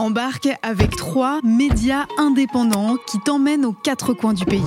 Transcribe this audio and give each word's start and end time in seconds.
Embarque 0.00 0.48
avec 0.62 0.96
trois 0.96 1.40
médias 1.44 2.06
indépendants 2.16 2.96
qui 3.06 3.18
t'emmènent 3.20 3.66
aux 3.66 3.74
quatre 3.74 4.14
coins 4.14 4.32
du 4.32 4.46
pays. 4.46 4.64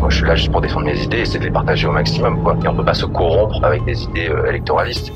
Moi, 0.00 0.10
je 0.10 0.16
suis 0.16 0.26
là 0.26 0.34
juste 0.34 0.50
pour 0.50 0.60
défendre 0.60 0.86
mes 0.86 1.00
idées 1.00 1.18
et 1.18 1.24
c'est 1.24 1.38
de 1.38 1.44
les 1.44 1.52
partager 1.52 1.86
au 1.86 1.92
maximum. 1.92 2.42
Quoi. 2.42 2.56
Et 2.64 2.66
on 2.66 2.74
peut 2.74 2.84
pas 2.84 2.94
se 2.94 3.06
corrompre 3.06 3.62
avec 3.62 3.84
des 3.84 4.02
idées 4.02 4.28
euh, 4.30 4.48
électoralistes. 4.48 5.12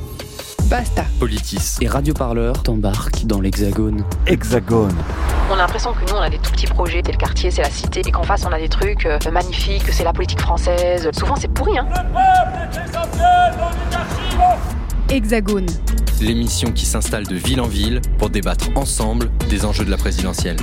Basta. 0.67 1.03
Politis 1.19 1.79
et 1.81 1.89
Radio 1.89 2.15
Parleur 2.15 2.63
t'embarquent 2.63 3.25
dans 3.25 3.41
l'Hexagone. 3.41 4.05
Hexagone. 4.29 4.95
On 5.51 5.55
a 5.55 5.57
l'impression 5.57 5.93
que 5.93 6.09
nous, 6.09 6.17
on 6.17 6.23
a 6.23 6.31
des 6.31 6.39
tout 6.39 6.53
petits 6.53 6.69
projets, 6.69 7.03
c'est 7.05 7.11
le 7.11 7.19
quartier, 7.19 7.51
c'est 7.51 7.63
la 7.63 7.71
cité, 7.71 8.03
et 8.07 8.13
qu'en 8.13 8.23
face, 8.23 8.47
on 8.49 8.53
a 8.53 8.61
des 8.61 8.69
trucs 8.69 9.07
euh, 9.07 9.19
magnifiques, 9.33 9.87
que 9.87 9.93
c'est 9.93 10.05
la 10.05 10.13
politique 10.13 10.41
française. 10.41 11.11
Souvent, 11.19 11.35
c'est 11.35 11.53
pourri, 11.53 11.77
hein. 11.77 11.89
Hexagone. 15.13 15.67
L'émission 16.21 16.71
qui 16.71 16.87
s'installe 16.87 17.27
de 17.27 17.35
ville 17.35 17.61
en 17.61 17.67
ville 17.67 18.01
pour 18.19 18.31
débattre 18.31 18.69
ensemble 18.77 19.29
des 19.49 19.65
enjeux 19.65 19.85
de 19.85 19.91
la 19.91 19.97
présidentielle. 19.97 20.57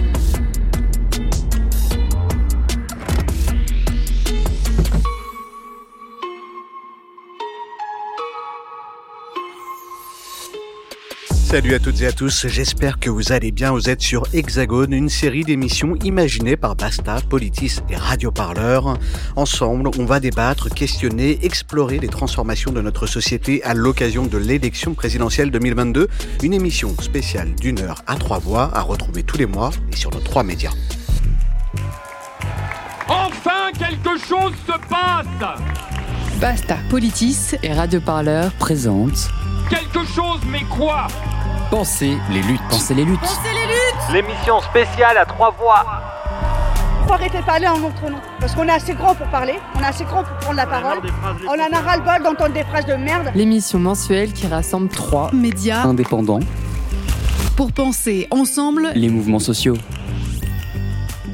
Salut 11.49 11.75
à 11.75 11.79
toutes 11.79 12.01
et 12.01 12.07
à 12.07 12.11
tous, 12.11 12.45
j'espère 12.47 12.99
que 12.99 13.09
vous 13.09 13.31
allez 13.31 13.53
bien. 13.53 13.71
Vous 13.71 13.89
êtes 13.89 14.01
sur 14.01 14.23
Hexagone, 14.33 14.91
une 14.91 15.07
série 15.07 15.45
d'émissions 15.45 15.95
imaginées 16.03 16.57
par 16.57 16.75
Basta, 16.75 17.19
Politis 17.29 17.77
et 17.89 17.95
Radio 17.95 18.31
Parleur. 18.31 18.97
Ensemble, 19.37 19.89
on 19.97 20.03
va 20.03 20.19
débattre, 20.19 20.67
questionner, 20.69 21.39
explorer 21.45 21.99
les 21.99 22.09
transformations 22.09 22.73
de 22.73 22.81
notre 22.81 23.07
société 23.07 23.63
à 23.63 23.73
l'occasion 23.73 24.25
de 24.25 24.37
l'élection 24.37 24.93
présidentielle 24.93 25.49
2022. 25.49 26.09
Une 26.43 26.53
émission 26.53 26.93
spéciale 26.99 27.55
d'une 27.55 27.79
heure 27.79 28.03
à 28.07 28.17
trois 28.17 28.39
voix 28.39 28.69
à 28.73 28.81
retrouver 28.81 29.23
tous 29.23 29.37
les 29.37 29.45
mois 29.45 29.69
et 29.89 29.95
sur 29.95 30.11
nos 30.11 30.19
trois 30.19 30.43
médias. 30.43 30.73
Enfin, 33.07 33.71
quelque 33.79 34.19
chose 34.19 34.51
se 34.67 34.73
passe 34.89 35.25
Basta. 36.41 36.77
Politis. 36.89 37.55
Et 37.63 37.71
Radio 37.71 38.01
Parleur 38.01 38.51
présente 38.59 39.29
Quelque 39.69 40.05
chose, 40.05 40.39
mais 40.49 40.63
quoi 40.63 41.07
Pensez 41.69 42.17
les 42.31 42.41
luttes. 42.41 42.61
Pensez 42.69 42.93
les 42.93 43.03
luttes. 43.05 43.17
L'émission 44.13 44.61
spéciale 44.61 45.17
à 45.17 45.25
trois 45.25 45.51
voix. 45.51 45.85
faut 47.05 47.13
arrêter 47.13 47.39
de 47.39 47.43
parler 47.43 47.67
en 47.67 47.77
notre 47.77 48.09
nom. 48.09 48.17
Parce 48.39 48.55
qu'on 48.55 48.63
est 48.67 48.71
assez 48.71 48.93
grand 48.93 49.13
pour 49.15 49.27
parler, 49.27 49.55
on 49.75 49.81
est 49.81 49.85
assez 49.85 50.05
grand 50.05 50.23
pour 50.23 50.37
prendre 50.37 50.55
la 50.55 50.65
parole. 50.65 50.99
On 51.47 51.51
en 51.51 51.77
a 51.77 51.81
ras-le-bol 51.81 52.23
d'entendre 52.23 52.53
des 52.53 52.63
phrases 52.63 52.85
de 52.85 52.93
merde. 52.93 53.31
L'émission 53.35 53.79
mensuelle 53.79 54.31
qui 54.31 54.47
rassemble 54.47 54.87
trois 54.89 55.29
Médias 55.33 55.83
Indépendants. 55.83 56.39
pour 57.57 57.71
penser 57.73 58.27
ensemble 58.31 58.89
Les 58.95 59.09
mouvements 59.09 59.39
sociaux. 59.39 59.75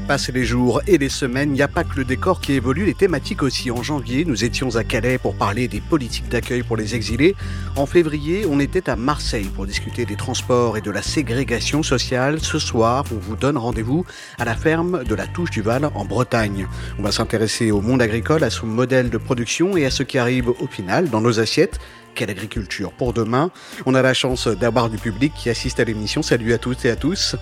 Passent 0.06 0.28
les 0.28 0.44
jours 0.44 0.82
et 0.86 0.98
les 0.98 1.08
semaines, 1.08 1.50
il 1.50 1.54
n'y 1.54 1.62
a 1.62 1.68
pas 1.68 1.82
que 1.82 1.96
le 1.96 2.04
décor 2.04 2.42
qui 2.42 2.52
évolue, 2.52 2.84
les 2.84 2.92
thématiques 2.92 3.42
aussi. 3.42 3.70
En 3.70 3.82
janvier, 3.82 4.26
nous 4.26 4.44
étions 4.44 4.76
à 4.76 4.84
Calais 4.84 5.16
pour 5.16 5.34
parler 5.34 5.66
des 5.66 5.80
politiques 5.80 6.28
d'accueil 6.28 6.62
pour 6.62 6.76
les 6.76 6.94
exilés. 6.94 7.34
En 7.74 7.86
février, 7.86 8.44
on 8.46 8.60
était 8.60 8.90
à 8.90 8.96
Marseille 8.96 9.48
pour 9.54 9.64
discuter 9.64 10.04
des 10.04 10.16
transports 10.16 10.76
et 10.76 10.82
de 10.82 10.90
la 10.90 11.00
ségrégation 11.00 11.82
sociale. 11.82 12.38
Ce 12.40 12.58
soir, 12.58 13.06
on 13.12 13.18
vous 13.18 13.34
donne 13.34 13.56
rendez-vous 13.56 14.04
à 14.38 14.44
la 14.44 14.54
ferme 14.54 15.04
de 15.04 15.14
la 15.14 15.26
Touche 15.26 15.50
du 15.50 15.62
Val 15.62 15.88
en 15.94 16.04
Bretagne. 16.04 16.68
On 16.98 17.02
va 17.02 17.10
s'intéresser 17.10 17.70
au 17.70 17.80
monde 17.80 18.02
agricole, 18.02 18.44
à 18.44 18.50
son 18.50 18.66
modèle 18.66 19.08
de 19.08 19.18
production 19.18 19.74
et 19.74 19.86
à 19.86 19.90
ce 19.90 20.02
qui 20.02 20.18
arrive 20.18 20.50
au 20.50 20.66
final 20.66 21.08
dans 21.08 21.22
nos 21.22 21.40
assiettes. 21.40 21.80
Quelle 22.14 22.28
agriculture 22.28 22.92
pour 22.92 23.14
demain? 23.14 23.50
On 23.86 23.94
a 23.94 24.02
la 24.02 24.12
chance 24.12 24.48
d'avoir 24.48 24.90
du 24.90 24.98
public 24.98 25.32
qui 25.34 25.48
assiste 25.48 25.80
à 25.80 25.84
l'émission. 25.84 26.20
Salut 26.20 26.52
à 26.52 26.58
toutes 26.58 26.84
et 26.84 26.90
à 26.90 26.96
tous. 26.96 27.36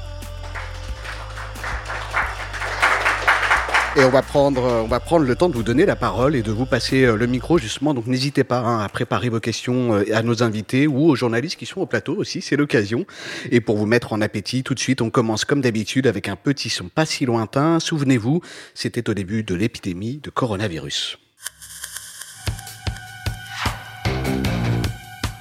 Et 3.94 4.04
on 4.04 4.08
va 4.08 4.22
prendre, 4.22 4.62
on 4.62 4.86
va 4.86 5.00
prendre 5.00 5.26
le 5.26 5.36
temps 5.36 5.50
de 5.50 5.54
vous 5.54 5.62
donner 5.62 5.84
la 5.84 5.96
parole 5.96 6.34
et 6.34 6.40
de 6.40 6.50
vous 6.50 6.64
passer 6.64 7.04
euh, 7.04 7.14
le 7.14 7.26
micro 7.26 7.58
justement. 7.58 7.92
Donc 7.92 8.06
n'hésitez 8.06 8.42
pas 8.42 8.60
hein, 8.60 8.82
à 8.82 8.88
préparer 8.88 9.28
vos 9.28 9.38
questions 9.38 9.94
euh, 9.94 10.16
à 10.16 10.22
nos 10.22 10.42
invités 10.42 10.86
ou 10.86 11.10
aux 11.10 11.14
journalistes 11.14 11.58
qui 11.58 11.66
sont 11.66 11.82
au 11.82 11.86
plateau 11.86 12.16
aussi, 12.16 12.40
c'est 12.40 12.56
l'occasion. 12.56 13.04
Et 13.50 13.60
pour 13.60 13.76
vous 13.76 13.84
mettre 13.84 14.14
en 14.14 14.22
appétit, 14.22 14.62
tout 14.62 14.72
de 14.72 14.78
suite, 14.78 15.02
on 15.02 15.10
commence 15.10 15.44
comme 15.44 15.60
d'habitude 15.60 16.06
avec 16.06 16.28
un 16.28 16.36
petit 16.36 16.70
son 16.70 16.88
pas 16.88 17.04
si 17.04 17.26
lointain. 17.26 17.80
Souvenez-vous, 17.80 18.40
c'était 18.72 19.10
au 19.10 19.14
début 19.14 19.42
de 19.42 19.54
l'épidémie 19.54 20.20
de 20.22 20.30
coronavirus. 20.30 21.18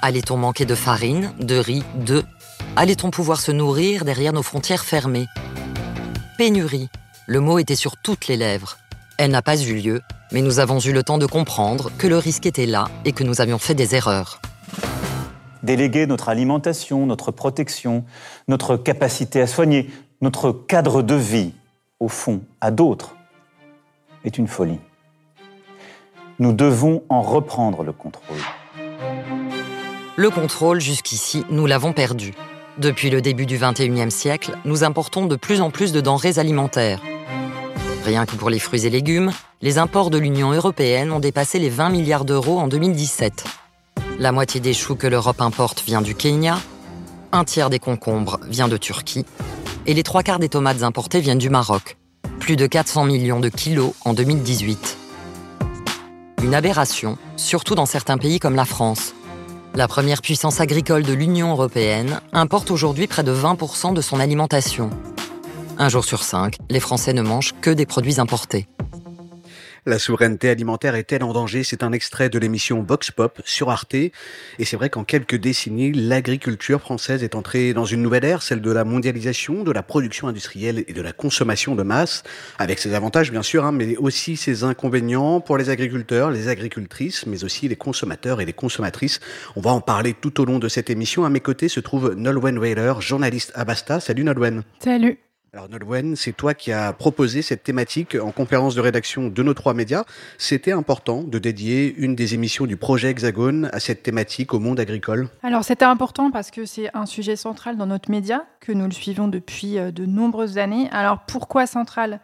Allait-on 0.02 0.36
manquer 0.36 0.66
de 0.66 0.74
farine, 0.74 1.32
de 1.40 1.56
riz, 1.56 1.84
d'œufs 1.94 2.24
Allait-on 2.76 3.10
pouvoir 3.10 3.40
se 3.40 3.50
nourrir 3.50 4.04
derrière 4.04 4.34
nos 4.34 4.42
frontières 4.42 4.84
fermées? 4.84 5.26
Pénurie. 6.36 6.90
Le 7.28 7.38
mot 7.38 7.58
était 7.60 7.76
sur 7.76 7.96
toutes 7.96 8.26
les 8.26 8.36
lèvres. 8.36 8.78
Elle 9.16 9.30
n'a 9.30 9.42
pas 9.42 9.56
eu 9.56 9.74
lieu, 9.74 10.00
mais 10.32 10.42
nous 10.42 10.58
avons 10.58 10.80
eu 10.80 10.92
le 10.92 11.04
temps 11.04 11.18
de 11.18 11.26
comprendre 11.26 11.92
que 11.96 12.08
le 12.08 12.18
risque 12.18 12.46
était 12.46 12.66
là 12.66 12.86
et 13.04 13.12
que 13.12 13.22
nous 13.22 13.40
avions 13.40 13.58
fait 13.58 13.74
des 13.74 13.94
erreurs. 13.94 14.40
déléguer 15.62 16.06
notre 16.08 16.28
alimentation, 16.28 17.06
notre 17.06 17.30
protection, 17.30 18.04
notre 18.48 18.76
capacité 18.76 19.40
à 19.40 19.46
soigner, 19.46 19.88
notre 20.20 20.50
cadre 20.50 21.02
de 21.02 21.14
vie, 21.14 21.52
au 22.00 22.08
fond, 22.08 22.42
à 22.60 22.72
d'autres, 22.72 23.14
est 24.24 24.38
une 24.38 24.48
folie. 24.48 24.80
Nous 26.40 26.52
devons 26.52 27.04
en 27.08 27.22
reprendre 27.22 27.84
le 27.84 27.92
contrôle. 27.92 28.38
Le 30.16 30.30
contrôle, 30.30 30.80
jusqu'ici, 30.80 31.44
nous 31.50 31.66
l'avons 31.66 31.92
perdu. 31.92 32.34
Depuis 32.78 33.10
le 33.10 33.20
début 33.20 33.44
du 33.44 33.58
XXIe 33.58 34.10
siècle, 34.10 34.56
nous 34.64 34.82
importons 34.82 35.26
de 35.26 35.36
plus 35.36 35.60
en 35.60 35.70
plus 35.70 35.92
de 35.92 36.00
denrées 36.00 36.38
alimentaires. 36.38 37.02
Rien 38.04 38.24
que 38.24 38.34
pour 38.34 38.48
les 38.48 38.58
fruits 38.58 38.86
et 38.86 38.90
légumes, 38.90 39.30
les 39.60 39.76
imports 39.76 40.08
de 40.08 40.16
l'Union 40.16 40.52
européenne 40.52 41.12
ont 41.12 41.20
dépassé 41.20 41.58
les 41.58 41.68
20 41.68 41.90
milliards 41.90 42.24
d'euros 42.24 42.58
en 42.58 42.68
2017. 42.68 43.44
La 44.18 44.32
moitié 44.32 44.58
des 44.58 44.72
choux 44.72 44.94
que 44.94 45.06
l'Europe 45.06 45.42
importe 45.42 45.82
vient 45.84 46.00
du 46.00 46.14
Kenya, 46.14 46.58
un 47.32 47.44
tiers 47.44 47.68
des 47.68 47.78
concombres 47.78 48.40
vient 48.48 48.68
de 48.68 48.78
Turquie, 48.78 49.26
et 49.86 49.92
les 49.92 50.02
trois 50.02 50.22
quarts 50.22 50.38
des 50.38 50.48
tomates 50.48 50.82
importées 50.82 51.20
viennent 51.20 51.38
du 51.38 51.50
Maroc. 51.50 51.98
Plus 52.40 52.56
de 52.56 52.66
400 52.66 53.04
millions 53.04 53.40
de 53.40 53.50
kilos 53.50 53.92
en 54.06 54.14
2018. 54.14 54.96
Une 56.42 56.54
aberration, 56.54 57.18
surtout 57.36 57.74
dans 57.74 57.86
certains 57.86 58.18
pays 58.18 58.38
comme 58.38 58.56
la 58.56 58.64
France. 58.64 59.14
La 59.74 59.88
première 59.88 60.20
puissance 60.20 60.60
agricole 60.60 61.02
de 61.02 61.14
l'Union 61.14 61.50
européenne 61.52 62.20
importe 62.34 62.70
aujourd'hui 62.70 63.06
près 63.06 63.22
de 63.22 63.32
20% 63.32 63.94
de 63.94 64.02
son 64.02 64.20
alimentation. 64.20 64.90
Un 65.78 65.88
jour 65.88 66.04
sur 66.04 66.22
cinq, 66.22 66.56
les 66.68 66.78
Français 66.78 67.14
ne 67.14 67.22
mangent 67.22 67.54
que 67.62 67.70
des 67.70 67.86
produits 67.86 68.20
importés. 68.20 68.68
La 69.84 69.98
souveraineté 69.98 70.48
alimentaire 70.48 70.94
est-elle 70.94 71.24
en 71.24 71.32
danger? 71.32 71.64
C'est 71.64 71.82
un 71.82 71.90
extrait 71.90 72.28
de 72.28 72.38
l'émission 72.38 72.84
Vox 72.84 73.10
Pop 73.10 73.42
sur 73.44 73.68
Arte. 73.68 73.94
Et 73.94 74.12
c'est 74.60 74.76
vrai 74.76 74.90
qu'en 74.90 75.02
quelques 75.02 75.34
décennies, 75.34 75.90
l'agriculture 75.90 76.80
française 76.80 77.24
est 77.24 77.34
entrée 77.34 77.74
dans 77.74 77.84
une 77.84 78.00
nouvelle 78.00 78.24
ère, 78.24 78.42
celle 78.42 78.60
de 78.60 78.70
la 78.70 78.84
mondialisation, 78.84 79.64
de 79.64 79.72
la 79.72 79.82
production 79.82 80.28
industrielle 80.28 80.84
et 80.86 80.92
de 80.92 81.02
la 81.02 81.12
consommation 81.12 81.74
de 81.74 81.82
masse, 81.82 82.22
avec 82.60 82.78
ses 82.78 82.94
avantages 82.94 83.32
bien 83.32 83.42
sûr, 83.42 83.64
hein, 83.64 83.72
mais 83.72 83.96
aussi 83.96 84.36
ses 84.36 84.62
inconvénients 84.62 85.40
pour 85.40 85.58
les 85.58 85.68
agriculteurs, 85.68 86.30
les 86.30 86.46
agricultrices, 86.46 87.26
mais 87.26 87.42
aussi 87.42 87.66
les 87.66 87.74
consommateurs 87.74 88.40
et 88.40 88.46
les 88.46 88.52
consommatrices. 88.52 89.18
On 89.56 89.60
va 89.60 89.72
en 89.72 89.80
parler 89.80 90.14
tout 90.14 90.40
au 90.40 90.44
long 90.44 90.60
de 90.60 90.68
cette 90.68 90.90
émission. 90.90 91.24
À 91.24 91.28
mes 91.28 91.40
côtés 91.40 91.68
se 91.68 91.80
trouve 91.80 92.14
Nolwenn 92.14 92.56
Weiler, 92.56 92.92
journaliste 93.00 93.50
à 93.56 93.64
Basta. 93.64 93.98
Salut 93.98 94.22
Nolwenn. 94.22 94.62
Salut. 94.78 95.18
Alors 95.54 95.68
Nolwenn, 95.68 96.16
c'est 96.16 96.32
toi 96.32 96.54
qui 96.54 96.72
as 96.72 96.94
proposé 96.94 97.42
cette 97.42 97.62
thématique 97.62 98.14
en 98.14 98.30
conférence 98.30 98.74
de 98.74 98.80
rédaction 98.80 99.28
de 99.28 99.42
nos 99.42 99.52
trois 99.52 99.74
médias. 99.74 100.04
C'était 100.38 100.72
important 100.72 101.22
de 101.22 101.38
dédier 101.38 101.94
une 101.98 102.14
des 102.14 102.32
émissions 102.32 102.64
du 102.64 102.78
projet 102.78 103.10
Hexagone 103.10 103.68
à 103.70 103.78
cette 103.78 104.02
thématique 104.02 104.54
au 104.54 104.60
monde 104.60 104.80
agricole. 104.80 105.28
Alors 105.42 105.62
c'était 105.62 105.84
important 105.84 106.30
parce 106.30 106.50
que 106.50 106.64
c'est 106.64 106.88
un 106.96 107.04
sujet 107.04 107.36
central 107.36 107.76
dans 107.76 107.84
notre 107.84 108.10
média, 108.10 108.46
que 108.60 108.72
nous 108.72 108.86
le 108.86 108.92
suivons 108.92 109.28
depuis 109.28 109.76
euh, 109.76 109.90
de 109.90 110.06
nombreuses 110.06 110.56
années. 110.56 110.88
Alors 110.90 111.18
pourquoi 111.26 111.66
central? 111.66 112.20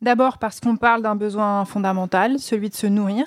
D'abord 0.00 0.38
parce 0.38 0.60
qu'on 0.60 0.76
parle 0.76 1.02
d'un 1.02 1.16
besoin 1.16 1.64
fondamental, 1.64 2.38
celui 2.38 2.68
de 2.68 2.76
se 2.76 2.86
nourrir. 2.86 3.26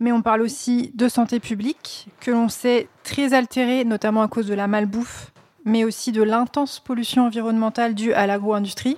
Mais 0.00 0.10
on 0.10 0.22
parle 0.22 0.42
aussi 0.42 0.90
de 0.96 1.06
santé 1.06 1.38
publique, 1.38 2.08
que 2.18 2.32
l'on 2.32 2.48
sait 2.48 2.88
très 3.04 3.32
altérée, 3.32 3.84
notamment 3.84 4.22
à 4.22 4.28
cause 4.28 4.48
de 4.48 4.54
la 4.54 4.66
malbouffe 4.66 5.30
mais 5.66 5.84
aussi 5.84 6.12
de 6.12 6.22
l'intense 6.22 6.80
pollution 6.80 7.26
environnementale 7.26 7.94
due 7.94 8.14
à 8.14 8.26
l'agro-industrie. 8.26 8.96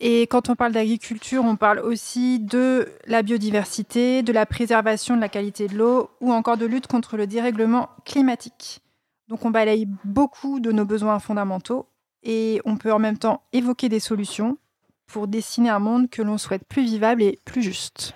Et 0.00 0.22
quand 0.22 0.50
on 0.50 0.56
parle 0.56 0.72
d'agriculture, 0.72 1.44
on 1.44 1.56
parle 1.56 1.78
aussi 1.78 2.40
de 2.40 2.88
la 3.06 3.22
biodiversité, 3.22 4.22
de 4.22 4.32
la 4.32 4.44
préservation 4.44 5.14
de 5.14 5.20
la 5.20 5.28
qualité 5.28 5.68
de 5.68 5.78
l'eau 5.78 6.10
ou 6.20 6.32
encore 6.32 6.56
de 6.56 6.66
lutte 6.66 6.88
contre 6.88 7.16
le 7.16 7.28
dérèglement 7.28 7.88
climatique. 8.04 8.80
Donc 9.28 9.44
on 9.44 9.50
balaye 9.50 9.86
beaucoup 10.04 10.58
de 10.58 10.72
nos 10.72 10.84
besoins 10.84 11.20
fondamentaux 11.20 11.86
et 12.24 12.60
on 12.64 12.76
peut 12.76 12.92
en 12.92 12.98
même 12.98 13.18
temps 13.18 13.42
évoquer 13.52 13.88
des 13.88 14.00
solutions 14.00 14.58
pour 15.06 15.28
dessiner 15.28 15.70
un 15.70 15.78
monde 15.78 16.10
que 16.10 16.22
l'on 16.22 16.36
souhaite 16.36 16.64
plus 16.64 16.82
vivable 16.82 17.22
et 17.22 17.38
plus 17.44 17.62
juste. 17.62 18.14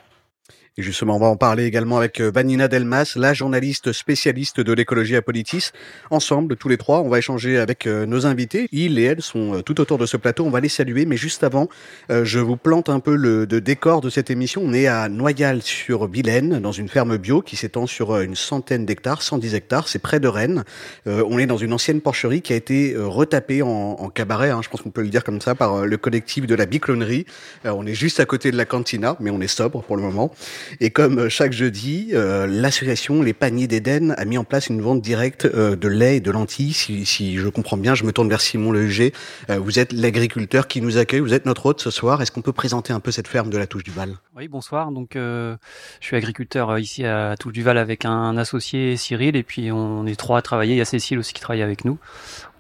Et 0.79 0.83
justement, 0.83 1.17
on 1.17 1.19
va 1.19 1.27
en 1.27 1.37
parler 1.37 1.65
également 1.65 1.97
avec 1.97 2.21
euh, 2.21 2.31
Vanina 2.33 2.69
Delmas, 2.69 3.15
la 3.17 3.35
journaliste 3.35 3.91
spécialiste 3.91 4.61
de 4.61 4.73
l'écologie 4.73 5.17
à 5.17 5.23
Politis. 5.23 5.71
Ensemble, 6.13 6.55
tous 6.55 6.69
les 6.69 6.77
trois, 6.77 7.01
on 7.01 7.09
va 7.09 7.19
échanger 7.19 7.59
avec 7.59 7.89
euh, 7.89 8.07
nos 8.07 8.27
invités. 8.27 8.69
Ils 8.71 9.01
et 9.01 9.03
elles 9.03 9.21
sont 9.21 9.57
euh, 9.57 9.63
tout 9.63 9.81
autour 9.81 9.99
de 9.99 10.07
ce 10.07 10.17
plateau. 10.17 10.45
On 10.45 10.51
va 10.51 10.61
les 10.61 10.69
saluer, 10.69 11.05
mais 11.05 11.17
juste 11.17 11.43
avant, 11.43 11.69
je 12.09 12.39
vous 12.39 12.57
plante 12.57 12.89
un 12.91 13.01
peu 13.01 13.17
le 13.17 13.47
décor 13.47 14.01
de 14.01 14.09
cette 14.09 14.31
émission. 14.31 14.63
On 14.65 14.73
est 14.73 14.87
à 14.87 15.09
Noyal-sur-Vilaine, 15.09 16.61
dans 16.61 16.71
une 16.71 16.89
ferme 16.89 17.17
bio 17.17 17.43
qui 17.43 17.57
s'étend 17.57 17.89
sur 17.89 18.17
une 18.21 18.37
centaine 18.37 18.87
d'hectares, 18.87 19.23
110 19.23 19.55
hectares. 19.55 19.89
C'est 19.89 19.99
près 19.99 20.21
de 20.21 20.29
Rennes. 20.29 20.63
on 21.07 21.39
est 21.39 21.47
dans 21.47 21.57
une 21.57 21.73
ancienne 21.73 22.01
porcherie 22.01 22.41
qui 22.41 22.53
a 22.53 22.57
été 22.57 22.95
retapée 22.97 23.63
en, 23.63 24.11
cabaret, 24.15 24.51
hein, 24.51 24.61
je 24.63 24.69
pense 24.69 24.83
qu'on 24.83 24.91
peut 24.91 25.03
le 25.03 25.09
dire 25.09 25.25
comme 25.25 25.41
ça, 25.41 25.57
par 25.57 25.87
le 25.87 25.97
collectif 25.97 26.47
de 26.47 26.55
la 26.55 26.67
Biclonerie. 26.67 27.27
on 27.65 27.85
est 27.85 27.95
juste 27.95 28.21
à 28.21 28.27
côté 28.27 28.53
de 28.53 28.57
la 28.57 28.65
cantina, 28.65 29.17
mais 29.19 29.31
on 29.31 29.41
est 29.41 29.49
sobre 29.49 29.83
pour 29.83 29.97
le 29.97 30.03
moment. 30.03 30.33
Et 30.81 30.91
comme 30.91 31.19
euh, 31.19 31.29
chaque 31.29 31.53
jeudi, 31.53 32.11
euh, 32.13 32.47
l'association 32.47 33.23
Les 33.23 33.33
Paniers 33.33 33.67
d'Éden 33.67 34.15
a 34.17 34.25
mis 34.25 34.39
en 34.39 34.45
place 34.45 34.69
une 34.69 34.81
vente 34.81 35.01
directe 35.01 35.45
euh, 35.45 35.77
de 35.77 35.89
lait 35.89 36.17
et 36.17 36.21
de 36.21 36.31
lentilles. 36.31 36.73
Si, 36.73 37.37
je 37.37 37.49
comprends 37.49 37.77
bien, 37.77 37.95
je 37.95 38.05
me 38.05 38.13
tourne 38.13 38.29
vers 38.29 38.41
Simon 38.41 38.73
Leger. 38.73 39.13
vous 39.49 39.79
êtes 39.79 39.93
l'agriculteur 39.93 40.69
qui 40.69 40.81
nous 40.81 40.99
accueille, 40.99 41.21
vous 41.21 41.35
êtes 41.35 41.47
notre 41.47 41.67
hôte 41.67 41.81
ce 41.81 41.91
soir. 41.91 42.23
Est-ce 42.23 42.33
qu'on 42.33 42.43
peut 42.43 42.53
présenter 42.53 42.93
un 42.93 43.01
peu 43.01 43.11
cette 43.11 43.29
ferme 43.29 43.51
de 43.51 43.59
la 43.59 43.67
Touche 43.67 43.85
du 43.85 43.91
Val? 43.91 44.15
Oui, 44.37 44.49
bonsoir. 44.49 44.91
Donc, 44.91 45.11
je 45.15 45.57
suis 46.01 46.17
agriculteur 46.17 46.79
ici 46.79 47.05
à 47.05 47.37
Touche 47.39 47.53
du 47.53 47.63
Val 47.63 47.79
avec 47.79 48.05
un 48.05 48.37
associé 48.37 48.97
Cyril 48.97 49.37
et 49.37 49.43
puis 49.43 49.73
on 49.73 50.07
est 50.07 50.17
trois 50.17 50.39
à 50.39 50.43
travailler. 50.43 50.75
Il 50.75 50.79
y 50.79 50.83
a 50.83 50.85
Cécile 50.85 51.19
aussi 51.19 51.33
qui 51.33 51.41
travaille 51.41 51.63
avec 51.63 51.85
nous. 51.85 51.99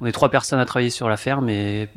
On 0.00 0.06
est 0.06 0.12
trois 0.12 0.30
personnes 0.30 0.60
à 0.60 0.66
travailler 0.66 0.90
sur 0.90 1.08
la 1.08 1.16
ferme 1.16 1.48
et 1.48 1.88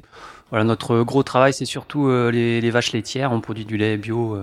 voilà, 0.50 0.66
notre 0.66 1.02
gros 1.04 1.24
travail, 1.24 1.54
c'est 1.54 1.66
surtout 1.66 2.10
les, 2.10 2.70
vaches 2.70 2.92
laitières. 2.92 3.32
On 3.32 3.42
produit 3.42 3.66
du 3.66 3.78
lait 3.78 3.98
bio 3.98 4.38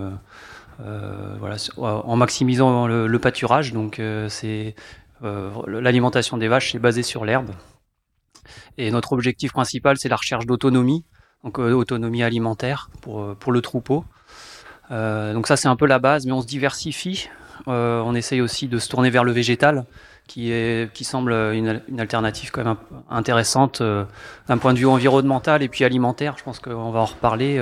voilà, 0.79 1.57
en 1.77 2.17
maximisant 2.17 2.87
le, 2.87 3.19
pâturage. 3.19 3.73
Donc 3.73 3.99
euh, 3.99 4.29
c'est 4.29 4.75
euh, 5.25 5.51
l'alimentation 5.67 6.37
des 6.37 6.49
vaches, 6.49 6.73
c'est 6.73 6.79
basé 6.79 7.03
sur 7.03 7.25
l'herbe. 7.25 7.51
Et 8.77 8.91
notre 8.91 9.13
objectif 9.13 9.53
principal, 9.53 9.99
c'est 9.99 10.09
la 10.09 10.17
recherche 10.17 10.47
d'autonomie, 10.47 11.05
donc 11.45 11.59
autonomie 11.59 12.23
alimentaire 12.23 12.91
pour, 13.03 13.35
pour 13.37 13.53
le 13.53 13.61
troupeau. 13.61 14.05
donc 14.91 15.47
ça, 15.47 15.57
c'est 15.57 15.69
un 15.69 15.77
peu 15.77 15.87
la 15.87 15.99
base, 15.99 16.27
mais 16.27 16.33
on 16.33 16.41
se 16.41 16.47
diversifie. 16.47 17.29
on 17.67 18.15
essaye 18.15 18.41
aussi 18.41 18.69
de 18.69 18.79
se 18.79 18.89
tourner 18.89 19.11
vers 19.11 19.25
le 19.25 19.33
végétal, 19.33 19.85
qui, 20.29 20.53
est, 20.53 20.93
qui 20.93 21.05
semble 21.05 21.33
une, 21.33 21.83
une 21.89 22.01
alternative 22.01 22.51
quand 22.53 22.65
même 22.65 22.77
intéressante 23.11 23.83
d'un 23.83 24.59
point 24.59 24.73
de 24.73 24.79
vue 24.79 24.87
environnemental 24.87 25.63
et 25.63 25.69
puis 25.69 25.85
alimentaire. 25.85 26.37
Je 26.39 26.45
pense 26.45 26.61
qu'on 26.61 26.91
va 26.91 27.01
en 27.01 27.07
reparler. 27.07 27.61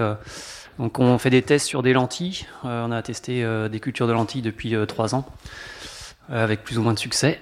Donc 0.78 0.98
on 0.98 1.16
fait 1.18 1.30
des 1.30 1.42
tests 1.42 1.66
sur 1.66 1.82
des 1.82 1.92
lentilles. 1.92 2.46
Euh, 2.64 2.86
on 2.86 2.92
a 2.92 3.02
testé 3.02 3.42
euh, 3.42 3.68
des 3.68 3.80
cultures 3.80 4.06
de 4.06 4.12
lentilles 4.12 4.42
depuis 4.42 4.74
euh, 4.74 4.84
trois 4.84 5.14
ans, 5.14 5.26
avec 6.28 6.64
plus 6.64 6.78
ou 6.78 6.82
moins 6.82 6.92
de 6.92 6.98
succès. 6.98 7.40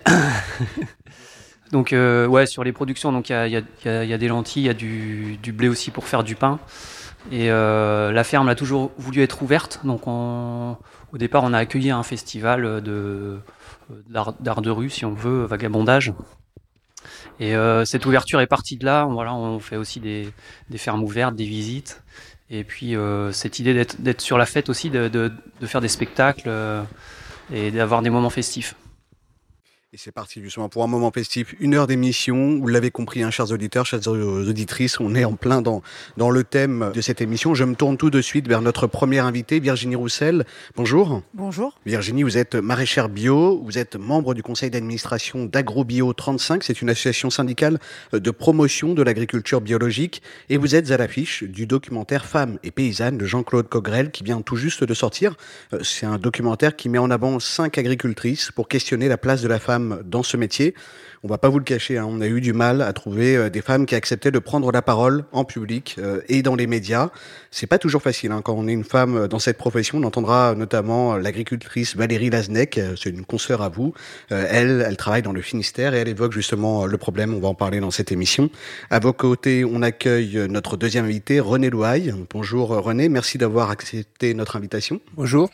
donc 1.73 1.93
ouais, 1.93 2.47
sur 2.47 2.63
les 2.63 2.73
productions, 2.73 3.13
donc 3.13 3.31
il 3.31 3.33
y 3.33 3.89
a, 3.89 4.19
des 4.19 4.29
lentilles, 4.29 4.63
il 4.63 4.67
y 4.67 4.71
a 4.71 4.75
du, 4.75 5.53
blé 5.53 5.69
aussi 5.69 5.91
pour 5.91 6.07
faire 6.07 6.23
du 6.23 6.37
pain. 6.37 6.61
Et 7.33 7.49
la 7.49 8.25
ferme 8.25 8.49
a 8.49 8.55
toujours 8.55 8.93
voulu 8.99 9.23
être 9.23 9.43
ouverte. 9.43 9.81
Donc 9.85 10.07
au 10.07 11.19
départ, 11.19 11.43
on 11.43 11.53
a 11.53 11.59
accueilli 11.59 11.91
un 11.91 12.03
festival 12.03 12.83
de 12.83 13.39
d'art 14.09 14.63
de 14.63 14.71
rue, 14.71 14.89
si 14.89 15.05
on 15.05 15.13
veut, 15.13 15.45
vagabondage. 15.45 16.13
Et 17.41 17.55
cette 17.85 18.07
ouverture 18.07 18.41
est 18.41 18.47
partie 18.47 18.77
de 18.77 18.85
là. 18.85 19.07
Voilà, 19.07 19.35
on 19.35 19.59
fait 19.59 19.77
aussi 19.77 19.99
des, 19.99 20.29
des 20.71 20.79
fermes 20.79 21.03
ouvertes, 21.03 21.35
des 21.35 21.47
visites. 21.47 22.04
Et 22.51 22.65
puis 22.65 22.95
euh, 22.95 23.33
cette 23.33 23.59
idée 23.59 23.87
d'être 23.99 24.21
sur 24.21 24.39
la 24.39 24.47
fête 24.47 24.69
aussi, 24.69 24.91
de, 24.91 25.33
faire 25.63 25.81
des 25.81 25.89
spectacles 25.89 26.49
euh, 26.49 26.83
et 27.53 27.71
d'avoir 27.71 28.03
des 28.03 28.11
moments 28.11 28.31
festifs. 28.31 28.75
Et 29.95 29.97
c'est 29.97 30.11
parti 30.11 30.43
justement 30.43 30.69
pour 30.69 30.83
un 30.83 30.89
moment 30.89 31.13
festif, 31.13 31.55
une 31.61 31.73
heure 31.75 31.87
d'émission. 31.87 32.59
Vous 32.59 32.67
l'avez 32.67 32.91
compris, 32.91 33.23
hein, 33.23 33.31
chers 33.31 33.53
auditeurs, 33.53 33.87
chères 33.87 34.09
auditrices, 34.09 34.99
on 34.99 35.15
est 35.15 35.25
en 35.25 35.35
plein 35.35 35.63
dans, 35.63 35.83
dans 36.17 36.31
le 36.31 36.43
thème 36.43 36.91
de 36.93 37.01
cette 37.01 37.21
émission. 37.21 37.55
Je 37.55 37.63
me 37.63 37.77
tourne 37.77 37.97
tout 37.97 38.11
de 38.11 38.21
suite 38.21 38.49
vers 38.49 38.61
notre 38.61 38.89
première 38.89 39.25
invitée, 39.25 39.61
Virginie 39.61 39.95
Roussel. 39.95 40.47
Bonjour. 40.75 41.23
Bonjour. 41.33 41.79
Virginie, 41.87 42.25
vous 42.25 42.37
êtes 42.37 42.57
maraîchère 42.57 43.09
bio, 43.09 43.63
vous 43.63 43.79
êtes 43.79 43.95
membre 43.95 44.35
du 44.35 44.43
conseil 44.43 44.69
d'administration 44.69 45.45
d'AgroBio 45.45 46.13
35. 46.13 46.65
C'est 46.65 46.83
une 46.83 46.91
association 46.91 47.31
syndicale 47.31 47.79
de 48.13 48.31
promotion 48.33 48.95
de 48.95 49.03
l'agriculture 49.05 49.61
biologique. 49.61 50.23
Et 50.49 50.57
vous 50.57 50.75
êtes 50.75 50.91
à 50.91 50.97
l'affiche 50.97 51.45
du 51.45 51.67
documentaire 51.69 52.27
Femmes 52.27 52.59
et 52.65 52.73
paysannes 52.73 53.17
de 53.17 53.27
Jean-Claude 53.27 53.69
Cogrel 53.69 54.11
qui 54.11 54.25
vient 54.25 54.43
tout 54.43 54.57
juste 54.57 54.83
de 54.83 54.93
sortir. 54.93 55.37
Euh, 55.73 55.79
c'est 55.85 56.07
un 56.07 56.19
documentaire 56.19 56.75
qui 56.75 56.89
met 56.89 56.99
en 56.99 57.13
avant 57.13 57.39
cinq 57.39 57.79
agricultrices 57.79 58.51
pour 58.51 58.67
questionner 58.67 59.07
la 59.07 59.19
place 59.19 59.41
de 59.41 59.47
la 59.47 59.61
femme 59.61 59.84
dans 60.05 60.23
ce 60.23 60.37
métier. 60.37 60.75
On 61.25 61.27
va 61.27 61.39
pas 61.39 61.49
vous 61.49 61.59
le 61.59 61.65
cacher, 61.65 61.97
hein, 61.97 62.05
on 62.07 62.21
a 62.21 62.27
eu 62.27 62.43
du 62.43 62.53
mal 62.53 62.83
à 62.83 62.93
trouver 62.93 63.35
euh, 63.35 63.49
des 63.49 63.63
femmes 63.63 63.87
qui 63.87 63.95
acceptaient 63.95 64.31
de 64.31 64.39
prendre 64.39 64.71
la 64.71 64.83
parole 64.83 65.25
en 65.33 65.47
public 65.47 65.97
euh, 65.99 66.21
et 66.29 66.43
dans 66.43 66.55
les 66.55 66.67
médias. 66.67 67.09
C'est 67.51 67.67
pas 67.67 67.79
toujours 67.79 68.03
facile 68.03 68.31
hein, 68.31 68.43
quand 68.45 68.53
on 68.53 68.69
est 68.69 68.75
une 68.75 68.85
femme 68.85 69.17
euh, 69.17 69.27
dans 69.27 69.39
cette 69.39 69.57
profession. 69.57 69.97
On 69.97 70.03
entendra 70.03 70.55
notamment 70.55 71.17
l'agricultrice 71.17 71.97
Valérie 71.97 72.29
Laznec, 72.29 72.79
c'est 73.03 73.09
une 73.09 73.25
consoeur 73.25 73.63
à 73.63 73.71
vous. 73.71 73.95
elle, 74.29 74.85
elle 74.87 74.99
travaille 74.99 75.23
dans 75.23 75.33
le 75.33 75.41
Finistère 75.41 75.95
et 75.95 76.01
elle 76.01 76.09
évoque 76.09 76.33
justement 76.33 76.85
le 76.85 76.99
problème. 76.99 77.33
On 77.33 77.41
va 77.41 77.49
en 77.49 77.55
parler 77.55 77.81
dans 77.81 77.91
cette 77.91 78.13
émission. 78.13 78.51
À 78.91 78.99
vos 78.99 79.15
côtés, 79.15 79.65
on 79.65 79.81
accueille 79.81 80.47
notre 80.51 80.77
deuxième 80.77 81.07
invité, 81.07 81.41
René 81.41 81.71
Louaille. 81.71 82.13
Bonjour 82.35 82.69
René, 82.69 83.09
merci 83.09 83.39
d'avoir 83.39 83.71
accepté 83.71 84.35
notre 84.35 84.57
invitation. 84.57 85.01
Bonjour. 85.17 85.49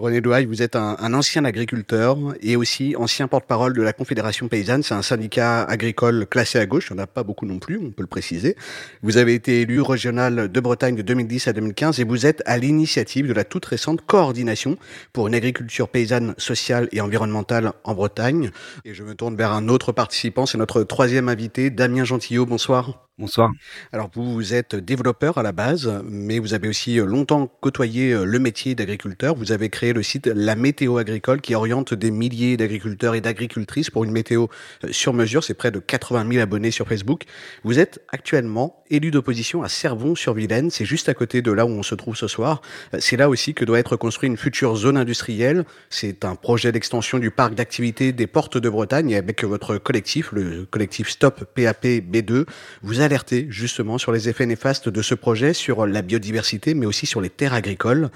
René 0.00 0.22
Douaille, 0.22 0.46
vous 0.46 0.62
êtes 0.62 0.76
un, 0.76 1.12
ancien 1.12 1.44
agriculteur 1.44 2.16
et 2.40 2.56
aussi 2.56 2.96
ancien 2.96 3.28
porte-parole 3.28 3.74
de 3.74 3.82
la 3.82 3.92
Confédération 3.92 4.48
paysanne. 4.48 4.82
C'est 4.82 4.94
un 4.94 5.02
syndicat 5.02 5.62
agricole 5.64 6.26
classé 6.26 6.58
à 6.58 6.64
gauche. 6.64 6.88
Il 6.90 6.94
n'y 6.94 7.00
en 7.00 7.02
a 7.02 7.06
pas 7.06 7.22
beaucoup 7.22 7.44
non 7.44 7.58
plus, 7.58 7.76
on 7.76 7.90
peut 7.90 8.00
le 8.00 8.06
préciser. 8.06 8.56
Vous 9.02 9.18
avez 9.18 9.34
été 9.34 9.60
élu 9.60 9.82
régional 9.82 10.50
de 10.50 10.60
Bretagne 10.60 10.96
de 10.96 11.02
2010 11.02 11.48
à 11.48 11.52
2015 11.52 12.00
et 12.00 12.04
vous 12.04 12.24
êtes 12.24 12.42
à 12.46 12.56
l'initiative 12.56 13.28
de 13.28 13.34
la 13.34 13.44
toute 13.44 13.66
récente 13.66 14.00
coordination 14.06 14.78
pour 15.12 15.28
une 15.28 15.34
agriculture 15.34 15.90
paysanne 15.90 16.34
sociale 16.38 16.88
et 16.92 17.02
environnementale 17.02 17.74
en 17.84 17.94
Bretagne. 17.94 18.52
Et 18.86 18.94
je 18.94 19.02
me 19.02 19.14
tourne 19.14 19.36
vers 19.36 19.52
un 19.52 19.68
autre 19.68 19.92
participant, 19.92 20.46
c'est 20.46 20.56
notre 20.56 20.82
troisième 20.82 21.28
invité, 21.28 21.68
Damien 21.68 22.04
Gentillot. 22.04 22.46
Bonsoir. 22.46 23.09
Bonsoir. 23.20 23.52
Alors 23.92 24.08
vous, 24.14 24.54
êtes 24.54 24.74
développeur 24.74 25.36
à 25.36 25.42
la 25.42 25.52
base, 25.52 25.92
mais 26.06 26.38
vous 26.38 26.54
avez 26.54 26.68
aussi 26.68 26.98
euh, 26.98 27.04
longtemps 27.04 27.52
côtoyé 27.60 28.12
euh, 28.12 28.24
le 28.24 28.38
métier 28.38 28.74
d'agriculteur. 28.74 29.34
Vous 29.34 29.52
avez 29.52 29.68
créé 29.68 29.92
le 29.92 30.02
site 30.02 30.26
La 30.26 30.56
Météo 30.56 30.96
Agricole 30.96 31.42
qui 31.42 31.54
oriente 31.54 31.92
des 31.92 32.10
milliers 32.10 32.56
d'agriculteurs 32.56 33.14
et 33.14 33.20
d'agricultrices 33.20 33.90
pour 33.90 34.04
une 34.04 34.10
météo 34.10 34.46
euh, 34.84 34.88
sur 34.90 35.12
mesure. 35.12 35.44
C'est 35.44 35.52
près 35.52 35.70
de 35.70 35.80
80 35.80 36.32
000 36.32 36.42
abonnés 36.42 36.70
sur 36.70 36.88
Facebook. 36.88 37.24
Vous 37.62 37.78
êtes 37.78 38.00
actuellement 38.08 38.82
élu 38.88 39.10
d'opposition 39.10 39.62
à 39.62 39.68
Servon-sur-Vilaine. 39.68 40.70
C'est 40.70 40.86
juste 40.86 41.10
à 41.10 41.14
côté 41.14 41.42
de 41.42 41.52
là 41.52 41.66
où 41.66 41.70
on 41.70 41.82
se 41.82 41.94
trouve 41.94 42.16
ce 42.16 42.26
soir. 42.26 42.62
C'est 42.98 43.18
là 43.18 43.28
aussi 43.28 43.52
que 43.52 43.66
doit 43.66 43.78
être 43.78 43.96
construite 43.96 44.30
une 44.30 44.38
future 44.38 44.76
zone 44.76 44.96
industrielle. 44.96 45.64
C'est 45.90 46.24
un 46.24 46.36
projet 46.36 46.72
d'extension 46.72 47.18
du 47.18 47.30
parc 47.30 47.54
d'activités 47.54 48.12
des 48.12 48.26
Portes 48.26 48.56
de 48.56 48.68
Bretagne 48.68 49.14
avec 49.14 49.44
votre 49.44 49.76
collectif, 49.76 50.32
le 50.32 50.64
collectif 50.64 51.10
Stop 51.10 51.44
PAP 51.54 51.84
B2. 51.84 52.46
Vous 52.82 53.00
justement 53.48 53.98
sur 53.98 54.12
les 54.12 54.28
effets 54.28 54.46
néfastes 54.46 54.88
de 54.88 55.02
ce 55.02 55.14
projet 55.14 55.52
sur 55.52 55.86
la 55.86 56.02
biodiversité, 56.02 56.74
mais 56.74 56.86
aussi 56.86 57.06
sur 57.06 57.20
les 57.20 57.30
terres 57.30 57.54
agricoles. 57.54 58.10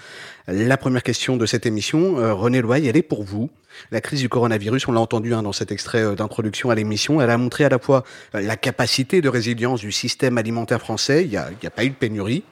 La 0.46 0.76
première 0.76 1.02
question 1.02 1.36
de 1.36 1.46
cette 1.46 1.66
émission, 1.66 2.18
euh, 2.18 2.34
René 2.34 2.60
Loy, 2.60 2.80
elle 2.80 2.96
est 2.96 3.02
pour 3.02 3.24
vous. 3.24 3.50
La 3.90 4.00
crise 4.00 4.20
du 4.20 4.28
coronavirus, 4.28 4.86
on 4.88 4.92
l'a 4.92 5.00
entendu 5.00 5.34
hein, 5.34 5.42
dans 5.42 5.52
cet 5.52 5.72
extrait 5.72 6.02
euh, 6.02 6.14
d'introduction 6.14 6.70
à 6.70 6.74
l'émission, 6.74 7.20
elle 7.20 7.30
a 7.30 7.38
montré 7.38 7.64
à 7.64 7.68
la 7.68 7.78
fois 7.78 8.04
euh, 8.34 8.40
la 8.40 8.56
capacité 8.56 9.20
de 9.20 9.28
résilience 9.28 9.80
du 9.80 9.90
système 9.90 10.38
alimentaire 10.38 10.80
français. 10.80 11.24
Il 11.24 11.30
n'y 11.30 11.36
a, 11.36 11.70
pas 11.70 11.84
eu 11.84 11.90
de 11.90 11.94
pénurie. 11.94 12.44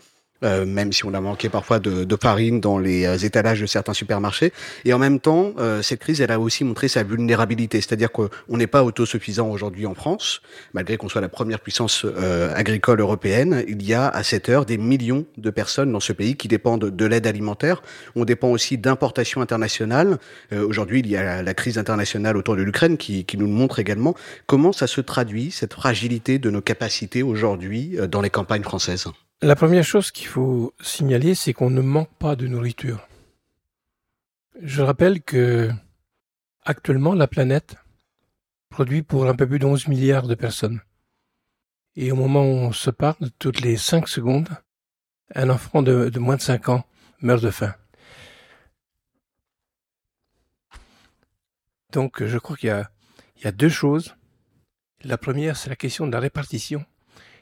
Euh, 0.45 0.67
même 0.67 0.93
si 0.93 1.05
on 1.05 1.15
a 1.15 1.21
manqué 1.21 1.49
parfois 1.49 1.79
de, 1.79 2.05
de 2.05 2.17
farine 2.21 2.61
dans 2.61 2.79
les 2.79 3.07
euh, 3.07 3.17
étalages 3.17 3.61
de 3.61 3.67
certains 3.67 3.95
supermarchés. 3.95 4.53
Et 4.85 4.93
en 4.93 4.99
même 4.99 5.21
temps, 5.21 5.53
euh, 5.59 5.83
cette 5.83 6.01
crise, 6.01 6.21
elle 6.21 6.33
a 6.33 6.41
aussi 6.41 6.65
montré 6.65 6.89
sa 6.89 7.05
vulnérabilité, 7.05 7.81
c'est-à-dire 7.81 8.11
qu'on 8.11 8.29
n'est 8.49 8.67
pas 8.67 8.83
autosuffisant 8.83 9.49
aujourd'hui 9.49 9.87
en 9.87 9.95
France, 9.95 10.43
malgré 10.73 10.97
qu'on 10.97 11.09
soit 11.09 11.21
la 11.21 11.29
première 11.29 11.61
puissance 11.61 12.07
agricole 12.55 13.01
européenne. 13.01 13.65
Il 13.69 13.83
y 13.83 13.95
a 13.95 14.09
à 14.09 14.23
cette 14.23 14.49
heure 14.49 14.65
des 14.65 14.79
millions 14.79 15.25
de 15.37 15.51
personnes 15.51 15.93
dans 15.93 16.01
ce 16.01 16.13
pays 16.13 16.37
qui 16.37 16.49
dépendent 16.49 16.91
de 16.91 17.07
l'aide 17.07 17.27
alimentaire. 17.27 17.83
On 18.17 18.25
dépend 18.25 18.49
aussi 18.49 18.79
d'importations 18.79 19.41
internationales. 19.41 20.19
aujourd'hui, 20.53 21.01
il 21.01 21.09
y 21.09 21.17
a 21.17 21.43
la 21.43 21.55
crise 21.55 21.79
internationale 21.79 22.37
autour 22.37 22.57
de 22.57 22.63
l'Ukraine 22.63 22.97
qui, 22.97 23.25
qui 23.25 23.37
nous 23.39 23.47
le 23.47 23.53
montre 23.53 23.79
également. 23.79 24.15
Comment 24.47 24.73
ça 24.73 24.87
se 24.87 25.01
traduit, 25.01 25.51
cette 25.51 25.75
fragilité 25.75 26.39
de 26.39 26.51
nos 26.51 26.61
capacités 26.61 27.23
aujourd'hui 27.23 27.97
dans 28.11 28.21
les 28.21 28.31
campagnes 28.31 28.63
françaises? 28.63 29.07
La 29.43 29.57
première 29.57 29.85
chose 29.85 30.13
qu'il 30.13 30.29
faut 30.29 30.73
signaler, 30.81 31.35
c'est 31.35 31.53
qu'on 31.53 31.71
ne 31.71 31.81
manque 31.81 32.15
pas 32.15 32.37
de 32.37 32.47
nourriture. 32.47 33.07
Je 34.61 34.83
rappelle 34.83 35.21
que 35.21 35.71
actuellement 36.63 37.15
la 37.15 37.27
planète 37.27 37.75
produit 38.69 39.03
pour 39.03 39.27
un 39.27 39.35
peu 39.35 39.49
plus 39.49 39.59
de 39.59 39.67
11 39.67 39.89
milliards 39.89 40.29
de 40.29 40.37
personnes. 40.37 40.81
Et 41.97 42.13
au 42.13 42.17
moment 42.17 42.43
où 42.43 42.55
on 42.55 42.73
se 42.73 42.91
parle, 42.91 43.31
toutes 43.41 43.61
les 43.61 43.77
5 43.77 44.09
secondes, 44.09 44.49
un 45.35 45.51
enfant 45.51 45.83
de, 45.83 46.17
moins 46.19 46.37
de 46.37 46.41
5 46.41 46.69
ans 46.69 46.85
meurt 47.21 47.43
de 47.43 47.51
faim. 47.51 47.75
Donc 51.91 52.25
je 52.25 52.39
crois 52.39 52.57
qu'il 52.57 52.69
y 52.69 52.71
a, 52.71 52.91
il 53.37 53.45
y 53.45 53.47
a 53.49 53.53
deux 53.53 53.69
choses. 53.69 54.15
La 55.03 55.19
première, 55.19 55.57
c'est 55.57 55.69
la 55.69 55.77
question 55.77 56.07
de 56.07 56.13
la 56.13 56.21
répartition 56.21 56.87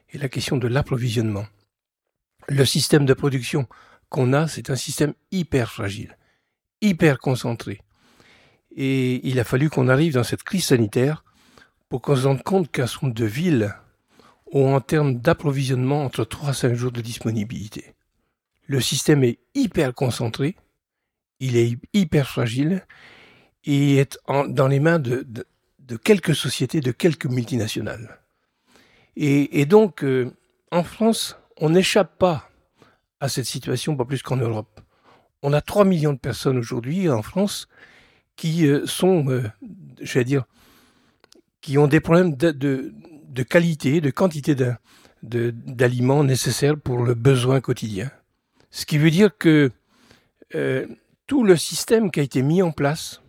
et 0.09 0.19
la 0.19 0.31
question 0.31 0.57
de 0.57 0.67
l'approvisionnement. 0.67 1.45
Le 2.49 2.65
système 2.65 3.07
de 3.07 3.15
production 3.15 3.67
qu'on 4.09 4.33
a, 4.33 4.49
c'est 4.49 4.71
un 4.71 4.77
système 4.77 5.15
hyper 5.31 5.71
fragile, 5.71 6.17
hyper 6.81 7.19
concentré. 7.19 7.81
Et 8.77 9.27
il 9.29 9.39
a 9.41 9.45
fallu 9.45 9.71
qu'on 9.71 9.89
arrive 9.89 10.15
dans 10.15 10.25
cette 10.25 10.43
crise 10.43 10.67
sanitaire 10.67 11.25
pour 11.89 12.03
qu'on 12.03 12.17
se 12.17 12.27
rende 12.27 12.43
compte 12.43 12.71
qu'un 12.71 12.87
certain 12.87 13.09
nombre 13.09 13.19
de 13.19 13.25
villes 13.25 13.75
ont 14.53 14.75
en 14.75 14.81
termes 14.81 15.17
d'approvisionnement 15.17 16.05
entre 16.05 16.25
3 16.25 16.51
à 16.51 16.53
5 16.53 16.75
jours 16.75 16.93
de 16.93 17.01
disponibilité. 17.01 17.95
Le 18.67 18.81
système 18.81 19.25
est 19.25 19.39
hyper 19.55 19.95
concentré, 19.95 20.57
il 21.41 21.57
est 21.57 21.79
hyper 21.93 22.29
fragile 22.29 22.87
et 23.65 23.97
est 23.97 24.19
dans 24.49 24.69
les 24.69 24.81
mains 24.81 24.99
de, 24.99 25.27
quelques 26.05 26.35
sociétés, 26.35 26.81
de 26.81 26.93
quelques 26.93 27.27
multinationales. 27.27 28.21
Et, 29.17 29.67
donc, 29.67 30.05
euh, 30.05 30.33
en 30.71 30.83
France, 30.85 31.37
on 31.61 31.71
n'échappe 31.71 32.19
pas 32.19 32.51
à 33.21 33.29
cette 33.29 33.45
situation, 33.45 33.97
pas 33.97 34.07
plus 34.07 34.23
qu'en 34.23 34.37
Europe. 34.37 34.81
On 35.43 35.53
a 35.53 35.61
3 35.61 35.85
millions 35.85 36.15
de 36.15 36.19
personnes 36.19 36.59
aujourd'hui 36.59 37.09
en 37.09 37.23
France 37.23 37.69
qui 38.37 38.67
euh, 38.67 38.87
sont, 38.87 39.29
euh, 39.29 39.43
je 40.01 40.19
vais 40.19 40.25
dire, 40.25 40.45
qui 41.61 41.77
ont 41.77 41.87
des 41.87 42.01
problèmes 42.01 42.35
de, 42.37 43.43
qualité, 43.43 44.01
de 44.01 44.11
quantité 44.11 44.57
d'aliments 45.23 46.25
nécessaires 46.25 46.79
pour 46.79 47.03
le 47.03 47.15
besoin 47.15 47.61
quotidien. 47.61 48.11
Ce 48.71 48.87
qui 48.87 48.97
veut 48.97 49.11
dire 49.11 49.37
que 49.37 49.71
euh, 50.55 50.87
tout 51.27 51.45
le 51.45 51.57
système 51.57 52.11
qui 52.11 52.21
a 52.21 52.23
été 52.23 52.43
mis 52.43 52.63
en 52.63 52.73
place, 52.73 53.21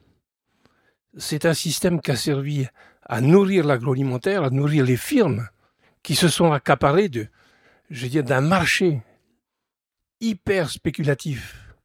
c'est 1.18 1.46
un 1.46 1.54
système 1.54 2.02
qui 2.02 2.12
a 2.12 2.16
servi 2.16 2.68
à 3.04 3.20
nourrir 3.20 3.66
l'agroalimentaire, 3.66 4.44
à 4.44 4.50
nourrir 4.50 4.86
les 4.86 4.96
firmes 4.96 5.50
qui 6.04 6.16
se 6.16 6.30
sont 6.30 6.54
accaparées 6.54 7.10
de, 7.10 7.28
je 7.92 8.04
veux 8.04 8.10
dire, 8.10 8.24
d'un 8.24 8.42
marché 8.42 9.02
hyper 10.22 10.70
spéculatif. 10.70 11.76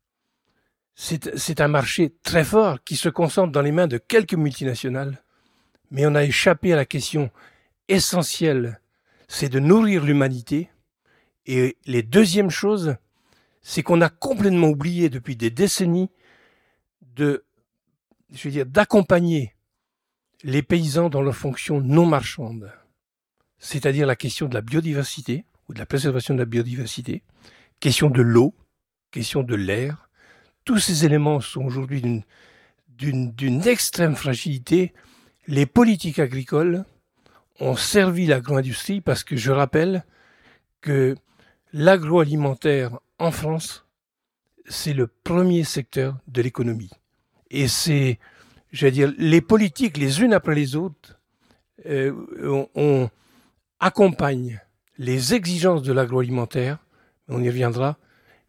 C'est 0.95 1.61
un 1.61 1.69
marché 1.69 2.15
très 2.23 2.45
fort 2.45 2.83
qui 2.83 2.97
se 2.97 3.11
concentre 3.11 3.53
dans 3.53 3.61
les 3.61 3.73
mains 3.73 3.89
de 3.89 3.99
quelques 3.99 4.35
multinationales, 4.35 5.23
mais 5.91 6.07
on 6.07 6.15
a 6.15 6.25
échappé 6.25 6.73
à 6.73 6.77
la 6.77 6.87
question 6.87 7.31
essentielle, 7.89 8.81
c'est 9.29 9.51
de 9.51 9.59
nourrir 9.59 10.05
l'humanité. 10.05 10.71
Et 11.45 11.77
les 11.85 12.03
deuxième 12.03 12.51
chose, 12.51 12.97
c'est 13.61 13.83
qu'on 13.83 14.01
a 14.01 14.09
complètement 14.09 14.69
oublié 14.69 15.11
depuis 15.11 15.37
des 15.37 15.51
décennies 15.51 16.11
de, 17.15 17.45
je 18.33 18.45
veux 18.45 18.53
dire, 18.53 18.67
d'accompagner 18.67 19.55
les 20.45 20.63
paysans 20.63 21.11
dans 21.11 21.23
leurs 21.23 21.37
fonctions 21.37 21.81
non 21.81 22.07
marchandes, 22.07 22.73
c'est-à-dire 23.59 24.07
la 24.07 24.17
question 24.17 24.49
de 24.49 24.55
la 24.55 24.63
biodiversité 24.63 25.45
ou 25.69 25.75
de 25.75 25.79
la 25.79 25.87
préservation 25.87 26.35
de 26.35 26.41
la 26.41 26.45
biodiversité, 26.45 27.23
question 27.81 28.11
de 28.11 28.23
l'eau, 28.23 28.55
question 29.11 29.43
de 29.43 29.55
l'air. 29.55 30.09
Tous 30.65 30.79
ces 30.79 31.05
éléments 31.05 31.41
sont 31.41 31.65
aujourd'hui 31.65 32.25
d'une 32.99 33.67
extrême 33.67 34.17
fragilité. 34.17 34.93
Les 35.47 35.67
politiques 35.67 36.19
agricoles 36.19 36.85
ont 37.61 37.77
servi 37.77 38.27
l'agro-industrie 38.27 39.01
parce 39.01 39.25
que 39.25 39.37
je 39.37 39.53
rappelle 39.53 40.05
que 40.81 41.17
l'agroalimentaire 41.73 42.99
en 43.19 43.31
France, 43.31 43.87
c'est 44.69 44.93
le 44.93 45.07
premier 45.07 45.65
secteur 45.65 46.17
de 46.27 46.43
l'économie. 46.43 46.91
Et 47.51 47.69
c'est, 47.69 48.19
je 48.73 48.87
veux 48.87 48.93
dire, 48.93 49.13
les 49.19 49.41
politiques, 49.41 49.97
les 49.97 50.23
unes 50.23 50.33
après 50.33 50.55
les 50.55 50.77
autres, 50.77 51.19
euh, 51.87 52.67
on, 52.75 53.09
accompagne 53.79 54.61
les 54.99 55.35
exigences 55.35 55.83
de 55.83 55.93
l'agroalimentaire 55.93 56.79
on 57.29 57.43
y 57.43 57.49
reviendra, 57.49 57.97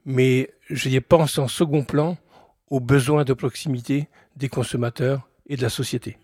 mais 0.05 0.49
je 0.69 0.99
pense 0.99 1.37
en 1.37 1.47
second 1.47 1.83
plan 1.83 2.17
aux 2.69 2.79
besoins 2.79 3.23
de 3.23 3.33
proximité 3.33 4.07
des 4.35 4.49
consommateurs 4.49 5.27
et 5.47 5.55
de 5.55 5.61
la 5.61 5.69
société. 5.69 6.17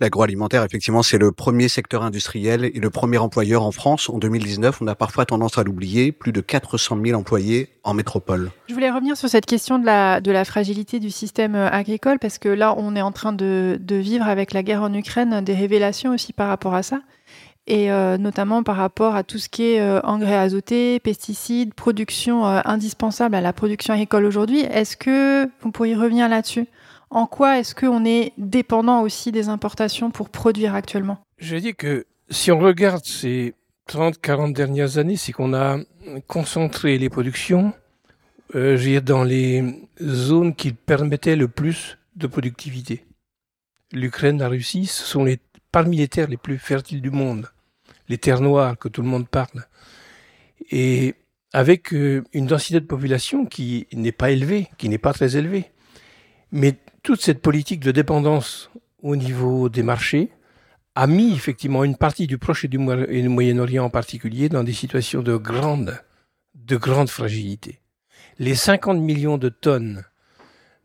L'agroalimentaire, 0.00 0.64
effectivement, 0.64 1.04
c'est 1.04 1.18
le 1.18 1.30
premier 1.30 1.68
secteur 1.68 2.02
industriel 2.02 2.64
et 2.64 2.80
le 2.80 2.90
premier 2.90 3.18
employeur 3.18 3.62
en 3.62 3.70
France. 3.70 4.10
En 4.10 4.18
2019, 4.18 4.82
on 4.82 4.88
a 4.88 4.96
parfois 4.96 5.24
tendance 5.24 5.56
à 5.56 5.62
l'oublier, 5.62 6.10
plus 6.10 6.32
de 6.32 6.40
400 6.40 6.98
000 7.04 7.16
employés 7.16 7.68
en 7.84 7.94
métropole. 7.94 8.50
Je 8.68 8.74
voulais 8.74 8.90
revenir 8.90 9.16
sur 9.16 9.28
cette 9.28 9.46
question 9.46 9.78
de 9.78 9.86
la, 9.86 10.20
de 10.20 10.32
la 10.32 10.44
fragilité 10.44 10.98
du 10.98 11.10
système 11.10 11.54
euh, 11.54 11.70
agricole, 11.70 12.18
parce 12.18 12.38
que 12.38 12.48
là, 12.48 12.74
on 12.76 12.96
est 12.96 13.02
en 13.02 13.12
train 13.12 13.32
de, 13.32 13.78
de 13.80 13.94
vivre 13.94 14.26
avec 14.26 14.52
la 14.52 14.64
guerre 14.64 14.82
en 14.82 14.92
Ukraine 14.92 15.44
des 15.44 15.54
révélations 15.54 16.12
aussi 16.12 16.32
par 16.32 16.48
rapport 16.48 16.74
à 16.74 16.82
ça 16.82 17.00
et 17.68 17.92
euh, 17.92 18.16
notamment 18.16 18.62
par 18.62 18.76
rapport 18.76 19.14
à 19.14 19.22
tout 19.22 19.38
ce 19.38 19.50
qui 19.50 19.72
est 19.72 19.80
euh, 19.80 20.00
engrais 20.00 20.36
azotés, 20.36 21.00
pesticides, 21.00 21.74
production 21.74 22.46
euh, 22.46 22.60
indispensable 22.64 23.34
à 23.34 23.42
la 23.42 23.52
production 23.52 23.92
agricole 23.92 24.24
aujourd'hui. 24.24 24.60
Est-ce 24.60 24.96
que 24.96 25.46
vous 25.60 25.70
pourriez 25.70 25.94
revenir 25.94 26.28
là-dessus? 26.30 26.66
En 27.10 27.26
quoi 27.26 27.58
est-ce 27.58 27.74
qu'on 27.74 28.06
est 28.06 28.32
dépendant 28.38 29.02
aussi 29.02 29.32
des 29.32 29.50
importations 29.50 30.10
pour 30.10 30.30
produire 30.30 30.74
actuellement? 30.74 31.18
Je 31.36 31.56
dis 31.56 31.74
que 31.74 32.06
si 32.30 32.50
on 32.50 32.58
regarde 32.58 33.04
ces 33.04 33.54
30-40 33.90 34.54
dernières 34.54 34.96
années, 34.96 35.16
c'est 35.16 35.32
qu'on 35.32 35.54
a 35.54 35.78
concentré 36.26 36.98
les 36.98 37.10
productions 37.10 37.72
dans 38.54 39.24
les 39.24 39.62
zones 40.02 40.54
qui 40.54 40.72
permettaient 40.72 41.36
le 41.36 41.48
plus 41.48 41.98
de 42.16 42.26
productivité. 42.26 43.04
L'Ukraine, 43.92 44.38
la 44.38 44.48
Russie, 44.48 44.86
ce 44.86 45.04
sont 45.04 45.24
les, 45.24 45.38
parmi 45.70 45.98
les 45.98 46.08
terres 46.08 46.28
les 46.28 46.38
plus 46.38 46.58
fertiles 46.58 47.02
du 47.02 47.10
monde 47.10 47.48
les 48.08 48.18
terres 48.18 48.40
noires 48.40 48.78
que 48.78 48.88
tout 48.88 49.02
le 49.02 49.08
monde 49.08 49.28
parle, 49.28 49.66
et 50.70 51.14
avec 51.52 51.94
euh, 51.94 52.24
une 52.32 52.46
densité 52.46 52.80
de 52.80 52.86
population 52.86 53.46
qui 53.46 53.86
n'est 53.92 54.12
pas 54.12 54.30
élevée, 54.30 54.68
qui 54.76 54.88
n'est 54.88 54.98
pas 54.98 55.12
très 55.12 55.36
élevée. 55.36 55.70
Mais 56.52 56.76
toute 57.02 57.20
cette 57.20 57.40
politique 57.40 57.80
de 57.80 57.90
dépendance 57.90 58.70
au 59.02 59.16
niveau 59.16 59.68
des 59.68 59.82
marchés 59.82 60.30
a 60.94 61.06
mis 61.06 61.32
effectivement 61.32 61.84
une 61.84 61.96
partie 61.96 62.26
du 62.26 62.38
Proche 62.38 62.64
et 62.64 62.68
du 62.68 62.78
Moyen-Orient 62.78 63.84
en 63.84 63.90
particulier 63.90 64.48
dans 64.48 64.64
des 64.64 64.72
situations 64.72 65.22
de 65.22 65.36
grande, 65.36 66.02
de 66.54 66.76
grande 66.76 67.08
fragilité. 67.08 67.80
Les 68.38 68.54
50 68.54 68.98
millions 68.98 69.38
de 69.38 69.48
tonnes 69.48 70.04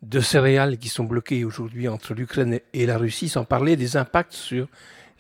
de 0.03 0.20
céréales 0.20 0.77
qui 0.77 0.89
sont 0.89 1.06
bloquées 1.06 1.46
aujourd'hui 1.46 1.88
entre 1.88 2.13
l'Ukraine 2.13 2.60
et 2.74 2.86
la 2.86 2.98
Russie, 2.98 3.30
sans 3.30 3.46
parler 3.46 3.75
des 3.75 3.98
impacts 3.98 4.34
sur 4.34 4.68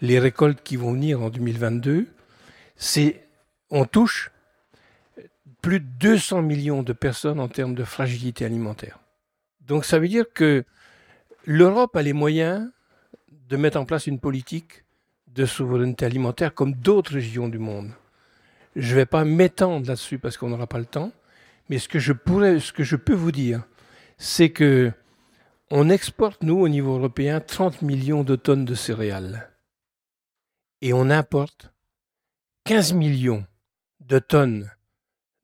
les 0.01 0.19
récoltes 0.19 0.61
qui 0.63 0.75
vont 0.75 0.93
venir 0.93 1.21
en 1.21 1.29
2022, 1.29 2.07
c'est 2.75 3.23
on 3.69 3.85
touche 3.85 4.31
plus 5.61 5.79
de 5.79 5.85
200 5.99 6.41
millions 6.41 6.83
de 6.83 6.93
personnes 6.93 7.39
en 7.39 7.47
termes 7.47 7.73
de 7.73 7.83
fragilité 7.83 8.45
alimentaire. 8.45 8.99
Donc 9.61 9.85
ça 9.85 9.97
veut 9.97 10.09
dire 10.09 10.25
que 10.33 10.65
l'Europe 11.45 11.95
a 11.95 12.01
les 12.01 12.13
moyens 12.13 12.69
de 13.49 13.57
mettre 13.57 13.79
en 13.79 13.85
place 13.85 14.07
une 14.07 14.19
politique 14.19 14.83
de 15.27 15.45
souveraineté 15.45 16.05
alimentaire 16.05 16.53
comme 16.53 16.73
d'autres 16.73 17.13
régions 17.13 17.47
du 17.47 17.59
monde. 17.59 17.91
Je 18.75 18.91
ne 18.91 18.95
vais 18.95 19.05
pas 19.05 19.23
m'étendre 19.23 19.87
là-dessus 19.87 20.19
parce 20.19 20.37
qu'on 20.37 20.49
n'aura 20.49 20.67
pas 20.67 20.79
le 20.79 20.85
temps, 20.85 21.11
mais 21.69 21.79
ce 21.79 21.87
que 21.87 21.99
je 21.99 22.13
peux 22.95 23.13
vous 23.13 23.31
dire, 23.31 23.63
c'est 24.17 24.49
que 24.49 24.91
on 25.71 25.89
exporte 25.89 26.43
nous 26.43 26.59
au 26.59 26.67
niveau 26.67 26.97
européen 26.97 27.39
30 27.39 27.81
millions 27.81 28.23
de 28.23 28.35
tonnes 28.35 28.65
de 28.65 28.75
céréales 28.75 29.49
et 30.83 30.91
on 30.91 31.09
importe 31.09 31.71
15 32.65 32.91
millions 32.91 33.45
de 34.01 34.19
tonnes 34.19 34.69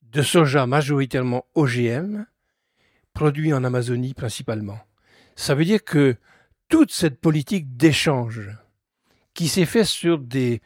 de 0.01 0.21
soja 0.21 0.67
majoritairement 0.67 1.45
OGM, 1.55 2.25
produits 3.13 3.53
en 3.53 3.63
Amazonie 3.63 4.13
principalement. 4.13 4.79
Ça 5.37 5.55
veut 5.55 5.63
dire 5.63 5.81
que 5.85 6.17
toute 6.67 6.91
cette 6.91 7.21
politique 7.21 7.77
d'échange 7.77 8.49
qui 9.33 9.47
s'est 9.47 9.65
faite 9.65 9.85
sur 9.85 10.19
des 10.19 10.61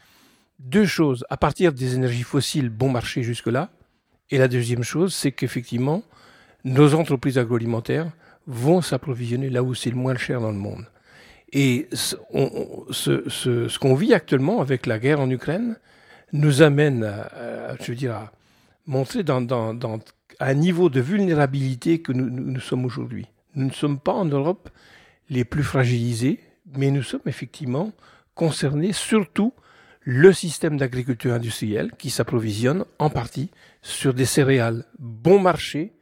deux 0.57 0.87
choses, 0.87 1.23
à 1.29 1.37
partir 1.37 1.71
des 1.71 1.93
énergies 1.93 2.23
fossiles 2.23 2.69
bon 2.69 2.89
marché 2.89 3.21
jusque-là, 3.21 3.69
et 4.31 4.39
la 4.39 4.47
deuxième 4.47 4.83
chose, 4.83 5.13
c'est 5.13 5.31
qu'effectivement, 5.31 6.01
nos 6.63 6.95
entreprises 6.95 7.37
agroalimentaires 7.37 8.11
vont 8.47 8.81
s'approvisionner 8.81 9.51
là 9.51 9.61
où 9.61 9.75
c'est 9.75 9.91
le 9.91 9.97
moins 9.97 10.17
cher 10.17 10.41
dans 10.41 10.51
le 10.51 10.57
monde. 10.57 10.87
Et 11.53 11.87
ce, 11.91 13.77
qu'on 13.77 13.93
vit 13.93 14.13
actuellement 14.13 14.59
avec 14.59 14.87
la 14.87 14.97
guerre 14.97 15.19
en 15.19 15.29
Ukraine 15.29 15.77
nous 16.31 16.63
amène, 16.63 17.03
à, 17.03 17.75
je 17.79 17.91
veux 17.91 17.95
dire, 17.95 18.13
à 18.15 18.31
montrer 18.87 19.23
un 20.39 20.53
niveau 20.55 20.89
de 20.89 20.99
vulnérabilité 20.99 22.01
que 22.01 22.11
nous, 22.11 22.59
sommes 22.59 22.85
aujourd'hui. 22.85 23.27
Nous 23.55 23.67
ne 23.67 23.71
sommes 23.71 23.99
pas 23.99 24.13
en 24.13 24.25
Europe 24.25 24.69
les 25.29 25.45
plus 25.45 25.63
fragilisés, 25.63 26.39
mais 26.75 26.89
nous 26.89 27.03
sommes 27.03 27.21
effectivement 27.27 27.91
concernés 28.33 28.91
surtout 28.91 29.53
le 30.01 30.33
système 30.33 30.77
d'agriculture 30.77 31.33
industrielle 31.33 31.91
qui 31.97 32.09
s'approvisionne 32.09 32.83
en 32.97 33.11
partie 33.11 33.51
sur 33.83 34.15
des 34.15 34.25
céréales 34.25 34.85
bon 34.97 35.39
marché 35.39 35.93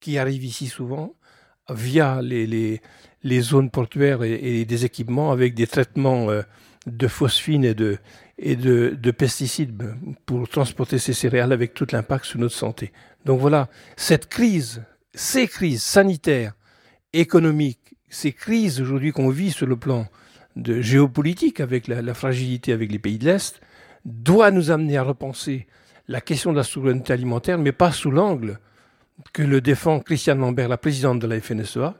qui 0.00 0.18
arrivent 0.18 0.44
ici 0.44 0.66
souvent 0.66 1.14
via 1.70 2.20
les, 2.22 2.80
les 3.22 3.40
zones 3.40 3.70
portuaires 3.70 4.22
et, 4.22 4.64
des 4.64 4.84
équipements 4.84 5.32
avec 5.32 5.54
des 5.54 5.66
traitements 5.66 6.30
euh, 6.30 6.42
de 6.86 7.08
phosphine 7.08 7.64
et 7.64 7.74
de, 7.74 7.98
et 8.38 8.56
de, 8.56 8.96
de, 9.00 9.10
pesticides 9.10 9.82
pour 10.24 10.48
transporter 10.48 10.98
ces 10.98 11.12
céréales 11.12 11.52
avec 11.52 11.74
tout 11.74 11.86
l'impact 11.90 12.24
sur 12.24 12.38
notre 12.38 12.54
santé. 12.54 12.92
Donc 13.24 13.40
voilà, 13.40 13.68
cette 13.96 14.28
crise, 14.28 14.84
ces 15.14 15.48
crises 15.48 15.82
sanitaires, 15.82 16.54
économiques, 17.12 17.96
ces 18.08 18.32
crises 18.32 18.80
aujourd'hui 18.80 19.12
qu'on 19.12 19.30
vit 19.30 19.50
sur 19.50 19.66
le 19.66 19.76
plan 19.76 20.06
géopolitique 20.56 21.60
avec 21.60 21.88
la, 21.88 22.02
la 22.02 22.14
fragilité 22.14 22.72
avec 22.72 22.90
les 22.90 22.98
pays 22.98 23.18
de 23.18 23.24
l'Est, 23.26 23.60
doit 24.04 24.50
nous 24.50 24.70
amener 24.70 24.96
à 24.96 25.02
repenser 25.02 25.66
la 26.06 26.20
question 26.20 26.52
de 26.52 26.56
la 26.56 26.64
souveraineté 26.64 27.12
alimentaire, 27.12 27.58
mais 27.58 27.72
pas 27.72 27.92
sous 27.92 28.10
l'angle 28.10 28.58
que 29.32 29.42
le 29.42 29.60
défend 29.60 30.00
Christiane 30.00 30.38
Lambert, 30.38 30.68
la 30.68 30.78
présidente 30.78 31.18
de 31.18 31.26
la 31.26 31.40
FNSEA, 31.40 31.94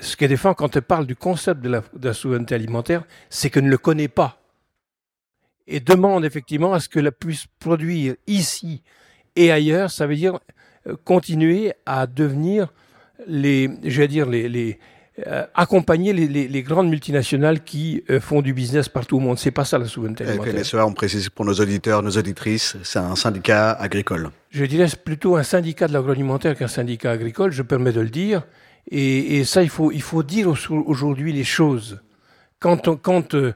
ce 0.00 0.16
qu'elle 0.16 0.30
défend 0.30 0.54
quand 0.54 0.74
elle 0.76 0.82
parle 0.82 1.06
du 1.06 1.16
concept 1.16 1.60
de 1.60 1.82
la, 2.02 2.14
souveraineté 2.14 2.54
alimentaire, 2.54 3.04
c'est 3.30 3.50
qu'elle 3.50 3.64
ne 3.64 3.70
le 3.70 3.78
connaît 3.78 4.08
pas. 4.08 4.38
Et 5.66 5.80
demande 5.80 6.24
effectivement 6.24 6.72
à 6.72 6.80
ce 6.80 6.88
que 6.88 6.98
la 6.98 7.12
puisse 7.12 7.46
produire 7.58 8.14
ici 8.26 8.82
et 9.36 9.50
ailleurs, 9.50 9.90
ça 9.90 10.06
veut 10.06 10.16
dire 10.16 10.38
euh, 10.86 10.94
continuer 11.04 11.72
à 11.86 12.06
devenir 12.06 12.72
les, 13.26 13.70
je 13.84 14.00
vais 14.00 14.08
dire, 14.08 14.28
les, 14.28 14.48
les 14.48 14.78
euh, 15.26 15.44
accompagner 15.54 16.12
les, 16.14 16.26
les, 16.26 16.62
grandes 16.62 16.88
multinationales 16.88 17.62
qui 17.62 18.02
euh, 18.08 18.18
font 18.18 18.40
du 18.40 18.54
business 18.54 18.88
partout 18.88 19.18
au 19.18 19.20
monde. 19.20 19.38
C'est 19.38 19.50
pas 19.50 19.64
ça 19.64 19.78
la 19.78 19.86
souveraineté 19.86 20.24
alimentaire. 20.24 20.54
La 20.54 20.64
FNSEA, 20.64 20.86
on 20.86 20.94
précise 20.94 21.28
pour 21.28 21.44
nos 21.44 21.52
auditeurs, 21.52 22.02
nos 22.02 22.10
auditrices, 22.10 22.76
c'est 22.82 22.98
un 22.98 23.14
syndicat 23.14 23.72
agricole. 23.72 24.30
Je 24.50 24.64
dirais 24.64 24.86
plutôt 25.04 25.36
un 25.36 25.42
syndicat 25.42 25.86
de 25.86 25.92
l'agroalimentaire 25.92 26.56
qu'un 26.56 26.68
syndicat 26.68 27.10
agricole, 27.10 27.52
je 27.52 27.62
permets 27.62 27.92
de 27.92 28.00
le 28.00 28.08
dire. 28.08 28.42
Et, 28.90 29.44
ça, 29.44 29.62
il 29.62 29.68
faut, 29.68 29.92
il 29.92 30.02
faut 30.02 30.22
dire 30.22 30.48
aujourd'hui 30.70 31.32
les 31.32 31.44
choses. 31.44 32.00
Quand, 32.58 32.88
euh, 33.34 33.52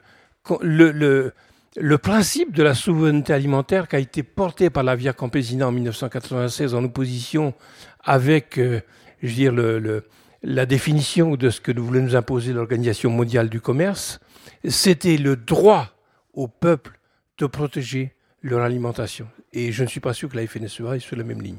le, 0.61 1.97
principe 1.99 2.55
de 2.55 2.63
la 2.63 2.75
souveraineté 2.75 3.33
alimentaire 3.33 3.89
qui 3.89 3.97
a 3.97 3.99
été 3.99 4.23
porté 4.23 4.71
par 4.71 4.83
la 4.83 4.97
Via 4.97 5.13
Campesina 5.13 5.69
en 5.69 5.73
1996 5.73 6.75
en 6.75 6.85
opposition 6.85 7.55
avec, 8.03 8.59
euh, 8.59 8.81
je 9.23 9.35
dire, 9.35 9.53
le, 9.53 10.05
la 10.43 10.67
définition 10.67 11.37
de 11.37 11.51
ce 11.51 11.61
que 11.61 11.79
voulait 11.79 12.01
nous 12.01 12.17
imposer 12.17 12.53
l'Organisation 12.53 13.11
mondiale 13.11 13.49
du 13.49 13.61
commerce, 13.61 14.21
c'était 14.69 15.17
le 15.17 15.37
droit 15.37 15.89
au 16.33 16.49
peuple 16.49 16.99
de 17.39 17.47
protéger 17.47 18.15
leur 18.43 18.63
alimentation. 18.63 19.29
Et 19.53 19.73
je 19.73 19.83
ne 19.83 19.89
suis 19.89 20.01
pas 20.01 20.15
sûr 20.15 20.29
que 20.29 20.37
la 20.37 20.47
FNSEA 20.47 20.97
est 20.97 21.01
sur 21.01 21.17
la 21.17 21.25
même 21.25 21.43
ligne. 21.43 21.59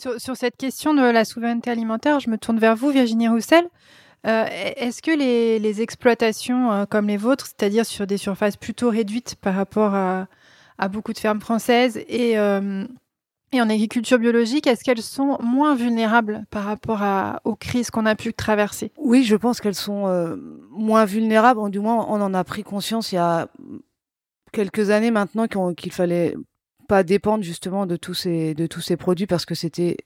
Sur, 0.00 0.34
cette 0.34 0.56
question 0.56 0.94
de 0.94 1.02
la 1.02 1.26
souveraineté 1.26 1.70
alimentaire, 1.70 2.20
je 2.20 2.30
me 2.30 2.38
tourne 2.38 2.58
vers 2.58 2.74
vous, 2.74 2.88
Virginie 2.88 3.28
Roussel. 3.28 3.68
Euh, 4.26 4.46
est-ce 4.76 5.02
que 5.02 5.10
les, 5.10 5.82
exploitations 5.82 6.72
euh, 6.72 6.84
comme 6.86 7.06
les 7.06 7.18
vôtres, 7.18 7.46
c'est-à-dire 7.46 7.84
sur 7.84 8.06
des 8.06 8.16
surfaces 8.16 8.56
plutôt 8.56 8.88
réduites 8.88 9.36
par 9.36 9.54
rapport 9.54 9.94
à, 9.94 10.26
beaucoup 10.90 11.12
de 11.12 11.18
fermes 11.18 11.40
françaises 11.40 11.98
euh, 12.10 12.86
et, 13.52 13.60
en 13.60 13.68
agriculture 13.68 14.18
biologique, 14.18 14.66
est-ce 14.66 14.84
qu'elles 14.84 15.02
sont 15.02 15.36
moins 15.42 15.74
vulnérables 15.74 16.44
par 16.50 16.64
rapport 16.64 17.02
aux 17.44 17.54
crises 17.54 17.90
qu'on 17.90 18.06
a 18.06 18.14
pu 18.14 18.32
traverser? 18.32 18.92
Oui, 18.96 19.24
je 19.24 19.36
pense 19.36 19.60
qu'elles 19.60 19.74
sont 19.74 20.38
moins 20.70 21.04
vulnérables. 21.04 21.70
Du 21.70 21.80
moins, 21.80 22.06
on 22.08 22.22
en 22.22 22.32
a 22.32 22.44
pris 22.44 22.62
conscience 22.62 23.12
il 23.12 23.16
y 23.16 23.18
a 23.18 23.48
quelques 24.52 24.88
années 24.88 25.10
maintenant 25.10 25.46
qu'il 25.46 25.92
fallait 25.92 26.36
pas 26.90 27.04
dépendre 27.04 27.44
justement 27.44 27.86
de 27.86 27.94
tous 27.94 28.14
ces, 28.14 28.52
de 28.52 28.66
tous 28.66 28.80
ces 28.80 28.96
produits 28.96 29.28
parce 29.28 29.44
que 29.44 29.54
c'était 29.54 29.96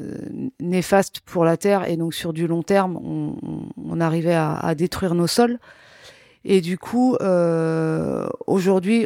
euh, 0.00 0.16
néfaste 0.58 1.20
pour 1.20 1.44
la 1.44 1.58
terre 1.58 1.86
et 1.86 1.98
donc 1.98 2.14
sur 2.14 2.32
du 2.32 2.46
long 2.46 2.62
terme, 2.62 2.96
on, 2.96 4.00
arrivait 4.00 4.34
à, 4.34 4.74
détruire 4.74 5.14
nos 5.14 5.26
sols. 5.26 5.58
Et 6.46 6.62
du 6.62 6.78
coup, 6.78 7.14
euh, 7.20 8.26
aujourd'hui, 8.46 9.04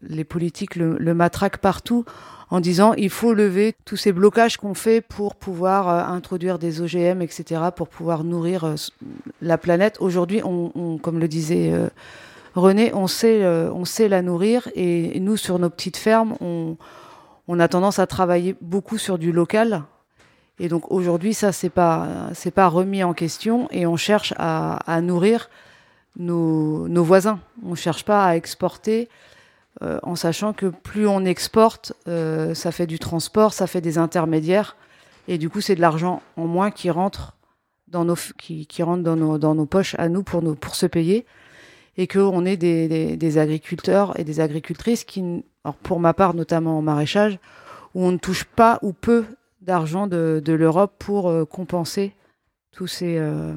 les 0.00 0.24
politiques 0.24 0.76
le, 0.76 0.96
le, 0.96 1.12
matraquent 1.12 1.58
partout 1.58 2.06
en 2.48 2.60
disant 2.60 2.94
il 2.94 3.10
faut 3.10 3.34
lever 3.34 3.74
tous 3.84 3.98
ces 3.98 4.12
blocages 4.12 4.56
qu'on 4.56 4.72
fait 4.72 5.02
pour 5.02 5.36
pouvoir 5.36 5.90
euh, 5.90 6.14
introduire 6.14 6.58
des 6.58 6.80
OGM, 6.80 7.20
etc., 7.20 7.60
pour 7.76 7.88
pouvoir 7.88 8.24
nourrir 8.24 8.74
la 9.42 9.58
planète. 9.58 9.98
Aujourd'hui, 10.00 10.40
on, 10.42 10.96
comme 10.96 11.18
le 11.18 11.28
disait 11.28 11.74
René, 12.56 12.90
on 12.94 13.06
sait, 13.06 13.44
euh, 13.44 13.70
on 13.70 13.84
sait 13.84 14.08
la 14.08 14.22
nourrir 14.22 14.66
et, 14.74 15.20
nous, 15.20 15.36
sur 15.36 15.58
nos 15.58 15.68
petites 15.68 15.98
fermes, 15.98 16.36
on, 16.40 17.60
a 17.60 17.68
tendance 17.68 17.98
à 17.98 18.06
travailler 18.06 18.56
beaucoup 18.62 18.96
sur 18.96 19.18
du 19.18 19.30
local. 19.30 19.82
Et 20.58 20.68
donc 20.68 20.90
aujourd'hui, 20.90 21.34
ça, 21.34 21.52
c'est 21.52 21.68
pas, 21.68 22.30
pas 22.54 22.68
remis 22.68 23.04
en 23.04 23.12
question 23.12 23.68
et 23.70 23.86
on 23.86 23.98
cherche 23.98 24.32
à, 24.38 25.00
nourrir 25.02 25.50
nos, 26.16 27.04
voisins. 27.04 27.40
On 27.62 27.72
ne 27.72 27.76
cherche 27.76 28.06
pas 28.06 28.24
à 28.24 28.36
exporter 28.36 29.10
euh, 29.82 29.98
en 30.02 30.16
sachant 30.16 30.54
que 30.54 30.66
plus 30.66 31.06
on 31.06 31.26
exporte, 31.26 31.92
euh, 32.08 32.54
ça 32.54 32.72
fait 32.72 32.86
du 32.86 32.98
transport, 32.98 33.52
ça 33.52 33.66
fait 33.66 33.82
des 33.82 33.98
intermédiaires 33.98 34.76
et 35.28 35.36
du 35.36 35.50
coup, 35.50 35.60
c'est 35.60 35.74
de 35.74 35.82
l'argent 35.82 36.22
en 36.38 36.46
moins 36.46 36.70
qui 36.70 36.88
rentre 36.88 37.36
dans 37.88 38.06
nos, 38.06 38.16
qui, 38.38 38.66
rentre 38.82 39.02
dans 39.02 39.16
nos, 39.16 39.36
dans 39.36 39.54
nos 39.54 39.66
poches 39.66 39.94
à 39.98 40.08
nous 40.08 40.22
pour, 40.22 40.40
nous, 40.40 40.54
pour 40.54 40.74
se 40.74 40.86
payer 40.86 41.26
et 41.98 42.06
qu'on 42.06 42.44
ait 42.44 42.56
des, 42.56 43.38
agriculteurs 43.38 44.18
et 44.18 44.24
des 44.24 44.40
agricultrices 44.40 45.04
qui, 45.04 45.44
alors 45.64 45.76
pour 45.76 46.00
ma 46.00 46.14
part 46.14 46.34
notamment 46.34 46.78
en 46.78 46.82
maraîchage, 46.82 47.38
où 47.94 48.04
on 48.04 48.12
ne 48.12 48.18
touche 48.18 48.44
pas 48.44 48.78
ou 48.82 48.92
peu 48.92 49.24
d'argent 49.62 50.06
de, 50.06 50.42
l'Europe 50.46 50.94
pour 50.98 51.28
euh, 51.28 51.44
compenser 51.44 52.14
tous 52.72 52.86
ces, 52.86 53.16
euh, 53.18 53.54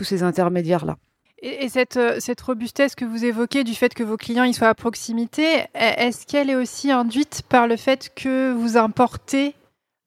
ces 0.00 0.22
intermédiaires-là. 0.22 0.96
Et, 1.40 1.68
cette, 1.68 1.96
euh, 1.96 2.16
cette 2.18 2.40
robustesse 2.40 2.94
que 2.94 3.04
vous 3.04 3.24
évoquez 3.24 3.64
du 3.64 3.74
fait 3.74 3.94
que 3.94 4.02
vos 4.02 4.16
clients 4.16 4.44
ils 4.44 4.54
soient 4.54 4.68
à 4.68 4.74
proximité, 4.74 5.64
est-ce 5.74 6.26
qu'elle 6.26 6.50
est 6.50 6.56
aussi 6.56 6.90
induite 6.90 7.42
par 7.48 7.66
le 7.66 7.76
fait 7.76 8.12
que 8.14 8.52
vous 8.52 8.76
importez 8.76 9.54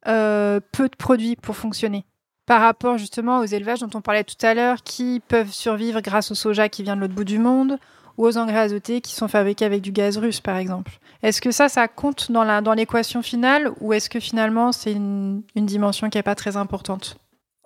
peu 0.04 0.90
de 0.90 0.96
produits 0.98 1.36
pour 1.36 1.56
fonctionner? 1.56 2.06
Par 2.52 2.60
rapport 2.60 2.98
justement 2.98 3.40
aux 3.40 3.46
élevages 3.46 3.80
dont 3.80 3.90
on 3.94 4.02
parlait 4.02 4.26
tout 4.26 4.46
à 4.46 4.54
l'heure, 4.54 4.84
qui 4.84 5.22
peuvent 5.26 5.54
survivre 5.54 6.02
grâce 6.02 6.32
au 6.32 6.36
soja 6.36 6.68
qui 6.68 6.84
vient 6.84 6.98
de 6.98 7.00
l'autre 7.00 7.14
bout 7.14 7.24
du 7.24 7.40
monde, 7.40 7.78
ou 8.18 8.26
aux 8.26 8.38
engrais 8.38 8.60
azotés 8.60 9.00
qui 9.00 9.14
sont 9.14 9.30
fabriqués 9.30 9.64
avec 9.64 9.82
du 9.82 9.94
gaz 9.94 10.18
russe, 10.18 10.42
par 10.42 10.58
exemple. 10.58 10.92
Est-ce 11.24 11.40
que 11.40 11.52
ça, 11.52 11.70
ça 11.70 11.88
compte 11.88 12.30
dans, 12.30 12.44
la, 12.44 12.60
dans 12.60 12.74
l'équation 12.74 13.22
finale, 13.22 13.72
ou 13.80 13.94
est-ce 13.94 14.10
que 14.10 14.20
finalement 14.20 14.74
c'est 14.74 14.92
une, 14.92 15.44
dimension 15.56 16.10
qui 16.10 16.18
n'est 16.18 16.24
pas 16.24 16.36
très 16.36 16.58
importante? 16.58 17.16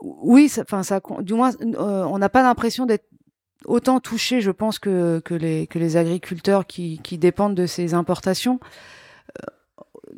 Oui, 0.02 0.52
enfin 0.60 0.84
ça, 0.84 1.02
du 1.22 1.34
moins, 1.34 1.50
euh, 1.64 2.04
on 2.04 2.20
n'a 2.20 2.30
pas 2.30 2.44
l'impression 2.44 2.86
d'être 2.86 3.08
autant 3.66 4.00
touché, 4.00 4.40
je 4.40 4.52
pense, 4.52 4.78
que, 4.78 5.20
que, 5.26 5.34
les, 5.34 5.66
que 5.66 5.80
les 5.80 5.98
agriculteurs 5.98 6.68
qui, 6.68 7.00
qui 7.00 7.18
dépendent 7.18 7.56
de 7.56 7.66
ces 7.66 7.96
importations. 7.96 8.60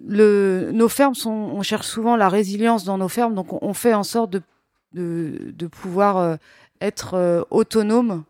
Euh, 0.10 0.74
nos 0.74 0.90
fermes 0.90 1.16
sont, 1.16 1.32
on 1.32 1.62
cherche 1.62 1.88
souvent 1.88 2.18
la 2.18 2.28
résilience 2.28 2.84
dans 2.84 2.98
nos 2.98 3.08
fermes, 3.08 3.34
donc 3.34 3.64
on 3.64 3.74
fait 3.74 3.94
en 3.94 4.04
sorte 4.04 4.30
de 4.30 4.42
de, 4.94 5.68
pouvoir 5.68 6.18
euh, 6.18 6.36
être 6.82 7.14
euh, 7.16 7.44
autonome, 7.50 8.24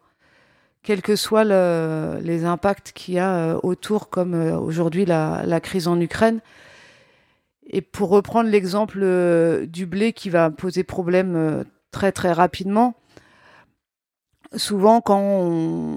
quels 0.83 1.01
que 1.01 1.15
soient 1.15 1.43
les 1.43 2.45
impacts 2.45 2.91
qu'il 2.93 3.15
y 3.15 3.19
a 3.19 3.35
euh, 3.35 3.59
autour, 3.63 4.09
comme 4.09 4.33
aujourd'hui 4.33 5.05
la, 5.05 5.59
crise 5.61 5.87
en 5.87 5.99
Ukraine. 5.99 6.39
Et 7.69 7.81
pour 7.81 8.09
reprendre 8.09 8.49
l'exemple 8.49 8.99
du 9.67 9.85
blé 9.85 10.13
qui 10.13 10.29
va 10.29 10.49
poser 10.49 10.83
problème 10.83 11.65
très 11.91 12.13
très 12.13 12.31
rapidement, 12.31 12.95
souvent 14.55 15.01
quand 15.01 15.93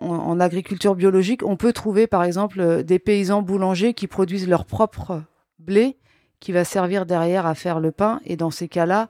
en 0.00 0.38
agriculture 0.38 0.94
biologique, 0.94 1.42
on 1.44 1.56
peut 1.56 1.72
trouver 1.72 2.06
par 2.06 2.22
exemple 2.22 2.84
des 2.84 3.00
paysans 3.00 3.42
boulangers 3.42 3.94
qui 3.94 4.06
produisent 4.06 4.46
leur 4.46 4.64
propre 4.64 5.22
blé 5.58 5.96
qui 6.40 6.52
va 6.52 6.64
servir 6.64 7.06
derrière 7.06 7.46
à 7.46 7.54
faire 7.54 7.80
le 7.80 7.92
pain. 7.92 8.20
Et 8.24 8.36
dans 8.36 8.50
ces 8.50 8.68
cas-là, 8.68 9.08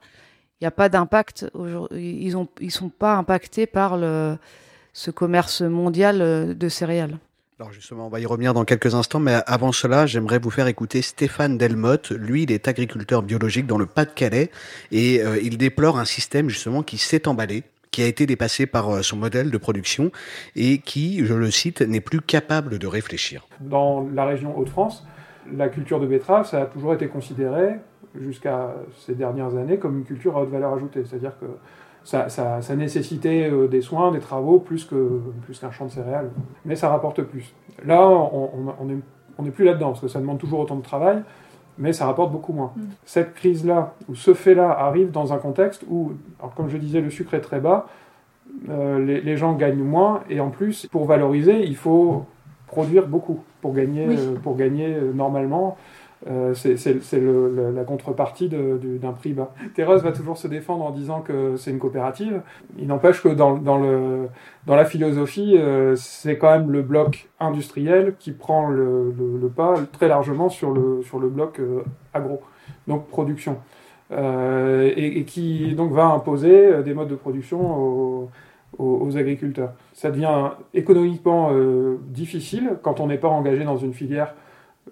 il 0.59 0.63
n'y 0.63 0.67
a 0.67 0.71
pas 0.71 0.89
d'impact. 0.89 1.49
Ils 1.91 2.37
ne 2.37 2.45
ils 2.59 2.71
sont 2.71 2.89
pas 2.89 3.15
impactés 3.15 3.65
par 3.65 3.97
le, 3.97 4.37
ce 4.93 5.11
commerce 5.11 5.61
mondial 5.61 6.21
euh, 6.21 6.53
de 6.53 6.69
céréales. 6.69 7.17
Alors 7.59 7.73
justement, 7.73 8.07
on 8.07 8.09
va 8.09 8.21
y 8.21 8.25
revenir 8.25 8.53
dans 8.53 8.63
quelques 8.63 8.95
instants, 8.95 9.19
mais 9.19 9.37
avant 9.45 9.73
cela, 9.73 10.05
j'aimerais 10.05 10.39
vous 10.39 10.49
faire 10.49 10.67
écouter 10.67 11.01
Stéphane 11.01 11.57
Delmotte. 11.57 12.11
Lui, 12.11 12.43
il 12.43 12.51
est 12.53 12.69
agriculteur 12.69 13.21
biologique 13.21 13.67
dans 13.67 13.77
le 13.77 13.85
Pas-de-Calais 13.85 14.49
et 14.93 15.21
euh, 15.21 15.37
il 15.41 15.57
déplore 15.57 15.99
un 15.99 16.05
système 16.05 16.47
justement 16.49 16.83
qui 16.83 16.97
s'est 16.97 17.27
emballé 17.27 17.63
qui 17.91 18.03
a 18.03 18.05
été 18.05 18.25
dépassé 18.25 18.65
par 18.65 18.89
euh, 18.89 19.01
son 19.01 19.17
modèle 19.17 19.51
de 19.51 19.57
production 19.57 20.11
et 20.55 20.77
qui, 20.77 21.25
je 21.25 21.33
le 21.33 21.51
cite, 21.51 21.81
n'est 21.81 22.01
plus 22.01 22.21
capable 22.21 22.77
de 22.77 22.87
réfléchir. 22.87 23.47
Dans 23.59 24.07
la 24.13 24.25
région 24.25 24.57
Hauts-de-France, 24.57 25.05
la 25.51 25.69
culture 25.69 25.99
de 25.99 26.05
betterave, 26.05 26.47
ça 26.47 26.61
a 26.61 26.65
toujours 26.65 26.93
été 26.93 27.07
considéré 27.07 27.79
jusqu'à 28.19 28.73
ces 28.97 29.15
dernières 29.15 29.55
années 29.55 29.77
comme 29.77 29.97
une 29.99 30.03
culture 30.05 30.37
à 30.37 30.41
haute 30.41 30.49
valeur 30.49 30.73
ajoutée. 30.73 31.03
C'est-à-dire 31.05 31.37
que 31.39 31.45
ça, 32.03 32.29
ça, 32.29 32.61
ça 32.61 32.75
nécessitait 32.75 33.49
euh, 33.51 33.67
des 33.67 33.81
soins, 33.81 34.11
des 34.11 34.19
travaux, 34.19 34.59
plus 34.59 34.85
qu'un 34.85 34.95
plus 35.45 35.59
qu'un 35.59 35.71
champ 35.71 35.85
de 35.85 35.91
céréales. 35.91 36.31
Mais 36.65 36.75
ça 36.75 36.89
rapporte 36.89 37.21
plus. 37.23 37.53
Là, 37.85 38.01
on 38.01 38.85
n'est 38.85 38.93
on, 38.93 39.01
on 39.37 39.45
est 39.45 39.51
plus 39.51 39.65
là-dedans, 39.65 39.89
parce 39.89 40.01
que 40.01 40.07
ça 40.07 40.19
demande 40.19 40.37
toujours 40.39 40.59
autant 40.59 40.75
de 40.77 40.81
travail. 40.81 41.21
mais 41.77 41.93
ça 41.93 42.05
rapporte 42.05 42.31
beaucoup 42.31 42.51
moins. 42.53 42.73
Cette 43.05 43.33
crise-là, 43.35 43.93
ou 44.09 44.15
ce 44.15 44.33
fait-là, 44.33 44.69
arrive 44.71 45.11
dans 45.11 45.31
un 45.33 45.37
contexte 45.37 45.83
où, 45.89 46.11
alors 46.39 46.53
comme 46.55 46.69
je 46.69 46.77
disais, 46.77 46.99
le 47.01 47.09
sucre 47.09 47.33
est 47.35 47.41
très 47.41 47.59
bas, 47.59 47.87
euh, 48.69 48.99
les, 49.05 49.21
les, 49.21 49.37
gens 49.37 49.53
gagnent 49.53 49.83
moins, 49.83 50.21
et 50.29 50.39
en 50.39 50.49
plus, 50.49 50.87
pour 50.87 51.05
valoriser, 51.05 51.65
il 51.65 51.75
faut 51.75 52.25
produire 52.67 53.07
beaucoup 53.07 53.39
pour 53.61 53.73
gagner, 53.73 54.07
Oui. 54.07 54.15
euh, 54.19 54.35
pour 54.43 54.55
gagner 54.57 54.93
euh, 54.93 55.13
normalement. 55.13 55.77
Euh, 56.27 56.53
c'est 56.53 56.75
la 57.73 57.83
contrepartie 57.85 58.49
d'un 58.49 59.13
prix 59.13 59.31
bas. 59.31 59.53
Thérèse 59.73 60.03
va 60.03 60.11
toujours 60.11 60.37
se 60.37 60.49
défendre 60.49 60.83
en 60.83 60.91
disant 60.91 61.21
que 61.21 61.55
c'est 61.55 61.71
une 61.71 61.79
coopérative. 61.79 62.41
Il 62.77 62.87
n'empêche 62.87 63.23
que 63.23 63.29
dans, 63.29 63.55
dans, 63.55 63.77
le, 63.77 64.27
dans 64.67 64.75
la 64.75 64.83
philosophie, 64.83 65.55
euh, 65.57 65.95
c'est 65.95 66.37
quand 66.37 66.51
même 66.51 66.71
le 66.71 66.81
bloc 66.81 67.29
industriel 67.39 68.15
qui 68.19 68.33
prend 68.33 68.67
le, 68.67 69.13
le- 69.17 69.37
le 69.41 69.47
pas 69.47 69.75
très 69.93 70.09
largement 70.09 70.49
sur 70.49 70.71
le, 70.71 71.01
sur 71.03 71.19
le 71.19 71.29
bloc 71.29 71.59
euh, 71.61 71.83
agro, 72.13 72.41
donc 72.87 73.07
production. 73.07 73.57
Euh, 74.11 74.91
et, 74.95 75.19
et 75.19 75.23
qui 75.23 75.73
donc 75.75 75.91
va 75.93 76.05
imposer 76.05 76.83
des 76.83 76.93
modes 76.93 77.09
de 77.09 77.15
production 77.15 77.59
aux, 77.61 78.29
aux- 78.77 79.15
agriculteurs. 79.17 79.71
Ça 79.93 80.11
devient 80.11 80.49
économiquement 80.73 81.51
difficile 82.07 82.71
quand 82.81 82.99
on 82.99 83.07
n'est 83.07 83.17
pas 83.17 83.27
engagé 83.29 83.63
dans 83.63 83.77
une 83.77 83.93
filière 83.93 84.33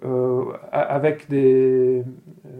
euh, 0.04 0.44
avec 0.70 1.28
des, 1.28 2.04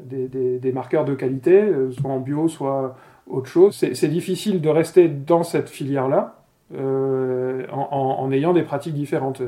des, 0.07 0.73
marqueurs 0.73 1.05
de 1.05 1.15
qualité, 1.15 1.63
euh, 1.63 1.93
soit 1.93 2.11
en 2.11 2.19
bio, 2.19 2.49
soit 2.49 2.97
autre 3.29 3.47
chose. 3.47 3.77
C'est 3.77 4.09
difficile 4.09 4.61
de 4.61 4.69
rester 4.69 5.09
dans 5.09 5.43
cette 5.43 5.69
filière-là. 5.69 6.35
euh, 6.77 7.67
en, 7.71 8.31
ayant 8.33 8.53
des 8.53 8.63
pratiques 8.63 8.95
différentes. 8.95 9.41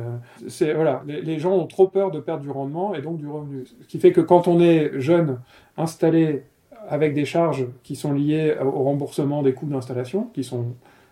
Voilà, 0.61 1.03
les, 1.07 1.39
gens 1.39 1.53
ont 1.53 1.67
trop 1.67 1.89
peur 1.89 2.11
de 2.11 2.21
perdre 2.21 2.43
du 2.43 2.51
rendement 2.51 2.95
et 2.95 3.03
donc 3.03 3.19
du 3.19 3.27
revenu. 3.27 3.65
Ce 3.67 3.87
qui 3.89 3.99
fait 3.99 4.13
que 4.13 4.21
quand 4.21 4.49
on 4.49 4.61
est 4.61 4.93
jeune, 5.01 5.39
installé 5.77 6.45
avec 6.89 7.13
des 7.13 7.25
charges 7.25 7.67
qui 7.83 7.97
sont 7.97 8.13
liées 8.13 8.57
au 8.63 8.85
remboursement 8.85 9.43
des 9.43 9.53
coûts 9.53 9.67
d'installation, 9.67 10.29
qui 10.33 10.45
sont 10.45 10.67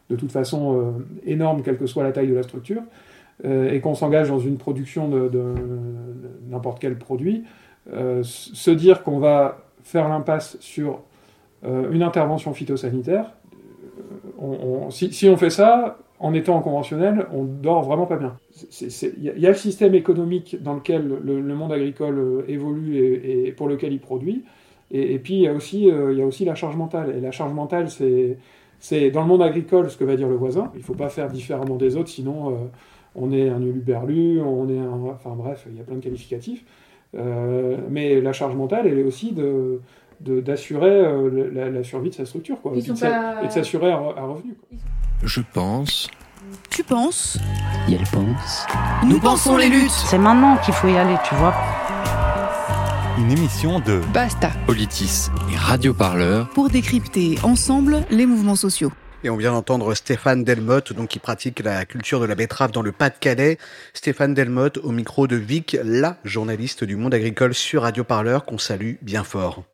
de 0.08 0.16
toute 0.16 0.32
façon 0.32 0.94
énormes, 1.26 1.62
quelle 1.62 1.76
que 1.76 1.86
soit 1.86 2.04
la 2.04 2.12
taille 2.12 2.28
de 2.28 2.34
la 2.34 2.42
structure, 2.42 2.82
et 3.44 3.80
qu'on 3.80 3.94
s'engage 3.94 4.28
dans 4.28 4.40
une 4.40 4.56
production 4.56 5.08
de, 5.08 5.30
n'importe 6.48 6.80
quel 6.80 6.98
produit, 6.98 7.44
euh, 7.92 8.22
se 8.22 8.70
dire 8.70 9.02
qu'on 9.02 9.18
va 9.18 9.58
faire 9.82 10.08
l'impasse 10.08 10.56
sur 10.60 11.00
euh, 11.64 11.90
une 11.92 12.02
intervention 12.02 12.52
phytosanitaire, 12.52 13.32
euh, 14.42 14.90
si, 14.90 15.28
on 15.28 15.36
fait 15.36 15.50
ça, 15.50 15.98
en 16.20 16.34
étant 16.34 16.56
en 16.56 16.60
conventionnel, 16.60 17.26
on 17.32 17.44
dort 17.44 17.82
vraiment 17.82 18.06
pas 18.06 18.16
bien. 18.16 18.36
Il 18.80 19.22
y, 19.22 19.46
a- 19.46 19.50
le 19.50 19.54
système 19.54 19.94
économique 19.94 20.62
dans 20.62 20.74
lequel 20.74 21.06
le, 21.22 21.54
monde 21.54 21.72
agricole 21.72 22.18
euh, 22.18 22.44
évolue 22.48 22.96
et, 22.96 23.52
pour 23.52 23.68
lequel 23.68 23.92
il 23.92 24.00
produit, 24.00 24.44
et, 24.90 25.18
puis 25.18 25.34
il 25.34 25.40
y, 25.40 25.48
a 25.48 25.52
aussi, 25.52 25.90
euh, 25.90 26.30
la 26.40 26.54
charge 26.54 26.76
mentale. 26.76 27.14
Et 27.16 27.20
la 27.20 27.30
charge 27.30 27.52
mentale, 27.52 27.88
c'est 27.90 29.10
dans 29.10 29.20
le 29.20 29.26
monde 29.26 29.42
agricole 29.42 29.90
ce 29.90 29.96
que 29.96 30.04
va 30.04 30.16
dire 30.16 30.28
le 30.28 30.36
voisin. 30.36 30.70
Il 30.74 30.78
ne 30.78 30.84
faut 30.84 30.94
pas 30.94 31.10
faire 31.10 31.28
différemment 31.28 31.76
des 31.76 31.96
autres, 31.96 32.08
sinon 32.08 32.50
euh, 32.50 32.54
on 33.14 33.32
est 33.32 33.48
un 33.48 33.60
uluberlu, 33.60 34.40
on 34.40 34.68
est 34.68 34.78
un... 34.78 35.12
Enfin 35.14 35.34
bref, 35.36 35.66
il 35.70 35.76
y 35.76 35.80
a 35.80 35.84
plein 35.84 35.96
de 35.96 36.00
qualificatifs. 36.02 36.64
Euh, 37.16 37.76
mais 37.88 38.20
la 38.20 38.32
charge 38.32 38.54
mentale, 38.54 38.86
elle 38.86 38.98
est 38.98 39.04
aussi 39.04 39.32
de 39.32 39.80
d'assurer 40.20 40.90
euh, 40.90 41.48
la, 41.54 41.70
la 41.70 41.84
survie 41.84 42.10
de 42.10 42.14
sa 42.16 42.26
structure 42.26 42.60
quoi, 42.60 42.72
et, 42.74 42.82
de 42.82 42.92
pas- 42.92 43.48
s'assurer 43.50 43.92
un, 43.92 43.98
un 44.16 44.26
revenu. 44.26 44.54
quoi. 44.54 44.78
Je 45.22 45.40
pense. 45.54 46.08
Tu 46.70 46.82
penses? 46.82 47.38
Et 47.88 47.92
elle 47.94 48.04
pense. 48.12 48.66
Nous 49.06 49.20
pensons 49.20 49.56
les 49.56 49.68
luttes. 49.68 49.90
C'est 49.90 50.18
maintenant 50.18 50.56
qu'il 50.64 50.74
faut 50.74 50.88
y 50.88 50.96
aller, 50.96 51.14
tu 51.28 51.34
vois. 51.36 51.54
Une 53.18 53.30
émission 53.30 53.80
de 53.80 54.00
Basta. 54.12 54.50
Politis 54.66 55.28
et 55.52 55.56
Radio 55.56 55.94
Parleur. 55.94 56.48
Pour 56.50 56.68
décrypter 56.68 57.36
ensemble 57.42 58.04
les 58.10 58.26
mouvements 58.26 58.54
sociaux. 58.56 58.92
Et 59.24 59.30
on 59.30 59.36
vient 59.36 59.50
d'entendre 59.50 59.94
Stéphane 59.94 60.44
Delmotte, 60.44 60.92
donc 60.92 61.08
qui 61.08 61.18
pratique 61.18 61.58
la 61.58 61.84
culture 61.84 62.20
de 62.20 62.26
la 62.26 62.36
betterave 62.36 62.70
dans 62.70 62.82
le 62.82 62.92
Pas-de-Calais. 62.92 63.58
Stéphane 63.92 64.32
Delmotte 64.32 64.78
au 64.78 64.92
micro 64.92 65.26
de 65.26 65.34
Vic, 65.34 65.76
la 65.82 66.18
journaliste 66.22 66.84
du 66.84 66.94
monde 66.94 67.14
agricole 67.14 67.52
sur 67.52 67.82
Radio 67.82 68.04
Parleur, 68.04 68.44
qu'on 68.44 68.58
salue 68.58 68.94
bien 69.02 69.24
fort. 69.24 69.64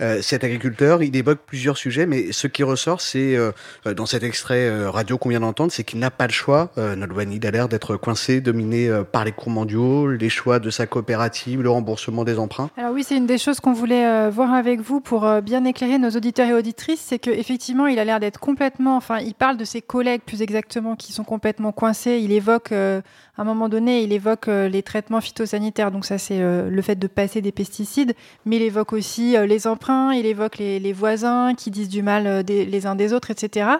Euh, 0.00 0.22
cet 0.22 0.44
agriculteur, 0.44 1.02
il 1.02 1.14
évoque 1.14 1.40
plusieurs 1.46 1.76
sujets, 1.76 2.06
mais 2.06 2.32
ce 2.32 2.46
qui 2.46 2.62
ressort, 2.62 3.00
c'est 3.00 3.36
euh, 3.36 3.52
euh, 3.86 3.94
dans 3.94 4.06
cet 4.06 4.22
extrait 4.22 4.70
radio 4.86 5.18
qu'on 5.18 5.28
vient 5.28 5.40
d'entendre, 5.40 5.72
c'est 5.72 5.84
qu'il 5.84 5.98
n'a 5.98 6.10
pas 6.10 6.26
le 6.26 6.32
choix. 6.32 6.70
Euh, 6.78 6.96
a 7.00 7.50
l'air 7.50 7.68
d'être 7.68 7.96
coincé, 7.96 8.40
dominé 8.40 8.90
par 9.12 9.24
les 9.24 9.32
cours 9.32 9.50
mondiaux, 9.50 10.08
les 10.08 10.28
choix 10.28 10.58
de 10.58 10.70
sa 10.70 10.86
coopérative, 10.86 11.62
le 11.62 11.70
remboursement 11.70 12.24
des 12.24 12.38
emprunts. 12.38 12.70
Alors 12.76 12.92
oui, 12.92 13.02
c'est 13.02 13.16
une 13.16 13.26
des 13.26 13.38
choses 13.38 13.60
qu'on 13.60 13.72
voulait 13.72 14.30
voir 14.30 14.52
avec 14.52 14.80
vous 14.80 15.00
pour 15.00 15.28
bien 15.42 15.64
éclairer 15.64 15.98
nos 15.98 16.10
auditeurs 16.10 16.48
et 16.48 16.54
auditrices, 16.54 17.00
c'est 17.00 17.18
qu'effectivement, 17.18 17.86
il 17.86 17.98
a 17.98 18.04
l'air 18.04 18.20
d'être 18.20 18.38
complètement, 18.38 18.96
enfin, 18.96 19.18
il 19.18 19.34
parle 19.34 19.56
de 19.56 19.64
ses 19.64 19.82
collègues 19.82 20.22
plus 20.24 20.42
exactement 20.42 20.96
qui 20.96 21.12
sont 21.12 21.24
complètement 21.24 21.72
coincés. 21.72 22.20
Il 22.22 22.32
évoque, 22.32 22.72
à 23.40 23.42
un 23.42 23.46
moment 23.46 23.70
donné, 23.70 24.02
il 24.02 24.12
évoque 24.12 24.48
euh, 24.48 24.68
les 24.68 24.82
traitements 24.82 25.22
phytosanitaires, 25.22 25.90
donc 25.90 26.04
ça 26.04 26.18
c'est 26.18 26.42
euh, 26.42 26.68
le 26.68 26.82
fait 26.82 26.96
de 26.96 27.06
passer 27.06 27.40
des 27.40 27.52
pesticides, 27.52 28.14
mais 28.44 28.56
il 28.56 28.62
évoque 28.62 28.92
aussi 28.92 29.34
euh, 29.34 29.46
les 29.46 29.66
emprunts, 29.66 30.12
il 30.12 30.26
évoque 30.26 30.58
les, 30.58 30.92
voisins 30.92 31.54
qui 31.54 31.70
disent 31.70 31.88
du 31.88 32.02
mal 32.02 32.44
les 32.46 32.86
uns 32.86 32.94
des 32.96 33.14
autres, 33.14 33.30
etc. 33.30 33.70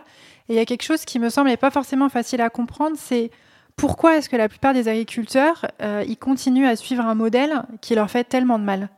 Et 0.49 0.55
il 0.55 0.57
y 0.57 0.61
a 0.61 0.65
quelque 0.65 0.83
chose 0.83 1.05
qui 1.05 1.19
me 1.19 1.29
semble 1.29 1.55
pas 1.59 1.71
forcément 1.71 2.09
facile 2.09 2.41
à 2.41 2.49
comprendre, 2.49 2.97
c'est 2.99 3.31
pourquoi 3.77 4.17
est-ce 4.17 4.31
que 4.31 4.37
la 4.37 4.49
plupart 4.49 4.73
des 4.73 4.89
agriculteurs, 4.89 5.67
ils 6.09 6.17
continuent 6.17 6.67
à 6.67 6.77
suivre 6.77 7.05
un 7.05 7.15
modèle 7.15 7.63
qui 7.83 7.95
leur 7.95 8.11
fait 8.11 8.25
tellement 8.25 8.59
de 8.59 8.65
mal? 8.65 8.89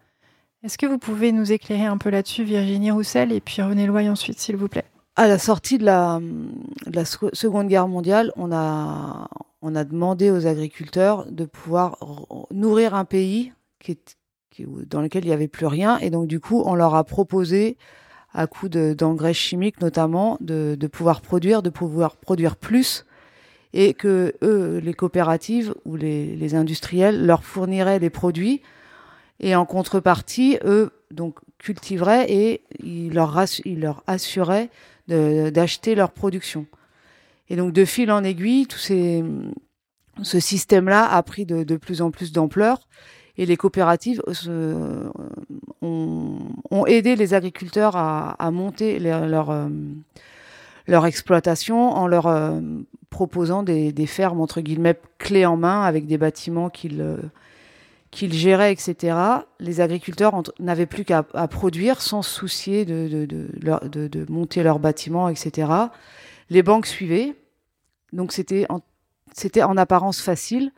Est-ce 0.63 0.79
que 0.79 0.87
vous 0.87 0.99
pouvez 0.99 1.33
nous 1.33 1.51
éclairer 1.51 1.87
un 1.87 1.99
peu 1.99 2.11
là-dessus, 2.11 2.45
Virginie 2.45 2.93
Roussel, 2.93 3.33
et 3.33 3.41
puis 3.41 3.63
René 3.63 3.87
Loy 3.87 4.09
ensuite, 4.09 4.39
s'il 4.39 4.57
vous 4.57 4.69
plaît? 4.69 4.92
À 5.15 5.29
la 5.29 5.39
sortie 5.39 5.77
de 5.77 5.85
la, 5.85 6.21
de 6.21 6.97
la 6.97 7.05
Sec- 7.05 7.35
Seconde 7.35 7.69
Guerre 7.69 7.87
mondiale, 7.87 8.33
on 8.37 8.51
a, 8.51 9.29
demandé 9.85 10.31
aux 10.31 10.47
agriculteurs 10.47 11.31
de 11.31 11.45
pouvoir 11.45 11.99
nourrir 12.51 12.95
un 12.95 13.05
pays 13.05 13.53
qui 13.79 13.93
est, 13.93 14.17
dans 14.87 15.03
lequel 15.03 15.25
il 15.25 15.29
n'y 15.29 15.35
avait 15.35 15.49
plus 15.49 15.67
rien. 15.67 15.99
Et 15.99 16.09
donc, 16.09 16.29
du 16.29 16.41
coup, 16.41 16.63
on 16.65 16.75
leur 16.75 16.95
a 16.95 17.05
proposé, 17.05 17.77
à 18.33 18.47
coup 18.47 18.71
de- 18.71 18.95
d'engrais 18.95 19.35
chimiques 19.35 19.83
notamment, 19.83 20.39
de, 20.41 20.77
pouvoir 20.91 21.21
produire, 21.21 21.63
de 21.63 21.71
pouvoir 21.71 22.17
produire 22.17 22.57
plus. 22.57 23.05
Et 23.75 23.93
que 23.93 24.35
eux, 24.43 24.79
les 24.83 24.95
coopératives 24.95 25.75
ou 25.85 25.97
les, 25.97 26.37
les 26.37 26.55
industriels, 26.55 27.27
leur 27.27 27.45
fourniraient 27.45 27.99
les 27.99 28.11
produits. 28.11 28.63
Et 29.41 29.55
en 29.57 29.67
contrepartie, 29.67 30.59
eux, 30.65 30.91
donc, 31.11 31.39
cultiveraient 31.63 32.27
et 32.29 32.63
ils 32.83 33.15
leur, 33.15 33.41
leur 33.67 34.03
assuraient 34.07 34.69
d'acheter 35.09 35.95
leur 35.95 36.11
production. 36.11 36.67
Et 37.49 37.57
donc, 37.57 37.73
de 37.73 37.85
fil 37.85 38.11
en 38.11 38.25
aiguille, 38.25 38.67
tout 38.67 38.79
ces, 38.79 39.25
ce 40.23 40.41
système-là 40.41 41.05
a 41.05 41.23
pris 41.23 41.45
de, 41.47 41.65
de 41.65 41.77
plus 41.77 42.03
en 42.03 42.11
plus 42.11 42.33
d'ampleur. 42.33 42.89
Et 43.39 43.47
les 43.47 43.57
coopératives 43.57 44.23
se- 44.33 45.09
ont, 45.81 46.39
ont 46.71 46.87
aidé 46.87 47.17
les 47.17 47.33
agriculteurs 47.33 47.97
à, 47.97 48.33
à 48.33 48.51
monter 48.51 48.99
leur, 48.99 49.51
euh, 49.51 49.69
leur 50.87 51.07
exploitation 51.07 51.91
en 51.91 52.07
leur 52.07 52.27
euh, 52.27 52.61
proposant 53.09 53.63
des, 53.63 53.93
des 53.93 54.07
fermes, 54.07 54.41
entre 54.41 54.61
guillemets, 54.61 54.99
clés 55.19 55.47
en 55.47 55.57
main, 55.57 55.83
avec 55.83 56.07
des 56.07 56.19
bâtiments 56.19 56.71
qu'ils 56.71 57.01
qu'ils 58.13 58.35
géraient, 58.35 58.73
etc. 58.73 59.17
Les 59.59 59.81
agriculteurs 59.81 60.41
n'avaient 60.61 60.87
plus 60.87 61.05
qu'à 61.05 61.25
produire 61.25 62.01
sans 62.01 62.23
se 62.23 62.31
soucier 62.31 62.85
de, 62.85 63.09
de, 63.09 64.07
de, 64.07 64.27
monter 64.31 64.63
leurs 64.63 64.79
bâtiments, 64.79 65.29
etc. 65.29 65.69
Les 66.51 66.63
banques 66.63 66.87
suivaient. 66.87 67.35
Donc 68.13 68.31
c'était 68.33 68.67
en, 68.69 68.81
en 69.65 69.77
apparence 69.77 70.21
facile. 70.21 70.71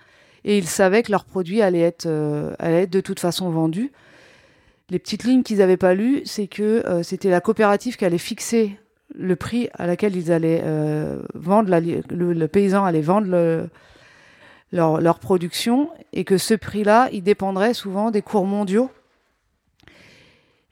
Et 0.45 0.59
ils 0.59 0.69
savaient 0.69 1.03
que 1.03 1.11
leurs 1.11 1.25
produits 1.25 1.61
allaient 1.61 1.81
être, 1.81 2.07
euh, 2.07 2.55
allaient 2.59 2.87
de 2.87 3.01
toute 3.01 3.19
façon 3.19 3.51
vendus. 3.51 3.91
Les 4.91 4.99
petites 4.99 5.25
lignes 5.25 5.43
qu'ils 5.43 5.59
n'avaient 5.59 5.77
pas 5.79 5.95
lues, 5.95 6.23
c'est 6.25 6.47
que 6.47 6.87
euh, 6.87 7.03
c'était 7.03 7.31
la 7.31 7.41
coopérative 7.41 7.97
qui 7.97 8.05
allait 8.05 8.19
fixer 8.19 8.79
le 9.15 9.35
prix 9.37 9.71
à 9.75 9.87
laquelle 9.87 10.15
ils 10.17 10.31
allaient 10.31 10.61
euh, 10.65 11.23
vendre, 11.35 11.71
le, 11.71 12.33
le 12.33 12.49
paysan 12.49 12.85
allait 12.85 13.01
vendre 13.01 13.27
le- 13.27 13.69
leur, 14.75 15.19
production, 15.19 15.91
et 16.13 16.25
que 16.25 16.37
ce 16.37 16.55
prix-là, 16.55 17.09
il 17.13 17.23
dépendrait 17.23 17.75
souvent 17.75 18.11
des 18.11 18.23
cours 18.23 18.45
mondiaux. 18.45 18.91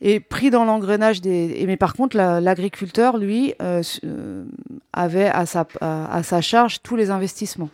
Et 0.01 0.19
pris 0.19 0.51
dans 0.51 0.65
l'engrenage 0.65 1.21
des. 1.21 1.63
mais 1.69 1.77
par 1.77 1.95
contre, 1.95 2.17
la- 2.17 2.41
l'agriculteur, 2.41 3.19
lui, 3.19 3.55
euh, 3.63 3.83
euh, 4.05 4.45
avait 4.93 5.29
à 5.29 5.47
sa, 5.47 5.65
à, 5.81 6.23
sa 6.25 6.41
charge 6.41 6.83
tous 6.83 6.97
les 6.97 7.11
investissements. 7.11 7.71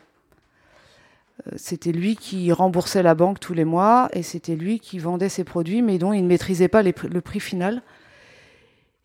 Euh, 1.47 1.53
C'était 1.57 1.93
lui 1.93 2.17
qui 2.17 2.53
remboursait 2.53 3.03
la 3.03 3.15
banque 3.15 3.41
tous 3.41 3.55
les 3.55 3.65
mois 3.65 4.11
et 4.13 4.23
c'était 4.23 4.57
lui 4.57 4.79
qui 4.79 4.99
vendait 4.99 5.31
ses 5.31 5.45
produits, 5.45 5.81
mais 5.81 5.97
dont 5.97 6.13
il 6.13 6.23
ne 6.23 6.29
maîtrisait 6.29 6.69
pas 6.69 6.83
les 6.83 6.95
le 7.11 7.21
prix 7.23 7.41
final. 7.41 7.81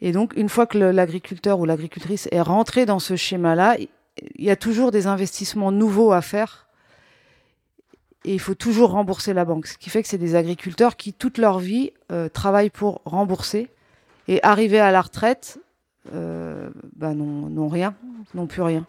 Et 0.02 0.12
donc, 0.12 0.34
une 0.36 0.50
fois 0.50 0.66
que 0.66 0.78
l'agriculteur 0.78 1.60
ou 1.62 1.66
l'agricultrice 1.66 2.28
est 2.34 2.42
rentré 2.42 2.86
dans 2.86 3.00
ce 3.00 3.16
schéma-là, 3.16 3.78
il 3.80 4.44
y 4.44 4.50
a 4.52 4.58
toujours 4.58 4.92
des 4.92 5.08
investissements 5.08 5.72
nouveaux 5.72 6.12
à 6.12 6.22
faire. 6.22 6.68
Et 8.26 8.34
il 8.34 8.40
faut 8.40 8.56
toujours 8.56 8.92
rembourser 8.92 9.34
la 9.34 9.46
banque. 9.46 9.68
Ce 9.68 9.78
qui 9.78 9.90
fait 9.90 10.02
que 10.02 10.08
c'est 10.08 10.18
des 10.18 10.36
agriculteurs 10.36 10.96
qui, 10.96 11.14
toute 11.14 11.38
leur 11.38 11.60
vie, 11.60 11.92
euh, 12.12 12.30
travaillent 12.30 12.70
pour 12.70 13.02
rembourser 13.06 13.70
et 14.28 14.42
arriver 14.44 14.80
à 14.80 14.92
la 14.92 15.02
retraite, 15.02 15.60
euh, 16.14 16.70
bah, 16.96 17.14
n'ont 17.14 17.68
rien, 17.68 17.96
n'ont 18.34 18.48
plus 18.48 18.62
rien. 18.62 18.86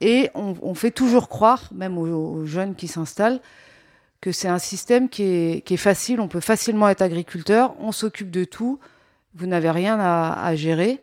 Et 0.00 0.30
on, 0.34 0.74
fait 0.74 0.90
toujours 0.90 1.28
croire, 1.28 1.70
même 1.74 1.96
aux, 1.96 2.44
jeunes 2.44 2.74
qui 2.74 2.86
s'installent, 2.86 3.40
que 4.20 4.32
c'est 4.32 4.48
un 4.48 4.58
système 4.58 5.08
qui 5.08 5.22
est, 5.22 5.64
qui 5.64 5.74
est, 5.74 5.78
facile, 5.78 6.20
on 6.20 6.28
peut 6.28 6.40
facilement 6.40 6.88
être 6.88 7.02
agriculteur, 7.02 7.74
on 7.80 7.92
s'occupe 7.92 8.30
de 8.30 8.44
tout, 8.44 8.78
vous 9.34 9.46
n'avez 9.46 9.70
rien 9.70 9.98
à, 9.98 10.32
à, 10.44 10.54
gérer. 10.54 11.00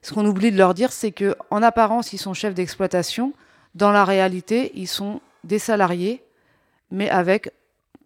Ce 0.00 0.12
qu'on 0.12 0.26
oublie 0.26 0.50
de 0.50 0.56
leur 0.56 0.74
dire, 0.74 0.92
c'est 0.92 1.12
que 1.12 1.36
en 1.50 1.62
apparence, 1.62 2.12
ils 2.12 2.18
sont 2.18 2.34
chefs 2.34 2.54
d'exploitation, 2.54 3.32
dans 3.74 3.92
la 3.92 4.04
réalité, 4.04 4.72
ils 4.74 4.88
sont 4.88 5.20
des 5.44 5.58
salariés 5.58 6.22
mais 6.92 7.10
avec 7.10 7.50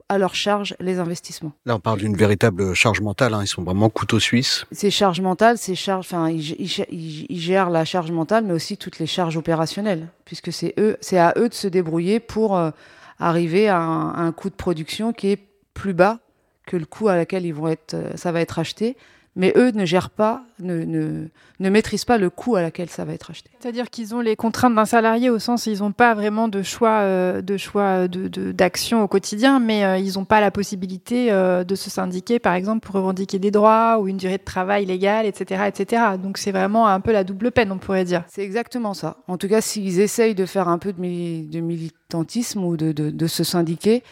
à 0.08 0.18
leur 0.18 0.34
charge 0.34 0.76
les 0.78 1.00
investissements. 1.00 1.52
Là, 1.64 1.74
on 1.74 1.80
parle 1.80 1.98
d'une 1.98 2.16
véritable 2.16 2.74
charge 2.74 3.00
mentale. 3.00 3.34
Hein. 3.34 3.40
Ils 3.42 3.48
sont 3.48 3.64
vraiment 3.64 3.90
couteau 3.90 4.20
suisse. 4.20 4.64
Ces 4.70 4.90
charges 4.90 5.20
mentales, 5.20 5.58
ces 5.58 5.74
charges, 5.74 6.06
enfin, 6.06 6.30
ils, 6.30 6.52
ils, 6.60 7.26
ils, 7.28 7.40
gèrent 7.40 7.70
la 7.70 7.84
charge 7.84 8.12
mentale, 8.12 8.44
mais 8.44 8.52
aussi 8.52 8.76
toutes 8.76 9.00
les 9.00 9.06
charges 9.06 9.36
opérationnelles, 9.36 10.08
puisque 10.24 10.52
c'est 10.52 10.74
eux, 10.78 10.96
c'est 11.00 11.18
à 11.18 11.34
eux 11.36 11.48
de 11.48 11.54
se 11.54 11.66
débrouiller 11.66 12.20
pour 12.20 12.56
euh, 12.56 12.70
arriver 13.18 13.68
à 13.68 13.78
un, 13.78 14.10
à 14.10 14.20
un, 14.20 14.32
coût 14.32 14.48
de 14.48 14.54
production 14.54 15.12
qui 15.12 15.32
est 15.32 15.40
plus 15.74 15.92
bas 15.92 16.20
que 16.66 16.76
le 16.76 16.86
coût 16.86 17.08
à 17.08 17.16
laquelle 17.16 17.44
ils 17.44 17.54
vont 17.54 17.68
être, 17.68 17.94
euh, 17.94 18.10
ça 18.14 18.30
va 18.30 18.40
être 18.40 18.60
acheté 18.60 18.96
mais 19.36 19.52
eux 19.54 19.70
ne 19.70 19.84
gèrent 19.84 20.08
pas, 20.08 20.42
ne, 20.60 20.82
ne, 20.84 21.28
ne, 21.60 21.70
maîtrisent 21.70 22.06
pas 22.06 22.16
le 22.16 22.30
coût 22.30 22.56
à 22.56 22.62
laquelle 22.62 22.88
ça 22.88 23.04
va 23.04 23.12
être 23.12 23.30
acheté. 23.30 23.50
C'est-à-dire 23.60 23.90
qu'ils 23.90 24.14
ont 24.14 24.20
les 24.20 24.34
contraintes 24.34 24.74
d'un 24.74 24.86
salarié 24.86 25.28
au 25.28 25.38
sens 25.38 25.66
où 25.66 25.70
ils 25.70 25.80
n'ont 25.80 25.92
pas 25.92 26.14
vraiment 26.14 26.48
de 26.48 26.62
choix 26.62 27.00
euh, 27.00 27.42
de 27.42 27.58
choix 27.58 28.08
de, 28.08 28.28
d'action 28.52 29.02
au 29.02 29.08
quotidien, 29.08 29.60
mais 29.60 29.84
euh, 29.84 29.98
ils 29.98 30.14
n'ont 30.14 30.24
pas 30.24 30.40
la 30.40 30.50
possibilité 30.50 31.30
euh, 31.30 31.64
de 31.64 31.74
se 31.74 31.90
syndiquer, 31.90 32.38
par 32.38 32.54
exemple, 32.54 32.86
pour 32.86 32.94
revendiquer 32.94 33.38
des 33.38 33.50
droits 33.50 33.98
ou 34.00 34.08
une 34.08 34.16
durée 34.16 34.38
de 34.38 34.44
travail 34.44 34.86
légale, 34.86 35.26
etc., 35.26 35.64
etc. 35.68 36.02
Donc 36.20 36.38
c'est 36.38 36.52
vraiment 36.52 36.86
un 36.88 37.00
peu 37.00 37.12
la 37.12 37.22
double 37.22 37.52
peine, 37.52 37.70
on 37.70 37.78
pourrait 37.78 38.04
dire. 38.04 38.24
C'est 38.28 38.42
exactement 38.42 38.94
ça. 38.94 39.18
En 39.28 39.36
tout 39.36 39.48
cas, 39.48 39.60
s'ils 39.60 40.00
essayent 40.00 40.34
de 40.34 40.46
faire 40.46 40.68
un 40.68 40.78
peu 40.78 40.94
de, 40.94 41.00
mili 41.00 41.46
de 41.46 41.60
militantisme 41.60 42.64
ou 42.64 42.78
de, 42.78 42.92
de, 42.92 43.10
de, 43.10 43.26
se 43.26 43.44
syndiquer, 43.44 44.02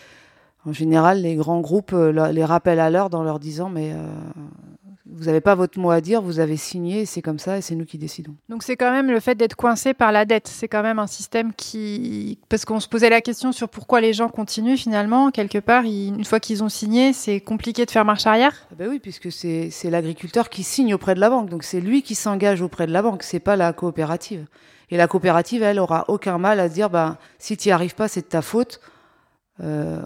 en 0.66 0.74
général, 0.74 1.22
les 1.22 1.34
grands 1.34 1.60
groupes 1.60 1.92
les 1.94 2.44
rappellent 2.44 2.80
à 2.80 2.90
l'heure 2.90 3.08
dans 3.08 3.22
leur 3.22 3.38
disant 3.38 3.70
mais 3.70 3.94
vous 5.16 5.24
n'avez 5.24 5.40
pas 5.40 5.54
votre 5.54 5.78
mot 5.78 5.90
à 5.90 6.00
dire, 6.00 6.20
vous 6.20 6.40
avez 6.40 6.56
signé, 6.56 7.06
c'est 7.06 7.22
comme 7.22 7.38
ça 7.38 7.58
et 7.58 7.60
c'est 7.60 7.74
nous 7.74 7.84
qui 7.84 7.98
décidons. 7.98 8.34
Donc 8.48 8.62
c'est 8.62 8.76
quand 8.76 8.90
même 8.90 9.10
le 9.10 9.20
fait 9.20 9.34
d'être 9.34 9.54
coincé 9.54 9.94
par 9.94 10.12
la 10.12 10.24
dette, 10.24 10.48
c'est 10.48 10.68
quand 10.68 10.82
même 10.82 10.98
un 10.98 11.06
système 11.06 11.52
qui... 11.52 12.38
Parce 12.48 12.64
qu'on 12.64 12.80
se 12.80 12.88
posait 12.88 13.10
la 13.10 13.20
question 13.20 13.52
sur 13.52 13.68
pourquoi 13.68 14.00
les 14.00 14.12
gens 14.12 14.28
continuent 14.28 14.76
finalement, 14.76 15.30
quelque 15.30 15.58
part, 15.58 15.84
une 15.84 16.24
fois 16.24 16.40
qu'ils 16.40 16.64
ont 16.64 16.68
signé, 16.68 17.12
c'est 17.12 17.40
compliqué 17.40 17.86
de 17.86 17.90
faire 17.90 18.04
marche 18.04 18.26
arrière 18.26 18.66
ah 18.72 18.74
ben 18.78 18.88
Oui, 18.88 18.98
puisque 18.98 19.30
c'est 19.30 19.70
l'agriculteur 19.90 20.48
qui 20.48 20.62
signe 20.62 20.94
auprès 20.94 21.14
de 21.14 21.20
la 21.20 21.30
banque, 21.30 21.48
donc 21.48 21.62
c'est 21.62 21.80
lui 21.80 22.02
qui 22.02 22.14
s'engage 22.14 22.60
auprès 22.60 22.86
de 22.86 22.92
la 22.92 23.02
banque, 23.02 23.22
c'est 23.22 23.40
pas 23.40 23.56
la 23.56 23.72
coopérative. 23.72 24.46
Et 24.90 24.96
la 24.96 25.08
coopérative, 25.08 25.62
elle, 25.62 25.78
aura 25.78 26.04
aucun 26.08 26.38
mal 26.38 26.60
à 26.60 26.68
se 26.68 26.74
dire, 26.74 26.90
bah, 26.90 27.18
si 27.38 27.56
tu 27.56 27.68
n'y 27.68 27.72
arrives 27.72 27.94
pas, 27.94 28.08
c'est 28.08 28.22
de 28.22 28.26
ta 28.26 28.42
faute. 28.42 28.80
Euh, 29.62 30.00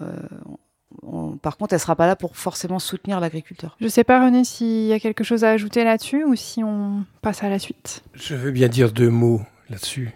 on, 1.03 1.37
par 1.37 1.57
contre, 1.57 1.75
elle 1.75 1.81
sera 1.81 1.97
pas 1.97 2.07
là 2.07 2.17
pour 2.17 2.37
forcément 2.37 2.79
soutenir 2.79 3.21
l'agriculteur. 3.21 3.77
Je 3.81 3.89
sais 3.89 4.05
pas, 4.05 4.25
René, 4.25 4.45
s'il 4.45 4.87
y 4.87 4.93
a 4.93 5.01
quelque 5.01 5.25
chose 5.25 5.45
à 5.45 5.51
ajouter 5.51 5.85
là-dessus 5.85 6.25
ou 6.25 6.35
si 6.35 6.63
on 6.65 7.05
passe 7.23 7.43
à 7.43 7.49
la 7.49 7.59
suite. 7.59 8.03
Je 8.15 8.35
veux 8.35 8.51
bien 8.51 8.69
dire 8.69 8.93
deux 8.93 9.11
mots 9.11 9.43
là-dessus. 9.69 10.11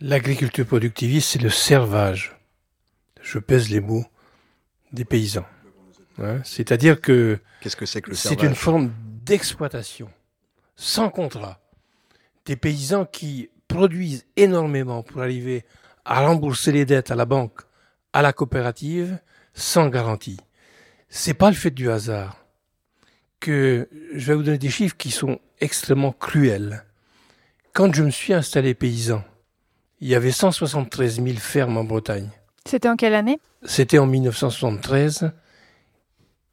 L'agriculture 0.00 0.66
productiviste, 0.66 1.30
c'est 1.30 1.42
le 1.42 1.50
servage. 1.50 2.36
Je 3.20 3.38
pèse 3.38 3.70
les 3.70 3.80
mots 3.80 4.04
des 4.92 5.04
paysans. 5.04 5.46
Hein? 6.18 6.40
C'est-à-dire 6.44 7.00
que 7.00 7.38
qu'est-ce 7.60 7.76
que 7.76 7.86
c'est 7.86 8.02
que 8.02 8.10
le 8.10 8.16
C'est 8.16 8.42
une 8.42 8.54
forme 8.54 8.92
d'exploitation 9.24 10.10
sans 10.76 11.08
contrat 11.08 11.60
des 12.44 12.56
paysans 12.56 13.04
qui 13.04 13.50
produisent 13.68 14.26
énormément 14.36 15.02
pour 15.02 15.22
arriver 15.22 15.64
à 16.04 16.26
rembourser 16.26 16.72
les 16.72 16.84
dettes 16.84 17.10
à 17.10 17.14
la 17.14 17.24
banque, 17.24 17.60
à 18.12 18.22
la 18.22 18.32
coopérative, 18.32 19.18
sans 19.54 19.88
garantie. 19.88 20.38
C'est 21.08 21.34
pas 21.34 21.50
le 21.50 21.56
fait 21.56 21.70
du 21.70 21.90
hasard 21.90 22.38
que 23.40 23.88
je 24.14 24.26
vais 24.26 24.34
vous 24.34 24.42
donner 24.42 24.58
des 24.58 24.70
chiffres 24.70 24.96
qui 24.96 25.10
sont 25.10 25.40
extrêmement 25.60 26.12
cruels. 26.12 26.84
Quand 27.72 27.92
je 27.92 28.02
me 28.02 28.10
suis 28.10 28.32
installé 28.32 28.74
paysan, 28.74 29.24
il 30.00 30.08
y 30.08 30.14
avait 30.14 30.32
173 30.32 31.22
000 31.22 31.36
fermes 31.38 31.76
en 31.76 31.84
Bretagne. 31.84 32.30
C'était 32.66 32.88
en 32.88 32.96
quelle 32.96 33.14
année? 33.14 33.38
C'était 33.64 33.98
en 33.98 34.06
1973. 34.06 35.32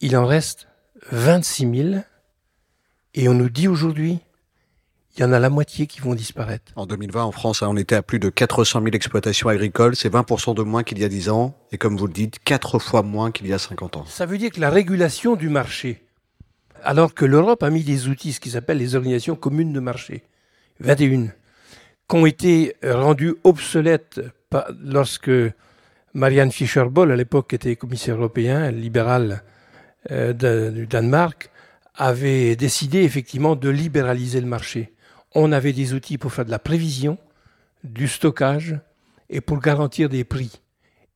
Il 0.02 0.18
en 0.18 0.26
reste 0.26 0.68
26 1.12 1.92
000. 1.92 2.02
Et 3.16 3.28
on 3.30 3.34
nous 3.34 3.50
dit 3.50 3.68
aujourd'hui 3.68 4.20
il 5.16 5.22
y 5.22 5.24
en 5.24 5.34
a 5.34 5.40
la 5.40 5.50
moitié 5.50 5.88
qui 5.88 6.02
vont 6.02 6.16
disparaître. 6.16 6.72
En 6.76 6.86
2020, 6.86 7.24
en 7.24 7.32
France, 7.32 7.62
on 7.62 7.76
était 7.78 7.96
à 7.96 8.02
plus 8.02 8.20
de 8.20 8.30
400 8.30 8.80
000 8.80 8.92
exploitations 8.94 9.50
agricoles. 9.50 9.96
C'est 9.96 10.14
20% 10.14 10.56
de 10.56 10.62
moins 10.62 10.84
qu'il 10.84 11.00
y 11.00 11.04
a 11.04 11.10
10 11.10 11.30
ans. 11.30 11.56
Et 11.72 11.78
comme 11.78 11.98
vous 11.98 12.08
le 12.08 12.14
dites, 12.14 12.40
4 12.44 12.80
fois 12.80 13.02
moins 13.02 13.32
qu'il 13.32 13.48
y 13.48 13.54
a 13.54 13.60
50 13.60 13.98
ans. 13.98 14.06
Ça 14.06 14.26
veut 14.26 14.38
dire 14.38 14.52
que 14.52 14.62
la 14.62 14.70
régulation 14.70 15.36
du 15.36 15.50
marché, 15.50 16.04
alors 16.84 17.14
que 17.14 17.26
l'Europe 17.26 17.64
a 17.64 17.70
mis 17.70 17.84
des 17.84 18.08
outils, 18.08 18.34
ce 18.34 18.40
qui 18.40 18.52
s'appelle 18.52 18.78
les 18.78 18.96
organisations 18.96 19.36
communes 19.36 19.74
de 19.74 19.80
marché, 19.80 20.24
21, 20.80 21.26
qui 22.08 22.16
ont 22.16 22.26
été 22.26 22.76
rendus 22.84 23.36
obsolètes 23.44 24.22
lorsque 24.82 25.32
Marianne 26.14 26.52
Fischer-Boll, 26.52 27.12
à 27.12 27.16
l'époque, 27.16 27.54
était 27.54 27.76
commissaire 27.76 28.16
européen, 28.16 28.72
libérale 28.72 29.44
euh, 30.12 30.34
de, 30.34 30.70
du 30.70 30.88
Danemark, 30.88 31.50
avait 31.96 32.56
décidé 32.56 33.00
effectivement 33.04 33.56
de 33.56 33.70
libéraliser 33.70 34.40
le 34.40 34.48
marché 34.48 34.94
on 35.36 35.52
avait 35.52 35.74
des 35.74 35.94
outils 35.94 36.18
pour 36.18 36.34
faire 36.34 36.46
de 36.46 36.52
la 36.52 36.60
prévision, 36.60 37.18
du 37.84 38.08
stockage 38.08 38.80
et 39.30 39.42
pour 39.42 39.60
garantir 39.60 40.10
des 40.10 40.24
prix. 40.24 40.62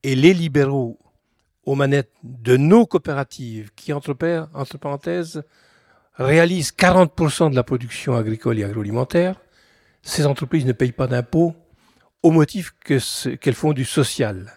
Et 0.03 0.15
les 0.15 0.33
libéraux 0.33 0.99
aux 1.65 1.75
manettes 1.75 2.11
de 2.23 2.57
nos 2.57 2.85
coopératives 2.85 3.71
qui, 3.75 3.93
entre, 3.93 4.13
parenthèses, 4.13 5.43
réalisent 6.15 6.73
40% 6.77 7.51
de 7.51 7.55
la 7.55 7.63
production 7.63 8.15
agricole 8.15 8.59
et 8.59 8.63
agroalimentaire, 8.63 9.39
ces 10.01 10.25
entreprises 10.25 10.65
ne 10.65 10.73
payent 10.73 10.91
pas 10.91 11.07
d'impôts 11.07 11.55
au 12.21 12.31
motif 12.31 12.73
qu'elles 12.83 13.37
qu 13.39 13.53
font 13.53 13.73
du 13.73 13.85
social. 13.85 14.53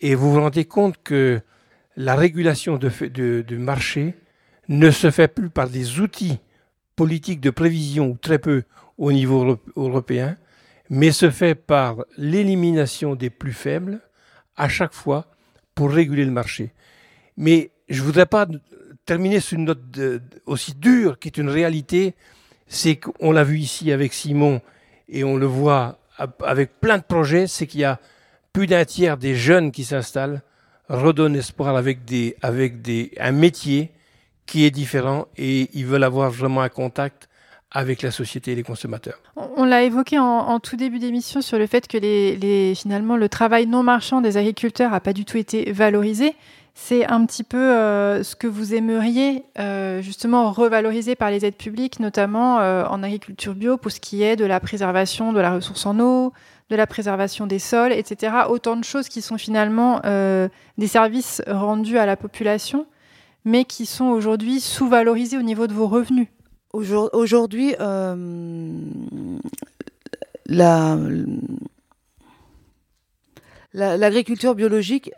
Et 0.00 0.14
vous 0.14 0.32
vous 0.32 0.40
rendez 0.40 0.64
compte 0.64 1.02
que 1.02 1.40
la 1.96 2.14
régulation 2.14 2.78
du 2.78 3.58
marché 3.58 4.14
ne 4.68 4.90
se 4.90 5.10
fait 5.10 5.28
plus 5.28 5.50
par 5.50 5.68
des 5.68 6.00
outils 6.00 6.38
politique 7.00 7.40
de 7.40 7.48
prévision, 7.48 8.18
très 8.20 8.38
peu 8.38 8.64
au 8.98 9.10
niveau 9.10 9.58
européen, 9.74 10.36
mais 10.90 11.12
se 11.12 11.30
fait 11.30 11.54
par 11.54 12.04
l'élimination 12.18 13.14
des 13.14 13.30
plus 13.30 13.54
faibles 13.54 14.00
à 14.58 14.68
chaque 14.68 14.92
fois 14.92 15.24
pour 15.74 15.90
réguler 15.90 16.26
le 16.26 16.30
marché. 16.30 16.74
Mais 17.38 17.70
je 17.88 18.02
voudrais 18.02 18.26
pas 18.26 18.46
terminer 19.06 19.40
sur 19.40 19.58
une 19.58 19.64
note 19.64 19.80
aussi 20.44 20.74
dure 20.74 21.18
qui 21.18 21.28
est 21.28 21.38
une 21.38 21.48
réalité, 21.48 22.14
c'est 22.66 22.96
qu'on 22.96 23.32
l'a 23.32 23.44
vu 23.44 23.56
ici 23.56 23.92
avec 23.92 24.12
Simon 24.12 24.60
et 25.08 25.24
on 25.24 25.38
le 25.38 25.46
voit 25.46 26.00
avec 26.44 26.80
plein 26.82 26.98
de 26.98 27.02
projets, 27.02 27.46
c'est 27.46 27.66
qu'il 27.66 27.80
y 27.80 27.84
a 27.84 27.98
plus 28.52 28.66
d'un 28.66 28.84
tiers 28.84 29.16
des 29.16 29.36
jeunes 29.36 29.72
qui 29.72 29.84
s'installent 29.84 30.42
redonnent 30.90 31.36
espoir 31.36 31.76
avec 31.76 32.04
des 32.04 32.36
avec 32.42 32.82
des 32.82 33.12
un 33.18 33.32
métier 33.32 33.90
qui 34.50 34.64
est 34.64 34.72
différent 34.72 35.28
et 35.38 35.70
ils 35.74 35.86
veulent 35.86 36.02
avoir 36.02 36.28
vraiment 36.28 36.60
un 36.60 36.68
contact 36.68 37.28
avec 37.70 38.02
la 38.02 38.10
société 38.10 38.50
et 38.50 38.54
les 38.56 38.64
consommateurs. 38.64 39.20
On 39.36 39.64
l'a 39.64 39.84
évoqué 39.84 40.18
en, 40.18 40.58
tout 40.58 40.74
début 40.74 40.98
d'émission 40.98 41.40
sur 41.40 41.56
le 41.56 41.68
fait 41.68 41.86
que 41.86 41.98
finalement 42.74 43.16
le 43.16 43.28
travail 43.28 43.68
non 43.68 43.84
marchand 43.84 44.20
des 44.20 44.36
agriculteurs 44.36 44.90
n'a 44.90 44.98
pas 44.98 45.12
du 45.12 45.24
tout 45.24 45.36
été 45.36 45.70
valorisé. 45.70 46.34
C'est 46.74 47.06
un 47.06 47.24
petit 47.26 47.44
peu 47.44 47.58
euh, 47.58 48.24
ce 48.24 48.34
que 48.34 48.48
vous 48.48 48.74
aimeriez 48.74 49.44
euh, 49.60 50.02
justement 50.02 50.50
revaloriser 50.50 51.14
par 51.14 51.30
les 51.30 51.44
aides 51.44 51.56
publiques, 51.56 52.00
notamment 52.00 52.58
euh, 52.58 52.84
en 52.86 53.04
agriculture 53.04 53.54
bio, 53.54 53.76
pour 53.76 53.92
ce 53.92 54.00
qui 54.00 54.24
est 54.24 54.34
de 54.34 54.46
la 54.46 54.58
préservation 54.58 55.32
de 55.32 55.38
la 55.38 55.54
ressource 55.54 55.86
en 55.86 56.00
eau, 56.00 56.32
de 56.70 56.76
la 56.76 56.88
préservation 56.88 57.46
des 57.46 57.60
sols, 57.60 57.92
etc. 57.92 58.32
Autant 58.48 58.76
de 58.76 58.84
choses 58.84 59.08
qui 59.08 59.22
sont 59.22 59.38
finalement 59.38 60.00
des 60.78 60.86
services 60.86 61.42
rendus 61.46 61.98
à 61.98 62.06
la 62.06 62.16
population 62.16 62.86
mais 63.44 63.64
qui 63.64 63.86
sont 63.86 64.06
aujourd'hui 64.06 64.60
sous-valorisés 64.60 65.38
au 65.38 65.42
niveau 65.42 65.66
de 65.66 65.72
vos 65.72 65.86
revenus 65.86 66.28
Aujourd'hui, 66.72 67.74
euh, 67.80 68.84
l'agriculture 73.72 74.50
la, 74.50 74.54
biologique 74.54 75.10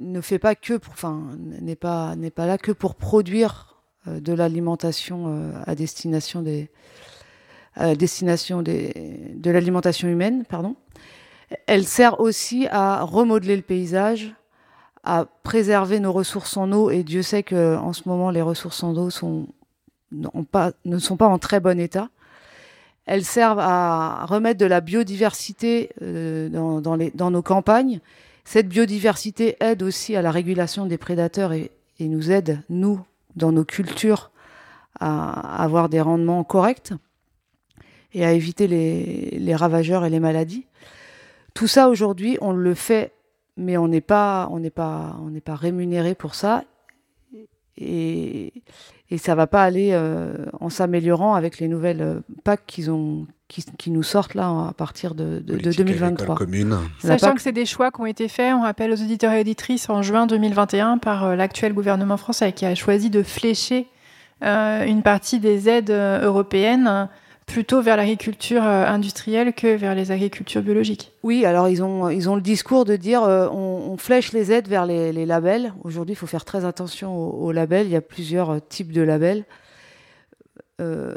ne 0.00 0.22
fait 0.22 0.38
pas 0.38 0.54
que 0.54 0.80
enfin, 0.88 1.36
n'est 1.38 1.76
pas, 1.76 2.16
n'est 2.16 2.30
pas 2.30 2.46
là 2.46 2.56
que 2.56 2.72
pour 2.72 2.94
produire 2.94 3.82
euh, 4.08 4.18
de 4.18 4.32
l'alimentation 4.32 5.26
euh, 5.26 5.52
à 5.66 5.74
destination 5.74 6.40
des, 6.40 6.70
à 7.74 7.94
destination 7.94 8.62
des, 8.62 9.34
de 9.34 9.50
l'alimentation 9.50 10.08
humaine, 10.08 10.44
pardon. 10.48 10.74
Elle 11.66 11.84
sert 11.84 12.18
aussi 12.20 12.66
à 12.70 13.02
remodeler 13.02 13.56
le 13.56 13.62
paysage, 13.62 14.34
à 15.04 15.26
préserver 15.42 16.00
nos 16.00 16.12
ressources 16.12 16.56
en 16.56 16.72
eau. 16.72 16.90
Et 16.90 17.02
Dieu 17.02 17.22
sait 17.22 17.42
que 17.42 17.76
en 17.76 17.92
ce 17.92 18.08
moment, 18.08 18.30
les 18.30 18.42
ressources 18.42 18.82
en 18.82 18.96
eau 18.96 19.10
ne 20.12 20.98
sont 20.98 21.16
pas 21.16 21.26
en 21.26 21.38
très 21.38 21.60
bon 21.60 21.78
état. 21.78 22.08
Elles 23.06 23.24
servent 23.24 23.60
à 23.60 24.24
remettre 24.24 24.58
de 24.58 24.66
la 24.66 24.80
biodiversité 24.80 25.90
euh, 26.02 26.48
dans, 26.48 27.30
nos 27.30 27.42
campagnes. 27.42 28.00
Cette 28.44 28.68
biodiversité 28.68 29.56
aide 29.60 29.82
aussi 29.82 30.16
à 30.16 30.22
la 30.22 30.30
régulation 30.30 30.86
des 30.86 30.96
prédateurs 30.96 31.52
et, 31.52 31.70
nous 32.00 32.30
aide, 32.30 32.60
nous, 32.70 33.00
dans 33.36 33.52
nos 33.52 33.64
cultures, 33.64 34.30
à 35.00 35.62
avoir 35.62 35.88
des 35.88 36.00
rendements 36.00 36.44
corrects 36.44 36.92
et 38.14 38.24
à 38.24 38.32
éviter 38.32 38.66
les 38.68 39.56
ravageurs 39.56 40.04
et 40.04 40.10
les 40.10 40.20
maladies. 40.20 40.64
Tout 41.54 41.68
ça 41.68 41.88
aujourd'hui, 41.88 42.36
on 42.40 42.52
le 42.52 42.74
fait, 42.74 43.12
mais 43.56 43.76
on 43.76 43.88
n'est 43.88 44.00
pas, 44.00 44.48
on 44.50 44.58
n'est 44.58 44.70
pas, 44.70 45.16
on 45.22 45.30
n'est 45.30 45.40
pas 45.40 45.54
rémunéré 45.54 46.14
pour 46.14 46.34
ça, 46.34 46.64
et, 47.76 48.52
et 49.10 49.18
ça 49.18 49.34
va 49.34 49.46
pas 49.46 49.62
aller 49.62 49.90
euh, 49.92 50.46
en 50.60 50.70
s'améliorant 50.70 51.34
avec 51.34 51.58
les 51.58 51.68
nouvelles 51.68 52.02
euh, 52.02 52.20
PAC 52.44 52.66
qu'ils 52.66 52.90
ont, 52.90 53.26
qui, 53.48 53.64
qui, 53.78 53.90
nous 53.90 54.02
sortent 54.02 54.34
là 54.34 54.68
à 54.68 54.72
partir 54.72 55.14
de, 55.14 55.40
de, 55.40 55.56
de 55.56 55.70
2023. 55.72 56.36
Commune. 56.36 56.78
Sachant 56.98 57.26
PAC... 57.26 57.36
que 57.36 57.42
c'est 57.42 57.52
des 57.52 57.66
choix 57.66 57.90
qui 57.90 58.00
ont 58.00 58.06
été 58.06 58.28
faits, 58.28 58.54
on 58.54 58.62
rappelle 58.62 58.92
aux 58.92 59.02
auditeurs 59.02 59.32
et 59.32 59.40
auditrices 59.40 59.90
en 59.90 60.02
juin 60.02 60.26
2021 60.26 60.98
par 60.98 61.24
euh, 61.24 61.36
l'actuel 61.36 61.74
gouvernement 61.74 62.16
français 62.16 62.52
qui 62.52 62.64
a 62.64 62.74
choisi 62.74 63.10
de 63.10 63.22
flécher 63.22 63.88
euh, 64.42 64.84
une 64.84 65.02
partie 65.02 65.38
des 65.38 65.68
aides 65.68 65.90
euh, 65.90 66.24
européennes 66.24 67.08
plutôt 67.46 67.82
vers 67.82 67.96
l'agriculture 67.96 68.62
industrielle 68.62 69.52
que 69.52 69.76
vers 69.76 69.94
les 69.94 70.10
agricultures 70.10 70.62
biologiques. 70.62 71.12
Oui, 71.22 71.44
alors 71.44 71.68
ils 71.68 71.82
ont, 71.82 72.08
ils 72.08 72.28
ont 72.28 72.36
le 72.36 72.40
discours 72.40 72.84
de 72.84 72.96
dire 72.96 73.22
euh, 73.22 73.48
on, 73.48 73.96
flèche 73.96 74.32
les 74.32 74.50
aides 74.50 74.68
vers 74.68 74.86
les, 74.86 75.26
labels. 75.26 75.72
Aujourd'hui, 75.84 76.14
il 76.14 76.16
faut 76.16 76.26
faire 76.26 76.44
très 76.44 76.64
attention 76.64 77.16
aux, 77.16 77.52
labels. 77.52 77.86
Il 77.86 77.92
y 77.92 77.96
a 77.96 78.00
plusieurs 78.00 78.66
types 78.66 78.92
de 78.92 79.02
labels. 79.02 79.44
Euh, 80.80 81.14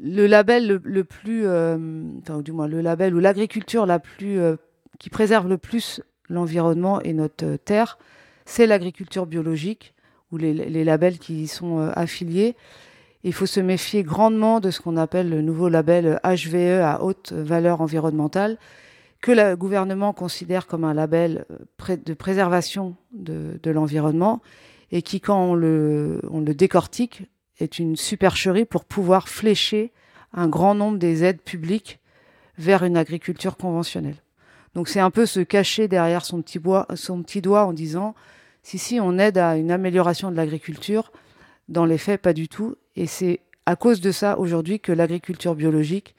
le 0.00 0.26
label 0.26 0.80
le, 0.82 1.04
plus, 1.04 1.46
euh, 1.46 1.76
enfin, 2.22 2.40
du 2.40 2.52
moins 2.52 2.68
le 2.68 2.80
label 2.80 3.14
ou 3.14 3.20
l'agriculture 3.20 3.86
la 3.86 3.98
plus 3.98 4.38
qui 4.98 5.10
préserve 5.10 5.48
le 5.48 5.58
plus 5.58 6.00
l'environnement 6.28 7.00
et 7.00 7.12
notre 7.12 7.56
terre, 7.56 7.98
c'est 8.44 8.66
l'agriculture 8.66 9.26
biologique 9.26 9.94
ou 10.30 10.36
les, 10.36 10.52
les, 10.52 10.84
labels 10.84 11.18
qui 11.18 11.42
y 11.42 11.48
sont 11.48 11.78
affiliés. 11.94 12.54
Il 13.26 13.32
faut 13.32 13.46
se 13.46 13.60
méfier 13.60 14.02
grandement 14.02 14.60
de 14.60 14.70
ce 14.70 14.80
qu'on 14.80 14.98
appelle 14.98 15.30
le 15.30 15.40
nouveau 15.40 15.70
label 15.70 16.20
HVE 16.22 16.82
à 16.82 17.02
haute 17.02 17.32
valeur 17.32 17.80
environnementale, 17.80 18.58
que 19.22 19.32
le 19.32 19.56
gouvernement 19.56 20.12
considère 20.12 20.66
comme 20.66 20.84
un 20.84 20.92
label 20.92 21.46
de 21.88 22.14
préservation 22.14 22.96
de, 23.12 23.58
l'environnement 23.70 24.42
et 24.92 25.00
qui, 25.00 25.22
quand 25.22 25.42
on 25.42 25.54
le, 25.54 26.20
décortique, 26.48 27.22
est 27.58 27.78
une 27.78 27.96
supercherie 27.96 28.66
pour 28.66 28.84
pouvoir 28.84 29.30
flécher 29.30 29.92
un 30.34 30.46
grand 30.46 30.74
nombre 30.74 30.98
des 30.98 31.24
aides 31.24 31.40
publiques 31.40 32.00
vers 32.58 32.84
une 32.84 32.98
agriculture 32.98 33.56
conventionnelle. 33.56 34.22
Donc 34.74 34.88
c'est 34.88 35.00
un 35.00 35.10
peu 35.10 35.24
se 35.24 35.40
cacher 35.40 35.88
derrière 35.88 36.26
son 36.26 36.42
petit 36.42 37.40
doigt 37.40 37.64
en 37.64 37.72
disant 37.72 38.14
si 38.62 38.76
si 38.76 39.00
on 39.00 39.18
aide 39.18 39.38
à 39.38 39.56
une 39.56 39.70
amélioration 39.70 40.30
de 40.30 40.36
l'agriculture, 40.36 41.10
dans 41.68 41.84
les 41.84 41.98
faits, 41.98 42.20
pas 42.20 42.32
du 42.32 42.48
tout. 42.48 42.76
Et 42.96 43.06
c'est 43.06 43.40
à 43.66 43.76
cause 43.76 44.00
de 44.00 44.12
ça 44.12 44.38
aujourd'hui 44.38 44.80
que 44.80 44.92
l'agriculture 44.92 45.54
biologique 45.54 46.14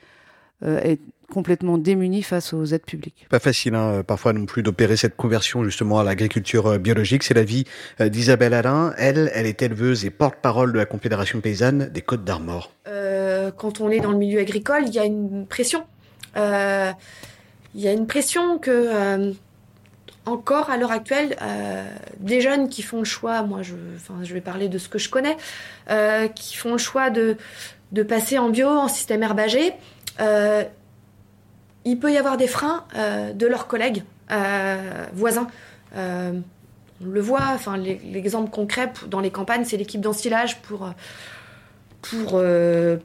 euh, 0.64 0.80
est 0.82 1.00
complètement 1.32 1.78
démunie 1.78 2.22
face 2.22 2.54
aux 2.54 2.66
aides 2.66 2.86
publiques. 2.86 3.28
Pas 3.30 3.40
facile 3.40 3.74
hein, 3.76 4.04
parfois 4.04 4.32
non 4.34 4.46
plus 4.46 4.62
d'opérer 4.62 4.96
cette 4.96 5.16
conversion 5.16 5.64
justement 5.64 6.00
à 6.00 6.04
l'agriculture 6.04 6.78
biologique. 6.78 7.24
C'est 7.24 7.34
la 7.34 7.44
vie 7.44 7.66
d'Isabelle 8.00 8.54
Alain. 8.54 8.94
Elle, 8.98 9.32
elle 9.34 9.48
est 9.48 9.62
éleveuse 9.62 10.06
et 10.06 10.12
porte-parole 10.12 10.72
de 10.72 10.78
la 10.78 10.86
Confédération 10.86 11.42
paysanne 11.42 11.90
des 11.92 12.02
Côtes 12.02 12.24
d'Armor. 12.24 12.72
Euh, 12.88 13.52
quand 13.52 13.82
on 13.82 13.90
est 13.90 14.00
dans 14.00 14.12
le 14.12 14.18
milieu 14.18 14.40
agricole, 14.40 14.84
il 14.88 14.94
y 14.94 15.00
a 15.00 15.06
une 15.06 15.46
pression. 15.48 15.84
Euh, 16.38 16.92
il 17.74 17.82
y 17.82 17.88
a 17.88 17.92
une 17.92 18.08
pression 18.08 18.58
que 18.58 19.34
encore 20.26 20.70
à 20.70 20.78
l'heure 20.78 20.92
actuelle 20.92 21.36
euh, 21.42 21.86
des 22.20 22.42
jeunes 22.42 22.70
qui 22.70 22.82
font 22.82 23.00
le 23.00 23.06
choix, 23.06 23.44
moi 23.44 23.62
je, 23.62 23.76
enfin, 23.96 24.16
je 24.24 24.34
vais 24.34 24.42
parler 24.42 24.68
de 24.70 24.78
ce 24.78 24.90
que 24.90 24.98
je 24.98 25.10
connais, 25.10 25.38
euh, 25.90 26.28
qui 26.28 26.56
font 26.56 26.72
le 26.72 26.78
choix 26.78 27.10
de, 27.10 27.38
de 27.92 28.04
passer 28.04 28.38
en 28.38 28.50
bio, 28.50 28.68
en 28.68 28.88
système 28.88 29.24
herbagé, 29.24 29.74
euh, 30.20 30.64
il 31.86 32.00
peut 32.00 32.12
y 32.12 32.18
avoir 32.18 32.38
des 32.38 32.48
freins 32.48 32.84
de 33.36 33.46
leurs 33.46 33.68
collègues 33.68 34.04
voisins. 35.14 35.48
on 35.96 36.42
le 37.04 37.22
voit, 37.22 37.52
enfin, 37.54 37.78
l'exemple 37.78 38.50
concret 38.50 38.92
dans 39.08 39.20
les 39.20 39.30
campagnes, 39.30 39.66
c'est 39.66 39.78
l'équipe 39.78 40.02
d'ensilage 40.02 40.64
pour, 40.64 40.90
pour, 42.02 42.42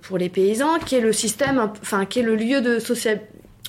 pour 0.01 0.17
les 0.17 0.31
paysans, 0.31 0.79
qui 0.79 0.95
est 0.95 1.01
le 1.01 1.13
système, 1.13 1.59
enfin, 1.83 2.07
qui 2.07 2.21
est 2.21 2.23
le 2.23 2.37
lieu 2.37 2.63
de, 2.63 2.79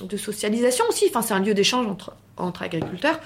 de 0.06 0.16
socialisation 0.16 0.86
aussi, 0.88 1.04
enfin, 1.10 1.20
c'est 1.20 1.34
un 1.34 1.40
lieu 1.40 1.52
d'échange 1.52 1.86
entre 1.86 2.16
entre 2.36 2.62
agriculteurs. 2.62 3.20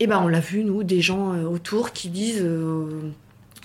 Et 0.00 0.06
ben 0.06 0.20
on 0.20 0.28
l'a 0.28 0.40
vu 0.40 0.64
nous 0.64 0.82
des 0.82 1.00
gens 1.00 1.32
euh, 1.32 1.44
autour 1.44 1.92
qui 1.92 2.08
disent 2.08 2.42
euh, 2.42 3.12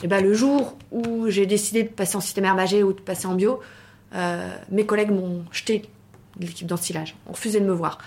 et 0.04 0.08
ben 0.08 0.22
le 0.22 0.34
jour 0.34 0.78
où 0.92 1.30
j'ai 1.30 1.48
décidé 1.48 1.82
de 1.84 1.90
passer 1.90 2.16
en 2.16 2.22
système 2.22 2.46
herbagé 2.46 2.84
ou 2.84 2.94
de 2.94 3.02
passer 3.02 3.26
en 3.26 3.34
bio, 3.34 3.60
euh, 4.14 4.56
mes 4.70 4.86
collègues 4.86 5.10
m'ont 5.10 5.44
jeté 5.52 5.84
l'équipe 6.40 6.68
d'ensilage, 6.68 7.16
ont 7.26 7.32
refusé 7.32 7.60
de 7.60 7.66
me 7.66 7.74
voir. 7.74 7.98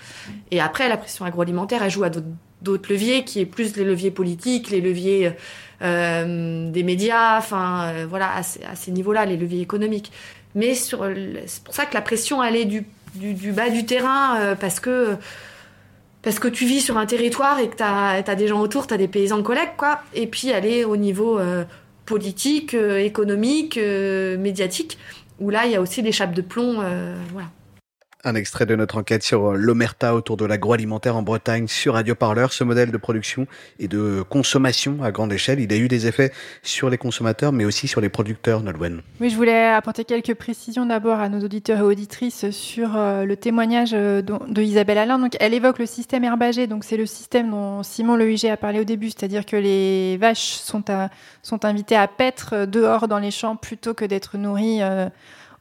Et 0.51 0.61
après 0.61 0.87
la 0.87 0.95
pression 0.95 1.25
agroalimentaire 1.25 1.83
elle 1.83 1.91
joue 1.91 2.05
à 2.05 2.09
d'autres 2.09 2.89
leviers 2.89 3.25
qui 3.25 3.41
est 3.41 3.45
plus 3.45 3.75
les 3.75 3.83
leviers 3.83 4.11
politiques, 4.11 4.69
les 4.69 4.79
leviers 4.79 5.33
euh, 5.81 6.71
des 6.71 6.83
médias, 6.83 7.37
enfin 7.37 8.05
voilà 8.05 8.33
à 8.33 8.43
ces, 8.43 8.91
niveaux-là, 8.91 9.25
les 9.25 9.35
leviers 9.35 9.59
économiques. 9.59 10.13
Mais 10.55 10.73
c'est 10.75 10.95
pour 10.95 11.73
ça 11.73 11.85
que 11.85 11.93
la 11.93 12.01
pression 12.01 12.41
est 12.41 12.63
du 12.63 12.85
du, 13.15 13.51
bas 13.51 13.69
du 13.69 13.85
terrain 13.85 14.39
euh, 14.39 14.55
parce 14.55 14.79
que 14.79 15.15
parce 16.21 16.37
que 16.37 16.47
tu 16.47 16.65
vis 16.65 16.81
sur 16.81 16.97
un 16.97 17.07
territoire 17.07 17.59
et 17.59 17.67
que 17.67 17.77
tu 17.77 17.83
as, 17.83 18.35
des 18.35 18.47
gens 18.47 18.61
autour, 18.61 18.85
tu 18.85 18.93
as 18.93 18.97
des 18.97 19.07
paysans 19.07 19.41
collègues, 19.41 19.75
quoi. 19.75 20.01
Et 20.13 20.27
puis 20.27 20.51
aller 20.51 20.85
au 20.85 20.95
niveau 20.95 21.39
euh, 21.39 21.63
politique, 22.05 22.75
euh, 22.75 22.99
économique, 22.99 23.79
médiatique, 24.37 24.99
où 25.39 25.49
là, 25.49 25.65
il 25.65 25.71
y 25.71 25.75
a 25.75 25.81
aussi 25.81 26.03
des 26.03 26.11
chapes 26.11 26.35
de 26.35 26.43
plomb. 26.43 26.75
voilà. 27.33 27.47
Un 28.23 28.35
extrait 28.35 28.67
de 28.67 28.75
notre 28.75 28.99
enquête 28.99 29.23
sur 29.23 29.53
l'omerta 29.53 30.13
autour 30.13 30.37
de 30.37 30.45
l'agroalimentaire 30.45 31.15
en 31.15 31.23
Bretagne 31.23 31.67
sur 31.67 31.95
Radio 31.95 32.13
Parleur. 32.13 32.53
Ce 32.53 32.63
modèle 32.63 32.91
de 32.91 32.97
production 32.97 33.47
et 33.79 33.87
de 33.87 34.23
consommation 34.29 35.01
à 35.01 35.09
grande 35.11 35.33
échelle, 35.33 35.59
il 35.59 35.73
a 35.73 35.75
eu 35.75 35.87
des 35.87 36.05
effets 36.05 36.31
sur 36.61 36.91
les 36.91 36.99
consommateurs, 36.99 37.51
mais 37.51 37.65
aussi 37.65 37.87
sur 37.87 37.99
les 37.99 38.09
producteurs, 38.09 38.61
Nolwenn. 38.61 39.01
Oui, 39.19 39.31
je 39.31 39.35
voulais 39.35 39.65
apporter 39.65 40.05
quelques 40.05 40.35
précisions 40.35 40.85
d'abord 40.85 41.19
à 41.19 41.29
nos 41.29 41.43
auditeurs 41.43 41.79
et 41.79 41.81
auditrices 41.81 42.51
sur 42.51 42.95
euh, 42.95 43.25
le 43.25 43.35
témoignage 43.35 43.89
de, 43.89 44.21
de, 44.21 44.61
Isabelle 44.61 44.99
Alain. 44.99 45.17
Donc, 45.17 45.35
elle 45.39 45.55
évoque 45.55 45.79
le 45.79 45.87
système 45.87 46.23
herbagé. 46.23 46.67
Donc, 46.67 46.83
c'est 46.83 46.97
le 46.97 47.07
système 47.07 47.49
dont 47.49 47.81
Simon 47.81 48.17
Lehuger 48.17 48.51
a 48.51 48.57
parlé 48.57 48.79
au 48.79 48.83
début, 48.83 49.09
c'est-à-dire 49.09 49.47
que 49.47 49.55
les 49.55 50.17
vaches 50.17 50.51
sont, 50.51 50.83
sont 51.41 51.65
invitées 51.65 51.95
à 51.95 52.07
paître 52.07 52.65
dehors 52.67 53.07
dans 53.07 53.19
les 53.19 53.31
champs 53.31 53.55
plutôt 53.55 53.95
que 53.95 54.05
d'être 54.05 54.37
nourries. 54.37 54.83
Euh, 54.83 55.09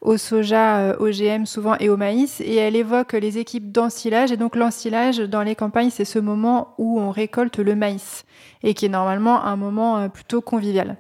au 0.01 0.17
soja, 0.17 0.97
OGM 0.99 1.45
souvent 1.47 1.77
et 1.79 1.89
au 1.89 1.97
maïs. 1.97 2.41
Et 2.41 2.57
elle 2.57 2.77
évoque 2.77 3.13
les 3.13 3.39
équipes 3.39 3.71
d'ensilage. 3.71 4.33
Et 4.33 4.37
donc 4.37 4.57
l'ensilage 4.57 5.19
dans 5.19 5.43
les 5.43 5.55
campagnes, 5.55 5.91
c'est 5.91 6.05
ce 6.05 6.19
moment 6.19 6.75
où 6.79 7.01
on 7.01 7.11
récolte 7.11 7.59
le 7.59 7.75
maïs 7.75 8.25
et 8.63 8.75
qui 8.75 8.87
est 8.87 8.91
normalement 8.91 9.45
un 9.45 9.57
moment 9.57 10.09
plutôt 10.09 10.41
convivial. 10.41 10.97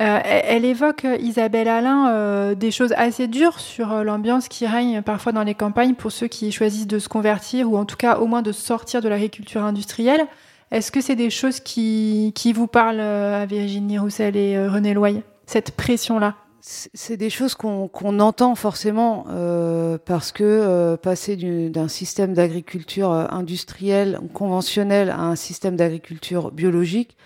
Euh, 0.00 0.20
elle 0.24 0.64
évoque, 0.64 1.06
Isabelle 1.20 1.68
Alain, 1.68 2.10
euh, 2.10 2.54
des 2.54 2.70
choses 2.70 2.94
assez 2.96 3.26
dures 3.26 3.58
sur 3.58 4.04
l'ambiance 4.04 4.48
qui 4.48 4.66
règne 4.66 5.02
parfois 5.02 5.32
dans 5.32 5.42
les 5.42 5.54
campagnes 5.54 5.94
pour 5.94 6.12
ceux 6.12 6.28
qui 6.28 6.52
choisissent 6.52 6.86
de 6.86 6.98
se 6.98 7.08
convertir 7.08 7.70
ou 7.70 7.76
en 7.76 7.84
tout 7.84 7.96
cas 7.96 8.18
au 8.18 8.26
moins 8.26 8.42
de 8.42 8.52
sortir 8.52 9.02
de 9.02 9.08
l'agriculture 9.08 9.62
industrielle. 9.62 10.26
Est-ce 10.70 10.92
que 10.92 11.00
c'est 11.00 11.16
des 11.16 11.30
choses 11.30 11.58
qui, 11.58 12.32
qui 12.36 12.52
vous 12.52 12.68
parlent 12.68 13.00
à 13.00 13.44
Virginie 13.44 13.98
Roussel 13.98 14.36
et 14.36 14.68
René 14.68 14.94
Loy, 14.94 15.22
cette 15.44 15.72
pression-là? 15.72 16.36
C'est 16.62 17.16
des 17.16 17.30
choses 17.30 17.54
qu'on 17.54 17.88
qu 17.88 18.04
entend 18.04 18.54
forcément 18.54 19.24
euh, 19.30 19.96
parce 20.04 20.30
que 20.30 20.44
euh, 20.44 20.96
passer 20.96 21.36
d'un 21.36 21.88
système 21.88 22.34
d'agriculture 22.34 23.10
industrielle 23.10 24.20
conventionnelle 24.34 25.10
à 25.10 25.20
un 25.20 25.36
système 25.36 25.76
d'agriculture 25.76 26.50
biologique, 26.50 27.16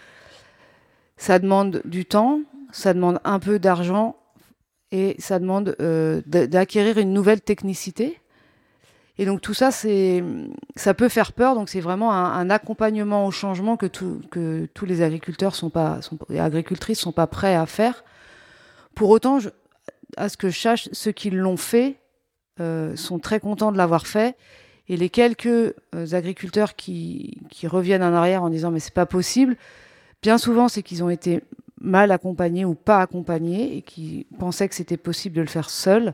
ça 1.16 1.38
demande 1.38 1.82
du 1.84 2.04
temps, 2.04 2.40
ça 2.70 2.94
demande 2.94 3.18
un 3.24 3.40
peu 3.40 3.58
d'argent 3.58 4.16
et 4.92 5.16
ça 5.18 5.40
demande 5.40 5.74
euh, 5.80 6.22
d'acquérir 6.26 6.98
une 6.98 7.12
nouvelle 7.12 7.40
technicité. 7.40 8.20
Et 9.18 9.26
donc 9.26 9.40
tout 9.40 9.54
ça, 9.54 9.70
ça 9.70 10.94
peut 10.94 11.08
faire 11.08 11.32
peur. 11.32 11.54
Donc 11.54 11.68
c'est 11.68 11.80
vraiment 11.80 12.12
un, 12.12 12.50
accompagnement 12.50 13.26
au 13.26 13.30
changement 13.30 13.76
que, 13.76 13.86
tous 13.86 14.86
les 14.86 15.02
agriculteurs 15.02 15.54
et 16.30 16.40
agricultrices 16.40 17.00
sont 17.00 17.12
pas 17.12 17.28
prêts 17.28 17.54
à 17.54 17.66
faire. 17.66 18.04
Pour 18.94 19.10
autant, 19.10 19.38
à 20.16 20.28
ce 20.28 20.36
que 20.36 20.48
je 20.48 20.58
sache, 20.58 20.88
ceux 20.92 21.12
qui 21.12 21.30
l'ont 21.30 21.56
fait 21.56 21.96
euh, 22.60 22.94
sont 22.96 23.18
très 23.18 23.40
contents 23.40 23.72
de 23.72 23.76
l'avoir 23.76 24.06
fait. 24.06 24.36
Et 24.88 24.96
les 24.96 25.08
quelques 25.08 25.46
euh, 25.46 25.72
agriculteurs 26.12 26.76
qui, 26.76 27.40
reviennent 27.64 28.02
en 28.02 28.12
arrière 28.12 28.42
en 28.42 28.50
disant 28.50 28.70
mais 28.70 28.80
c'est 28.80 28.94
pas 28.94 29.06
possible, 29.06 29.56
bien 30.22 30.36
souvent 30.36 30.68
c'est 30.68 30.82
qu'ils 30.82 31.02
ont 31.02 31.08
été 31.08 31.40
mal 31.80 32.12
accompagnés 32.12 32.64
ou 32.64 32.74
pas 32.74 33.00
accompagnés 33.00 33.78
et 33.78 33.82
qui 33.82 34.26
pensaient 34.38 34.68
que 34.68 34.74
c'était 34.74 34.98
possible 34.98 35.36
de 35.36 35.40
le 35.40 35.46
faire 35.46 35.70
seul, 35.70 36.12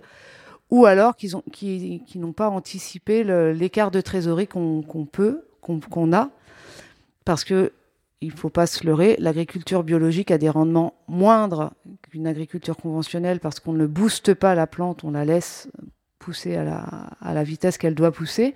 ou 0.70 0.87
alors 0.87 1.16
qu'ils 1.16 1.37
ont 1.37 1.43
qui, 1.53 2.05
qui 2.07 2.18
n'ont 2.18 2.33
pas 2.33 2.49
anticipé 2.49 3.24
l'écart 3.53 3.91
de 3.91 4.01
trésorerie 4.01 4.47
qu'on 4.47 4.83
peut 5.11 5.45
qu'on 5.61 5.81
qu'on 5.81 6.12
a 6.12 6.31
parce 7.24 7.45
que 7.45 7.72
il 8.20 8.32
faut 8.32 8.50
pas 8.50 8.66
se 8.66 8.84
leurrer, 8.84 9.16
l'agriculture 9.18 9.82
biologique 9.82 10.30
a 10.30 10.38
des 10.38 10.50
rendements 10.50 10.94
moindres 11.08 11.72
qu'une 12.02 12.26
agriculture 12.26 12.76
conventionnelle 12.76 13.40
parce 13.40 13.60
qu'on 13.60 13.72
ne 13.72 13.86
booste 13.86 14.34
pas 14.34 14.54
la 14.54 14.66
plante, 14.66 15.04
on 15.04 15.12
la 15.12 15.24
laisse 15.24 15.68
pousser 16.18 16.56
à 16.56 16.64
la, 17.32 17.44
vitesse 17.44 17.78
qu'elle 17.78 17.94
doit 17.94 18.12
pousser. 18.12 18.54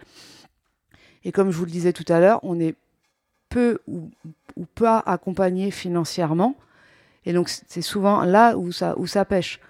Et 1.25 1.33
comme 1.33 1.51
je 1.51 1.57
vous 1.57 1.65
le 1.65 1.71
disais 1.71 1.95
tout 1.95 2.05
à 2.09 2.21
l'heure, 2.21 2.41
on 2.43 2.61
est 2.61 2.75
peu 3.49 3.79
ou, 3.87 4.11
pas 4.75 5.03
accompagné 5.07 5.71
financièrement. 5.71 6.57
Et 7.25 7.33
donc 7.33 7.49
c'est 7.49 7.83
souvent 7.83 8.23
là 8.23 8.59
où 8.59 8.71
ça, 8.71 8.95
où 8.99 9.07
pêche. 9.27 9.61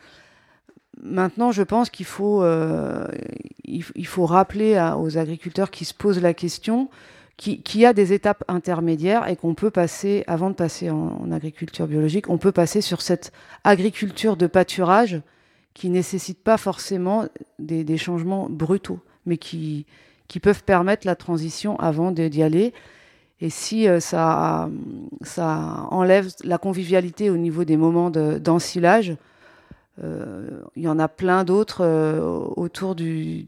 Maintenant, 1.01 1.53
je 1.53 1.63
pense 1.63 1.89
qu'il 1.89 2.07
faut, 2.07 2.43
euh, 2.43 3.07
rappeler 4.17 4.93
aux 4.99 5.19
agriculteurs 5.19 5.71
qui 5.71 5.85
se 5.85 5.95
posent 5.95 6.21
la 6.21 6.35
question 6.35 6.91
qui- 7.37 7.85
a 7.85 7.93
des 7.93 8.13
étapes 8.13 8.45
intermédiaires 8.49 9.29
et 9.29 9.37
qu'on 9.37 9.55
peut 9.55 9.71
passer, 9.71 10.25
avant 10.27 10.51
de 10.51 10.55
passer 10.55 10.91
en, 10.91 11.31
agriculture 11.33 11.87
biologique, 11.87 12.29
on 12.31 12.39
peut 12.39 12.53
passer 12.53 12.81
sur 12.81 13.03
cette 13.03 13.33
agriculture 13.65 14.37
de 14.37 14.47
pâturage 14.47 15.21
qui 15.75 15.91
nécessite 15.91 16.39
pas 16.39 16.57
forcément 16.57 17.27
des, 17.59 17.97
changements 17.97 18.49
brutaux, 18.49 19.01
mais 19.27 19.37
qui, 19.37 19.87
qui 20.29 20.39
peuvent 20.39 20.63
permettre 20.63 21.07
la 21.07 21.17
transition 21.17 21.79
avant 21.81 22.13
d'y 22.13 22.43
aller. 22.43 22.73
Et 23.41 23.51
si 23.51 23.89
euh, 23.89 23.99
ça, 23.99 24.71
ça 25.23 25.89
enlève 25.91 26.29
la 26.45 26.59
convivialité 26.59 27.31
au 27.31 27.37
niveau 27.37 27.65
des 27.65 27.77
moments 27.77 28.11
de- 28.11 28.39
d'ensilage, 28.39 29.17
il 30.03 30.83
y 30.83 30.89
en 30.89 30.99
a 30.99 31.09
plein 31.09 31.45
d'autres 31.45 31.83
euh, 31.83 32.21
autour 32.57 32.95
des, 32.95 33.47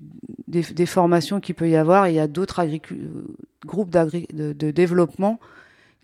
formations 0.87 1.41
qu'il 1.41 1.55
peut 1.55 1.69
y 1.69 1.77
avoir. 1.77 2.09
Il 2.09 2.15
y 2.15 2.21
a 2.21 2.29
d'autres 2.29 2.63
groupes 3.65 3.91
de 3.91 4.71
développement 4.71 5.41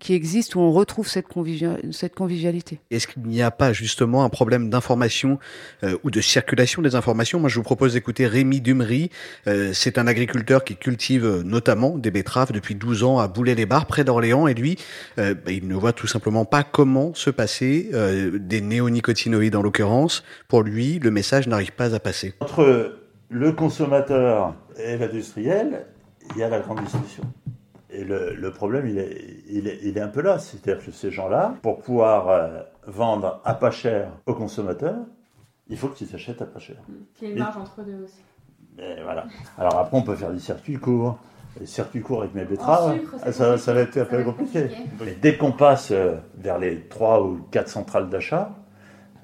qui 0.03 0.13
existent 0.13 0.59
où 0.59 0.63
on 0.63 0.73
retrouve 0.73 1.07
cette, 1.07 1.29
convivia- 1.29 1.79
cette 1.93 2.13
convivialité. 2.13 2.81
Est-ce 2.91 3.07
qu'il 3.07 3.23
n'y 3.23 3.41
a 3.41 3.51
pas 3.51 3.71
justement 3.71 4.25
un 4.25 4.29
problème 4.29 4.69
d'information 4.69 5.39
euh, 5.85 5.97
ou 6.03 6.11
de 6.11 6.19
circulation 6.19 6.81
des 6.81 6.95
informations? 6.95 7.39
Moi, 7.39 7.47
je 7.47 7.55
vous 7.55 7.63
propose 7.63 7.93
d'écouter 7.93 8.27
Rémi 8.27 8.59
Dumery. 8.59 9.11
Euh, 9.47 9.71
c'est 9.73 9.97
un 9.97 10.05
agriculteur 10.05 10.65
qui 10.65 10.75
cultive 10.75 11.25
euh, 11.25 11.41
notamment 11.43 11.97
des 11.97 12.11
betteraves 12.11 12.51
depuis 12.51 12.75
12 12.75 13.05
ans 13.05 13.19
à 13.19 13.29
Boulay-les-Bars, 13.29 13.85
près 13.85 14.03
d'Orléans. 14.03 14.45
Et 14.47 14.53
lui, 14.53 14.77
euh, 15.19 15.35
bah, 15.35 15.53
il 15.53 15.69
ne 15.69 15.75
voit 15.75 15.93
tout 15.93 16.07
simplement 16.07 16.43
pas 16.43 16.63
comment 16.63 17.13
se 17.13 17.29
passer 17.29 17.89
euh, 17.93 18.37
des 18.37 18.59
néonicotinoïdes 18.59 19.55
en 19.55 19.61
l'occurrence. 19.61 20.25
Pour 20.49 20.63
lui, 20.63 20.99
le 20.99 21.11
message 21.11 21.47
n'arrive 21.47 21.71
pas 21.71 21.95
à 21.95 21.99
passer. 21.99 22.33
Entre 22.41 22.99
le 23.29 23.51
consommateur 23.53 24.53
et 24.77 24.97
l'industriel, 24.97 25.85
il 26.35 26.41
y 26.41 26.43
a 26.43 26.49
la 26.49 26.59
grande 26.59 26.81
distribution. 26.81 27.23
Et 27.93 28.03
le, 28.03 28.33
le 28.33 28.51
problème, 28.51 28.87
il 28.87 28.97
est, 28.97 29.43
il, 29.47 29.67
est, 29.67 29.79
il 29.83 29.97
est 29.97 30.01
un 30.01 30.07
peu 30.07 30.21
là. 30.21 30.39
C'est-à-dire 30.39 30.83
que 30.83 30.91
ces 30.91 31.11
gens-là, 31.11 31.55
pour 31.61 31.79
pouvoir 31.79 32.29
euh, 32.29 32.61
vendre 32.87 33.39
à 33.45 33.53
pas 33.53 33.71
cher 33.71 34.09
aux 34.25 34.33
consommateurs, 34.33 34.97
il 35.67 35.77
faut 35.77 35.89
qu'ils 35.89 36.13
achètent 36.15 36.41
à 36.41 36.45
pas 36.45 36.59
cher. 36.59 36.77
Qu'il 37.13 37.27
y 37.27 37.31
ait 37.31 37.33
une 37.35 37.39
marge 37.39 37.57
entre 37.57 37.83
deux 37.83 38.03
aussi. 38.03 38.21
Et 38.79 39.01
voilà. 39.03 39.27
Alors 39.57 39.77
après, 39.77 39.97
on 39.97 40.01
peut 40.01 40.15
faire 40.15 40.31
des 40.31 40.39
circuits 40.39 40.77
courts. 40.77 41.19
Les 41.59 41.67
circuits 41.67 42.01
courts 42.01 42.21
avec 42.21 42.33
mes 42.33 42.45
betteraves, 42.45 42.99
sucre, 42.99 43.15
ça, 43.31 43.57
ça 43.59 43.73
va 43.73 43.81
être 43.81 43.95
un 43.95 44.05
peu 44.05 44.23
compliqué. 44.23 44.61
compliqué. 44.63 44.89
Mais 45.05 45.15
dès 45.21 45.37
qu'on 45.37 45.51
passe 45.51 45.91
euh, 45.91 46.15
vers 46.35 46.57
les 46.57 46.81
3 46.87 47.23
ou 47.23 47.41
4 47.51 47.67
centrales 47.67 48.09
d'achat, 48.09 48.55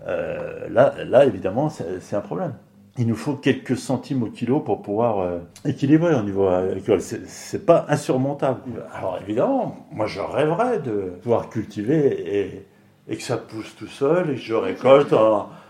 euh, 0.06 0.70
là, 0.70 0.94
là, 1.06 1.26
évidemment, 1.26 1.70
c'est 1.70 2.16
un 2.16 2.22
problème. 2.22 2.54
Il 3.00 3.08
nous 3.08 3.16
faut 3.16 3.34
quelques 3.34 3.78
centimes 3.78 4.24
au 4.24 4.28
kilo 4.28 4.60
pour 4.60 4.82
pouvoir 4.82 5.20
euh, 5.20 5.40
équilibrer 5.66 6.14
au 6.16 6.22
niveau 6.22 6.48
agricole. 6.48 7.00
C'est- 7.02 7.26
C'est 7.28 7.66
pas 7.66 7.86
insurmontable. 7.88 8.60
Alors 8.94 9.18
évidemment, 9.24 9.88
moi 9.92 10.06
je 10.06 10.20
rêverais 10.20 10.80
de 10.80 11.14
pouvoir 11.22 11.50
cultiver 11.50 12.40
et, 12.40 12.66
et 13.08 13.16
que 13.16 13.24
ça 13.24 13.38
pousse 13.38 13.74
tout 13.78 13.88
seul 13.88 14.32
et 14.32 14.36
que 14.36 14.42
je 14.42 14.54
récolte. 14.54 15.14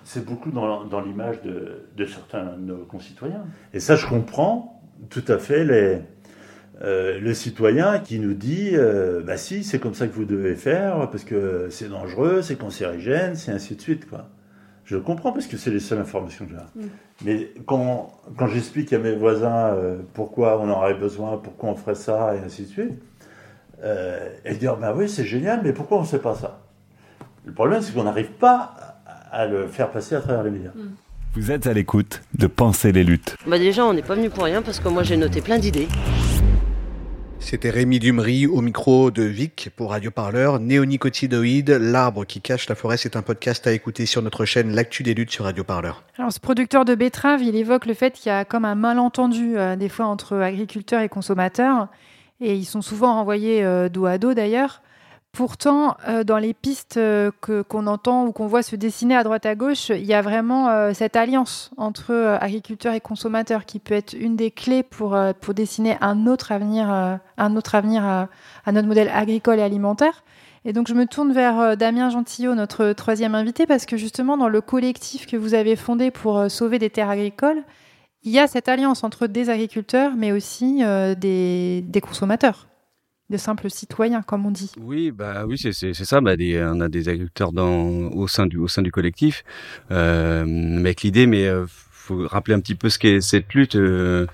C'est 0.03 0.25
beaucoup 0.25 0.49
dans, 0.49 1.01
l'image 1.01 1.41
de, 1.43 1.83
de 1.95 2.05
certains 2.05 2.45
de 2.57 2.61
nos 2.73 2.77
concitoyens. 2.85 3.45
Et 3.75 3.79
ça, 3.79 3.95
je 3.95 4.07
comprends 4.07 4.81
tout 5.11 5.23
à 5.27 5.37
fait 5.37 5.63
les, 5.63 5.99
euh, 6.81 7.19
le 7.19 7.33
citoyen 7.35 7.99
qui 7.99 8.17
nous 8.19 8.33
dit 8.33 8.71
euh, 8.73 9.21
bah 9.21 9.37
si 9.37 9.63
c'est 9.63 9.77
comme 9.77 9.93
ça 9.93 10.07
que 10.07 10.13
vous 10.15 10.25
devez 10.25 10.55
faire 10.55 11.07
parce 11.11 11.23
que 11.25 11.67
c'est 11.69 11.89
dangereux, 11.89 12.41
c'est 12.41 12.55
cancérigène, 12.55 13.35
c'est 13.35 13.51
ainsi 13.51 13.75
de 13.75 13.81
suite. 13.81 14.07
Je 14.89 14.95
le 14.95 15.01
comprends 15.01 15.31
parce 15.31 15.45
que 15.45 15.55
c'est 15.55 15.69
les 15.69 15.79
seules 15.79 15.99
informations 15.99 16.45
que 16.45 16.51
j'ai. 16.51 16.81
Mm. 16.81 16.89
Mais 17.23 17.51
quand, 17.67 18.11
quand 18.37 18.47
j'explique 18.47 18.91
à 18.91 18.97
mes 18.97 19.13
voisins 19.13 19.67
euh, 19.67 19.99
pourquoi 20.15 20.59
on 20.59 20.63
en 20.63 20.77
aurait 20.77 20.95
besoin, 20.95 21.37
pourquoi 21.37 21.69
on 21.69 21.75
ferait 21.75 21.93
ça 21.93 22.35
et 22.35 22.39
ainsi 22.39 22.63
de 22.63 22.67
suite, 22.67 22.93
euh, 23.83 24.29
ils 24.45 24.57
disent 24.57 24.71
bah 24.81 24.93
oui 24.95 25.07
c'est 25.07 25.25
génial 25.25 25.61
mais 25.63 25.73
pourquoi 25.73 25.99
on 25.99 26.01
ne 26.01 26.07
sait 26.07 26.19
pas 26.19 26.33
ça? 26.33 26.61
Le 27.45 27.53
problème 27.53 27.81
c'est 27.83 27.93
qu'on 27.93 28.03
n'arrive 28.03 28.31
pas 28.31 28.75
à 28.77 28.89
à 29.31 29.45
le 29.45 29.67
faire 29.67 29.91
passer 29.91 30.15
à 30.15 30.21
travers 30.21 30.43
les 30.43 30.51
médias. 30.51 30.71
Vous 31.35 31.51
êtes 31.51 31.67
à 31.67 31.73
l'écoute 31.73 32.21
de 32.37 32.47
Penser 32.47 32.91
les 32.91 33.03
luttes. 33.03 33.35
Bah 33.45 33.59
déjà, 33.59 33.85
on 33.85 33.93
n'est 33.93 34.01
pas 34.01 34.15
venu 34.15 34.29
pour 34.29 34.43
rien 34.43 34.61
parce 34.61 34.79
que 34.79 34.87
moi 34.89 35.03
j'ai 35.03 35.17
noté 35.17 35.41
plein 35.41 35.59
d'idées. 35.59 35.87
C'était 37.39 37.69
Rémi 37.69 37.99
Dumery 37.99 38.45
au 38.45 38.61
micro 38.61 39.11
de 39.11 39.23
Vic 39.23 39.69
pour 39.75 39.91
Radio 39.91 40.11
Parleur. 40.11 40.59
Néonicotinoïdes, 40.59 41.69
l'arbre 41.69 42.25
qui 42.25 42.41
cache 42.41 42.69
la 42.69 42.75
forêt, 42.75 42.97
c'est 42.97 43.15
un 43.15 43.21
podcast 43.21 43.65
à 43.65 43.71
écouter 43.71 44.05
sur 44.05 44.21
notre 44.21 44.45
chaîne 44.45 44.75
L'actu 44.75 45.03
des 45.03 45.13
luttes 45.13 45.31
sur 45.31 45.45
Radio 45.45 45.63
Parleur. 45.63 46.03
Alors, 46.17 46.31
ce 46.31 46.39
producteur 46.39 46.85
de 46.85 46.93
betteraves, 46.95 47.41
il 47.41 47.55
évoque 47.55 47.85
le 47.85 47.93
fait 47.93 48.11
qu'il 48.11 48.29
y 48.29 48.33
a 48.33 48.45
comme 48.45 48.65
un 48.65 48.75
malentendu 48.75 49.57
euh, 49.57 49.75
des 49.75 49.89
fois 49.89 50.05
entre 50.05 50.37
agriculteurs 50.37 51.01
et 51.01 51.09
consommateurs, 51.09 51.87
et 52.41 52.55
ils 52.55 52.65
sont 52.65 52.81
souvent 52.81 53.15
renvoyés 53.15 53.63
euh, 53.63 53.89
dos 53.89 54.05
à 54.05 54.17
dos 54.17 54.33
d'ailleurs. 54.33 54.81
Pourtant, 55.31 55.95
euh, 56.07 56.23
dans 56.23 56.37
les 56.37 56.53
pistes 56.53 56.97
euh, 56.97 57.31
que 57.39 57.61
qu'on 57.61 57.85
entend 57.87 58.25
ou 58.25 58.31
qu'on 58.31 58.47
voit 58.47 58.63
se 58.63 58.75
dessiner 58.75 59.15
à 59.15 59.23
droite 59.23 59.45
à 59.45 59.55
gauche, 59.55 59.89
il 59.89 60.05
y 60.05 60.13
a 60.13 60.21
vraiment 60.21 60.69
euh, 60.69 60.91
cette 60.93 61.15
alliance 61.15 61.69
entre 61.77 62.37
agriculteurs 62.41 62.93
et 62.93 62.99
consommateurs 62.99 63.65
qui 63.65 63.79
peut 63.79 63.93
être 63.93 64.13
une 64.13 64.35
des 64.35 64.49
clés 64.51 64.83
pour 64.83 65.17
pour 65.39 65.53
dessiner 65.53 65.97
un 66.01 66.25
autre 66.25 66.51
avenir, 66.51 66.89
un 66.89 67.55
autre 67.55 67.75
avenir 67.75 68.03
à, 68.03 68.27
notre 68.71 68.87
modèle 68.87 69.09
agricole 69.09 69.59
et 69.59 69.61
alimentaire. 69.61 70.23
Et 70.65 70.73
donc, 70.73 70.87
je 70.87 70.93
me 70.93 71.05
tourne 71.05 71.31
vers 71.31 71.77
Damien 71.77 72.09
Gentillot, 72.09 72.53
notre 72.53 72.91
troisième 72.91 73.33
invité, 73.33 73.65
parce 73.65 73.85
que 73.85 73.95
justement, 73.97 74.35
dans 74.35 74.49
le 74.49 74.61
collectif 74.61 75.25
que 75.25 75.37
vous 75.37 75.53
avez 75.53 75.75
fondé 75.75 76.11
pour 76.11 76.51
sauver 76.51 76.79
des 76.79 76.89
terres 76.89 77.09
agricoles, 77.09 77.63
il 78.23 78.31
y 78.31 78.39
a 78.39 78.47
cette 78.47 78.67
alliance 78.67 79.03
entre 79.03 79.27
des 79.27 79.49
agriculteurs, 79.49 80.13
mais 80.17 80.31
aussi 80.33 80.83
des 81.17 82.01
consommateurs, 82.01 82.68
de 83.29 83.37
simples 83.37 83.69
citoyens, 83.69 84.21
comme 84.21 84.45
on 84.45 84.51
dit. 84.51 84.71
Oui, 84.79 85.11
bah 85.11 85.45
oui, 85.47 85.57
c'est 85.57 85.93
ça. 85.93 86.21
Bah, 86.21 86.35
des, 86.35 86.61
on 86.63 86.81
a 86.81 86.89
des 86.89 87.09
agriculteurs 87.09 87.51
dans 87.51 88.09
au 88.11 88.27
sein 88.27 88.47
du 88.47 88.57
au 88.57 88.67
sein 88.67 88.81
du 88.81 88.91
collectif, 88.91 89.43
euh, 89.91 90.79
avec 90.79 91.03
l'idée, 91.03 91.27
mais 91.27 91.45
euh, 91.47 91.65
faut 91.67 92.25
rappeler 92.27 92.55
un 92.55 92.59
petit 92.59 92.75
peu 92.75 92.89
ce 92.89 92.97
qu'est 92.97 93.21
cette 93.21 93.53
lutte. 93.53 93.75
euh, 93.75 94.25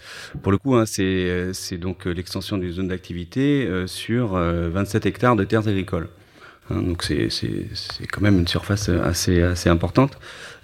pour 0.42 0.52
le 0.52 0.58
coup, 0.58 0.76
hein, 0.76 0.86
c'est 0.86 1.04
euh, 1.04 1.52
donc 1.80 2.08
euh, 2.08 2.12
l'extension 2.12 2.58
d'une 2.58 2.72
zone 2.72 2.88
d'activité 2.88 3.66
euh, 3.68 3.88
sur 3.88 4.36
euh, 4.36 4.70
27 4.70 5.06
hectares 5.06 5.36
de 5.36 5.44
terres 5.44 5.68
agricoles. 5.68 6.10
Hein, 6.72 6.82
donc 6.82 7.04
c'est 7.04 7.30
c'est 7.30 7.68
c'est 7.74 8.08
quand 8.08 8.22
même 8.22 8.40
une 8.40 8.48
surface 8.48 8.90
assez 8.90 9.42
assez 9.44 9.70
importante. 9.70 10.18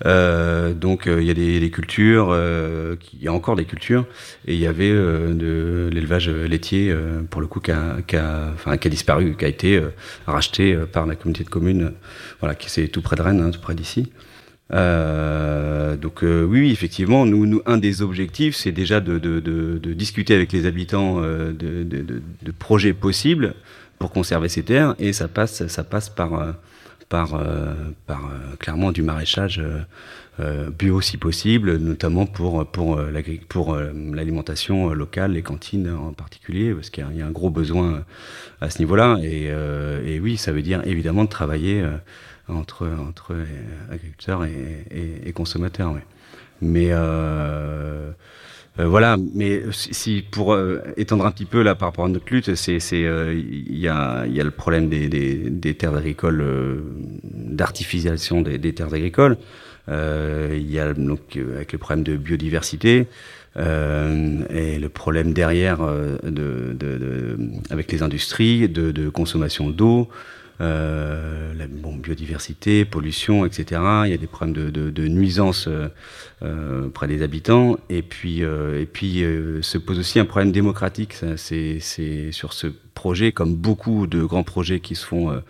Euh, 0.05 0.73
donc 0.73 1.05
euh, 1.05 1.21
il 1.21 1.27
y 1.27 1.29
a 1.29 1.35
des, 1.35 1.59
des 1.59 1.69
cultures, 1.69 2.29
euh, 2.31 2.95
il 3.13 3.21
y 3.21 3.27
a 3.27 3.33
encore 3.33 3.55
des 3.55 3.65
cultures, 3.65 4.05
et 4.47 4.55
il 4.55 4.59
y 4.59 4.65
avait 4.65 4.89
euh, 4.89 5.31
de 5.33 5.89
l'élevage 5.93 6.27
laitier 6.27 6.89
euh, 6.89 7.21
pour 7.29 7.39
le 7.39 7.45
coup 7.45 7.59
qui 7.59 7.71
a, 7.71 7.97
qui 8.07 8.15
a, 8.15 8.49
enfin 8.53 8.77
qui 8.77 8.87
a 8.87 8.91
disparu, 8.91 9.35
qui 9.37 9.45
a 9.45 9.47
été 9.47 9.77
euh, 9.77 9.89
racheté 10.25 10.73
euh, 10.73 10.87
par 10.87 11.05
la 11.05 11.15
communauté 11.15 11.43
de 11.43 11.49
communes, 11.49 11.83
euh, 11.83 11.91
voilà, 12.39 12.55
qui 12.55 12.69
c'est 12.71 12.87
tout 12.87 13.03
près 13.03 13.15
de 13.15 13.21
Rennes, 13.21 13.41
hein, 13.41 13.51
tout 13.51 13.61
près 13.61 13.75
d'ici. 13.75 14.11
Euh, 14.73 15.97
donc 15.97 16.23
euh, 16.23 16.45
oui, 16.45 16.71
effectivement, 16.71 17.25
nous, 17.27 17.45
nous, 17.45 17.61
un 17.67 17.77
des 17.77 18.01
objectifs, 18.01 18.55
c'est 18.55 18.71
déjà 18.71 19.01
de, 19.01 19.19
de, 19.19 19.39
de, 19.39 19.77
de 19.77 19.93
discuter 19.93 20.33
avec 20.33 20.51
les 20.51 20.65
habitants 20.65 21.21
euh, 21.21 21.51
de 21.51 22.51
projets 22.57 22.93
possibles 22.93 23.53
pour 24.01 24.11
conserver 24.11 24.49
ces 24.49 24.63
terres, 24.63 24.95
et 24.97 25.13
ça 25.13 25.27
passe, 25.27 25.67
ça 25.67 25.83
passe 25.83 26.09
par, 26.09 26.33
euh, 26.33 26.51
par, 27.07 27.35
euh, 27.35 27.75
par 28.07 28.25
euh, 28.25 28.55
clairement 28.57 28.91
du 28.91 29.03
maraîchage 29.03 29.61
bio 30.79 31.01
si 31.01 31.17
possible, 31.17 31.77
notamment 31.77 32.25
pour 32.25 32.65
pour 32.71 32.99
pour 33.47 33.75
l'alimentation 34.19 34.89
locale, 34.91 35.33
les 35.33 35.43
cantines 35.43 35.91
en 35.91 36.13
particulier, 36.13 36.73
parce 36.73 36.89
qu'il 36.89 37.05
y 37.15 37.21
a- 37.21 37.27
un 37.27 37.29
gros 37.39 37.51
besoin 37.51 38.03
à 38.59 38.71
ce 38.71 38.79
niveau-là. 38.79 39.17
Et, 39.21 39.49
et 40.11 40.19
oui, 40.19 40.37
ça 40.37 40.51
veut 40.51 40.63
dire 40.63 40.81
évidemment 40.87 41.25
de 41.25 41.29
travailler 41.29 41.85
entre 42.47 42.87
entre 43.09 43.35
agriculteurs 43.91 44.45
et, 44.45 45.31
consommateurs. 45.33 45.93
Mais 46.59 46.89
Euh, 48.79 48.87
voilà, 48.87 49.17
mais 49.33 49.63
si, 49.71 50.23
pour 50.31 50.53
euh, 50.53 50.81
étendre 50.95 51.25
un 51.25 51.31
petit 51.31 51.45
peu 51.45 51.61
là 51.61 51.75
par 51.75 51.89
rapport 51.89 52.05
à 52.05 52.07
notre 52.07 52.31
lutte, 52.31 52.55
c'est 52.55 52.79
euh, 52.93 53.33
il 53.35 53.77
y 53.77 53.89
a 53.89 54.25
y 54.27 54.39
a 54.39 54.43
le 54.43 54.51
problème 54.51 54.87
des 54.87 55.09
des, 55.09 55.73
terres 55.75 55.95
agricoles, 55.95 56.43
d'artificialisation 57.33 58.41
des, 58.41 58.73
terres 58.73 58.93
agricoles. 58.93 59.37
Il 59.89 60.71
y 60.71 60.79
a 60.79 60.93
donc 60.93 61.37
avec 61.55 61.73
le 61.73 61.77
problème 61.77 62.03
de 62.03 62.15
biodiversité. 62.15 63.07
et 63.57 64.79
le 64.79 64.87
problème 64.87 65.33
derrière 65.33 65.79
de, 66.23 66.73
de, 66.73 67.37
avec 67.69 67.91
les 67.91 68.01
industries 68.03 68.69
de, 68.69 69.09
consommation 69.09 69.69
d'eau, 69.69 70.07
la 70.59 71.67
bon, 71.67 71.95
biodiversité, 71.95 72.85
pollution, 72.85 73.45
etc. 73.45 73.81
Il 74.05 74.11
y 74.11 74.13
a 74.13 74.17
des 74.17 74.27
problèmes 74.27 74.55
de, 74.55 74.69
de, 74.69 74.89
de 74.89 75.07
nuisances 75.07 75.67
euh, 75.67 75.87
euh 76.43 76.89
près 76.89 77.07
des 77.07 77.21
habitants. 77.21 77.77
Et 77.89 78.01
puis, 78.01 78.43
euh, 78.43 78.81
et 78.81 78.85
puis 78.85 79.23
se 79.61 79.77
pose 79.77 79.99
aussi 79.99 80.19
un 80.19 80.25
problème 80.25 80.51
démocratique. 80.51 81.15
C'est 81.37 81.79
sur 82.31 82.53
ce 82.53 82.67
projet, 82.93 83.31
comme 83.31 83.55
beaucoup 83.55 84.07
de 84.07 84.23
grands 84.23 84.43
projets 84.43 84.79
qui 84.79 84.95
se 84.95 85.05
font, 85.05 85.41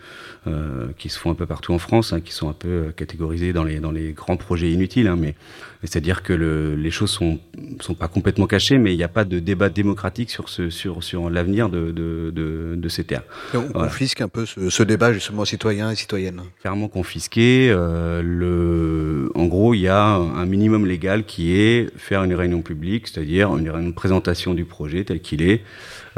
qui 0.98 1.08
se 1.08 1.18
font 1.18 1.30
un 1.30 1.34
peu 1.34 1.46
partout 1.46 1.72
en 1.72 1.78
France, 1.78 2.12
hein, 2.12 2.20
qui 2.20 2.32
sont 2.32 2.48
un 2.48 2.54
peu 2.54 2.92
catégorisés 2.96 3.52
dans 3.52 3.64
les, 3.64 3.80
dans 3.80 3.90
les 3.90 4.12
grands 4.12 4.36
projets 4.36 4.70
inutiles. 4.70 5.08
Hein, 5.08 5.16
mais 5.18 5.34
c'est-à-dire 5.88 6.22
que 6.22 6.32
le, 6.32 6.76
les 6.76 6.90
choses 6.90 7.10
sont, 7.10 7.38
sont 7.80 7.94
pas 7.94 8.08
complètement 8.08 8.46
cachées, 8.46 8.78
mais 8.78 8.94
il 8.94 8.96
n'y 8.96 9.02
a 9.02 9.08
pas 9.08 9.24
de 9.24 9.38
débat 9.38 9.68
démocratique 9.68 10.30
sur, 10.30 10.48
ce, 10.48 10.70
sur, 10.70 11.02
sur 11.02 11.28
l'avenir 11.28 11.68
de, 11.68 11.90
de, 11.90 12.30
de, 12.30 12.74
de, 12.76 12.88
ces 12.88 13.04
terres. 13.04 13.24
Et 13.52 13.56
on 13.56 13.68
voilà. 13.68 13.88
confisque 13.88 14.20
un 14.20 14.28
peu 14.28 14.46
ce, 14.46 14.70
ce, 14.70 14.82
débat 14.82 15.12
justement 15.12 15.44
citoyens 15.44 15.90
et 15.90 15.96
citoyennes. 15.96 16.42
Clairement 16.60 16.88
confisqué. 16.88 17.68
Euh, 17.70 18.22
le, 18.22 19.30
en 19.34 19.46
gros, 19.46 19.74
il 19.74 19.80
y 19.80 19.88
a 19.88 20.04
un 20.04 20.46
minimum 20.46 20.86
légal 20.86 21.24
qui 21.24 21.56
est 21.56 21.90
faire 21.96 22.22
une 22.22 22.34
réunion 22.34 22.62
publique, 22.62 23.08
c'est-à-dire 23.08 23.56
une, 23.56 23.68
une 23.68 23.94
présentation 23.94 24.54
du 24.54 24.64
projet 24.64 25.04
tel 25.04 25.20
qu'il 25.20 25.42
est. 25.42 25.62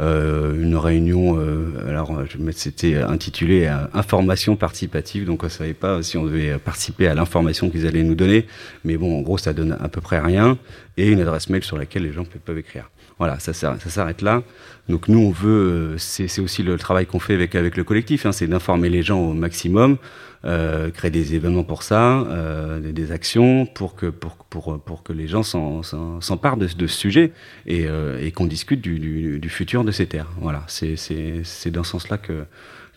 Euh, 0.01 0.61
une 0.61 0.75
réunion, 0.75 1.39
euh, 1.39 1.87
alors 1.87 2.25
je 2.25 2.37
c'était 2.51 2.97
intitulé 2.97 3.65
euh, 3.65 3.87
information 3.93 4.55
participative, 4.57 5.25
donc 5.25 5.43
on 5.43 5.49
savait 5.49 5.73
pas 5.73 6.03
si 6.03 6.17
on 6.17 6.25
devait 6.25 6.57
participer 6.57 7.07
à 7.07 7.13
l'information 7.13 7.69
qu'ils 7.69 7.87
allaient 7.87 8.03
nous 8.03 8.15
donner, 8.15 8.45
mais 8.83 8.97
bon, 8.97 9.17
en 9.17 9.21
gros, 9.21 9.37
ça 9.37 9.53
donne 9.53 9.77
à 9.79 9.87
peu 9.87 10.01
près 10.01 10.19
rien, 10.19 10.57
et 10.97 11.09
une 11.09 11.21
adresse 11.21 11.49
mail 11.49 11.63
sur 11.63 11.77
laquelle 11.77 12.03
les 12.03 12.11
gens 12.11 12.25
peuvent 12.45 12.57
écrire. 12.57 12.89
Voilà, 13.17 13.39
ça, 13.39 13.53
s'arrête 13.53 14.21
là. 14.21 14.43
Donc 14.89 15.07
nous, 15.07 15.19
on 15.19 15.31
veut, 15.31 15.95
c'est 15.97 16.41
aussi 16.41 16.63
le 16.63 16.77
travail 16.77 17.05
qu'on 17.05 17.19
fait 17.19 17.33
avec 17.33 17.55
avec 17.55 17.77
le 17.77 17.83
collectif, 17.83 18.25
hein, 18.25 18.33
c'est 18.33 18.47
d'informer 18.47 18.89
les 18.89 19.03
gens 19.03 19.19
au 19.19 19.33
maximum, 19.33 19.97
euh, 20.43 20.91
créer 20.91 21.11
des 21.11 21.33
événements 21.33 21.63
pour 21.63 21.81
ça, 21.81 22.19
euh, 22.19 22.79
des, 22.79 23.11
actions 23.11 23.65
pour 23.65 23.95
que 23.95 24.07
pour 24.07 24.35
pour 24.35 24.79
pour 24.83 25.03
que 25.03 25.13
les 25.13 25.27
gens 25.27 25.43
s'emparent 25.43 26.57
de, 26.57 26.67
de 26.67 26.87
ce 26.87 26.97
sujet 26.97 27.31
et, 27.65 27.87
euh, 27.87 28.21
et 28.21 28.31
qu'on 28.31 28.45
discute 28.45 28.81
du, 28.81 28.99
du, 28.99 29.39
du, 29.39 29.49
futur 29.49 29.85
de 29.85 29.91
ces 29.91 30.07
terres. 30.07 30.31
Voilà, 30.41 30.63
c'est 30.67 31.71
dans 31.71 31.83
ce 31.83 31.91
sens-là 31.91 32.17
que 32.17 32.45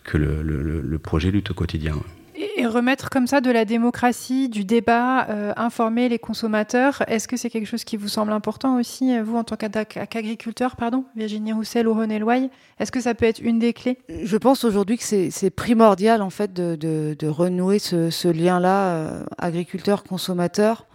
que 0.03 0.17
le, 0.17 0.41
le, 0.41 0.81
le 0.81 0.99
projet 0.99 1.31
lutte 1.31 1.51
au 1.51 1.53
quotidien. 1.53 1.95
Et 2.41 2.65
remettre 2.65 3.09
comme 3.09 3.27
ça 3.27 3.41
de 3.41 3.51
la 3.51 3.65
démocratie, 3.65 4.47
du 4.47 4.63
débat, 4.63 5.27
euh, 5.29 5.51
informer 5.57 6.07
les 6.07 6.19
consommateurs, 6.19 7.03
est-ce 7.07 7.27
que 7.27 7.35
c'est 7.35 7.49
quelque 7.49 7.65
chose 7.65 7.83
qui 7.83 7.97
vous 7.97 8.07
semble 8.07 8.31
important 8.31 8.77
aussi, 8.79 9.19
vous, 9.19 9.35
en 9.35 9.43
tant 9.43 9.57
qu'agriculteur, 9.57 10.77
pardon, 10.77 11.03
Virginie 11.17 11.51
Roussel 11.51 11.85
ou 11.89 11.93
René 11.93 12.17
Loy? 12.17 12.49
Est-ce 12.79 12.93
que 12.93 13.01
ça 13.01 13.13
peut 13.13 13.25
être 13.25 13.41
une 13.41 13.59
des 13.59 13.73
clés? 13.73 13.97
Je 14.23 14.37
pense 14.37 14.63
aujourd'hui 14.63 14.97
que 14.97 15.03
c'est 15.03 15.49
primordial, 15.49 16.21
en 16.21 16.29
fait, 16.29 16.53
de, 16.53 17.27
renouer 17.27 17.77
ce, 17.77 18.27
lien-là, 18.29 18.93
euh, 18.93 19.23
agriculteur-consommateur. 19.37 20.85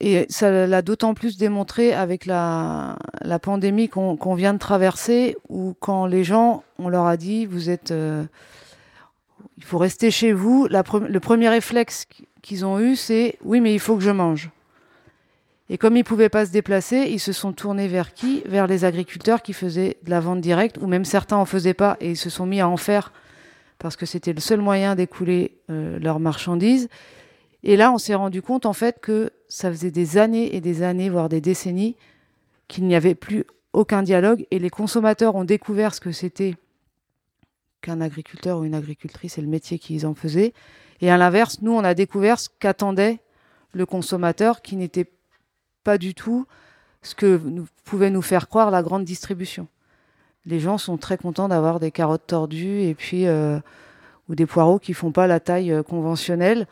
Et 0.00 0.26
ça 0.28 0.66
l'a 0.66 0.82
d'autant 0.82 1.14
plus 1.14 1.38
démontré 1.38 1.94
avec 1.94 2.26
la, 2.26 2.98
pandémie 3.40 3.88
qu'on 3.88 4.18
qu 4.18 4.36
vient 4.36 4.52
de 4.52 4.58
traverser, 4.58 5.38
où 5.48 5.74
quand 5.80 6.04
les 6.04 6.24
gens, 6.24 6.62
on 6.78 6.90
leur 6.90 7.06
a 7.06 7.16
dit, 7.16 7.46
vous 7.46 7.70
êtes... 7.70 7.90
Euh, 7.90 8.24
il 9.58 9.64
faut 9.64 9.78
rester 9.78 10.10
chez 10.10 10.32
vous. 10.32 10.66
Le 10.68 11.18
premier 11.18 11.48
réflexe 11.48 12.06
qu'ils 12.42 12.64
ont 12.64 12.80
eu, 12.80 12.96
c'est 12.96 13.36
oui, 13.44 13.60
mais 13.60 13.74
il 13.74 13.80
faut 13.80 13.96
que 13.96 14.02
je 14.02 14.10
mange. 14.10 14.50
Et 15.68 15.78
comme 15.78 15.96
ils 15.96 16.04
pouvaient 16.04 16.28
pas 16.28 16.46
se 16.46 16.50
déplacer, 16.50 17.06
ils 17.10 17.20
se 17.20 17.32
sont 17.32 17.52
tournés 17.52 17.86
vers 17.86 18.12
qui? 18.12 18.42
Vers 18.46 18.66
les 18.66 18.84
agriculteurs 18.84 19.40
qui 19.40 19.52
faisaient 19.52 19.98
de 20.02 20.10
la 20.10 20.18
vente 20.18 20.40
directe, 20.40 20.78
ou 20.80 20.86
même 20.86 21.04
certains 21.04 21.36
en 21.36 21.44
faisaient 21.44 21.74
pas 21.74 21.96
et 22.00 22.10
ils 22.10 22.16
se 22.16 22.28
sont 22.28 22.46
mis 22.46 22.60
à 22.60 22.68
en 22.68 22.76
faire 22.76 23.12
parce 23.78 23.96
que 23.96 24.04
c'était 24.04 24.32
le 24.32 24.40
seul 24.40 24.60
moyen 24.60 24.94
d'écouler 24.94 25.56
euh, 25.70 25.98
leurs 25.98 26.20
marchandises. 26.20 26.88
Et 27.62 27.76
là, 27.76 27.92
on 27.92 27.98
s'est 27.98 28.14
rendu 28.14 28.42
compte 28.42 28.66
en 28.66 28.72
fait 28.72 29.00
que 29.00 29.32
ça 29.48 29.70
faisait 29.70 29.90
des 29.90 30.18
années 30.18 30.54
et 30.54 30.60
des 30.60 30.82
années, 30.82 31.08
voire 31.08 31.28
des 31.28 31.40
décennies, 31.40 31.96
qu'il 32.68 32.86
n'y 32.86 32.94
avait 32.94 33.14
plus 33.14 33.44
aucun 33.72 34.02
dialogue 34.02 34.46
et 34.50 34.58
les 34.58 34.70
consommateurs 34.70 35.34
ont 35.34 35.44
découvert 35.44 35.94
ce 35.94 36.00
que 36.00 36.12
c'était 36.12 36.56
qu'un 37.80 38.00
agriculteur 38.00 38.58
ou 38.58 38.64
une 38.64 38.74
agricultrice 38.74 39.38
et 39.38 39.40
le 39.42 39.48
métier 39.48 39.78
qu'ils 39.78 40.06
en 40.06 40.14
faisaient. 40.14 40.52
Et 41.00 41.10
à 41.10 41.16
l'inverse, 41.16 41.62
nous, 41.62 41.72
on 41.72 41.84
a 41.84 41.94
découvert 41.94 42.38
ce 42.38 42.48
qu'attendait 42.58 43.20
le 43.72 43.86
consommateur 43.86 44.62
qui 44.62 44.76
n'était 44.76 45.10
pas 45.84 45.98
du 45.98 46.14
tout 46.14 46.46
ce 47.02 47.14
que 47.14 47.40
pouvait 47.84 48.10
nous 48.10 48.22
faire 48.22 48.48
croire 48.48 48.70
la 48.70 48.82
grande 48.82 49.04
distribution. 49.04 49.68
Les 50.44 50.60
gens 50.60 50.78
sont 50.78 50.96
très 50.96 51.16
contents 51.16 51.48
d'avoir 51.48 51.80
des 51.80 51.90
carottes 51.90 52.26
tordues 52.26 52.82
et 52.82 52.94
puis 52.94 53.26
euh, 53.26 53.58
ou 54.28 54.34
des 54.34 54.46
poireaux 54.46 54.78
qui 54.78 54.94
font 54.94 55.12
pas 55.12 55.26
la 55.26 55.40
taille 55.40 55.72
euh, 55.72 55.82
conventionnelle. 55.82 56.66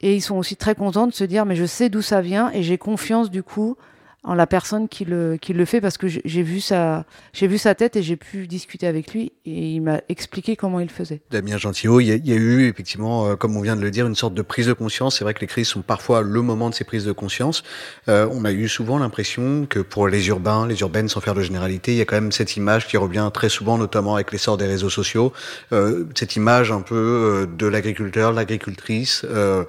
Et 0.00 0.14
ils 0.14 0.20
sont 0.20 0.36
aussi 0.36 0.56
très 0.56 0.74
contents 0.74 1.06
de 1.06 1.12
se 1.12 1.24
dire 1.24 1.46
mais 1.46 1.56
je 1.56 1.66
sais 1.66 1.88
d'où 1.88 2.02
ça 2.02 2.20
vient 2.20 2.50
et 2.52 2.62
j'ai 2.62 2.78
confiance 2.78 3.30
du 3.30 3.42
coup 3.42 3.76
en 4.22 4.34
la 4.34 4.46
personne 4.46 4.88
qui 4.88 5.04
le, 5.04 5.36
qui 5.36 5.52
le 5.52 5.64
fait 5.64 5.80
parce 5.80 5.96
que 5.96 6.06
j'ai 6.08 6.42
vu 6.42 6.60
sa, 6.60 7.04
vu 7.34 7.58
sa 7.58 7.74
tête 7.74 7.96
et 7.96 8.02
j'ai 8.02 8.16
pu 8.16 8.46
discuter 8.46 8.86
avec 8.86 9.14
lui 9.14 9.32
et 9.46 9.72
il 9.72 9.80
m'a 9.80 10.00
expliqué 10.08 10.56
comment 10.56 10.80
il 10.80 10.90
faisait. 10.90 11.20
Damien 11.30 11.56
Gentillot, 11.56 12.00
il 12.00 12.06
y, 12.06 12.12
a, 12.12 12.16
y 12.16 12.32
a 12.32 12.36
eu 12.36 12.68
effectivement, 12.68 13.26
euh, 13.26 13.36
comme 13.36 13.56
on 13.56 13.60
vient 13.60 13.76
de 13.76 13.82
le 13.82 13.90
dire, 13.90 14.06
une 14.06 14.14
sorte 14.14 14.34
de 14.34 14.42
prise 14.42 14.66
de 14.66 14.72
conscience. 14.72 15.18
C'est 15.18 15.24
vrai 15.24 15.34
que 15.34 15.40
les 15.40 15.46
crises 15.46 15.68
sont 15.68 15.82
parfois 15.82 16.22
le 16.22 16.42
moment 16.42 16.68
de 16.70 16.74
ces 16.74 16.84
prises 16.84 17.04
de 17.04 17.12
conscience. 17.12 17.62
Euh, 18.08 18.28
on 18.32 18.44
a 18.44 18.52
eu 18.52 18.68
souvent 18.68 18.98
l'impression 18.98 19.66
que 19.66 19.80
pour 19.80 20.08
les 20.08 20.28
urbains, 20.28 20.66
les 20.66 20.80
urbaines, 20.80 21.08
sans 21.08 21.20
faire 21.20 21.34
de 21.34 21.42
généralité, 21.42 21.92
il 21.92 21.96
y 21.98 22.00
a 22.00 22.04
quand 22.04 22.16
même 22.16 22.32
cette 22.32 22.56
image 22.56 22.86
qui 22.86 22.96
revient 22.96 23.30
très 23.32 23.48
souvent, 23.48 23.78
notamment 23.78 24.14
avec 24.14 24.32
l'essor 24.32 24.56
des 24.56 24.66
réseaux 24.66 24.90
sociaux, 24.90 25.32
euh, 25.72 26.04
cette 26.14 26.36
image 26.36 26.72
un 26.72 26.82
peu 26.82 26.94
euh, 26.94 27.46
de 27.46 27.66
l'agriculteur, 27.66 28.32
l'agricultrice 28.32 29.24
euh, 29.24 29.64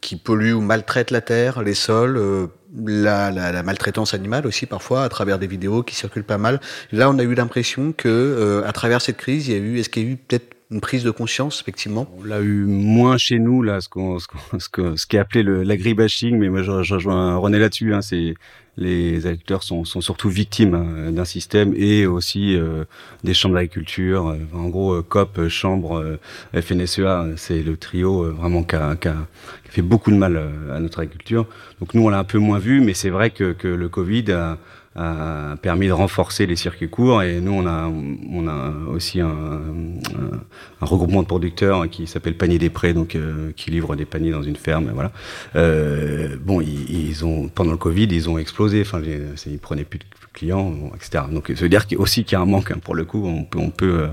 qui 0.00 0.16
pollue 0.16 0.52
ou 0.52 0.60
maltraite 0.60 1.10
la 1.10 1.20
terre, 1.20 1.62
les 1.62 1.74
sols 1.74 2.50
la, 2.76 3.30
la, 3.30 3.52
la, 3.52 3.62
maltraitance 3.62 4.14
animale 4.14 4.46
aussi 4.46 4.66
parfois 4.66 5.04
à 5.04 5.08
travers 5.08 5.38
des 5.38 5.46
vidéos 5.46 5.82
qui 5.82 5.94
circulent 5.94 6.24
pas 6.24 6.38
mal. 6.38 6.60
Là, 6.92 7.10
on 7.10 7.18
a 7.18 7.22
eu 7.22 7.34
l'impression 7.34 7.92
que 7.92 8.08
euh, 8.08 8.66
à 8.66 8.72
travers 8.72 9.00
cette 9.00 9.16
crise, 9.16 9.48
il 9.48 9.54
y 9.54 9.56
a 9.56 9.60
eu, 9.60 9.78
est-ce 9.78 9.88
qu'il 9.88 10.04
y 10.04 10.06
a 10.06 10.10
eu 10.10 10.16
peut-être 10.16 10.54
une 10.70 10.80
prise 10.80 11.04
de 11.04 11.10
conscience, 11.10 11.60
effectivement? 11.60 12.08
On 12.18 12.24
l'a 12.24 12.40
eu 12.40 12.64
moins 12.64 13.16
chez 13.16 13.38
nous, 13.38 13.62
là, 13.62 13.80
ce 13.80 13.88
qu'on, 13.88 14.18
ce, 14.18 14.26
ce, 14.58 14.96
ce 14.96 15.06
qui 15.06 15.16
est 15.16 15.20
appelé 15.20 15.42
l'agribashing, 15.42 16.38
mais 16.38 16.48
moi 16.48 16.62
je 16.62 16.70
rejoins 16.70 17.36
René 17.36 17.58
là-dessus, 17.58 17.94
hein, 17.94 18.02
c'est 18.02 18.34
les 18.76 19.26
agriculteurs 19.26 19.62
sont, 19.62 19.84
sont 19.84 20.00
surtout 20.00 20.28
victimes 20.28 20.74
hein, 20.74 21.12
d'un 21.12 21.24
système 21.24 21.74
et 21.76 22.06
aussi 22.06 22.56
euh, 22.56 22.84
des 23.22 23.34
chambres 23.34 23.54
d'agriculture. 23.54 24.28
Euh, 24.28 24.38
en 24.52 24.68
gros, 24.68 24.94
euh, 24.94 25.02
COP, 25.02 25.48
chambre, 25.48 25.98
euh, 25.98 26.60
FNSEA, 26.60 27.36
c'est 27.36 27.62
le 27.62 27.76
trio 27.76 28.32
vraiment 28.32 28.62
qui 28.64 28.76
a, 28.76 28.96
qui, 28.96 29.08
a, 29.08 29.12
a, 29.12 29.26
fait 29.70 29.82
beaucoup 29.82 30.10
de 30.10 30.16
mal 30.16 30.40
à 30.72 30.80
notre 30.80 31.00
agriculture. 31.00 31.46
Donc 31.80 31.94
nous, 31.94 32.02
on 32.04 32.08
l'a 32.08 32.18
un 32.18 32.24
peu 32.24 32.38
moins 32.38 32.58
vu, 32.58 32.80
mais 32.80 32.94
c'est 32.94 33.10
vrai 33.10 33.30
que, 33.30 33.52
que 33.52 33.68
le 33.68 33.88
Covid 33.88 34.32
a, 34.32 34.58
a 34.96 35.56
permis 35.60 35.88
de 35.88 35.92
renforcer 35.92 36.46
les 36.46 36.56
circuits 36.56 36.88
courts. 36.88 37.22
Et 37.22 37.40
nous 37.40 37.52
on 37.52 37.66
a 37.66 37.90
on 38.32 38.48
a 38.48 38.72
aussi 38.88 39.20
un, 39.20 39.28
un, 39.28 40.40
un 40.80 40.86
regroupement 40.86 41.22
de 41.22 41.26
producteurs 41.26 41.88
qui 41.88 42.06
s'appelle 42.06 42.36
Panier 42.36 42.58
des 42.58 42.70
Prés 42.70 42.94
donc 42.94 43.14
euh, 43.14 43.52
qui 43.56 43.70
livre 43.70 43.96
des 43.96 44.04
paniers 44.04 44.30
dans 44.30 44.42
une 44.42 44.56
ferme 44.56 44.90
voilà. 44.92 45.12
Euh, 45.56 46.36
bon 46.40 46.60
ils, 46.60 47.08
ils, 47.08 47.24
ont 47.24 47.48
pendant 47.48 47.72
le 47.72 47.76
Covid 47.76 48.08
ils 48.10 48.28
ont 48.28 48.38
explosé. 48.38 48.82
Enfin 48.82 49.00
ils 49.46 49.58
prenaient 49.58 49.84
plus 49.84 49.98
de 49.98 50.04
clients 50.32 50.72
etc 50.94 51.24
donc 51.30 51.48
ça 51.48 51.62
veut 51.62 51.68
dire 51.68 51.86
qu'il 51.86 51.98
aussi 51.98 52.24
qu'il 52.24 52.36
y 52.36 52.36
a 52.36 52.40
un 52.40 52.46
manque 52.46 52.70
hein, 52.70 52.78
pour 52.82 52.94
le 52.94 53.04
coup 53.04 53.24
on 53.26 53.44
peut 53.44 53.58
on 53.58 53.70
peut 53.70 54.00
euh, 54.02 54.08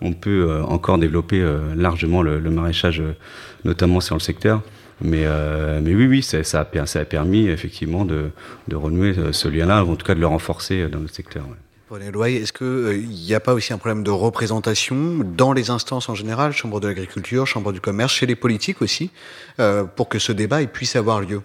on 0.00 0.12
peut 0.12 0.48
euh, 0.48 0.62
encore 0.64 0.98
développer 0.98 1.40
euh, 1.40 1.74
largement 1.76 2.22
le, 2.22 2.38
le 2.38 2.50
maraîchage 2.50 3.02
notamment 3.64 4.00
sur 4.00 4.16
le 4.16 4.20
secteur 4.20 4.62
mais, 5.02 5.24
euh, 5.26 5.80
mais 5.82 5.94
oui, 5.94 6.06
oui, 6.06 6.22
ça, 6.22 6.42
ça, 6.44 6.68
a, 6.74 6.86
ça 6.86 7.00
a 7.00 7.04
permis 7.04 7.48
effectivement 7.48 8.04
de, 8.04 8.30
de 8.68 8.76
renouer 8.76 9.14
ce 9.32 9.48
lien-là, 9.48 9.84
en 9.84 9.96
tout 9.96 10.06
cas 10.06 10.14
de 10.14 10.20
le 10.20 10.26
renforcer 10.26 10.88
dans 10.88 11.00
notre 11.00 11.14
secteur. 11.14 11.44
Ouais. 11.48 11.56
Est-ce 11.92 12.54
qu'il 12.54 12.66
euh, 12.66 12.96
n'y 12.96 13.34
a 13.34 13.40
pas 13.40 13.52
aussi 13.52 13.74
un 13.74 13.78
problème 13.78 14.02
de 14.02 14.10
représentation 14.10 15.18
dans 15.36 15.52
les 15.52 15.68
instances 15.68 16.08
en 16.08 16.14
général, 16.14 16.52
Chambre 16.52 16.80
de 16.80 16.88
l'agriculture, 16.88 17.46
Chambre 17.46 17.70
du 17.70 17.82
commerce, 17.82 18.14
chez 18.14 18.24
les 18.24 18.34
politiques 18.34 18.80
aussi, 18.80 19.10
euh, 19.60 19.84
pour 19.84 20.08
que 20.08 20.18
ce 20.18 20.32
débat 20.32 20.64
puisse 20.64 20.96
avoir 20.96 21.20
lieu? 21.20 21.42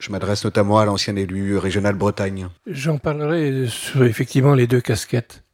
Je 0.00 0.10
m'adresse 0.10 0.44
notamment 0.44 0.80
à 0.80 0.84
l'ancien 0.84 1.14
élu 1.14 1.56
régional 1.56 1.94
Bretagne. 1.94 2.48
J'en 2.66 2.98
parlerai 2.98 3.66
sur 3.68 4.02
effectivement 4.04 4.54
les 4.54 4.66
deux 4.66 4.80
casquettes. 4.80 5.44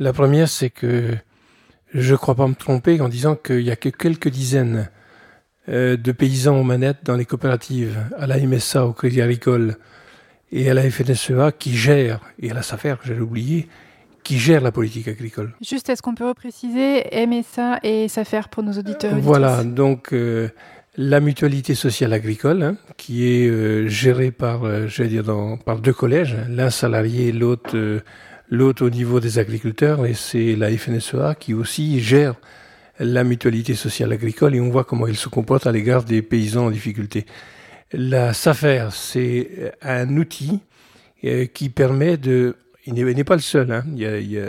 La 0.00 0.12
première, 0.12 0.48
c'est 0.48 0.70
que 0.70 1.14
je 1.94 2.12
ne 2.12 2.16
crois 2.16 2.34
pas 2.34 2.48
me 2.48 2.54
tromper 2.54 3.00
en 3.00 3.08
disant 3.08 3.36
qu'il 3.36 3.62
n'y 3.62 3.70
a 3.70 3.76
que 3.76 3.90
quelques 3.90 4.28
dizaines 4.28 4.76
euh, 4.76 4.99
de 5.70 6.12
paysans 6.12 6.58
aux 6.58 6.64
manettes 6.64 7.04
dans 7.04 7.16
les 7.16 7.24
coopératives, 7.24 7.96
à 8.18 8.26
la 8.26 8.38
MSA, 8.38 8.86
au 8.86 8.92
Crédit 8.92 9.22
Agricole 9.22 9.76
et 10.52 10.68
à 10.68 10.74
la 10.74 10.90
FNSEA 10.90 11.52
qui 11.52 11.76
gère, 11.76 12.20
et 12.40 12.50
à 12.50 12.54
la 12.54 12.62
SAFER, 12.62 12.96
j'allais 13.04 13.20
oublier, 13.20 13.68
qui 14.24 14.38
gère 14.38 14.60
la 14.60 14.72
politique 14.72 15.08
agricole. 15.08 15.52
Juste, 15.60 15.88
est-ce 15.88 16.02
qu'on 16.02 16.14
peut 16.14 16.28
repréciser 16.28 17.04
MSA 17.26 17.80
et 17.82 18.08
SAFER 18.08 18.42
pour 18.50 18.62
nos 18.62 18.72
auditeurs 18.72 19.16
Voilà, 19.18 19.64
donc 19.64 20.12
euh, 20.12 20.48
la 20.96 21.20
mutualité 21.20 21.74
sociale 21.74 22.12
agricole, 22.12 22.62
hein, 22.62 22.76
qui 22.96 23.26
est 23.26 23.48
euh, 23.48 23.88
gérée 23.88 24.30
par, 24.30 24.64
euh, 24.64 24.86
dire, 24.86 25.24
dans, 25.24 25.56
par 25.56 25.78
deux 25.78 25.92
collèges, 25.92 26.36
l'un 26.48 26.70
salarié, 26.70 27.32
l'autre 27.32 27.76
euh, 27.76 28.00
l'autre 28.52 28.84
au 28.84 28.90
niveau 28.90 29.20
des 29.20 29.38
agriculteurs, 29.38 30.04
et 30.06 30.14
c'est 30.14 30.56
la 30.56 30.76
FNSEA 30.76 31.36
qui 31.38 31.54
aussi 31.54 32.00
gère 32.00 32.34
la 33.00 33.24
mutualité 33.24 33.74
sociale 33.74 34.12
agricole, 34.12 34.54
et 34.54 34.60
on 34.60 34.70
voit 34.70 34.84
comment 34.84 35.06
il 35.06 35.16
se 35.16 35.28
comporte 35.28 35.66
à 35.66 35.72
l'égard 35.72 36.04
des 36.04 36.22
paysans 36.22 36.66
en 36.66 36.70
difficulté. 36.70 37.26
La 37.92 38.32
SAFER, 38.34 38.88
c'est 38.92 39.72
un 39.82 40.16
outil 40.16 40.60
qui 41.54 41.70
permet 41.70 42.16
de 42.16 42.56
il 42.86 42.94
n'est 42.94 43.24
pas 43.24 43.34
le 43.34 43.40
seul. 43.40 43.72
Hein. 43.72 43.84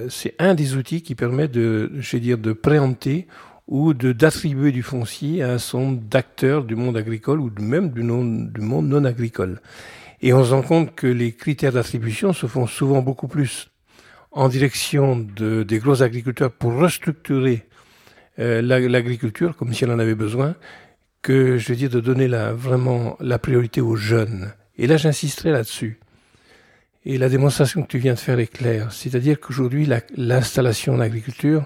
c'est 0.09 0.35
un 0.39 0.53
des 0.53 0.75
outils 0.75 1.01
qui 1.01 1.15
permet 1.15 1.47
de, 1.47 1.91
je 1.99 2.17
dire, 2.17 2.37
de 2.37 2.53
préempter 2.53 3.27
ou 3.67 3.93
d'attribuer 3.93 4.71
du 4.71 4.83
foncier 4.83 5.43
à 5.43 5.53
un 5.53 5.57
certain 5.57 5.91
d'acteurs 5.91 6.63
du 6.63 6.75
monde 6.75 6.97
agricole 6.97 7.39
ou 7.39 7.51
même 7.59 7.89
du, 7.89 8.01
du 8.01 8.61
monde 8.61 8.87
non 8.87 9.05
agricole. 9.05 9.61
Et 10.21 10.33
on 10.33 10.43
se 10.43 10.53
rend 10.53 10.61
compte 10.61 10.95
que 10.95 11.07
les 11.07 11.33
critères 11.33 11.71
d'attribution 11.71 12.31
se 12.33 12.47
font 12.47 12.67
souvent 12.67 13.01
beaucoup 13.01 13.27
plus 13.27 13.69
en 14.31 14.49
direction 14.49 15.17
de, 15.17 15.63
des 15.63 15.79
gros 15.79 16.03
agriculteurs 16.03 16.51
pour 16.51 16.73
restructurer 16.73 17.65
euh, 18.39 18.61
l'agriculture 18.61 19.55
comme 19.55 19.73
si 19.73 19.83
elle 19.83 19.91
en 19.91 19.99
avait 19.99 20.15
besoin, 20.15 20.55
que 21.21 21.57
je 21.57 21.69
veux 21.69 21.75
dire 21.75 21.89
de 21.89 21.99
donner 21.99 22.27
la, 22.27 22.53
vraiment 22.53 23.17
la 23.19 23.39
priorité 23.39 23.81
aux 23.81 23.95
jeunes. 23.95 24.53
Et 24.77 24.87
là, 24.87 24.97
j'insisterai 24.97 25.51
là-dessus. 25.51 25.99
Et 27.03 27.17
la 27.17 27.29
démonstration 27.29 27.81
que 27.81 27.87
tu 27.87 27.97
viens 27.97 28.13
de 28.13 28.19
faire 28.19 28.39
est 28.39 28.47
claire. 28.47 28.91
C'est-à-dire 28.91 29.39
qu'aujourd'hui, 29.39 29.87
l'installation 30.15 30.93
en 30.93 30.99
agriculture 30.99 31.65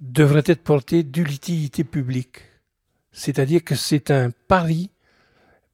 devrait 0.00 0.44
être 0.46 0.62
portée 0.62 1.02
d'utilité 1.02 1.84
publique. 1.84 2.42
C'est-à-dire 3.12 3.62
que 3.62 3.74
c'est 3.74 4.10
un 4.10 4.30
pari 4.48 4.90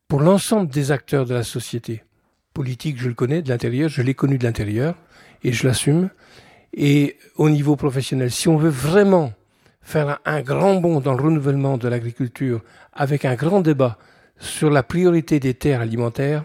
pour 0.09 0.21
l'ensemble 0.21 0.71
des 0.71 0.93
acteurs 0.93 1.27
de 1.27 1.35
la 1.35 1.43
société. 1.43 2.05
Politique, 2.53 2.99
je 2.99 3.09
le 3.09 3.15
connais 3.15 3.43
de 3.43 3.49
l'intérieur, 3.49 3.89
je 3.89 4.03
l'ai 4.03 4.15
connu 4.15 4.39
de 4.39 4.45
l'intérieur, 4.45 4.97
et 5.45 5.53
je 5.53 5.67
l'assume. 5.67 6.11
Et 6.75 7.17
au 7.37 7.49
niveau 7.49 7.77
professionnel, 7.77 8.31
si 8.31 8.49
on 8.49 8.57
veut 8.57 8.71
vraiment 8.71 9.33
faire 9.91 10.21
un 10.25 10.41
grand 10.41 10.77
bond 10.77 11.01
dans 11.01 11.15
le 11.15 11.23
renouvellement 11.23 11.77
de 11.77 11.89
l'agriculture 11.89 12.63
avec 12.93 13.25
un 13.25 13.35
grand 13.35 13.61
débat 13.61 13.99
sur 14.39 14.71
la 14.71 14.85
priorité 14.85 15.41
des 15.41 15.55
terres 15.55 15.81
alimentaires, 15.81 16.45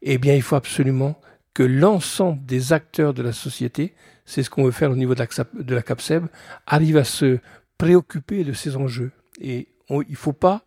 eh 0.00 0.16
bien, 0.16 0.34
il 0.34 0.40
faut 0.40 0.56
absolument 0.56 1.20
que 1.52 1.62
l'ensemble 1.62 2.44
des 2.46 2.72
acteurs 2.72 3.12
de 3.12 3.22
la 3.22 3.32
société, 3.32 3.94
c'est 4.24 4.42
ce 4.42 4.48
qu'on 4.48 4.64
veut 4.64 4.70
faire 4.70 4.90
au 4.90 4.96
niveau 4.96 5.14
de 5.14 5.74
la, 5.74 5.82
CAPSEB, 5.82 6.26
arrive 6.66 6.96
à 6.96 7.04
se 7.04 7.38
préoccuper 7.76 8.44
de 8.44 8.54
ces 8.54 8.76
enjeux. 8.76 9.12
Et 9.40 9.68
il 9.90 10.04
ne 10.08 10.16
faut 10.16 10.32
pas 10.32 10.62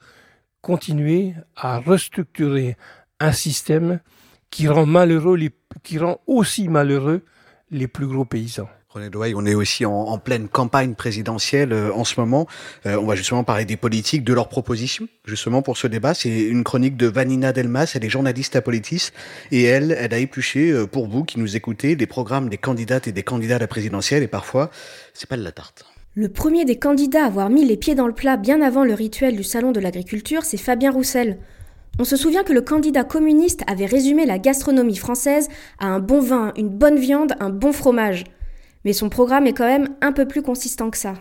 continuer 0.61 1.34
à 1.55 1.80
restructurer 1.80 2.77
un 3.19 3.32
système 3.32 4.01
qui 4.51 4.67
rend 4.67 4.86
malheureux 4.86 5.38
qui 5.84 5.97
rend 5.97 6.21
aussi 6.27 6.69
malheureux 6.69 7.23
les 7.71 7.88
plus 7.88 8.07
gros 8.07 8.25
paysans. 8.25 8.69
On 9.35 9.45
est 9.45 9.55
aussi 9.55 9.85
en, 9.85 10.17
pleine 10.17 10.47
campagne 10.47 10.93
présidentielle 10.93 11.73
euh, 11.73 11.91
en 11.93 12.03
ce 12.03 12.19
moment. 12.19 12.47
Euh, 12.85 12.97
on 12.97 13.05
va 13.05 13.15
justement 13.15 13.43
parler 13.43 13.65
des 13.65 13.77
politiques, 13.77 14.23
de 14.23 14.33
leurs 14.33 14.49
propositions, 14.49 15.07
justement 15.25 15.61
pour 15.61 15.77
ce 15.77 15.87
débat. 15.87 16.13
C'est 16.13 16.29
une 16.29 16.63
chronique 16.63 16.97
de 16.97 17.07
Vanina 17.07 17.53
Delmas, 17.53 17.91
elle 17.95 18.05
est 18.05 18.09
journaliste 18.09 18.55
à 18.55 18.61
Politis, 18.61 19.11
et 19.51 19.63
elle, 19.63 19.95
elle 19.97 20.13
a 20.13 20.17
épluché 20.17 20.71
euh, 20.71 20.85
pour 20.85 21.07
vous 21.07 21.23
qui 21.23 21.39
nous 21.39 21.55
écoutez 21.55 21.95
les 21.95 22.07
programmes 22.07 22.49
des 22.49 22.57
candidates 22.57 23.07
et 23.07 23.11
des 23.11 23.23
candidats 23.23 23.55
à 23.55 23.59
la 23.59 23.67
présidentielle, 23.67 24.23
et 24.23 24.27
parfois, 24.27 24.69
c'est 25.13 25.29
pas 25.29 25.37
de 25.37 25.43
la 25.43 25.51
tarte. 25.51 25.85
Le 26.15 26.27
premier 26.27 26.65
des 26.65 26.77
candidats 26.77 27.23
à 27.23 27.27
avoir 27.27 27.49
mis 27.49 27.65
les 27.65 27.77
pieds 27.77 27.95
dans 27.95 28.07
le 28.07 28.13
plat 28.13 28.35
bien 28.35 28.61
avant 28.61 28.83
le 28.83 28.93
rituel 28.93 29.35
du 29.35 29.43
salon 29.43 29.71
de 29.71 29.79
l'agriculture, 29.79 30.43
c'est 30.43 30.57
Fabien 30.57 30.91
Roussel. 30.91 31.37
On 31.97 32.03
se 32.03 32.15
souvient 32.15 32.43
que 32.43 32.53
le 32.53 32.61
candidat 32.61 33.03
communiste 33.03 33.63
avait 33.67 33.85
résumé 33.85 34.25
la 34.25 34.39
gastronomie 34.39 34.95
française 34.95 35.49
à 35.79 35.87
un 35.87 35.99
bon 35.99 36.21
vin, 36.21 36.53
une 36.55 36.69
bonne 36.69 36.97
viande, 36.97 37.33
un 37.39 37.49
bon 37.49 37.73
fromage. 37.73 38.23
Mais 38.86 38.93
son 38.93 39.09
programme 39.09 39.45
est 39.45 39.53
quand 39.53 39.67
même 39.67 39.89
un 40.01 40.11
peu 40.11 40.25
plus 40.25 40.41
consistant 40.41 40.89
que 40.89 40.97
ça. 40.97 41.15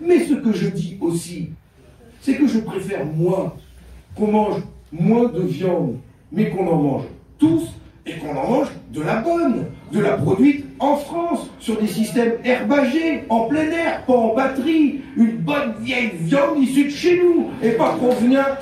Mais 0.00 0.24
ce 0.24 0.34
que 0.34 0.52
je 0.52 0.68
dis 0.68 0.96
aussi, 1.00 1.50
c'est 2.22 2.36
que 2.36 2.46
je 2.46 2.58
préfère 2.60 3.04
moi 3.04 3.56
qu'on 4.16 4.28
mange 4.28 4.62
moins 4.90 5.28
de 5.28 5.42
viande, 5.42 5.96
mais 6.30 6.48
qu'on 6.50 6.66
en 6.66 6.76
mange 6.76 7.04
tous 7.38 7.68
et 8.06 8.14
qu'on 8.14 8.34
en 8.36 8.48
mange 8.48 8.68
de 8.92 9.00
la 9.00 9.16
bonne, 9.16 9.66
de 9.92 10.00
la 10.00 10.16
produite 10.16 10.64
en 10.80 10.96
France, 10.96 11.48
sur 11.60 11.80
des 11.80 11.86
systèmes 11.86 12.32
herbagés, 12.44 13.24
en 13.28 13.42
plein 13.42 13.70
air, 13.70 14.04
pas 14.06 14.14
en 14.14 14.34
batterie, 14.34 15.00
une 15.16 15.36
bonne 15.36 15.74
vieille 15.80 16.10
viande 16.18 16.58
issue 16.58 16.86
de 16.86 16.90
chez 16.90 17.22
nous, 17.22 17.50
et 17.62 17.72
pas 17.72 17.96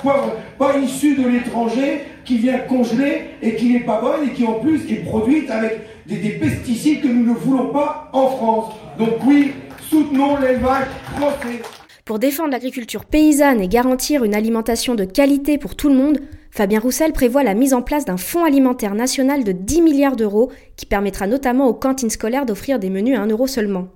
pas, 0.03 0.37
pas 0.59 0.77
issue 0.77 1.15
de 1.15 1.27
l'étranger, 1.27 2.01
qui 2.23 2.37
vient 2.37 2.59
congeler 2.59 3.23
et 3.41 3.55
qui 3.55 3.73
n'est 3.73 3.79
pas 3.79 3.99
bonne 3.99 4.29
et 4.29 4.33
qui 4.33 4.45
en 4.45 4.53
plus 4.53 4.89
est 4.91 5.03
produite 5.03 5.49
avec 5.49 5.79
des, 6.11 6.17
des 6.17 6.29
pesticides 6.31 7.01
que 7.01 7.07
nous 7.07 7.33
ne 7.33 7.37
voulons 7.37 7.67
pas 7.69 8.09
en 8.13 8.27
France. 8.27 8.73
Donc 8.99 9.23
oui, 9.25 9.53
soutenons 9.89 10.37
l'élevage 10.37 10.87
français. 11.15 11.61
Pour 12.05 12.19
défendre 12.19 12.51
l'agriculture 12.51 13.05
paysanne 13.05 13.61
et 13.61 13.67
garantir 13.67 14.23
une 14.23 14.35
alimentation 14.35 14.95
de 14.95 15.05
qualité 15.05 15.57
pour 15.57 15.75
tout 15.75 15.87
le 15.87 15.95
monde, 15.95 16.19
Fabien 16.49 16.79
Roussel 16.79 17.13
prévoit 17.13 17.43
la 17.43 17.53
mise 17.53 17.73
en 17.73 17.81
place 17.81 18.03
d'un 18.03 18.17
fonds 18.17 18.43
alimentaire 18.43 18.95
national 18.95 19.45
de 19.45 19.53
10 19.53 19.81
milliards 19.81 20.17
d'euros 20.17 20.51
qui 20.75 20.85
permettra 20.85 21.27
notamment 21.27 21.67
aux 21.67 21.73
cantines 21.73 22.09
scolaires 22.09 22.45
d'offrir 22.45 22.79
des 22.79 22.89
menus 22.89 23.17
à 23.17 23.21
1 23.21 23.27
euro 23.27 23.47
seulement. 23.47 23.87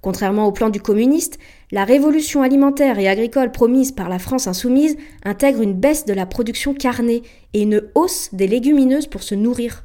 Contrairement 0.00 0.46
au 0.46 0.52
plan 0.52 0.68
du 0.68 0.80
communiste, 0.80 1.38
la 1.72 1.84
révolution 1.84 2.42
alimentaire 2.42 2.98
et 2.98 3.08
agricole 3.08 3.50
promise 3.50 3.90
par 3.90 4.08
la 4.08 4.18
France 4.18 4.46
insoumise 4.46 4.96
intègre 5.24 5.62
une 5.62 5.72
baisse 5.72 6.04
de 6.04 6.12
la 6.12 6.26
production 6.26 6.74
carnée 6.74 7.22
et 7.54 7.62
une 7.62 7.82
hausse 7.94 8.28
des 8.34 8.46
légumineuses 8.46 9.06
pour 9.06 9.22
se 9.22 9.34
nourrir. 9.34 9.82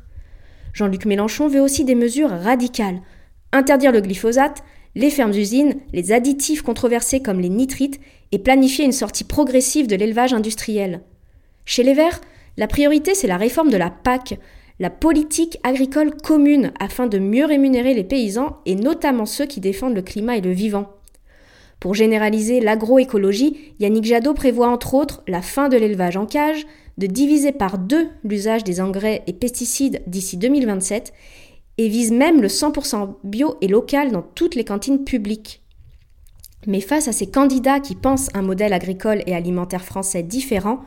Jean-Luc 0.74 1.06
Mélenchon 1.06 1.48
veut 1.48 1.62
aussi 1.62 1.84
des 1.86 1.96
mesures 1.96 2.30
radicales. 2.30 3.02
Interdire 3.52 3.92
le 3.92 4.02
glyphosate, 4.02 4.64
les 4.96 5.10
fermes-usines, 5.10 5.76
les 5.94 6.12
additifs 6.12 6.62
controversés 6.62 7.22
comme 7.22 7.40
les 7.40 7.50
nitrites 7.50 8.00
et 8.32 8.40
planifier 8.40 8.86
une 8.86 8.92
sortie 8.92 9.24
progressive 9.24 9.88
de 9.88 9.96
l'élevage 9.96 10.34
industriel. 10.34 11.02
Chez 11.66 11.84
les 11.84 11.94
Verts, 11.94 12.22
la 12.58 12.68
priorité 12.68 13.16
c'est 13.16 13.28
la 13.28 13.38
réforme 13.38 13.70
de 13.70 13.78
la 13.78 13.90
PAC, 13.90 14.40
la 14.80 14.90
politique 14.90 15.58
agricole 15.64 16.16
commune, 16.16 16.72
afin 16.80 17.08
de 17.08 17.20
mieux 17.20 17.46
rémunérer 17.46 17.94
les 17.94 18.04
paysans 18.04 18.58
et 18.66 18.76
notamment 18.76 19.26
ceux 19.26 19.46
qui 19.46 19.60
défendent 19.60 19.96
le 19.96 20.02
climat 20.02 20.38
et 20.38 20.42
le 20.42 20.52
vivant. 20.52 20.94
Pour 21.80 21.96
généraliser 21.96 22.60
l'agroécologie, 22.60 23.74
Yannick 23.80 24.06
Jadot 24.06 24.34
prévoit 24.34 24.68
entre 24.68 24.94
autres 24.94 25.22
la 25.28 25.42
fin 25.42 25.70
de 25.70 25.78
l'élevage 25.78 26.18
en 26.18 26.26
cage, 26.26 26.66
de 27.00 27.08
diviser 27.08 27.54
par 27.54 27.78
deux 27.78 28.10
l'usage 28.24 28.64
des 28.64 28.82
engrais 28.82 29.24
et 29.26 29.34
pesticides 29.34 30.04
d'ici 30.06 30.38
2027 30.38 31.14
et 31.78 31.88
vise 31.88 32.12
même 32.12 32.42
le 32.42 32.50
100% 32.50 33.16
bio 33.24 33.56
et 33.62 33.70
local 33.70 34.12
dans 34.12 34.22
toutes 34.22 34.56
les 34.56 34.66
cantines 34.66 35.06
publiques. 35.06 35.64
Mais 36.68 36.82
face 36.82 37.08
à 37.08 37.14
ces 37.14 37.28
candidats 37.28 37.80
qui 37.80 37.96
pensent 37.96 38.28
un 38.34 38.42
modèle 38.42 38.74
agricole 38.74 39.24
et 39.26 39.34
alimentaire 39.34 39.86
français 39.86 40.24
différent, 40.24 40.82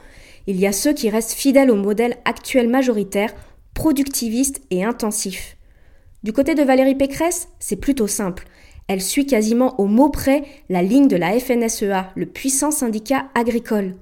il 0.46 0.60
y 0.60 0.66
a 0.66 0.72
ceux 0.72 0.92
qui 0.92 1.08
restent 1.08 1.32
fidèles 1.32 1.70
au 1.70 1.76
modèle 1.76 2.18
actuel 2.26 2.68
majoritaire, 2.68 3.32
productiviste 3.72 4.60
et 4.70 4.84
intensif. 4.84 5.56
Du 6.24 6.34
côté 6.34 6.54
de 6.54 6.62
Valérie 6.62 6.94
Pécresse, 6.94 7.48
c'est 7.58 7.76
plutôt 7.76 8.06
simple. 8.06 8.44
Elle 8.86 9.00
suit 9.00 9.24
quasiment 9.24 9.80
au 9.80 9.86
mot 9.86 10.10
près 10.10 10.42
la 10.68 10.82
ligne 10.82 11.08
de 11.08 11.16
la 11.16 11.38
FNSEA, 11.40 12.12
le 12.14 12.26
puissant 12.26 12.70
syndicat 12.70 13.28
agricole. 13.34 13.94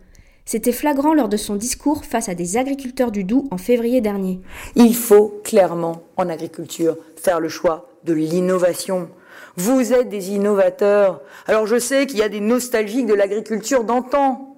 C'était 0.51 0.73
flagrant 0.73 1.15
lors 1.15 1.29
de 1.29 1.37
son 1.37 1.55
discours 1.55 2.05
face 2.05 2.29
à 2.29 2.35
des 2.35 2.57
agriculteurs 2.57 3.13
du 3.13 3.23
Doubs 3.23 3.47
en 3.53 3.57
février 3.57 4.01
dernier. 4.01 4.41
Il 4.75 4.97
faut 4.97 5.41
clairement, 5.45 6.03
en 6.17 6.29
agriculture, 6.29 6.97
faire 7.15 7.39
le 7.39 7.49
choix 7.49 7.89
de 8.03 8.15
l'innovation. 8.15 9.09
Vous 9.55 9.93
êtes 9.93 10.09
des 10.09 10.31
innovateurs. 10.31 11.21
Alors 11.47 11.69
je 11.69 11.79
sais 11.79 12.05
qu'il 12.07 12.19
y 12.19 12.23
a 12.25 12.29
des 12.29 12.41
nostalgiques 12.41 13.07
de 13.07 13.15
l'agriculture 13.15 13.85
d'antan, 13.85 14.57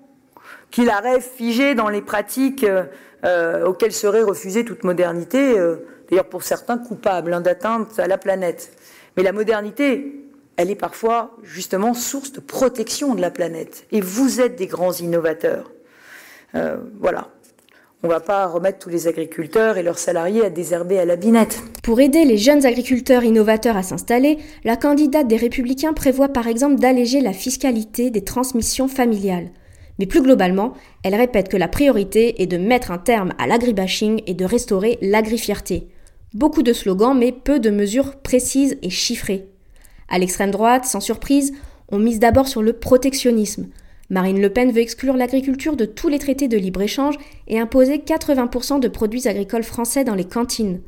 qui 0.70 0.86
la 0.86 0.98
rêvent 0.98 1.20
figée 1.20 1.74
dans 1.74 1.90
les 1.90 2.00
pratiques 2.00 2.64
euh, 2.64 3.66
auxquelles 3.66 3.92
serait 3.92 4.22
refusée 4.22 4.64
toute 4.64 4.84
modernité, 4.84 5.58
euh, 5.58 5.76
d'ailleurs 6.08 6.30
pour 6.30 6.42
certains 6.42 6.78
coupables 6.78 7.34
hein, 7.34 7.42
d'atteinte 7.42 7.98
à 7.98 8.06
la 8.06 8.16
planète. 8.16 8.72
Mais 9.18 9.22
la 9.22 9.32
modernité, 9.32 10.24
elle 10.56 10.70
est 10.70 10.74
parfois 10.74 11.36
justement 11.42 11.92
source 11.92 12.32
de 12.32 12.40
protection 12.40 13.14
de 13.14 13.20
la 13.20 13.30
planète. 13.30 13.86
Et 13.92 14.00
vous 14.00 14.40
êtes 14.40 14.56
des 14.56 14.66
grands 14.66 14.94
innovateurs. 14.94 15.70
Euh, 16.54 16.76
voilà. 17.00 17.28
On 18.04 18.08
ne 18.08 18.12
va 18.12 18.20
pas 18.20 18.46
remettre 18.48 18.80
tous 18.80 18.88
les 18.88 19.06
agriculteurs 19.06 19.78
et 19.78 19.84
leurs 19.84 19.98
salariés 19.98 20.44
à 20.44 20.50
désherber 20.50 20.98
à 20.98 21.04
la 21.04 21.14
binette. 21.14 21.62
Pour 21.84 22.00
aider 22.00 22.24
les 22.24 22.36
jeunes 22.36 22.66
agriculteurs 22.66 23.22
innovateurs 23.22 23.76
à 23.76 23.84
s'installer, 23.84 24.38
la 24.64 24.76
candidate 24.76 25.28
des 25.28 25.36
Républicains 25.36 25.92
prévoit 25.92 26.28
par 26.28 26.48
exemple 26.48 26.80
d'alléger 26.80 27.20
la 27.20 27.32
fiscalité 27.32 28.10
des 28.10 28.24
transmissions 28.24 28.88
familiales. 28.88 29.50
Mais 30.00 30.06
plus 30.06 30.20
globalement, 30.20 30.72
elle 31.04 31.14
répète 31.14 31.48
que 31.48 31.56
la 31.56 31.68
priorité 31.68 32.42
est 32.42 32.46
de 32.46 32.56
mettre 32.56 32.90
un 32.90 32.98
terme 32.98 33.34
à 33.38 33.46
l'agribashing 33.46 34.22
et 34.26 34.34
de 34.34 34.44
restaurer 34.44 34.98
l'agrifierté. 35.00 35.86
Beaucoup 36.34 36.64
de 36.64 36.72
slogans, 36.72 37.16
mais 37.16 37.30
peu 37.30 37.60
de 37.60 37.70
mesures 37.70 38.16
précises 38.16 38.78
et 38.82 38.90
chiffrées. 38.90 39.46
À 40.08 40.18
l'extrême 40.18 40.50
droite, 40.50 40.86
sans 40.86 41.00
surprise, 41.00 41.52
on 41.88 42.00
mise 42.00 42.18
d'abord 42.18 42.48
sur 42.48 42.62
le 42.62 42.72
protectionnisme. 42.72 43.68
Marine 44.12 44.42
Le 44.42 44.50
Pen 44.50 44.70
veut 44.70 44.82
exclure 44.82 45.16
l'agriculture 45.16 45.74
de 45.74 45.86
tous 45.86 46.08
les 46.08 46.18
traités 46.18 46.46
de 46.46 46.58
libre-échange 46.58 47.16
et 47.48 47.58
imposer 47.58 47.96
80% 47.96 48.78
de 48.78 48.88
produits 48.88 49.26
agricoles 49.26 49.62
français 49.62 50.04
dans 50.04 50.14
les 50.14 50.26
cantines. 50.26 50.82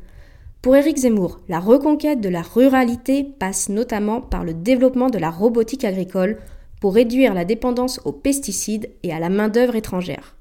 Pour 0.61 0.75
Éric 0.75 0.97
Zemmour, 0.97 1.39
la 1.49 1.59
reconquête 1.59 2.21
de 2.21 2.29
la 2.29 2.43
ruralité 2.43 3.23
passe 3.23 3.67
notamment 3.69 4.21
par 4.21 4.43
le 4.43 4.53
développement 4.53 5.09
de 5.09 5.17
la 5.17 5.31
robotique 5.31 5.85
agricole 5.85 6.37
pour 6.79 6.93
réduire 6.93 7.33
la 7.33 7.45
dépendance 7.45 7.99
aux 8.05 8.11
pesticides 8.11 8.91
et 9.01 9.11
à 9.11 9.17
la 9.17 9.29
main-d'œuvre 9.29 9.75
étrangère. 9.75 10.35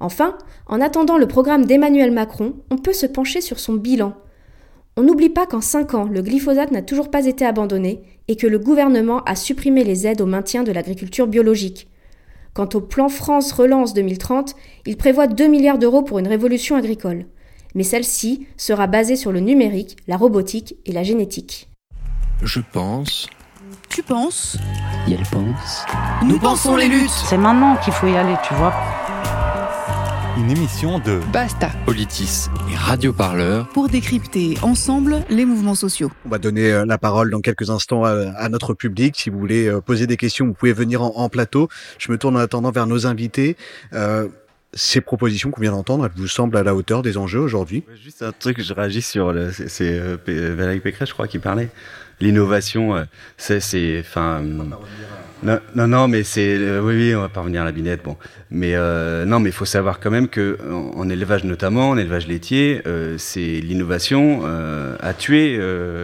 Enfin, 0.00 0.38
en 0.68 0.80
attendant 0.80 1.18
le 1.18 1.28
programme 1.28 1.66
d'Emmanuel 1.66 2.10
Macron, 2.10 2.54
on 2.70 2.78
peut 2.78 2.94
se 2.94 3.04
pencher 3.04 3.42
sur 3.42 3.60
son 3.60 3.74
bilan. 3.74 4.14
On 4.96 5.02
n'oublie 5.02 5.30
pas 5.30 5.46
qu'en 5.46 5.60
5 5.60 5.94
ans, 5.94 6.04
le 6.04 6.22
glyphosate 6.22 6.70
n'a 6.70 6.82
toujours 6.82 7.10
pas 7.10 7.26
été 7.26 7.44
abandonné 7.46 8.02
et 8.28 8.36
que 8.36 8.46
le 8.46 8.58
gouvernement 8.58 9.22
a 9.24 9.34
supprimé 9.34 9.84
les 9.84 10.06
aides 10.06 10.20
au 10.20 10.26
maintien 10.26 10.62
de 10.62 10.72
l'agriculture 10.72 11.26
biologique. 11.26 11.88
Quant 12.54 12.68
au 12.74 12.80
plan 12.80 13.08
France 13.08 13.52
Relance 13.52 13.94
2030, 13.94 14.54
il 14.86 14.96
prévoit 14.96 15.26
2 15.26 15.46
milliards 15.46 15.78
d'euros 15.78 16.02
pour 16.02 16.18
une 16.18 16.28
révolution 16.28 16.76
agricole 16.76 17.26
mais 17.74 17.82
celle-ci 17.82 18.46
sera 18.56 18.86
basée 18.86 19.16
sur 19.16 19.32
le 19.32 19.40
numérique, 19.40 19.96
la 20.06 20.16
robotique 20.16 20.76
et 20.84 20.92
la 20.92 21.02
génétique. 21.02 21.68
Je 22.42 22.60
pense. 22.72 23.28
Tu 23.88 24.02
penses? 24.02 24.56
Et 25.08 25.12
elle 25.12 25.26
pense? 25.30 25.84
Nous 26.24 26.38
pensons 26.38 26.76
les 26.76 26.88
luttes 26.88 27.10
C'est 27.10 27.36
maintenant 27.36 27.76
qu'il 27.76 27.92
faut 27.92 28.06
y 28.06 28.16
aller, 28.16 28.34
tu 28.46 28.54
vois. 28.54 28.74
Une 30.34 30.50
émission 30.50 30.98
de 30.98 31.20
Basta. 31.30 31.70
Politis 31.84 32.48
et 32.70 32.74
Radio 32.74 33.12
Parleur. 33.12 33.68
Pour 33.68 33.88
décrypter 33.88 34.56
ensemble 34.62 35.22
les 35.28 35.44
mouvements 35.44 35.74
sociaux. 35.74 36.10
On 36.24 36.30
va 36.30 36.38
donner 36.38 36.72
euh, 36.72 36.86
la 36.86 36.96
parole 36.96 37.30
dans 37.30 37.40
quelques 37.40 37.68
instants 37.68 38.04
à, 38.04 38.12
à 38.12 38.48
notre 38.48 38.72
public. 38.72 39.14
Si 39.18 39.28
vous 39.28 39.38
voulez 39.38 39.66
euh, 39.66 39.82
poser 39.82 40.06
des 40.06 40.16
questions, 40.16 40.46
vous 40.46 40.54
pouvez 40.54 40.72
venir 40.72 41.02
en, 41.02 41.12
en 41.16 41.28
plateau. 41.28 41.68
Je 41.98 42.10
me 42.10 42.16
tourne 42.16 42.36
en 42.36 42.40
attendant 42.40 42.70
vers 42.70 42.86
nos 42.86 43.06
invités. 43.06 43.58
Euh, 43.92 44.28
ces 44.74 45.00
propositions 45.00 45.50
qu'on 45.50 45.60
vient 45.60 45.72
d'entendre, 45.72 46.06
elles 46.06 46.20
vous 46.20 46.28
semblent 46.28 46.56
à 46.56 46.62
la 46.62 46.74
hauteur 46.74 47.02
des 47.02 47.16
enjeux 47.16 47.40
aujourd'hui? 47.40 47.84
Juste 48.02 48.22
un 48.22 48.32
truc, 48.32 48.62
je 48.62 48.72
réagis 48.72 49.02
sur 49.02 49.32
le, 49.32 49.52
c'est, 49.52 49.68
c'est 49.68 49.98
euh, 49.98 50.16
Valérie 50.56 50.80
Pécresse, 50.80 51.08
je 51.08 51.14
crois, 51.14 51.28
qui 51.28 51.38
parlait. 51.38 51.68
L'innovation, 52.20 52.94
euh, 52.94 53.04
c'est, 53.36 53.60
c'est, 53.60 54.00
enfin, 54.00 54.40
non, 54.42 55.58
non, 55.74 55.88
non, 55.88 56.08
mais 56.08 56.22
c'est, 56.22 56.56
euh, 56.56 56.80
oui, 56.80 56.94
oui, 56.94 57.14
on 57.14 57.20
va 57.20 57.28
pas 57.28 57.40
revenir 57.40 57.62
à 57.62 57.64
la 57.64 57.72
binette, 57.72 58.02
bon, 58.04 58.16
mais 58.50 58.74
euh, 58.74 59.24
non, 59.24 59.40
mais 59.40 59.50
il 59.50 59.54
faut 59.54 59.64
savoir 59.64 59.98
quand 60.00 60.10
même 60.10 60.28
que 60.28 60.58
en, 60.70 60.98
en 60.98 61.08
élevage 61.08 61.44
notamment, 61.44 61.90
en 61.90 61.98
élevage 61.98 62.26
laitier, 62.28 62.80
euh, 62.86 63.16
c'est 63.18 63.60
l'innovation 63.60 64.42
euh, 64.44 64.96
a 65.00 65.14
tué, 65.14 65.58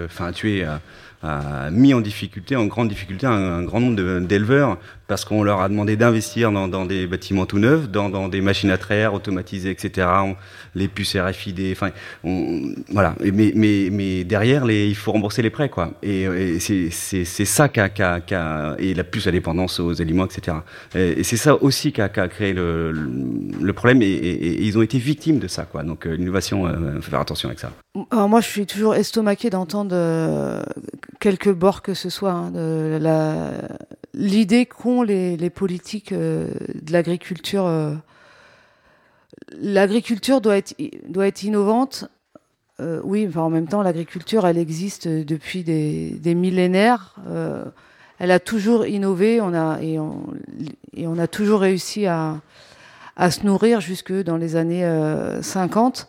enfin, 0.07 0.27
a 0.27 0.33
tué. 0.33 0.65
A, 0.65 0.81
a 1.21 1.71
mis 1.73 1.95
en 1.95 2.01
difficulté, 2.01 2.55
en 2.55 2.67
grande 2.67 2.89
difficulté, 2.89 3.27
un, 3.27 3.33
un 3.33 3.65
grand 3.65 3.81
nombre 3.81 4.21
d'éleveurs 4.21 4.79
parce 5.09 5.25
qu'on 5.25 5.43
leur 5.43 5.63
a 5.63 5.69
demandé 5.71 5.97
d'investir 5.97 6.53
dans, 6.53 6.85
des 6.85 7.07
bâtiments 7.07 7.47
tout 7.47 7.59
neufs, 7.59 7.89
dans, 7.89 8.29
des 8.29 8.43
machines 8.43 8.71
à 8.71 8.77
traire 8.77 9.15
automatisées, 9.15 9.71
etc. 9.71 10.07
Les 10.75 10.87
puces 10.87 11.17
RFID, 11.17 11.73
enfin, 11.73 11.91
voilà. 12.93 13.15
Mais, 13.21 13.53
mais, 13.57 13.89
mais 13.91 14.25
derrière, 14.25 14.71
il 14.71 14.95
faut 14.95 15.13
rembourser 15.13 15.41
les 15.41 15.49
prêts, 15.49 15.71
quoi. 15.71 15.93
Et, 16.03 16.61
c'est, 16.61 17.25
ça 17.25 17.71
qui 17.71 17.81
a, 17.81 17.89
qui 17.89 18.03
a, 18.03 18.21
qui 18.21 18.35
a, 18.35 18.77
et 18.79 18.93
la 18.93 19.03
plus 19.03 19.25
la 19.25 19.33
dépendance 19.33 19.81
aux 19.81 20.01
aliments, 20.01 20.27
etc. 20.27 20.59
Et, 20.95 21.25
c'est 21.25 21.39
ça 21.39 21.61
aussi 21.63 21.91
qui 21.91 22.03
a, 22.03 22.11
qui 22.11 22.21
a 22.21 22.29
créé 22.29 22.53
le, 22.53 23.73
problème. 23.75 24.03
Et, 24.03 24.63
ils 24.63 24.77
ont 24.77 24.83
été 24.83 24.99
victimes 24.99 25.39
de 25.39 25.49
ça, 25.49 25.65
quoi. 25.65 25.83
Donc 25.85 26.07
euh, 26.07 26.17
l'innovation, 26.17 26.67
euh, 26.67 27.01
faut 27.01 27.11
faire 27.11 27.21
attention 27.21 27.49
avec 27.49 27.61
ça. 27.61 27.73
Alors 28.11 28.29
moi, 28.29 28.43
je 28.43 28.49
suis 28.49 28.67
toujours 28.67 28.95
estomaqué 28.95 29.49
d'entendre 29.49 29.93
euh, 29.95 30.63
quelque 31.19 31.49
bord 31.49 31.81
que 31.81 31.95
ce 31.95 32.11
soit 32.11 32.33
hein, 32.33 32.51
de 32.51 32.99
la 33.01 33.53
les, 35.03 35.51
politiques 35.51 36.13
euh, 36.13 36.51
de 36.75 36.93
l'agriculture. 36.93 37.67
Euh, 37.67 37.95
l'agriculture 39.53 40.41
doit 40.41 40.57
être, 40.57 40.75
doit 41.09 41.27
être 41.27 41.43
innovante. 41.43 42.05
Euh, 42.81 43.01
oui, 43.05 43.29
en 43.37 43.51
même 43.51 43.67
temps, 43.67 43.83
l'agriculture, 43.83 44.47
elle 44.47 44.59
existe 44.59 45.09
depuis 45.09 45.65
des, 45.65 46.35
millénaires. 46.35 47.17
Elle 48.21 48.31
a 48.33 48.41
toujours 48.41 48.85
innové 48.87 49.41
on 49.41 49.55
a, 49.55 49.81
et, 49.81 49.99
on, 49.99 50.27
et 50.93 51.07
on 51.07 51.19
a 51.19 51.29
toujours 51.29 51.61
réussi 51.61 52.07
à, 52.07 52.41
à 53.17 53.31
se 53.31 53.47
nourrir 53.47 53.81
jusque 53.81 54.13
dans 54.13 54.37
les 54.37 54.57
années 54.57 54.89
50. 55.41 56.09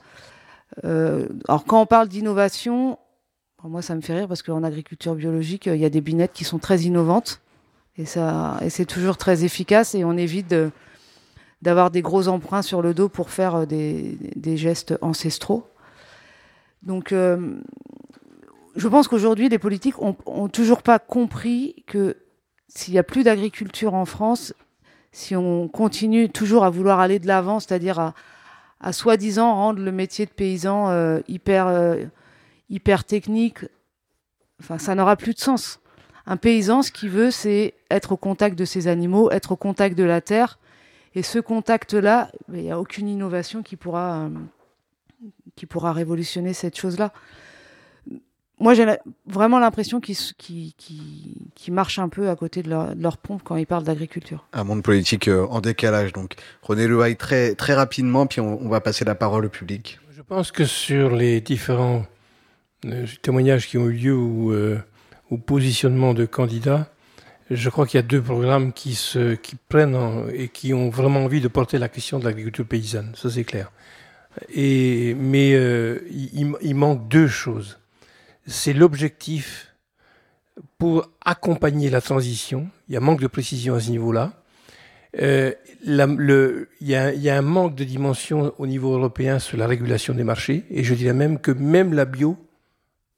alors, 0.84 1.66
quand 1.66 1.82
on 1.82 1.86
parle 1.86 2.08
d'innovation, 2.08 2.98
moi, 3.64 3.82
ça 3.82 3.94
me 3.96 4.02
fait 4.02 4.18
rire 4.18 4.28
parce 4.28 4.42
qu'en 4.42 4.64
agriculture 4.64 5.16
biologique, 5.16 5.66
il 5.66 5.76
y 5.76 5.86
a 5.86 5.90
des 5.90 6.02
binettes 6.02 6.34
qui 6.34 6.46
sont 6.46 6.60
très 6.60 6.82
innovantes. 6.82 7.42
Et, 8.00 8.06
ça, 8.06 8.58
et 8.62 8.70
c'est 8.70 8.86
toujours 8.86 9.18
très 9.18 9.43
efficace 9.43 9.93
et 9.93 10.06
on 10.06 10.16
évite 10.16 10.56
d'avoir 11.62 11.91
des 11.91 12.02
gros 12.02 12.30
emprunts 12.30 12.62
sur 12.62 12.82
le 12.82 12.93
dos 12.93 13.10
pour 13.10 13.30
faire 13.30 13.68
des, 13.68 14.18
des 14.38 14.56
gestes 14.56 14.97
ancestraux. 15.02 15.68
Donc, 16.82 17.12
euh, 17.12 17.60
je 18.76 18.88
pense 18.88 19.10
qu'aujourd'hui, 19.10 19.50
les 19.50 19.60
politiques 19.60 20.02
ont, 20.02 20.47
toujours 20.47 20.82
pas 20.82 20.97
compris 20.97 21.84
que 21.88 22.16
s'il 22.70 22.93
n'y 22.93 23.00
a 23.00 23.04
plus 23.04 23.24
d'agriculture 23.24 23.93
en 23.93 24.06
France, 24.06 24.54
si 25.12 25.36
on 25.36 25.68
continue 25.68 26.30
toujours 26.30 26.64
à 26.64 26.70
vouloir 26.70 27.00
aller 27.00 27.20
de 27.20 27.28
l'avant, 27.28 27.60
c'est-à-dire 27.60 28.14
à, 28.80 28.93
soi-disant 28.93 29.54
rendre 29.56 29.82
le 29.82 29.91
métier 29.91 30.26
de 30.26 30.32
paysan 30.32 30.89
euh, 30.89 31.20
hyper, 31.28 31.68
euh, 31.68 32.06
hyper 32.70 33.04
technique, 33.04 33.66
enfin, 34.62 34.78
ça 34.78 34.95
n'aura 34.95 35.18
plus 35.18 35.34
de 35.34 35.39
sens. 35.39 35.82
Un 36.30 36.38
paysan, 36.38 36.84
ce 36.84 36.91
qu'il 36.91 37.09
veut, 37.09 37.32
c'est 37.32 37.73
être 37.89 38.11
au 38.11 38.17
contact 38.17 38.57
de 38.57 38.63
ses 38.63 38.88
animaux, 38.88 39.32
être 39.32 39.53
au 39.53 39.55
contact 39.55 39.97
de 39.97 40.03
la 40.03 40.21
terre. 40.21 40.59
Et 41.15 41.23
ce 41.23 41.39
contact-là, 41.39 42.32
il 42.53 42.61
n'y 42.61 42.71
a 42.71 42.80
aucune 42.80 43.07
innovation 43.09 43.63
qui 43.63 43.75
pourra, 43.75 44.25
euh, 44.25 44.30
qui 45.55 45.65
pourra 45.65 45.91
révolutionner 45.91 46.53
cette 46.53 46.77
chose-là. 46.77 47.11
Moi, 48.59 48.75
j'ai 48.75 48.86
vraiment 49.25 49.57
l'impression 49.57 49.99
qu'ils 49.99 50.17
qui, 50.38 50.75
qui, 50.77 51.49
qui 51.55 51.71
marchent 51.71 51.97
un 51.97 52.09
peu 52.09 52.30
à 52.30 52.36
côté 52.36 52.61
de 52.61 52.69
leur, 52.69 52.95
de 52.95 53.01
leur 53.01 53.17
pompe 53.17 53.41
quand 53.43 53.55
ils 53.55 53.65
parlent 53.65 53.86
d'agriculture. 53.86 54.45
Un 54.53 54.65
monde 54.65 54.84
politique 54.84 55.30
euh, 55.30 55.47
en 55.49 55.61
décalage, 55.61 56.13
donc. 56.13 56.36
René 56.61 56.88
Lehaye, 56.88 57.15
très, 57.15 57.55
très 57.55 57.73
rapidement, 57.73 58.27
puis 58.27 58.39
on, 58.39 58.61
on 58.61 58.69
va 58.69 58.82
passer 58.82 59.03
la 59.03 59.15
parole 59.15 59.45
au 59.45 59.49
public. 59.49 59.97
Je 60.15 60.21
pense 60.21 60.51
que 60.51 60.65
sur 60.65 61.15
les 61.15 61.41
différents 61.41 62.05
euh, 62.86 63.07
témoignages 63.23 63.67
qui 63.67 63.80
ont 63.80 63.88
eu 63.88 63.93
lieu 63.93 64.15
ou, 64.15 64.51
euh, 64.51 64.80
ou 65.32 65.38
positionnement 65.38 66.13
de 66.13 66.25
candidats, 66.25 66.89
je 67.51 67.69
crois 67.69 67.88
qu'il 67.88 67.97
y 67.97 68.03
a 68.03 68.05
deux 68.05 68.21
programmes 68.21 68.73
qui, 68.73 68.97
prennent 69.69 69.95
en, 69.95 70.27
et 70.27 70.49
qui 70.49 70.73
ont 70.73 70.89
vraiment 70.89 71.23
envie 71.23 71.41
de 71.41 71.47
porter 71.47 71.80
la 71.80 71.89
question 71.89 72.19
de 72.19 72.25
l'agriculture 72.25 72.65
paysanne, 72.65 73.11
ça 73.15 73.30
c'est 73.30 73.43
clair. 73.43 73.71
Mais 74.55 75.53
euh, 75.53 75.99
il, 76.11 76.75
manque 76.75 77.07
deux 77.07 77.27
choses. 77.27 77.80
C'est 78.45 78.73
l'objectif 78.73 79.73
pour 80.77 81.09
accompagner 81.25 81.89
la 81.89 82.01
transition. 82.01 82.69
Il 82.88 82.93
y 82.93 82.97
a 82.97 82.99
manque 82.99 83.21
de 83.21 83.27
précision 83.27 83.75
à 83.75 83.80
ce 83.80 83.89
niveau-là. 83.89 84.34
Euh, 85.19 85.53
il, 85.84 85.95
y 86.82 86.95
a, 86.95 87.13
il 87.13 87.21
y 87.21 87.30
a 87.30 87.38
un 87.38 87.41
manque 87.41 87.75
de 87.75 87.84
dimension 87.84 88.53
au 88.59 88.67
niveau 88.67 88.93
européen 88.93 89.39
sur 89.39 89.57
la 89.57 89.65
régulation 89.65 90.13
des 90.13 90.23
marchés. 90.23 90.65
Et 90.69 90.84
je 90.84 90.93
dirais 90.93 91.13
même 91.13 91.39
que 91.39 91.51
même 91.51 91.93
la 91.93 92.05
bio 92.05 92.38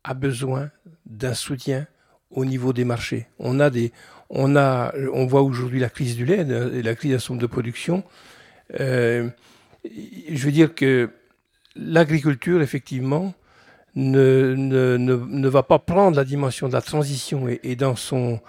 a 0.03 0.13
besoin 0.13 0.69
d'un 1.05 1.33
soutien 1.33 1.85
au 2.31 2.45
niveau 2.45 2.73
des 2.73 2.85
marchés. 2.85 3.27
On 3.39 3.59
a 3.59 3.69
des, 3.69 3.91
on 4.29 4.55
a, 4.55 4.93
on 5.13 5.25
voit 5.25 5.41
aujourd'hui 5.41 5.79
la 5.79 5.89
crise 5.89 6.15
du 6.15 6.25
lait, 6.25 6.43
la 6.43 6.95
crise 6.95 7.11
de 7.11 7.33
la 7.33 7.39
de 7.39 7.45
production. 7.47 8.03
Euh, 8.79 9.29
je 9.83 10.45
veux 10.45 10.51
dire 10.51 10.73
que 10.73 11.09
l'agriculture, 11.75 12.61
effectivement, 12.61 13.33
ne, 13.95 14.53
ne, 14.55 14.97
ne, 14.97 15.15
ne, 15.15 15.49
va 15.49 15.63
pas 15.63 15.79
prendre 15.79 16.15
la 16.15 16.23
dimension 16.23 16.67
de 16.69 16.73
la 16.73 16.81
transition 16.81 17.49
et, 17.49 17.59
et 17.63 17.75
dans 17.75 17.95
son 17.95 18.39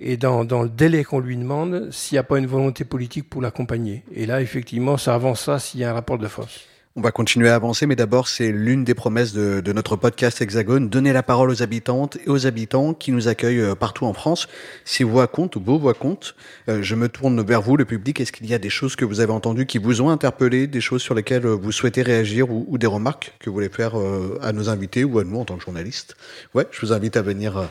et 0.00 0.16
dans, 0.16 0.44
dans 0.44 0.62
le 0.62 0.70
délai 0.70 1.04
qu'on 1.04 1.20
lui 1.20 1.36
demande 1.36 1.90
s'il 1.90 2.16
n'y 2.16 2.20
a 2.20 2.22
pas 2.22 2.38
une 2.38 2.46
volonté 2.46 2.84
politique 2.84 3.28
pour 3.28 3.42
l'accompagner. 3.42 4.02
Et 4.14 4.24
là, 4.24 4.40
effectivement, 4.40 4.96
ça 4.96 5.14
avancera 5.14 5.58
s'il 5.58 5.80
y 5.80 5.84
a 5.84 5.90
un 5.90 5.92
rapport 5.92 6.16
de 6.16 6.26
force. 6.26 6.69
On 6.96 7.02
va 7.02 7.12
continuer 7.12 7.48
à 7.48 7.54
avancer, 7.54 7.86
mais 7.86 7.94
d'abord, 7.94 8.26
c'est 8.26 8.50
l'une 8.50 8.82
des 8.82 8.94
promesses 8.94 9.32
de, 9.32 9.72
notre 9.72 9.94
podcast 9.94 10.42
Hexagone, 10.42 10.88
donner 10.88 11.12
la 11.12 11.22
parole 11.22 11.48
aux 11.48 11.62
habitantes 11.62 12.18
et 12.26 12.28
aux 12.28 12.48
habitants 12.48 12.94
qui 12.94 13.12
nous 13.12 13.28
accueillent 13.28 13.76
partout 13.78 14.06
en 14.06 14.12
France. 14.12 14.48
Ces 14.84 15.04
voix 15.04 15.28
comptent, 15.28 15.56
vos 15.56 15.78
voix 15.78 15.94
comptent. 15.94 16.34
Euh, 16.68 16.82
je 16.82 16.96
me 16.96 17.08
tourne 17.08 17.40
vers 17.42 17.62
vous, 17.62 17.76
le 17.76 17.84
public. 17.84 18.20
Est-ce 18.20 18.32
qu'il 18.32 18.46
y 18.46 18.54
a 18.54 18.58
des 18.58 18.70
choses 18.70 18.96
que 18.96 19.04
vous 19.04 19.20
avez 19.20 19.30
entendues 19.32 19.66
qui 19.66 19.78
vous 19.78 20.02
ont 20.02 20.10
interpellé, 20.10 20.66
des 20.66 20.80
choses 20.80 21.00
sur 21.00 21.14
lesquelles 21.14 21.46
vous 21.46 21.70
souhaitez 21.70 22.02
réagir 22.02 22.50
ou, 22.50 22.66
ou 22.68 22.76
des 22.76 22.88
remarques 22.88 23.34
que 23.38 23.48
vous 23.50 23.54
voulez 23.54 23.68
faire 23.68 23.96
euh, 23.96 24.40
à 24.42 24.52
nos 24.52 24.68
invités 24.68 25.04
ou 25.04 25.20
à 25.20 25.24
nous 25.24 25.38
en 25.38 25.44
tant 25.44 25.56
que 25.58 25.62
journalistes? 25.62 26.16
Ouais, 26.54 26.66
je 26.72 26.80
vous 26.80 26.92
invite 26.92 27.16
à 27.16 27.22
venir 27.22 27.56
euh, 27.56 27.66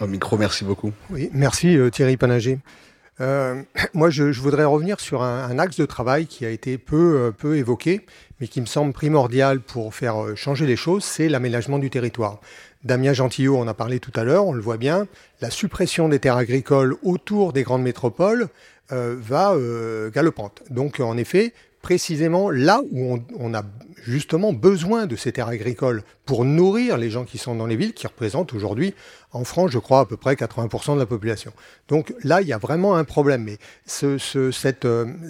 au 0.00 0.06
micro. 0.06 0.38
Merci 0.38 0.64
beaucoup. 0.64 0.94
Oui, 1.10 1.28
merci 1.34 1.76
euh, 1.76 1.90
Thierry 1.90 2.16
Panager. 2.16 2.56
Euh, 3.20 3.62
moi, 3.94 4.10
je, 4.10 4.24
voudrais 4.40 4.64
revenir 4.64 5.00
sur 5.00 5.22
un, 5.22 5.48
un, 5.48 5.58
axe 5.58 5.76
de 5.76 5.86
travail 5.86 6.26
qui 6.26 6.44
a 6.44 6.50
été 6.50 6.78
peu, 6.78 7.18
euh, 7.18 7.30
peu 7.30 7.56
évoqué, 7.56 8.04
mais 8.40 8.48
qui 8.48 8.60
me 8.60 8.66
semble 8.66 8.92
primordial 8.92 9.60
pour 9.60 9.94
faire 9.94 10.22
euh, 10.22 10.34
changer 10.34 10.66
les 10.66 10.76
choses, 10.76 11.04
c'est 11.04 11.28
l'aménagement 11.28 11.78
du 11.78 11.90
territoire. 11.90 12.40
Damien 12.84 13.12
Gentillot 13.12 13.58
en 13.58 13.66
a 13.66 13.74
parlé 13.74 13.98
tout 14.00 14.12
à 14.14 14.24
l'heure, 14.24 14.46
on 14.46 14.52
le 14.52 14.60
voit 14.60 14.76
bien, 14.76 15.06
la 15.40 15.50
suppression 15.50 16.08
des 16.08 16.18
terres 16.18 16.36
agricoles 16.36 16.96
autour 17.02 17.52
des 17.52 17.62
grandes 17.62 17.82
métropoles 17.82 18.48
euh, 18.92 19.16
va 19.18 19.52
euh, 19.54 20.10
galopante. 20.10 20.62
Donc, 20.70 21.00
en 21.00 21.16
effet, 21.16 21.52
précisément 21.86 22.50
là 22.50 22.80
où 22.90 23.16
on, 23.38 23.54
a 23.54 23.62
justement 24.02 24.52
besoin 24.52 25.06
de 25.06 25.14
ces 25.14 25.30
terres 25.30 25.46
agricoles 25.46 26.02
pour 26.24 26.44
nourrir 26.44 26.96
les 26.96 27.10
gens 27.10 27.24
qui 27.24 27.38
sont 27.38 27.54
dans 27.54 27.68
les 27.68 27.76
villes, 27.76 27.92
qui 27.92 28.08
représentent 28.08 28.54
aujourd'hui 28.54 28.92
en 29.30 29.44
France, 29.44 29.70
je 29.70 29.78
crois, 29.78 30.00
à 30.00 30.04
peu 30.04 30.16
près 30.16 30.34
80% 30.34 30.94
de 30.94 30.98
la 30.98 31.06
population. 31.06 31.52
Donc 31.86 32.12
là, 32.24 32.42
il 32.42 32.48
y 32.48 32.52
a 32.52 32.58
vraiment 32.58 32.96
un 32.96 33.04
problème. 33.04 33.44
Mais 33.44 33.58
euh, 34.02 34.50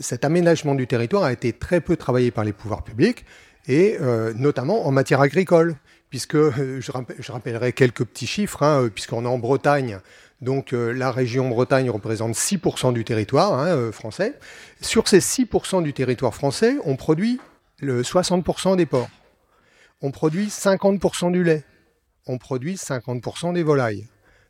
cet 0.00 0.24
aménagement 0.24 0.74
du 0.74 0.86
territoire 0.86 1.24
a 1.24 1.32
été 1.34 1.52
très 1.52 1.82
peu 1.82 1.94
travaillé 1.94 2.30
par 2.30 2.44
les 2.44 2.54
pouvoirs 2.54 2.84
publics, 2.84 3.26
et 3.68 3.98
euh, 4.00 4.32
notamment 4.34 4.86
en 4.86 4.92
matière 4.92 5.20
agricole, 5.20 5.76
puisque 6.08 6.36
euh, 6.36 6.80
je, 6.80 6.90
je, 7.18 7.32
rappellerai 7.32 7.74
quelques 7.74 8.06
petits 8.06 8.26
chiffres, 8.26 8.62
hein, 8.62 8.88
puisqu'on 8.94 9.26
est 9.26 9.28
en 9.28 9.36
Bretagne, 9.36 9.98
donc 10.40 10.72
euh, 10.72 10.92
la 10.92 11.10
région 11.10 11.48
Bretagne 11.48 11.88
représente 11.88 12.34
6% 12.34 12.92
du 12.92 13.04
territoire 13.04 13.58
hein, 13.58 13.68
euh, 13.68 13.92
français. 13.92 14.38
Sur 14.80 15.08
ces 15.08 15.20
6% 15.20 15.82
du 15.82 15.92
territoire 15.92 16.34
français, 16.34 16.76
on 16.84 16.96
produit 16.96 17.40
le 17.80 18.02
60% 18.02 18.76
des 18.76 18.86
porcs. 18.86 19.08
On 20.02 20.10
produit 20.10 20.46
50% 20.48 21.32
du 21.32 21.42
lait. 21.42 21.64
On 22.26 22.38
produit 22.38 22.74
50% 22.74 23.54
des 23.54 23.62
volailles. 23.62 24.08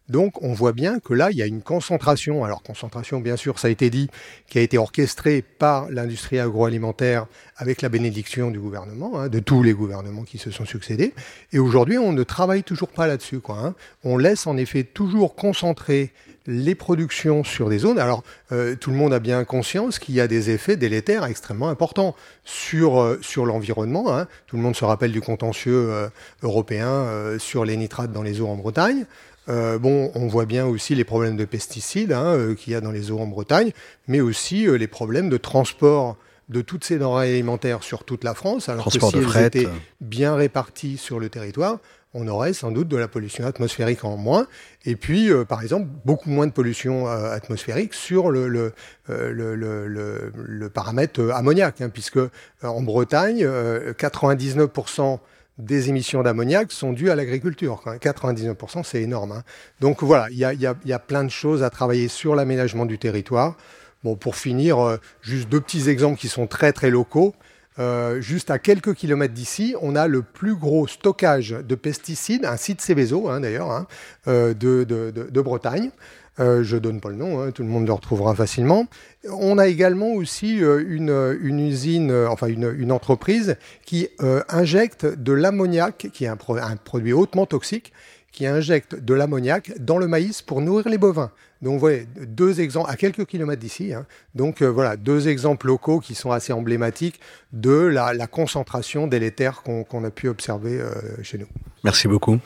Donc 0.08 0.42
on 0.42 0.52
voit 0.52 0.72
bien 0.72 1.00
que 1.00 1.14
là, 1.14 1.30
il 1.30 1.36
y 1.36 1.42
a 1.42 1.46
une 1.46 1.62
concentration, 1.62 2.44
alors 2.44 2.62
concentration 2.62 3.20
bien 3.20 3.36
sûr, 3.36 3.58
ça 3.58 3.68
a 3.68 3.70
été 3.70 3.90
dit, 3.90 4.08
qui 4.48 4.58
a 4.58 4.62
été 4.62 4.78
orchestrée 4.78 5.42
par 5.42 5.90
l'industrie 5.90 6.38
agroalimentaire 6.38 7.26
avec 7.56 7.82
la 7.82 7.88
bénédiction 7.88 8.50
du 8.50 8.60
gouvernement, 8.60 9.18
hein, 9.18 9.28
de 9.28 9.38
tous 9.40 9.62
les 9.62 9.72
gouvernements 9.72 10.22
qui 10.22 10.38
se 10.38 10.50
sont 10.50 10.64
succédés. 10.64 11.14
Et 11.52 11.58
aujourd'hui, 11.58 11.98
on 11.98 12.12
ne 12.12 12.22
travaille 12.22 12.62
toujours 12.62 12.88
pas 12.88 13.06
là-dessus. 13.06 13.40
Hein. 13.48 13.74
On 14.04 14.18
laisse 14.18 14.46
en 14.46 14.56
effet 14.56 14.84
toujours 14.84 15.34
concentrer 15.34 16.12
les 16.46 16.74
productions 16.74 17.44
sur 17.44 17.68
des 17.68 17.78
zones. 17.78 17.98
Alors, 17.98 18.22
euh, 18.52 18.76
tout 18.76 18.90
le 18.90 18.96
monde 18.96 19.12
a 19.12 19.18
bien 19.18 19.44
conscience 19.44 19.98
qu'il 19.98 20.14
y 20.14 20.20
a 20.20 20.28
des 20.28 20.50
effets 20.50 20.76
délétères 20.76 21.24
extrêmement 21.24 21.68
importants 21.68 22.14
sur, 22.44 23.00
euh, 23.00 23.20
l'environnement. 23.36 24.16
Hein. 24.16 24.26
Tout 24.46 24.56
le 24.56 24.62
monde 24.62 24.76
se 24.76 24.84
rappelle 24.84 25.12
du 25.12 25.20
contentieux 25.20 25.90
euh, 25.90 26.08
européen 26.42 27.36
sur 27.38 27.64
les 27.64 27.76
nitrates 27.76 28.12
dans 28.12 28.22
les 28.22 28.40
eaux 28.40 28.48
en 28.48 28.56
Bretagne. 28.56 29.06
Euh, 29.48 29.78
bon, 29.78 30.10
on 30.14 30.26
voit 30.26 30.46
bien 30.46 30.66
aussi 30.66 30.94
les 30.94 31.04
problèmes 31.04 31.36
de 31.36 31.44
pesticides 31.44 32.12
hein, 32.12 32.34
euh, 32.34 32.54
qu'il 32.54 32.72
y 32.72 32.76
a 32.76 32.80
dans 32.80 32.90
les 32.90 33.10
eaux 33.10 33.18
en 33.18 33.26
Bretagne, 33.26 33.70
mais 34.08 34.20
aussi 34.20 34.66
euh, 34.66 34.76
les 34.76 34.88
problèmes 34.88 35.28
de 35.28 35.36
transport 35.36 36.16
de 36.48 36.60
toutes 36.60 36.84
ces 36.84 36.98
denrées 36.98 37.32
alimentaires 37.34 37.82
sur 37.82 38.04
toute 38.04 38.22
la 38.22 38.34
France, 38.34 38.68
alors 38.68 38.82
transport 38.84 39.12
que 39.12 39.22
si 39.22 39.38
elles 39.38 39.44
étaient 39.46 39.68
bien 40.00 40.36
réparties 40.36 40.96
sur 40.96 41.18
le 41.18 41.28
territoire, 41.28 41.78
on 42.14 42.28
aurait 42.28 42.54
sans 42.54 42.70
doute 42.70 42.88
de 42.88 42.96
la 42.96 43.08
pollution 43.08 43.44
atmosphérique 43.46 44.04
en 44.04 44.16
moins, 44.16 44.46
et 44.84 44.96
puis, 44.96 45.30
euh, 45.30 45.44
par 45.44 45.62
exemple, 45.62 45.86
beaucoup 46.04 46.30
moins 46.30 46.46
de 46.46 46.52
pollution 46.52 47.08
euh, 47.08 47.32
atmosphérique 47.32 47.92
sur 47.94 48.30
le, 48.30 48.48
le, 48.48 48.72
euh, 49.10 49.30
le, 49.32 49.54
le, 49.54 50.32
le 50.34 50.70
paramètre 50.70 51.20
ammoniac, 51.30 51.80
hein, 51.80 51.90
puisque 51.90 52.20
en 52.62 52.82
Bretagne, 52.82 53.44
99% 53.44 55.18
des 55.58 55.88
émissions 55.88 56.22
d'ammoniac 56.22 56.70
sont 56.72 56.92
dues 56.92 57.10
à 57.10 57.16
l'agriculture. 57.16 57.82
99%, 57.86 58.84
c'est 58.84 59.02
énorme. 59.02 59.32
Hein. 59.32 59.42
Donc 59.80 60.02
voilà, 60.02 60.28
il 60.30 60.38
y 60.38 60.44
a, 60.92 60.98
plein 60.98 61.24
de 61.24 61.30
choses 61.30 61.62
à 61.62 61.70
travailler 61.70 62.08
sur 62.08 62.34
l'aménagement 62.34 62.86
du 62.86 62.98
territoire. 62.98 63.56
Bon, 64.04 64.16
pour 64.16 64.36
finir, 64.36 64.78
euh, 64.78 64.98
juste 65.22 65.48
deux 65.48 65.60
petits 65.60 65.88
exemples 65.88 66.18
qui 66.18 66.28
sont 66.28 66.46
très 66.46 66.72
très 66.72 66.90
locaux. 66.90 67.34
Euh, 67.78 68.20
juste 68.20 68.50
à 68.50 68.58
quelques 68.58 68.94
kilomètres 68.94 69.34
d'ici, 69.34 69.74
on 69.82 69.96
a 69.96 70.06
le 70.06 70.22
plus 70.22 70.56
gros 70.56 70.86
stockage 70.86 71.50
de 71.50 71.74
pesticides, 71.74 72.46
un 72.46 72.56
site 72.56 72.80
Céveso 72.80 73.28
hein, 73.28 73.40
d'ailleurs, 73.40 73.70
hein, 73.70 73.86
euh, 74.28 74.54
de, 74.54 75.40
Bretagne. 75.40 75.90
Euh, 76.38 76.62
je 76.62 76.76
donne 76.76 77.00
pas 77.00 77.08
le 77.08 77.16
nom, 77.16 77.40
hein, 77.40 77.50
tout 77.50 77.62
le 77.62 77.68
monde 77.68 77.86
le 77.86 77.92
retrouvera 77.92 78.34
facilement. 78.34 78.86
On 79.30 79.58
a 79.58 79.68
également 79.68 80.12
aussi 80.12 80.62
euh, 80.62 80.84
une, 80.86 81.38
une, 81.40 81.60
usine, 81.60 82.10
euh, 82.10 82.28
enfin 82.28 82.46
une, 82.48 82.92
entreprise 82.92 83.56
qui 83.84 84.08
euh, 84.20 84.42
injecte 84.48 85.06
de 85.06 85.32
l'ammoniac, 85.32 86.08
qui 86.12 86.24
est 86.24 86.28
un, 86.28 86.36
pro 86.36 86.56
un, 86.56 86.76
produit 86.76 87.12
hautement 87.12 87.46
toxique, 87.46 87.92
qui 88.36 88.46
injecte 88.46 88.94
de 88.94 89.14
l'ammoniac 89.14 89.72
dans 89.80 89.96
le 89.96 90.06
maïs 90.06 90.42
pour 90.42 90.60
nourrir 90.60 90.90
les 90.90 90.98
bovins. 90.98 91.30
Donc 91.62 91.72
vous 91.72 91.78
voyez, 91.78 92.06
deux 92.20 92.60
exemples 92.60 92.90
à 92.90 92.96
quelques 92.96 93.24
kilomètres 93.24 93.62
d'ici. 93.62 93.94
Hein. 93.94 94.04
Donc 94.34 94.60
euh, 94.60 94.66
voilà, 94.66 94.96
deux 94.96 95.28
exemples 95.28 95.68
locaux 95.68 96.00
qui 96.00 96.14
sont 96.14 96.30
assez 96.30 96.52
emblématiques 96.52 97.18
de 97.52 97.70
la, 97.70 98.12
la 98.12 98.26
concentration 98.26 99.06
délétère 99.06 99.62
qu'on 99.62 99.84
qu 99.84 99.96
a 100.04 100.10
pu 100.10 100.28
observer 100.28 100.78
euh, 100.78 100.92
chez 101.22 101.38
nous. 101.38 101.48
Merci 101.82 102.08
beaucoup. 102.08 102.38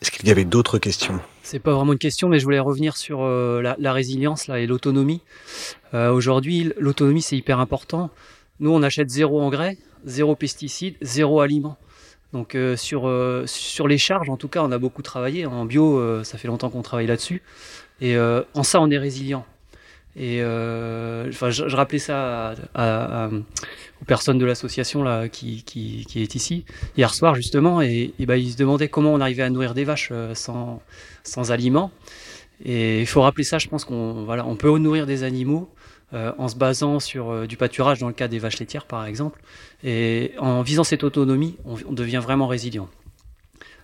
Est-ce 0.00 0.10
qu'il 0.10 0.26
y 0.26 0.30
avait 0.30 0.46
d'autres 0.46 0.78
questions? 0.78 1.20
C'est 1.52 1.58
pas 1.58 1.74
vraiment 1.74 1.92
une 1.92 1.98
question, 1.98 2.30
mais 2.30 2.38
je 2.38 2.44
voulais 2.44 2.60
revenir 2.60 2.96
sur 2.96 3.20
euh, 3.20 3.60
la, 3.78 3.92
résilience 3.92 4.48
et 4.48 4.66
l'autonomie. 4.66 5.20
Euh, 5.92 6.10
Aujourd'hui, 6.10 6.72
l'autonomie, 6.78 7.20
c'est 7.20 7.36
hyper 7.36 7.60
important. 7.60 8.08
Nous, 8.58 8.70
on 8.70 8.82
achète 8.82 9.10
zéro 9.10 9.38
engrais, 9.38 9.76
zéro 10.06 10.34
pesticides, 10.34 10.96
zéro 11.02 11.42
aliment. 11.42 11.76
Donc 12.32 12.54
euh, 12.54 12.74
sur, 12.74 13.06
les 13.86 13.98
charges, 13.98 14.30
en 14.30 14.38
tout 14.38 14.48
cas, 14.48 14.62
on 14.62 14.72
a 14.72 14.78
beaucoup 14.78 15.02
travaillé. 15.02 15.44
En 15.44 15.66
bio, 15.66 16.24
ça 16.24 16.38
fait 16.38 16.48
longtemps 16.48 16.70
qu'on 16.70 16.80
travaille 16.80 17.06
là-dessus. 17.06 17.42
Et 18.00 18.16
en 18.18 18.62
ça, 18.62 18.80
on 18.80 18.90
est 18.90 18.96
résilient. 18.96 19.44
Et 20.14 20.42
euh, 20.42 21.28
enfin, 21.30 21.50
je, 21.50 21.74
rappelais 21.74 21.98
ça 21.98 22.54
aux 22.74 24.04
personnes 24.04 24.38
de 24.38 24.44
l'association 24.44 25.02
là 25.02 25.28
qui, 25.28 25.62
qui, 25.64 26.04
est 26.16 26.34
ici 26.34 26.64
hier 26.98 27.14
soir 27.14 27.34
justement, 27.34 27.80
et, 27.80 28.12
ben, 28.18 28.36
ils 28.36 28.52
se 28.52 28.56
demandaient 28.58 28.88
comment 28.88 29.12
on 29.12 29.20
arrivait 29.20 29.42
à 29.42 29.48
nourrir 29.48 29.72
des 29.72 29.84
vaches 29.84 30.10
euh, 30.12 30.34
sans, 30.34 30.82
sans 31.24 31.50
aliments. 31.50 31.90
Et 32.64 33.00
il 33.00 33.06
faut 33.06 33.22
rappeler 33.22 33.44
ça. 33.44 33.58
Je 33.58 33.68
pense 33.68 33.84
qu'on 33.84 34.24
voilà, 34.24 34.46
on 34.46 34.56
peut 34.56 34.76
nourrir 34.78 35.06
des 35.06 35.22
animaux 35.22 35.70
euh, 36.12 36.32
en 36.36 36.46
se 36.48 36.56
basant 36.56 37.00
sur 37.00 37.48
du 37.48 37.56
pâturage 37.56 37.98
dans 37.98 38.08
le 38.08 38.12
cas 38.12 38.28
des 38.28 38.38
vaches 38.38 38.58
laitières 38.58 38.86
par 38.86 39.06
exemple, 39.06 39.40
et 39.82 40.32
en 40.38 40.60
visant 40.60 40.84
cette 40.84 41.04
autonomie, 41.04 41.56
on, 41.64 41.76
on 41.88 41.92
devient 41.92 42.20
vraiment 42.22 42.48
résilient. 42.48 42.88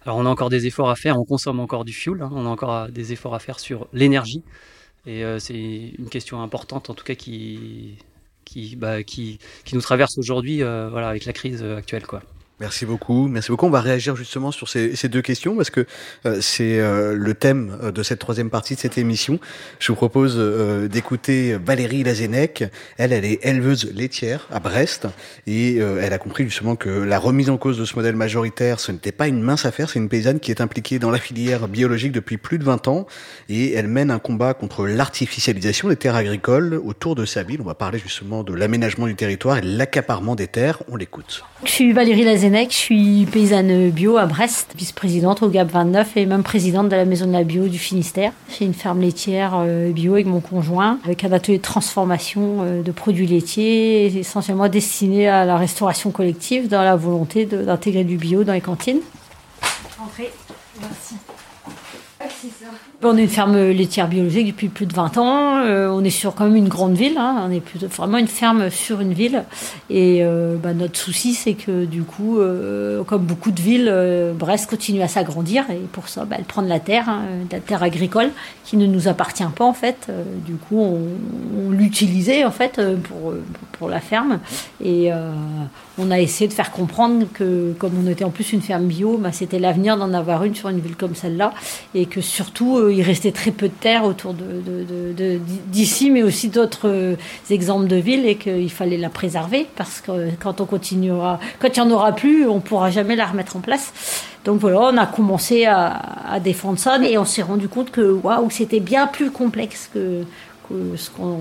Alors 0.05 0.18
on 0.18 0.26
a 0.26 0.29
encore 0.29 0.51
des 0.51 0.66
efforts 0.66 0.91
à 0.91 0.97
faire, 0.97 1.18
on 1.18 1.24
consomme 1.24 1.59
encore 1.59 1.87
du 1.87 1.95
fuel, 1.95 2.20
hein, 2.20 2.31
on 2.33 2.45
a 2.45 2.49
encore 2.49 2.89
des 2.91 3.14
efforts 3.14 3.35
à 3.35 3.39
faire 3.39 3.59
sur 3.59 3.89
l'énergie. 3.95 4.45
Et 5.07 5.24
euh, 5.24 5.38
c'est 5.38 5.55
une 5.99 6.09
question 6.11 6.42
importante, 6.42 6.90
en 6.90 6.94
tout 6.94 7.05
cas, 7.05 7.14
qui, 7.14 7.96
qui, 8.44 8.76
bah, 8.76 9.03
qui, 9.03 9.38
nous 9.72 9.80
traverse 9.80 10.18
aujourd'hui 10.18 10.62
euh, 10.62 10.94
avec 10.94 11.24
la 11.24 11.32
crise 11.32 11.62
actuelle. 11.62 12.07
Quoi. 12.07 12.22
Merci 12.61 12.87
beaucoup, 12.87 13.29
merci 13.29 13.53
beaucoup. 13.53 13.67
On 13.67 13.71
va 13.71 13.81
réagir 13.81 14.17
justement 14.17 14.51
sur 14.51 14.69
ces, 14.69 15.09
deux 15.09 15.23
questions 15.23 15.55
parce 15.55 15.71
que 15.71 15.87
euh, 16.27 16.41
c'est 16.41 16.81
euh, 16.81 17.15
le 17.15 17.35
thème 17.35 17.79
de 17.95 18.03
cette 18.03 18.19
troisième 18.19 18.51
partie 18.51 18.75
de 18.75 18.81
cette 18.81 18.99
émission. 18.99 19.39
Je 19.79 19.93
vous 19.93 19.97
propose 19.97 20.35
euh, 20.37 20.89
d'écouter 20.89 21.57
Valérie 21.65 22.03
Lazennec. 22.03 22.65
Elle, 22.97 23.13
elle 23.13 23.25
est 23.25 23.47
éleveuse 23.47 23.93
laitière 23.95 24.49
à 24.51 24.59
Brest 24.59 25.07
et 25.47 25.77
euh, 25.79 26.03
elle 26.03 26.13
a 26.13 26.19
compris 26.19 26.43
justement 26.45 26.75
que 26.75 26.89
la 26.89 27.21
remise 27.21 27.49
en 27.49 27.59
cause 27.59 27.79
de 27.79 27.85
ce 27.85 27.95
modèle 27.95 28.17
majoritaire, 28.17 28.81
ce 28.81 28.91
n'était 28.91 29.13
pas 29.13 29.29
une 29.29 29.41
mince 29.41 29.65
affaire. 29.65 29.89
C'est 29.89 30.01
une 30.01 30.09
paysanne 30.09 30.41
qui 30.41 30.51
est 30.51 30.61
impliquée 30.61 30.99
dans 30.99 31.13
la 31.13 31.19
filière 31.19 31.69
biologique 31.69 32.11
depuis 32.11 32.39
plus 32.39 32.59
de 32.59 32.65
20 32.65 32.89
ans 32.89 33.07
et 33.49 33.73
elle 33.75 33.87
mène 33.87 34.11
un 34.11 34.19
combat 34.19 34.53
contre 34.55 34.85
l'artificialisation 34.85 35.89
des 35.89 35.97
terres 35.97 36.17
agricoles 36.17 36.75
autour 36.85 37.15
de 37.15 37.25
sa 37.25 37.45
ville. 37.45 37.61
On 37.61 37.67
va 37.67 37.75
parler 37.75 38.01
justement 38.01 38.43
de 38.43 38.53
l'aménagement 38.53 39.07
du 39.07 39.15
territoire 39.15 39.59
et 39.59 39.61
de 39.61 39.79
l'accaparement 39.79 40.35
des 40.35 40.49
terres. 40.49 40.83
On 40.89 40.97
l'écoute. 40.97 41.45
Je 41.65 41.71
suis 41.71 41.93
Valérie 41.93 42.25
Lazennec 42.25 42.47
je 42.51 42.74
suis 42.74 43.26
paysanne 43.26 43.90
bio 43.90 44.16
à 44.16 44.26
Brest, 44.26 44.72
vice-présidente 44.76 45.42
au 45.42 45.49
GAP 45.49 45.70
29 45.70 46.16
et 46.16 46.26
même 46.26 46.42
présidente 46.42 46.88
de 46.88 46.96
la 46.96 47.05
maison 47.05 47.26
de 47.26 47.32
la 47.32 47.44
bio 47.44 47.68
du 47.68 47.78
Finistère. 47.78 48.32
J'ai 48.49 48.64
une 48.64 48.74
ferme 48.74 49.01
laitière 49.01 49.62
bio 49.92 50.14
avec 50.14 50.26
mon 50.26 50.40
conjoint, 50.40 50.99
avec 51.05 51.24
un 51.24 51.32
atelier 51.32 51.59
de 51.59 51.62
transformation 51.62 52.82
de 52.82 52.90
produits 52.92 53.26
laitiers, 53.26 54.07
essentiellement 54.18 54.68
destiné 54.68 55.28
à 55.28 55.44
la 55.44 55.57
restauration 55.57 56.11
collective, 56.11 56.68
dans 56.68 56.82
la 56.82 56.96
volonté 56.96 57.44
d'intégrer 57.44 58.05
du 58.05 58.16
bio 58.16 58.44
dans 58.44 58.55
les 58.55 58.61
cantines. 58.61 59.01
Entrez, 60.03 60.30
merci. 60.80 61.16
On 63.05 63.16
est 63.16 63.22
une 63.22 63.28
ferme 63.28 63.57
laitière 63.57 64.09
biologique 64.09 64.49
depuis 64.49 64.66
plus 64.66 64.84
de 64.84 64.92
20 64.92 65.18
ans. 65.18 65.59
Euh, 65.59 65.88
on 65.88 66.03
est 66.03 66.11
sur 66.11 66.34
quand 66.34 66.46
même 66.46 66.57
une 66.57 66.68
grande 66.68 66.96
ville. 66.96 67.16
Hein. 67.16 67.44
On 67.46 67.53
est 67.53 67.62
vraiment 67.86 68.18
une 68.18 68.26
ferme 68.26 68.70
sur 68.70 69.01
une 69.01 69.12
ville. 69.12 69.44
Et 69.88 70.24
euh, 70.24 70.57
bah, 70.57 70.74
notre 70.74 70.99
souci, 70.99 71.34
c'est 71.34 71.55
que 71.55 71.84
du 71.84 72.03
coup, 72.03 72.40
euh, 72.40 73.05
comme 73.05 73.22
beaucoup 73.22 73.53
de 73.53 73.61
villes, 73.61 74.34
Brest 74.36 74.68
continue 74.68 75.01
à 75.01 75.07
s'agrandir. 75.07 75.64
Et 75.70 75.78
pour 75.92 76.09
ça, 76.09 76.24
bah, 76.24 76.34
elle 76.40 76.44
prend 76.44 76.61
de 76.61 76.68
la 76.68 76.80
terre, 76.80 77.09
hein, 77.09 77.22
de 77.49 77.55
la 77.55 77.61
terre 77.61 77.84
agricole 77.84 78.30
qui 78.64 78.76
ne 78.76 78.86
nous 78.86 79.07
appartient 79.07 79.44
pas 79.55 79.64
en 79.64 79.74
fait. 79.74 80.11
Du 80.44 80.55
coup, 80.55 80.80
on, 80.80 80.99
on 81.57 81.70
l'utilisait 81.70 82.44
en 82.44 82.51
fait 82.51 82.80
pour, 83.05 83.32
pour 83.78 83.88
la 83.88 84.01
ferme. 84.01 84.40
Et 84.84 85.11
on 85.99 86.11
a 86.11 86.18
essayé 86.18 86.49
de 86.49 86.53
faire 86.53 86.72
comprendre 86.72 87.26
que 87.32 87.72
comme 87.78 87.92
on 88.05 88.11
était 88.11 88.24
en 88.24 88.30
plus 88.30 88.53
une 88.53 88.61
ferme 88.61 88.86
bio, 88.86 89.18
bah, 89.18 89.30
c'était 89.30 89.61
l'avenir 89.61 89.96
d'en 89.96 90.12
avoir 90.12 90.42
une 90.42 90.57
sur 90.57 90.68
une 90.68 90.80
ville 90.80 90.96
comme 90.96 91.14
celle-là. 91.14 91.55
Et 91.94 92.07
que 92.07 92.20
surtout, 92.20 92.88
euh, 92.89 92.93
il 92.93 93.03
restait 93.03 93.32
très 93.32 93.51
peu 93.51 93.68
de 93.68 93.74
terre 93.74 94.05
autour 94.05 94.34
d'ici, 95.66 96.11
mais 96.11 96.22
aussi 96.22 96.49
d'autres 96.49 96.89
euh, 96.89 97.16
exemples 97.51 97.86
de 97.86 97.97
villes 97.97 98.26
et 98.26 98.36
qu'il 98.36 98.70
fallait 98.70 98.97
la 98.97 99.11
préserver 99.11 99.66
parce 99.76 100.01
que 100.01 100.30
quand 100.41 100.61
on 100.61 100.66
continuera, 100.66 101.39
quand 101.59 101.68
il 101.76 101.82
n'y 101.82 101.86
en 101.86 101.91
aura 101.91 102.12
plus, 102.12 102.47
on 102.47 102.57
ne 102.57 102.61
pourra 102.61 102.91
jamais 102.91 103.16
la 103.16 103.26
remettre 103.26 103.57
en 103.57 103.61
place. 103.61 103.93
Donc 104.45 104.61
voilà, 104.61 104.80
on 104.80 104.97
a 104.97 105.07
commencé 105.07 105.66
à, 105.66 106.39
défendre 106.43 106.78
ça 106.78 106.99
et 107.03 107.18
on 107.18 107.24
s'est 107.24 107.43
rendu 107.43 107.68
compte 107.68 107.91
que 107.91 108.01
waouh, 108.01 108.49
c'était 108.51 108.80
bien 108.80 109.07
plus 109.07 109.30
complexe 109.30 109.91
que, 109.93 110.22
ce 110.97 111.11
qu'on 111.11 111.41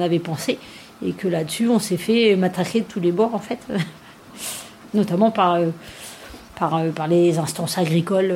avait 0.00 0.18
pensé 0.18 0.58
et 1.04 1.12
que 1.12 1.28
là-dessus, 1.28 1.68
on 1.68 1.78
s'est 1.78 1.96
fait 1.96 2.36
matraquer 2.36 2.80
de 2.80 2.86
tous 2.86 3.00
les 3.00 3.12
bords 3.12 3.34
en 3.34 3.38
fait, 3.38 3.58
notamment 4.94 5.30
par, 5.30 5.58
par, 6.58 6.82
par 6.94 7.08
les 7.08 7.38
instances 7.38 7.78
agricoles 7.78 8.34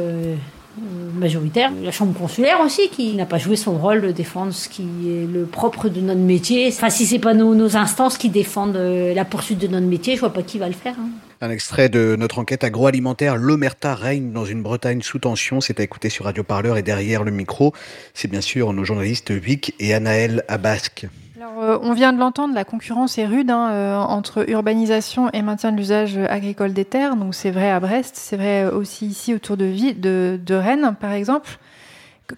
majoritaire. 1.14 1.70
La 1.82 1.90
chambre 1.90 2.18
consulaire 2.18 2.60
aussi, 2.64 2.88
qui 2.90 3.14
n'a 3.14 3.26
pas 3.26 3.38
joué 3.38 3.56
son 3.56 3.76
rôle 3.78 4.02
de 4.02 4.12
défendre 4.12 4.52
ce 4.52 4.68
qui 4.68 4.82
est 4.82 5.26
le 5.26 5.44
propre 5.44 5.88
de 5.88 6.00
notre 6.00 6.20
métier. 6.20 6.68
Enfin, 6.68 6.90
si 6.90 7.06
c'est 7.06 7.18
pas 7.18 7.34
nos, 7.34 7.54
nos, 7.54 7.76
instances 7.76 8.18
qui 8.18 8.30
défendent 8.30 8.76
euh, 8.76 9.14
la 9.14 9.24
poursuite 9.24 9.58
de 9.58 9.66
notre 9.66 9.86
métier, 9.86 10.14
je 10.14 10.20
vois 10.20 10.32
pas 10.32 10.42
qui 10.42 10.58
va 10.58 10.68
le 10.68 10.74
faire. 10.74 10.94
Hein. 10.98 11.10
Un 11.40 11.50
extrait 11.50 11.88
de 11.88 12.16
notre 12.18 12.40
enquête 12.40 12.64
agroalimentaire, 12.64 13.36
l'omerta 13.36 13.94
règne 13.94 14.32
dans 14.32 14.44
une 14.44 14.62
Bretagne 14.62 15.02
sous 15.02 15.20
tension. 15.20 15.60
C'est 15.60 15.78
à 15.78 15.84
écouter 15.84 16.08
sur 16.08 16.24
Radio 16.24 16.42
Parleur 16.42 16.76
et 16.76 16.82
derrière 16.82 17.22
le 17.22 17.30
micro, 17.30 17.72
c'est 18.12 18.28
bien 18.28 18.40
sûr 18.40 18.72
nos 18.72 18.84
journalistes 18.84 19.30
Vic 19.30 19.74
et 19.78 19.94
Anaël 19.94 20.44
Abasque. 20.48 21.06
Alors, 21.40 21.62
euh, 21.62 21.78
on 21.82 21.92
vient 21.92 22.12
de 22.12 22.18
l'entendre, 22.18 22.52
la 22.52 22.64
concurrence 22.64 23.16
est 23.16 23.26
rude 23.26 23.50
hein, 23.50 23.70
euh, 23.70 23.96
entre 23.96 24.50
urbanisation 24.50 25.30
et 25.32 25.42
maintien 25.42 25.70
de 25.70 25.76
l'usage 25.76 26.18
agricole 26.18 26.72
des 26.72 26.84
terres. 26.84 27.14
Donc 27.14 27.32
c'est 27.32 27.52
vrai 27.52 27.70
à 27.70 27.78
Brest, 27.78 28.16
c'est 28.16 28.36
vrai 28.36 28.64
aussi 28.64 29.06
ici 29.06 29.32
autour 29.34 29.56
de, 29.56 29.66
de, 29.94 30.40
de 30.44 30.54
Rennes, 30.54 30.96
par 30.98 31.12
exemple. 31.12 31.58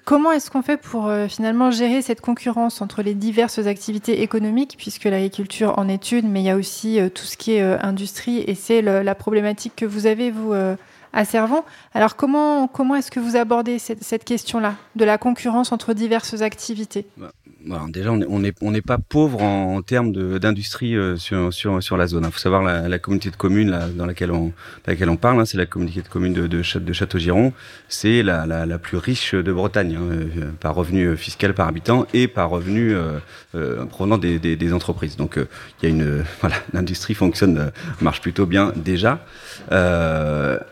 Comment 0.05 0.31
est-ce 0.31 0.53
qu'on 0.53 0.63
fait 0.63 0.77
pour 0.77 1.09
euh, 1.09 1.27
finalement 1.27 1.73
gérer 1.73 2.01
cette 2.01 2.21
concurrence 2.21 2.81
entre 2.81 3.03
les 3.03 3.15
diverses 3.15 3.59
activités 3.59 4.23
économiques, 4.23 4.77
puisque 4.79 5.05
l'agriculture 5.05 5.79
en 5.79 5.89
est 5.89 6.13
une, 6.13 6.29
mais 6.29 6.43
il 6.43 6.47
y 6.47 6.51
a 6.51 6.57
aussi 6.57 7.01
euh, 7.01 7.09
tout 7.09 7.25
ce 7.25 7.37
qui 7.37 7.55
est 7.55 7.63
euh, 7.63 7.77
industrie, 7.83 8.45
et 8.47 8.55
c'est 8.55 8.83
la 8.83 9.15
problématique 9.17 9.73
que 9.75 9.87
vous 9.87 10.07
avez, 10.07 10.31
vous, 10.31 10.55
à 11.13 11.25
Servon. 11.25 11.63
Alors 11.95 12.17
comment, 12.17 12.69
comment 12.69 12.97
est-ce 12.97 13.11
que 13.11 13.21
vous 13.21 13.37
abordez 13.37 13.79
cette, 13.79 14.03
cette 14.03 14.25
question-là, 14.25 14.75
de 14.97 15.05
la 15.05 15.19
concurrence 15.19 15.73
entre 15.73 15.93
diverses 15.93 16.43
activités? 16.43 17.07
Bah, 17.17 17.33
alors 17.69 17.89
déjà, 17.89 18.11
on 18.11 18.41
n'est 18.41 18.83
pas 18.83 18.99
pauvre 18.99 19.43
en, 19.43 19.83
termes 19.83 20.13
d'industrie 20.39 20.97
euh, 20.97 21.17
sur, 21.17 21.53
sur, 21.53 21.83
sur 21.83 21.97
la 21.97 22.07
zone. 22.07 22.23
Il 22.23 22.27
hein. 22.27 22.31
faut 22.31 22.39
savoir 22.39 22.63
la, 22.63 22.89
la 22.89 22.99
communauté 22.99 23.31
de 23.31 23.37
communes 23.37 23.79
dans 23.97 24.07
laquelle 24.07 24.31
on, 24.31 24.53
laquelle 24.87 25.11
on 25.11 25.17
parle, 25.17 25.41
hein, 25.41 25.45
c'est 25.45 25.59
la 25.59 25.67
communauté 25.67 26.01
de 26.01 26.09
communes 26.09 26.33
de, 26.33 26.63
Château-Giron. 26.63 27.53
C'est 27.89 28.23
la, 28.23 28.47
la, 28.47 28.79
plus 28.79 28.97
riche 28.97 29.35
de 29.35 29.53
Bretagne, 29.53 29.97
hein, 29.97 30.09
euh, 30.11 30.51
par 30.59 30.75
revenu 30.75 31.17
fiscal 31.17 31.55
par 31.55 31.69
habitant 31.69 32.07
et 32.15 32.29
par 32.29 32.51
revenu 32.51 32.95
euh, 32.95 33.19
euh 33.55 33.85
provenant 33.87 34.19
des, 34.19 34.39
des, 34.39 34.57
des, 34.57 34.73
entreprises. 34.73 35.17
Donc 35.17 35.37
il 35.37 35.89
y 35.89 35.93
a 35.93 35.95
une 35.95 36.25
voilà, 36.41 36.57
l'industrie 36.73 37.15
fonctionne, 37.15 37.73
marche 38.01 38.21
plutôt 38.21 38.47
bien 38.47 38.73
déjà. 38.77 39.25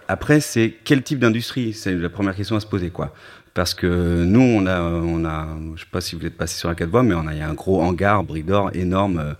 après, 0.08 0.27
c'est 0.40 0.74
quel 0.84 1.02
type 1.02 1.18
d'industrie? 1.18 1.72
C'est 1.72 1.94
la 1.94 2.08
première 2.08 2.34
question 2.34 2.56
à 2.56 2.60
se 2.60 2.66
poser, 2.66 2.90
quoi 2.90 3.14
parce 3.58 3.74
que 3.74 4.22
nous, 4.22 4.40
on 4.40 4.66
a, 4.66 4.80
on 4.80 5.24
a, 5.24 5.48
je 5.74 5.80
sais 5.80 5.88
pas 5.90 6.00
si 6.00 6.14
vous 6.14 6.24
êtes 6.24 6.36
passé 6.36 6.56
sur 6.56 6.68
la 6.68 6.76
quatre 6.76 6.90
voies, 6.90 7.02
mais 7.02 7.14
on 7.14 7.26
a, 7.26 7.32
il 7.32 7.40
y 7.40 7.42
a 7.42 7.48
un 7.48 7.54
gros 7.54 7.82
hangar 7.82 8.22
Bridor 8.22 8.70
énorme, 8.72 9.34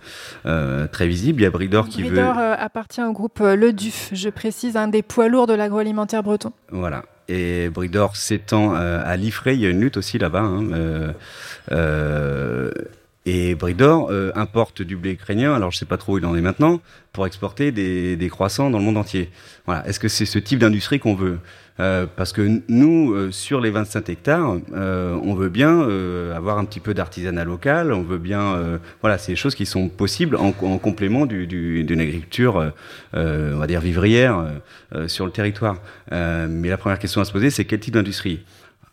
euh, 0.45 0.87
très 0.87 1.07
visible. 1.07 1.39
Il 1.39 1.43
y 1.43 1.47
a 1.47 1.49
Bridor 1.49 1.87
qui 1.87 2.03
Bridor, 2.03 2.35
veut. 2.35 2.41
Euh, 2.41 2.55
appartient 2.59 3.01
au 3.01 3.13
groupe 3.13 3.39
euh, 3.39 3.55
Le 3.55 3.71
Duf, 3.71 4.09
je 4.11 4.27
précise, 4.27 4.75
un 4.75 4.89
des 4.89 5.03
poids 5.03 5.29
lourds 5.29 5.47
de 5.47 5.53
l'agroalimentaire 5.53 6.21
breton. 6.21 6.51
Voilà. 6.69 7.05
Et 7.29 7.69
Bridor 7.69 8.17
s'étend 8.17 8.75
euh, 8.75 9.01
à 9.05 9.15
Liffré. 9.15 9.53
Il 9.53 9.61
y 9.61 9.65
a 9.65 9.69
une 9.69 9.79
lutte 9.79 9.95
aussi 9.95 10.17
là-bas. 10.17 10.41
Hein, 10.41 11.13
euh, 11.71 12.71
et 13.29 13.55
Bridor 13.55 14.11
importe 14.35 14.81
du 14.81 14.95
blé 14.95 15.11
ukrainien, 15.11 15.53
alors 15.53 15.71
je 15.71 15.77
sais 15.77 15.85
pas 15.85 15.97
trop 15.97 16.13
où 16.13 16.17
il 16.17 16.25
en 16.25 16.35
est 16.35 16.41
maintenant, 16.41 16.81
pour 17.13 17.27
exporter 17.27 17.71
des, 17.71 18.15
des 18.15 18.29
croissants 18.29 18.69
dans 18.69 18.79
le 18.79 18.83
monde 18.83 18.97
entier. 18.97 19.29
Voilà. 19.65 19.87
Est-ce 19.87 19.99
que 19.99 20.07
c'est 20.07 20.25
ce 20.25 20.39
type 20.39 20.59
d'industrie 20.59 20.99
qu'on 20.99 21.15
veut? 21.15 21.39
Euh, 21.79 22.05
parce 22.13 22.33
que 22.33 22.61
nous, 22.67 23.13
euh, 23.13 23.31
sur 23.31 23.61
les 23.61 23.69
25 23.69 24.09
hectares, 24.09 24.57
euh, 24.73 25.17
on 25.23 25.33
veut 25.33 25.47
bien 25.47 25.79
avoir 26.35 26.57
un 26.57 26.65
petit 26.65 26.79
peu 26.79 26.93
d'artisanat 26.93 27.45
local, 27.45 27.93
on 27.93 28.01
veut 28.01 28.17
bien, 28.17 28.79
voilà, 29.01 29.17
c'est 29.17 29.31
des 29.31 29.35
choses 29.35 29.55
qui 29.55 29.65
sont 29.65 29.89
possibles 29.89 30.35
en, 30.35 30.53
en 30.61 30.77
complément 30.77 31.25
d'une 31.25 31.45
du, 31.45 31.83
du, 31.83 31.93
agriculture, 31.93 32.71
on 33.13 33.57
va 33.57 33.67
dire 33.67 33.81
vivrière, 33.81 34.45
sur 35.07 35.25
le 35.25 35.31
territoire. 35.31 35.77
mais 36.11 36.69
la 36.69 36.77
première 36.77 36.99
question 36.99 37.21
à 37.21 37.25
se 37.25 37.31
poser, 37.31 37.49
c'est 37.49 37.65
quel 37.65 37.79
type 37.79 37.93
d'industrie? 37.93 38.43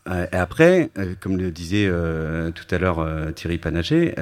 Et 0.09 0.37
après, 0.37 0.91
comme 1.21 1.37
le 1.37 1.51
disait 1.51 1.91
tout 2.55 2.75
à 2.75 2.79
l'heure 2.79 3.07
Thierry 3.35 3.59
Panaché, 3.59 4.15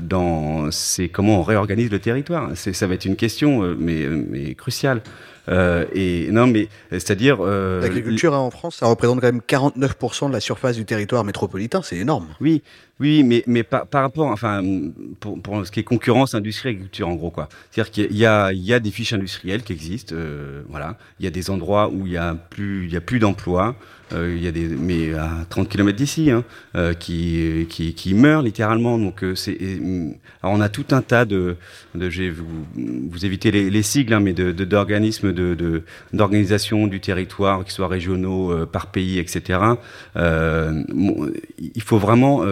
dans 0.00 0.70
c'est 0.70 1.08
comment 1.08 1.40
on 1.40 1.42
réorganise 1.42 1.90
le 1.90 1.98
territoire. 1.98 2.50
Ça 2.54 2.86
va 2.86 2.94
être 2.94 3.04
une 3.04 3.16
question, 3.16 3.74
mais, 3.78 4.06
mais 4.06 4.54
cruciale. 4.54 5.02
Euh, 5.48 5.84
et 5.92 6.28
non, 6.30 6.46
mais 6.46 6.68
c'est-à-dire 6.90 7.38
euh, 7.40 7.80
l'agriculture 7.80 8.34
hein, 8.34 8.38
en 8.38 8.50
France, 8.50 8.76
ça 8.76 8.86
représente 8.86 9.20
quand 9.20 9.32
même 9.32 9.40
49% 9.40 10.28
de 10.28 10.32
la 10.32 10.40
surface 10.40 10.76
du 10.76 10.84
territoire 10.84 11.24
métropolitain, 11.24 11.82
c'est 11.82 11.96
énorme. 11.96 12.28
Oui, 12.40 12.62
oui, 13.02 13.24
mais 13.24 13.42
mais 13.48 13.64
par, 13.64 13.86
par 13.88 14.02
rapport, 14.02 14.28
enfin, 14.28 14.62
pour, 15.18 15.66
ce 15.66 15.72
qui 15.72 15.80
est 15.80 15.82
concurrence 15.82 16.36
industrie 16.36 16.68
agriculture 16.68 17.08
en 17.08 17.16
gros 17.16 17.32
quoi. 17.32 17.48
C'est-à-dire 17.70 17.90
qu'il 17.90 18.16
y 18.16 18.24
a 18.24 18.52
y 18.52 18.72
a 18.72 18.78
des 18.78 18.92
fiches 18.92 19.12
industrielles 19.12 19.64
qui 19.64 19.72
existent, 19.72 20.14
euh, 20.16 20.62
voilà. 20.68 20.96
Il 21.18 21.24
y 21.24 21.26
a 21.26 21.32
des 21.32 21.50
endroits 21.50 21.90
où 21.92 22.06
il 22.06 22.12
y 22.12 22.16
a 22.16 22.34
plus 22.34 22.88
plus 23.04 23.18
d'emplois. 23.18 23.74
Euh, 24.12 24.34
il 24.36 24.44
y 24.44 24.46
a 24.46 24.52
des 24.52 24.68
mais 24.68 25.14
à 25.14 25.46
30 25.48 25.70
km 25.70 25.96
d'ici 25.96 26.30
hein, 26.30 26.44
euh, 26.76 26.92
qui, 26.92 27.66
qui 27.70 27.94
qui 27.94 28.14
meurent 28.14 28.42
littéralement. 28.42 28.98
Donc 28.98 29.24
c'est 29.34 29.58
alors 30.42 30.54
on 30.54 30.60
a 30.60 30.68
tout 30.68 30.84
un 30.90 31.00
tas 31.00 31.24
de, 31.24 31.56
de 31.94 32.10
je 32.10 32.24
vais 32.24 32.30
vous 32.30 32.66
vous 33.10 33.24
évitez 33.24 33.50
les, 33.50 33.70
les 33.70 33.82
sigles 33.82 34.12
hein, 34.12 34.20
mais 34.20 34.34
de 34.34 34.52
d'organismes 34.52 35.32
de 35.32 35.82
du 36.86 37.00
territoire 37.00 37.64
qui 37.64 37.72
soient 37.72 37.88
régionaux 37.88 38.66
par 38.66 38.88
pays 38.88 39.18
etc. 39.18 39.60
Il 40.16 41.82
faut 41.82 41.98
vraiment 41.98 42.44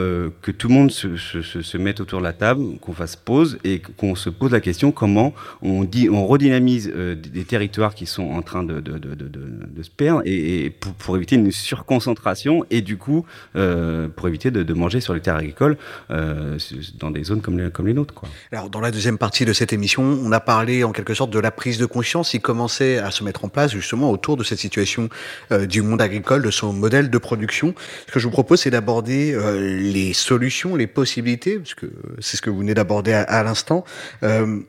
que 0.42 0.50
tout 0.50 0.68
le 0.68 0.74
monde 0.74 0.90
se, 0.90 1.76
mette 1.76 2.00
autour 2.00 2.20
de 2.20 2.24
la 2.24 2.32
table, 2.32 2.78
qu'on 2.80 2.92
fasse 2.92 3.16
pause 3.16 3.58
et 3.64 3.80
qu'on 3.96 4.14
se 4.14 4.30
pose 4.30 4.52
la 4.52 4.60
question 4.60 4.92
comment 4.92 5.34
on 5.62 5.86
redynamise 6.26 6.90
euh, 6.94 7.14
des 7.14 7.44
territoires 7.44 7.94
qui 7.94 8.06
sont 8.06 8.30
en 8.30 8.42
train 8.42 8.62
de 8.62 8.82
se 9.82 9.90
perdre 9.90 10.22
et, 10.24 10.70
pour, 10.98 11.16
éviter 11.16 11.36
une 11.36 11.50
surconcentration 11.50 12.64
et 12.70 12.80
du 12.80 12.96
coup 12.96 13.24
euh, 13.56 14.08
pour 14.08 14.28
éviter 14.28 14.50
de, 14.50 14.72
manger 14.72 15.00
sur 15.00 15.14
les 15.14 15.20
terres 15.20 15.36
agricoles 15.36 15.76
euh, 16.10 16.58
dans 16.98 17.10
des 17.10 17.24
zones 17.24 17.42
comme 17.42 17.58
les, 17.58 17.94
nôtres. 17.94 18.14
Alors 18.52 18.70
dans 18.70 18.80
la 18.80 18.90
deuxième 18.90 19.18
partie 19.18 19.44
de 19.44 19.52
cette 19.52 19.72
émission, 19.72 20.02
on 20.02 20.32
a 20.32 20.40
parlé 20.40 20.84
en 20.84 20.92
quelque 20.92 21.14
sorte 21.14 21.30
de 21.30 21.38
la 21.38 21.50
prise 21.50 21.78
de 21.78 21.86
conscience 21.86 22.30
qui 22.30 22.40
commençait 22.40 22.98
à 22.98 23.10
se 23.10 23.24
mettre 23.24 23.44
en 23.44 23.48
place 23.48 23.72
justement 23.72 24.10
autour 24.10 24.36
de 24.36 24.44
cette 24.44 24.58
situation 24.58 25.08
du 25.68 25.82
monde 25.82 26.00
agricole, 26.00 26.42
de 26.42 26.50
son 26.50 26.72
modèle 26.72 27.10
de 27.10 27.18
production. 27.18 27.74
Ce 28.06 28.12
que 28.12 28.20
je 28.20 28.26
vous 28.26 28.32
propose, 28.32 28.60
c'est 28.60 28.70
d'aborder 28.70 29.36
les 29.58 30.12
solutions, 30.20 30.76
les 30.76 30.86
possibilités, 30.86 31.58
parce 31.58 31.74
que 31.74 31.86
c'est 32.20 32.36
ce 32.36 32.42
que 32.42 32.50
vous 32.50 32.58
venez 32.58 32.74
d'aborder 32.74 33.12
à, 33.12 33.42
l'instant. 33.42 33.84
Euh, 34.22 34.60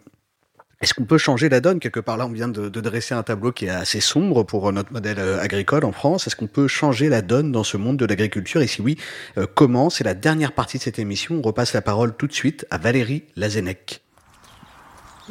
est-ce 0.81 0.95
qu'on 0.95 1.05
peut 1.05 1.19
changer 1.19 1.47
la 1.47 1.59
donne? 1.59 1.79
Quelque 1.79 1.99
part 1.99 2.17
Là, 2.17 2.25
on 2.25 2.31
vient 2.31 2.47
de, 2.47 2.69
dresser 2.69 3.13
un 3.13 3.21
tableau 3.21 3.51
qui 3.51 3.65
est 3.65 3.69
assez 3.69 4.01
sombre 4.01 4.43
pour 4.43 4.71
notre 4.73 4.91
modèle 4.91 5.19
euh, 5.19 5.39
agricole 5.39 5.85
en 5.85 5.91
France. 5.91 6.25
Est-ce 6.25 6.35
qu'on 6.35 6.47
peut 6.47 6.67
changer 6.67 7.07
la 7.07 7.21
donne 7.21 7.51
dans 7.51 7.63
ce 7.63 7.77
monde 7.77 7.97
de 7.97 8.05
l'agriculture? 8.05 8.61
Et 8.61 8.67
si 8.67 8.81
oui, 8.81 8.97
euh, 9.37 9.45
comment? 9.53 9.91
C'est 9.91 10.03
la 10.03 10.15
dernière 10.15 10.53
partie 10.53 10.79
de 10.79 10.83
cette 10.83 10.97
émission. 10.97 11.35
On 11.35 11.41
repasse 11.41 11.73
la 11.73 11.83
parole 11.83 12.15
tout 12.15 12.25
de 12.25 12.33
suite 12.33 12.65
à 12.71 12.79
Valérie 12.79 13.23
Lazenec. 13.35 14.01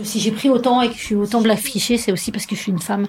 Si 0.05 0.21
j'ai 0.21 0.31
pris 0.31 0.49
autant 0.49 0.81
et 0.83 0.89
que 0.89 0.95
je 0.95 1.01
suis 1.01 1.15
autant 1.17 1.43
de 1.43 1.49
l'afficher, 1.49 1.99
c'est 1.99 2.13
aussi 2.13 2.31
parce 2.31 2.47
que 2.47 2.55
je 2.55 2.61
suis 2.61 2.73
une 2.73 2.81
femme. 2.81 3.09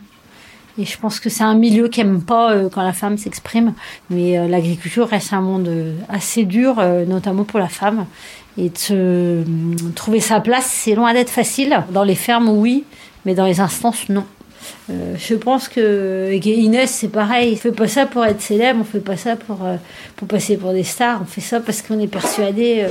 Et 0.78 0.86
je 0.86 0.98
pense 0.98 1.20
que 1.20 1.30
c'est 1.30 1.44
un 1.44 1.54
milieu 1.54 1.88
qui 1.88 2.02
aime 2.02 2.22
pas 2.22 2.52
euh, 2.52 2.70
quand 2.70 2.84
la 2.84 2.94
femme 2.94 3.18
s'exprime. 3.18 3.74
Mais 4.10 4.38
euh, 4.38 4.48
l'agriculture 4.48 5.08
reste 5.08 5.34
un 5.34 5.42
monde 5.42 5.68
euh, 5.68 5.96
assez 6.10 6.44
dur, 6.44 6.82
notamment 7.08 7.44
pour 7.44 7.60
la 7.60 7.68
femme. 7.68 8.06
Et 8.58 8.72
trouver 9.96 10.20
sa 10.20 10.42
place, 10.42 10.66
c'est 10.66 10.94
loin 10.94 11.14
d'être 11.14 11.30
facile. 11.30 11.84
Dans 11.92 12.04
les 12.04 12.16
fermes, 12.16 12.50
oui, 12.50 12.84
mais 13.26 13.34
dans 13.34 13.46
les 13.46 13.60
instances, 13.60 14.10
non. 14.10 14.26
Je 14.90 15.36
pense 15.36 15.70
que 15.70 16.32
Inès, 16.34 16.92
c'est 16.92 17.08
pareil. 17.08 17.54
On 17.54 17.58
fait 17.58 17.72
pas 17.72 17.88
ça 17.88 18.06
pour 18.06 18.26
être 18.26 18.42
célèbre, 18.42 18.82
on 18.82 18.84
fait 18.84 19.00
pas 19.00 19.16
ça 19.16 19.38
pour, 19.38 19.60
pour 20.18 20.28
passer 20.28 20.58
pour 20.58 20.74
des 20.74 20.84
stars. 20.84 21.22
On 21.22 21.26
fait 21.26 21.42
ça 21.42 21.62
parce 21.62 21.82
qu'on 21.82 22.00
est 22.00 22.08
persuadé. 22.08 22.88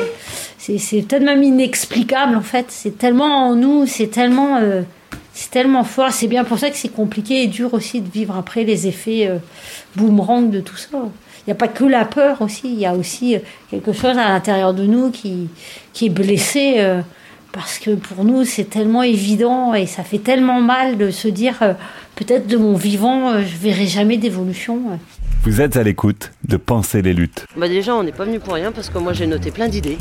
c'est 0.59 0.78
peut-être 1.03 1.22
même 1.22 1.43
inexplicable, 1.43 2.37
en 2.37 2.43
fait. 2.43 2.66
C'est 2.70 2.97
tellement 2.97 3.51
en 3.51 3.55
nous, 3.55 3.87
c'est 3.87 4.09
tellement 4.09 4.59
c'est 5.41 5.51
tellement 5.51 5.84
fort. 5.84 6.12
C'est 6.12 6.26
bien 6.26 6.45
pour 6.45 6.59
ça 6.59 6.68
que 6.68 6.76
c'est 6.76 6.93
compliqué 6.93 7.43
et 7.43 7.47
dur 7.47 7.72
aussi 7.72 8.03
de 8.03 8.11
vivre 8.11 8.36
après 8.36 8.64
les 8.64 8.86
effets 8.86 9.26
euh, 9.26 9.38
boomerang 9.97 10.51
de 10.51 10.61
tout 10.61 10.76
ça. 10.76 10.88
Il 10.93 11.49
n'y 11.49 11.53
a 11.53 11.57
pas 11.57 11.68
que 11.68 11.84
la 11.84 12.05
peur 12.05 12.43
aussi, 12.43 12.70
il 12.70 12.78
y 12.78 12.84
a 12.84 12.95
aussi 12.95 13.36
quelque 13.70 13.95
chose 13.95 14.18
à 14.18 14.28
l'intérieur 14.28 14.74
de 14.74 14.84
nous 14.84 15.11
qui, 15.11 15.49
qui 15.95 16.07
est 16.07 16.11
blessé. 16.11 16.74
Euh, 16.76 17.01
parce 17.53 17.78
que 17.78 17.95
pour 17.95 18.24
nous, 18.24 18.45
c'est 18.45 18.64
tellement 18.64 19.03
évident 19.03 19.74
et 19.74 19.86
ça 19.86 20.05
fait 20.05 20.18
tellement 20.18 20.61
mal 20.61 20.99
de 20.99 21.11
se 21.11 21.26
dire 21.26 21.57
euh, 21.62 21.72
peut-être 22.16 22.47
de 22.47 22.59
mon 22.59 22.74
vivant, 22.74 23.30
euh, 23.30 23.43
je 23.43 23.57
verrai 23.57 23.86
jamais 23.86 24.18
d'évolution. 24.18 24.82
Vous 25.43 25.62
êtes 25.62 25.76
à 25.76 25.82
l'écoute 25.82 26.32
de 26.47 26.59
Penser 26.59 27.01
les 27.01 27.14
luttes. 27.14 27.47
Bah 27.57 27.68
déjà, 27.68 27.95
on 27.97 28.03
n'est 28.03 28.12
pas 28.12 28.26
venu 28.26 28.38
pour 28.41 28.55
rien 28.55 28.72
parce 28.72 28.91
que 28.91 28.99
moi 28.99 29.14
j'ai 29.14 29.26
noté 29.26 29.51
plein 29.51 29.68
d'idées. 29.68 29.97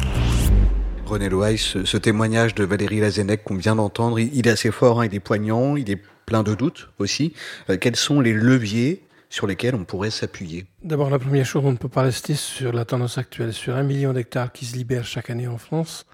René 1.10 1.28
Loaï, 1.28 1.58
ce, 1.58 1.98
témoignage 1.98 2.54
de 2.54 2.64
Valérie 2.64 3.00
Lazenec 3.00 3.44
qu'on 3.44 3.56
vient 3.56 3.76
d'entendre, 3.76 4.20
il, 4.20 4.30
il, 4.36 4.48
est 4.48 4.52
assez 4.52 4.70
fort, 4.70 5.02
hein, 5.02 5.08
il 5.08 5.16
est 5.16 5.20
poignant, 5.20 5.76
il 5.76 5.90
est 5.90 6.00
plein 6.28 6.44
de 6.44 6.54
doutes 6.54 6.90
aussi. 7.00 7.34
Euh, 7.72 7.78
quels 7.78 7.96
sont 7.96 8.22
les 8.22 8.32
leviers 8.32 9.02
sur 9.28 9.48
lesquels 9.48 9.74
on 9.74 9.86
pourrait 9.86 10.12
s'appuyer? 10.12 10.68
D'abord, 10.84 11.10
la 11.10 11.18
première 11.18 11.48
chose, 11.48 11.64
on 11.66 11.72
ne 11.72 11.78
peut 11.78 11.90
pas 11.90 12.04
rester 12.04 12.36
sur 12.36 12.72
la 12.74 12.86
tendance 12.86 13.18
actuelle. 13.18 13.54
Sur 13.54 13.76
un 13.76 13.82
million 13.82 14.14
d'hectares 14.14 14.52
qui 14.52 14.66
se 14.66 14.76
libèrent 14.76 15.04
chaque 15.04 15.32
année 15.32 15.48
en 15.48 15.58
France, 15.58 16.06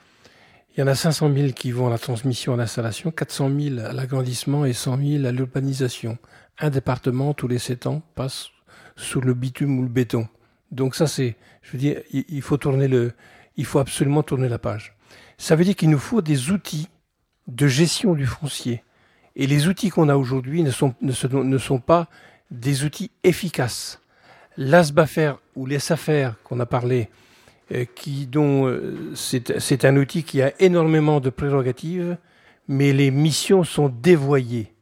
il 0.76 0.80
y 0.80 0.84
en 0.84 0.88
a 0.88 0.96
500 0.96 1.30
000 1.34 1.52
qui 1.52 1.72
vont 1.72 1.88
à 1.88 1.90
la 1.90 1.98
transmission, 1.98 2.54
à 2.54 2.58
l'installation, 2.58 3.12
400 3.12 3.52
000 3.60 3.80
à 3.80 3.92
l'agrandissement 3.92 4.64
et 4.64 4.72
100 4.72 4.98
000 4.98 5.26
à 5.26 5.34
l'urbanisation. 5.34 6.18
Un 6.58 6.70
département, 6.70 7.34
tous 7.34 7.50
les 7.50 7.60
7 7.60 7.88
ans, 7.88 8.02
passe 8.16 8.48
sous 8.96 9.20
le 9.20 9.34
bitume 9.34 9.78
ou 9.78 9.82
le 9.82 9.90
béton. 9.90 10.30
Donc 10.72 10.96
ça, 10.96 11.06
c'est, 11.06 11.36
je 11.64 11.74
veux 11.74 11.80
dire, 11.80 12.02
il 12.12 12.42
faut 12.42 12.56
tourner 12.56 12.88
le, 12.88 13.12
il 13.58 13.66
faut 13.66 13.80
absolument 13.80 14.24
tourner 14.24 14.50
la 14.50 14.60
page. 14.60 14.96
Ça 15.38 15.56
veut 15.56 15.64
dire 15.64 15.76
qu'il 15.76 15.90
nous 15.90 16.00
faut 16.00 16.22
des 16.22 16.52
outils 16.52 16.88
de 17.48 17.68
gestion 17.68 18.14
du 18.14 18.26
foncier. 18.26 18.84
Et 19.36 19.48
les 19.48 19.68
outils 19.68 19.90
qu'on 19.90 20.10
a 20.10 20.16
aujourd'hui 20.16 20.64
ne 20.64 20.72
sont, 20.72 21.80
pas 21.80 22.08
des 22.52 22.84
outils 22.84 23.12
efficaces. 23.24 24.02
L'ASBAFER 24.58 25.34
ou 25.56 25.66
les 25.66 25.80
SAFER 25.80 26.32
qu'on 26.44 26.60
a 26.62 26.66
parlé, 26.66 27.10
euh, 27.74 27.86
qui, 27.96 28.28
dont 28.28 28.68
euh, 28.68 29.14
c'est 29.16 29.86
un 29.86 29.98
outil 29.98 30.24
qui 30.24 30.42
a 30.42 30.54
énormément 30.62 31.20
de 31.20 31.30
prérogatives, 31.30 32.18
mais 32.68 32.94
les 32.94 33.12
missions 33.12 33.64
sont 33.64 33.90
dévoyées. 33.90 34.74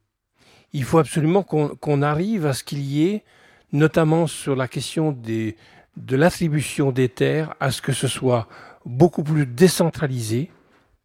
Il 0.71 0.83
faut 0.83 0.99
absolument 0.99 1.43
qu'on 1.43 1.69
qu 1.69 2.03
arrive 2.03 2.45
à 2.45 2.53
ce 2.53 2.63
qu'il 2.63 2.81
y 2.81 3.07
ait, 3.07 3.23
notamment 3.71 4.27
sur 4.27 4.55
la 4.55 4.67
question 4.67 5.11
des, 5.11 5.55
de 5.97 6.15
l'attribution 6.15 6.91
des 6.91 7.09
terres, 7.09 7.53
à 7.59 7.71
ce 7.71 7.81
que 7.81 7.93
ce 7.93 8.07
soit 8.07 8.47
beaucoup 8.85 9.23
plus 9.23 9.45
décentralisé, 9.45 10.51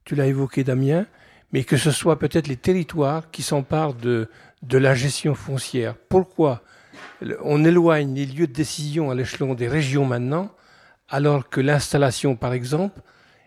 tu 0.05 0.15
l'as 0.15 0.27
évoqué 0.27 0.65
Damien, 0.65 1.07
mais 1.53 1.65
que 1.65 1.77
ce 1.77 1.91
soit 1.91 2.19
peut-être 2.19 2.49
les 2.49 2.57
territoires 2.57 3.31
qui 3.31 3.43
s'emparent 3.43 3.95
de, 3.95 4.29
de 4.63 4.79
la 4.79 4.95
gestion 4.95 5.35
foncière. 5.35 5.95
Pourquoi 6.09 6.63
on 7.43 7.65
éloigne 7.65 8.15
les 8.15 8.27
lieux 8.27 8.47
de 8.47 8.53
décision 8.53 9.11
à 9.11 9.15
l'échelon 9.15 9.55
des 9.55 9.69
régions 9.69 10.05
maintenant, 10.05 10.51
alors 11.09 11.49
que 11.49 11.61
l'installation, 11.61 12.37
par 12.37 12.53
exemple, 12.53 13.01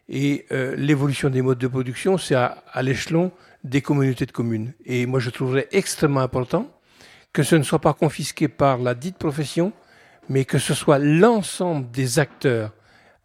et 0.09 0.45
euh, 0.51 0.75
l'évolution 0.75 1.29
des 1.29 1.41
modes 1.41 1.57
de 1.57 1.67
production, 1.67 2.17
c'est 2.17 2.35
à, 2.35 2.63
à 2.71 2.81
l'échelon 2.81 3.31
des 3.63 3.81
communautés 3.81 4.25
de 4.25 4.31
communes. 4.31 4.73
Et 4.85 5.05
moi, 5.05 5.19
je 5.19 5.29
trouverais 5.29 5.67
extrêmement 5.71 6.21
important 6.21 6.67
que 7.33 7.43
ce 7.43 7.55
ne 7.55 7.63
soit 7.63 7.79
pas 7.79 7.93
confisqué 7.93 8.47
par 8.47 8.77
la 8.77 8.93
dite 8.93 9.17
profession, 9.17 9.71
mais 10.31 10.45
que 10.45 10.59
ce 10.59 10.73
soit 10.73 10.97
l'ensemble 10.97 11.91
des 11.91 12.17
acteurs, 12.17 12.71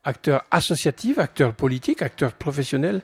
acteurs 0.02 0.44
associatifs, 0.50 1.18
acteurs 1.18 1.54
politiques, 1.54 2.02
acteurs 2.02 2.32
professionnels, 2.32 3.02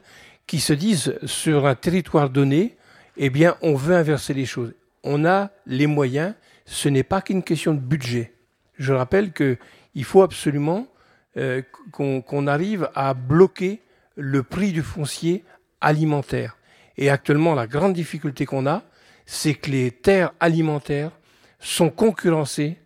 qui 0.49 0.59
se 0.59 0.73
disent 0.73 1.17
sur 1.25 1.67
un 1.69 1.77
territoire 1.77 2.29
donné, 2.29 2.77
eh 3.17 3.31
bien, 3.31 3.57
on 3.63 3.77
veut 3.77 3.95
inverser 3.95 4.35
les 4.35 4.45
choses. 4.45 4.75
On 5.05 5.25
a 5.25 5.53
les 5.67 5.87
moyens, 5.87 6.35
ce 6.67 6.89
n'est 6.89 7.05
pas 7.05 7.23
qu'une 7.23 7.45
question 7.45 7.75
de 7.75 7.79
budget. 7.79 8.33
Je 8.77 8.93
rappelle 8.93 9.33
qu'il 9.33 10.05
faut 10.05 10.23
absolument 10.23 10.89
euh, 11.37 11.63
qu'on 11.93 12.23
qu 12.23 12.49
arrive 12.49 12.91
à 12.97 13.15
bloquer 13.15 13.83
le 14.17 14.43
prix 14.43 14.73
du 14.73 14.83
foncier 14.83 15.45
alimentaire. 15.81 16.57
Et 16.97 17.09
actuellement, 17.09 17.55
la 17.55 17.69
grande 17.69 17.93
difficulté 17.93 18.47
qu'on 18.47 18.67
a, 18.67 18.83
c'est 19.27 19.55
que 19.55 19.71
les 19.71 19.93
terres 19.93 20.33
alimentaires 20.41 21.13
sont 21.61 21.89
concurrencées 21.89 22.79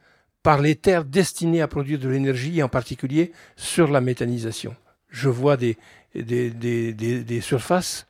par 0.47 0.61
les 0.61 0.77
terres 0.77 1.05
destinées 1.05 1.61
à 1.61 1.67
produire 1.67 1.99
de 1.99 2.09
l'énergie, 2.09 2.61
et 2.61 2.63
en 2.63 2.69
particulier 2.69 3.33
sur 3.57 3.91
la 3.91 4.01
méthanisation. 4.01 4.77
Je 5.11 5.29
vois 5.29 5.57
des, 5.57 5.77
des, 6.15 6.51
des, 6.51 6.93
des, 6.93 7.41
surfaces 7.41 8.07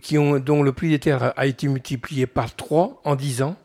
qui 0.00 0.16
ont, 0.16 0.38
dont 0.38 0.62
le 0.62 0.72
prix 0.72 0.90
des 0.90 1.00
terres 1.00 1.32
a 1.36 1.46
été 1.46 1.66
multiplié 1.66 2.28
par 2.28 2.54
trois 2.54 3.00
en 3.02 3.16
dix 3.16 3.42
ans, 3.42 3.56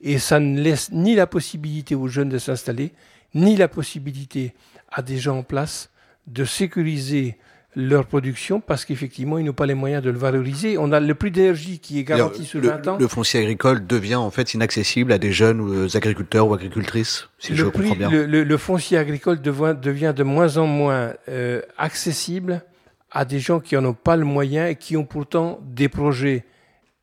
et 0.00 0.20
ça 0.20 0.38
ne 0.38 0.60
laisse 0.60 0.92
ni 0.92 1.16
la 1.16 1.26
possibilité 1.26 1.96
aux 1.96 2.06
jeunes 2.06 2.28
de 2.28 2.38
s'installer, 2.38 2.92
ni 3.34 3.56
la 3.56 3.66
possibilité 3.66 4.54
à 4.92 5.02
des 5.02 5.18
gens 5.18 5.38
en 5.38 5.42
place 5.42 5.90
de 6.28 6.44
sécuriser 6.44 7.36
leur 7.76 8.06
production 8.06 8.58
parce 8.58 8.86
qu'effectivement, 8.86 9.36
ils 9.36 9.44
n'ont 9.44 9.52
pas 9.52 9.66
les 9.66 9.74
moyens 9.74 10.02
de 10.02 10.08
le 10.08 10.18
valoriser. 10.18 10.78
On 10.78 10.92
a 10.92 10.98
le 10.98 11.14
prix 11.14 11.30
d'énergie 11.30 11.78
qui 11.78 11.98
est 11.98 12.04
garanti 12.04 12.46
sur 12.46 12.58
le, 12.58 12.68
20 12.68 12.88
ans. 12.88 12.96
Le 12.98 13.06
foncier 13.06 13.40
agricole 13.40 13.86
devient 13.86 14.14
en 14.14 14.30
fait 14.30 14.54
inaccessible 14.54 15.12
à 15.12 15.18
des 15.18 15.30
jeunes 15.30 15.86
agriculteurs 15.94 16.48
ou 16.48 16.54
agricultrices, 16.54 17.28
si 17.38 17.52
le 17.52 17.58
je 17.58 17.64
prix, 17.66 17.82
comprends 17.82 17.96
bien. 17.96 18.10
Le, 18.10 18.24
le, 18.24 18.44
le, 18.44 18.56
foncier 18.56 18.96
agricole 18.96 19.42
devient, 19.42 19.76
devient 19.80 20.14
de 20.16 20.22
moins 20.22 20.56
en 20.56 20.66
moins 20.66 21.12
euh, 21.28 21.60
accessible 21.76 22.62
à 23.10 23.26
des 23.26 23.40
gens 23.40 23.60
qui 23.60 23.74
n'en 23.74 23.84
ont 23.84 23.94
pas 23.94 24.16
le 24.16 24.24
moyen 24.24 24.68
et 24.68 24.76
qui 24.76 24.96
ont 24.96 25.04
pourtant 25.04 25.60
des 25.62 25.90
projets 25.90 26.46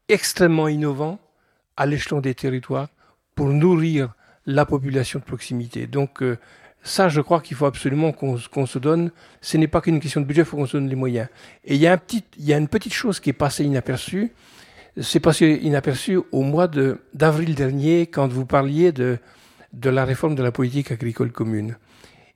extrêmement 0.10 0.68
innovants 0.68 1.20
à 1.78 1.86
l'échelon 1.86 2.20
des 2.20 2.34
territoires 2.34 2.88
pour 3.36 3.48
nourrir 3.50 4.16
la 4.48 4.66
population 4.66 5.20
de 5.20 5.24
proximité. 5.24 5.86
Donc, 5.86 6.24
euh, 6.24 6.38
ça, 6.84 7.08
je 7.08 7.22
crois 7.22 7.40
qu'il 7.40 7.56
faut 7.56 7.66
absolument 7.66 8.12
qu'on 8.12 8.36
qu 8.36 8.68
se 8.68 8.78
donne. 8.78 9.12
Ce 9.42 9.56
n'est 9.56 9.70
pas 9.70 9.80
qu'une 9.80 10.02
question 10.02 10.20
de 10.20 10.26
budget, 10.26 10.42
il 10.42 10.46
faut 10.46 10.58
qu'on 10.58 10.66
se 10.66 10.76
donne 10.76 10.90
les 10.90 10.96
moyens. 10.96 11.30
Et 11.64 11.76
il 11.76 11.82
y, 11.82 11.88
a 11.88 11.94
un 11.94 11.98
petit, 11.98 12.26
il 12.38 12.44
y 12.44 12.54
a 12.54 12.58
une 12.58 12.68
petite 12.68 12.94
chose 12.94 13.22
qui 13.22 13.30
est 13.30 13.34
passée 13.34 13.64
inaperçue. 13.64 14.34
C'est 15.00 15.22
passé 15.22 15.60
inaperçu 15.64 16.20
au 16.34 16.42
mois 16.42 16.70
d'avril 17.14 17.56
dernier, 17.56 18.08
quand 18.08 18.28
vous 18.28 18.46
parliez 18.46 18.92
de, 18.92 19.18
de 19.72 19.90
la 19.90 20.04
réforme 20.04 20.36
de 20.36 20.44
la 20.44 20.52
politique 20.52 20.92
agricole 20.92 21.32
commune. 21.32 21.78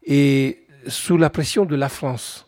Et 0.04 0.66
sous 0.88 1.18
la 1.18 1.30
pression 1.30 1.66
de 1.66 1.76
la 1.76 1.90
France. 1.90 2.48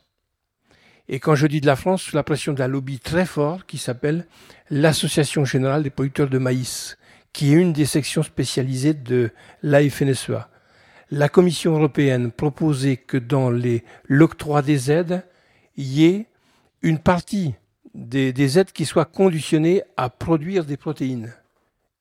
Et 1.10 1.20
quand 1.20 1.36
je 1.36 1.48
dis 1.48 1.60
de 1.60 1.68
la 1.68 1.76
France, 1.76 2.04
sous 2.04 2.16
la 2.16 2.24
pression 2.24 2.54
d'un 2.54 2.68
lobby 2.68 3.00
très 3.00 3.26
fort 3.26 3.66
qui 3.66 3.78
s'appelle 3.78 4.26
l'Association 4.70 5.44
générale 5.44 5.84
des 5.84 5.90
producteurs 5.90 6.30
de 6.30 6.38
maïs, 6.38 6.98
qui 7.34 7.52
est 7.52 7.58
une 7.58 7.74
des 7.74 7.86
sections 7.86 8.24
spécialisées 8.24 8.94
de 8.94 9.32
l'AFNSEA 9.64 10.50
la 11.12 11.30
Commission 11.30 11.76
européenne 11.76 12.32
proposait 12.32 12.98
que 12.98 13.18
dans 13.18 13.52
l'octroi 14.08 14.62
des 14.62 14.92
aides, 14.92 15.24
il 15.76 15.86
y 15.86 16.06
ait 16.06 16.26
une 16.82 17.00
partie 17.00 17.56
des, 17.94 18.32
des, 18.32 18.60
aides 18.60 18.72
qui 18.72 18.86
soit 18.86 19.06
conditionnée 19.06 19.82
à 19.98 20.10
produire 20.10 20.66
des 20.66 20.78
protéines. 20.78 21.34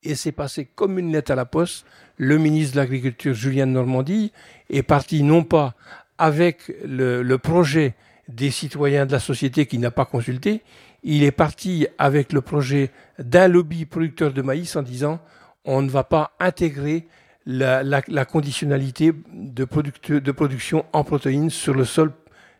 Et 0.03 0.15
c'est 0.15 0.31
passé 0.31 0.65
comme 0.75 0.99
une 0.99 1.11
lettre 1.11 1.31
à 1.31 1.35
la 1.35 1.45
poste. 1.45 1.85
Le 2.17 2.37
ministre 2.37 2.75
de 2.75 2.81
l'Agriculture, 2.81 3.33
Julien 3.33 3.65
Normandie, 3.65 4.31
est 4.69 4.83
parti 4.83 5.23
non 5.23 5.43
pas 5.43 5.75
avec 6.17 6.71
le 6.83 7.37
projet 7.37 7.95
des 8.29 8.51
citoyens 8.51 9.05
de 9.05 9.11
la 9.11 9.19
société 9.19 9.65
qui 9.65 9.79
n'a 9.79 9.91
pas 9.91 10.05
consulté, 10.05 10.61
il 11.03 11.23
est 11.23 11.31
parti 11.31 11.87
avec 11.97 12.31
le 12.31 12.41
projet 12.41 12.91
d'un 13.17 13.47
lobby 13.47 13.85
producteur 13.85 14.31
de 14.31 14.41
maïs 14.41 14.75
en 14.75 14.83
disant 14.83 15.19
on 15.65 15.81
ne 15.81 15.89
va 15.89 16.03
pas 16.03 16.33
intégrer 16.39 17.07
la, 17.49 17.81
la, 17.81 18.01
la 18.07 18.25
conditionnalité 18.25 19.11
de, 19.33 19.65
de, 20.19 20.31
production 20.31 20.85
en 20.93 21.03
protéines 21.03 21.49
sur 21.49 21.73
le 21.73 21.83
sol, 21.83 22.11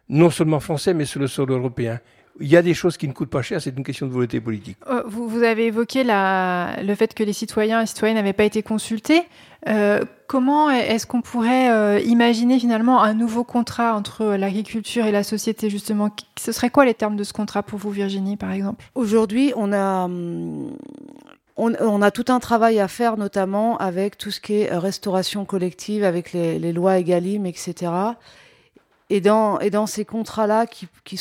non 0.10 0.32
seulement 0.32 0.60
français, 0.60 0.96
mais 0.96 1.06
sur 1.06 1.20
le 1.20 1.28
sol 1.28 1.52
européen. 1.52 2.00
Il 2.42 2.48
y 2.48 2.58
a 2.58 2.62
des 2.64 2.74
choses 2.74 2.98
qui 2.98 3.08
ne 3.08 3.14
coûtent 3.14 3.30
pas 3.30 3.44
cher, 3.44 3.62
c'est 3.62 3.76
une 3.78 3.84
question 3.84 4.08
de 4.08 4.14
volonté 4.14 4.42
politique. 4.42 4.78
Euh, 4.88 5.04
vous, 5.06 5.28
vous, 5.28 5.44
avez 5.44 5.68
évoqué 5.68 6.04
la, 6.04 6.78
le 6.82 6.96
fait 6.96 7.14
que 7.14 7.24
les 7.24 7.34
citoyens 7.34 7.82
et 7.82 7.86
citoyennes 7.86 8.16
n'avaient 8.16 8.34
pas 8.34 8.46
été 8.46 8.64
consultés. 8.64 9.24
Euh, 9.68 10.04
comment 10.26 10.72
est-ce 10.72 11.06
qu'on 11.06 11.22
pourrait 11.22 11.70
euh, 11.70 12.00
imaginer 12.00 12.58
finalement 12.58 13.04
un 13.04 13.14
nouveau 13.14 13.44
contrat 13.44 13.94
entre 13.94 14.26
l'agriculture 14.26 15.06
et 15.06 15.12
la 15.12 15.24
société 15.24 15.70
justement? 15.70 16.10
Ce 16.40 16.52
serait 16.52 16.70
quoi 16.72 16.86
les 16.86 16.94
termes 16.96 17.18
de 17.18 17.24
ce 17.24 17.34
contrat 17.34 17.62
pour 17.62 17.78
vous, 17.78 17.92
Virginie, 17.92 18.38
par 18.38 18.54
exemple? 18.54 18.86
Aujourd'hui, 18.96 19.54
on 19.56 19.72
a 19.72 20.06
hum, 20.06 20.72
on, 21.60 22.02
a 22.02 22.12
tout 22.12 22.26
un 22.30 22.40
travail 22.40 22.80
à 22.80 22.88
faire, 22.88 23.18
notamment 23.18 23.78
avec 23.78 24.18
tout 24.18 24.32
ce 24.32 24.40
qui 24.40 24.62
est 24.62 24.78
restauration 24.78 25.44
collective, 25.44 26.04
avec 26.04 26.32
les, 26.32 26.72
lois 26.72 27.00
EGalim, 27.00 27.46
etc. 27.46 27.92
Et 29.10 29.20
dans, 29.20 29.60
ces 29.86 30.06
contrats-là, 30.06 30.66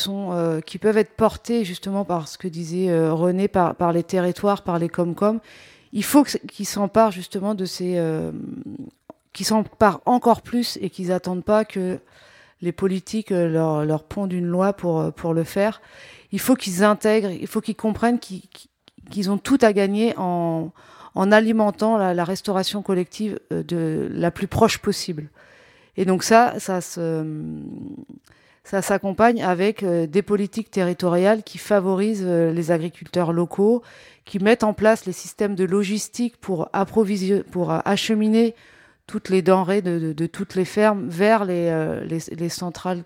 euh, 0.09 0.61
qui 0.61 0.79
peuvent 0.79 0.99
être 0.99 1.17
portés 1.17 1.65
justement 1.65 2.05
par 2.05 2.29
ce 2.29 2.39
que 2.39 2.47
disait 2.47 2.91
euh, 2.91 3.13
René, 3.13 3.49
par, 3.49 3.93
les 3.93 4.05
territoires, 4.05 4.63
par 4.63 4.79
les 4.79 4.89
Comcom, 4.89 5.41
il 5.93 6.05
faut 6.05 6.23
qu'ils 6.23 6.67
s'emparent 6.67 7.13
justement 7.13 7.55
de 7.55 7.65
ces, 7.65 7.95
euh, 7.97 8.31
qu'ils 9.33 9.47
s'emparent 9.47 10.03
encore 10.07 10.43
plus 10.43 10.79
et 10.81 10.91
qu'ils 10.91 11.11
attendent 11.11 11.45
pas 11.45 11.65
que 11.65 11.99
les 12.61 12.73
politiques 12.73 13.31
leur, 13.31 13.85
leur 13.85 14.05
pondent 14.05 14.33
une 14.33 14.47
loi 14.47 14.73
pour, 14.73 15.13
pour 15.15 15.35
le 15.35 15.45
faire. 15.45 15.81
Il 16.31 16.41
faut 16.41 16.55
qu'ils 16.55 16.85
intègrent, 16.85 17.31
il 17.31 17.47
faut 17.47 17.61
qu'ils 17.61 17.77
comprennent 17.77 18.19
qu'ils 18.19 18.43
qu'ils 19.11 19.31
ont 19.31 19.39
tout 19.39 19.59
à 19.61 19.73
gagner 19.73 20.15
en, 20.17 20.71
en 21.15 21.33
alimentant 21.33 21.97
la, 21.97 22.25
restauration 22.25 22.83
collective 22.83 23.39
de 23.51 24.09
la 24.11 24.31
plus 24.31 24.47
proche 24.47 24.79
possible. 24.79 25.29
Et 25.97 26.05
donc 26.05 26.23
ça, 26.23 26.55
ça 26.59 26.81
se, 26.81 27.25
ça 28.65 28.83
s'accompagne 28.83 29.43
avec 29.43 29.85
des 29.85 30.23
politiques 30.23 30.71
territoriales 30.71 31.43
qui 31.43 31.59
favorisent 31.59 32.27
les 32.27 32.71
agriculteurs 32.71 33.33
locaux, 33.33 33.83
qui 34.25 34.39
mettent 34.39 34.65
en 34.65 34.75
place 34.75 35.07
les 35.07 35.13
systèmes 35.13 35.55
de 35.55 35.65
logistique 35.65 36.37
pour 36.37 36.69
pour 37.51 37.73
acheminer 37.73 38.55
toutes 39.09 39.31
les 39.31 39.43
denrées 39.43 39.83
de, 39.83 40.27
toutes 40.27 40.55
les 40.55 40.67
fermes 40.67 41.09
vers 41.09 41.45
les, 41.45 41.69
euh, 41.71 42.05
les, 42.05 42.19
les, 42.37 42.49
centrales, 42.51 43.03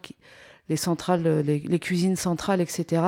les, 0.69 0.77
centrales 0.77 1.23
les, 1.23 1.61
les, 1.61 1.79
cuisines 1.79 2.17
centrales, 2.17 2.61
etc. 2.61 3.03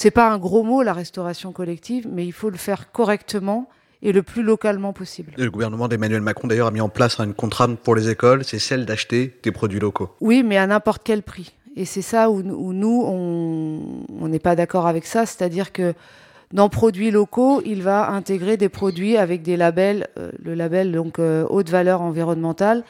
C'est 0.00 0.12
pas 0.12 0.30
un 0.30 0.38
gros 0.38 0.62
mot, 0.62 0.84
la 0.84 0.92
restauration 0.92 1.50
collective, 1.50 2.06
mais 2.08 2.24
il 2.24 2.30
faut 2.30 2.50
le 2.50 2.56
faire 2.56 2.92
correctement 2.92 3.68
et 4.00 4.12
le 4.12 4.22
plus 4.22 4.44
localement 4.44 4.92
possible. 4.92 5.32
Le 5.36 5.50
gouvernement 5.50 5.88
d'Emmanuel 5.88 6.20
Macron 6.20 6.46
d'ailleurs 6.46 6.68
a 6.68 6.70
mis 6.70 6.80
en 6.80 6.88
place 6.88 7.18
une 7.18 7.34
contrainte 7.34 7.80
pour 7.80 7.96
les 7.96 8.08
écoles, 8.08 8.44
c'est 8.44 8.60
celle 8.60 8.86
d'acheter 8.86 9.36
des 9.42 9.50
produits 9.50 9.80
locaux. 9.80 10.10
Oui, 10.20 10.44
mais 10.44 10.56
à 10.56 10.68
n'importe 10.68 11.02
quel 11.02 11.24
prix. 11.24 11.52
Et 11.74 11.84
c'est 11.84 12.02
ça 12.02 12.30
où, 12.30 12.38
où, 12.38 12.72
nous, 12.72 13.02
on 13.02 14.28
n'est 14.28 14.38
pas 14.38 14.54
d'accord 14.54 14.86
avec 14.86 15.04
ça, 15.04 15.26
c'est-à-dire 15.26 15.72
que 15.72 15.94
dans 16.52 16.68
produits 16.68 17.10
locaux, 17.10 17.60
il 17.66 17.82
va 17.82 18.08
intégrer 18.10 18.56
des 18.56 18.68
produits 18.68 19.16
avec 19.16 19.42
des 19.42 19.56
labels, 19.56 20.06
euh, 20.16 20.30
le 20.40 20.54
label 20.54 20.92
donc 20.92 21.18
euh, 21.18 21.44
haute 21.50 21.70
valeur 21.70 22.02
environnementale, 22.02 22.84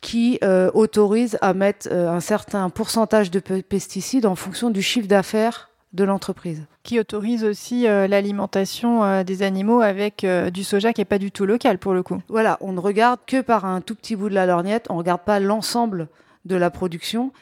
qui 0.00 0.40
euh, 0.42 0.68
autorise 0.74 1.38
à 1.42 1.54
mettre 1.54 1.92
un 1.92 2.18
certain 2.18 2.70
pourcentage 2.70 3.30
de 3.30 3.38
pesticides 3.38 4.26
en 4.26 4.34
fonction 4.34 4.70
du 4.70 4.82
chiffre 4.82 5.06
d'affaires 5.06 5.69
de 5.92 6.04
l'entreprise. 6.04 6.66
Qui 6.82 7.00
autorise 7.00 7.44
aussi 7.44 7.86
euh, 7.86 8.06
l'alimentation 8.06 9.02
euh, 9.02 9.24
des 9.24 9.42
animaux 9.42 9.80
avec 9.80 10.24
euh, 10.24 10.50
du 10.50 10.62
soja 10.62 10.92
qui 10.92 11.00
n'est 11.00 11.06
pas 11.06 11.18
du 11.18 11.32
tout 11.32 11.46
local 11.46 11.78
pour 11.78 11.94
le 11.94 12.02
coup. 12.02 12.22
Voilà, 12.28 12.58
on 12.60 12.72
ne 12.72 12.80
regarde 12.80 13.20
que 13.26 13.40
par 13.40 13.64
un 13.64 13.80
tout 13.80 13.94
petit 13.94 14.16
bout 14.16 14.28
de 14.28 14.34
la 14.34 14.46
lorgnette, 14.46 14.86
on 14.88 14.94
ne 14.94 14.98
regarde 14.98 15.22
pas 15.22 15.40
l'ensemble 15.40 16.08
de 16.44 16.56
la 16.56 16.70
production. 16.70 17.32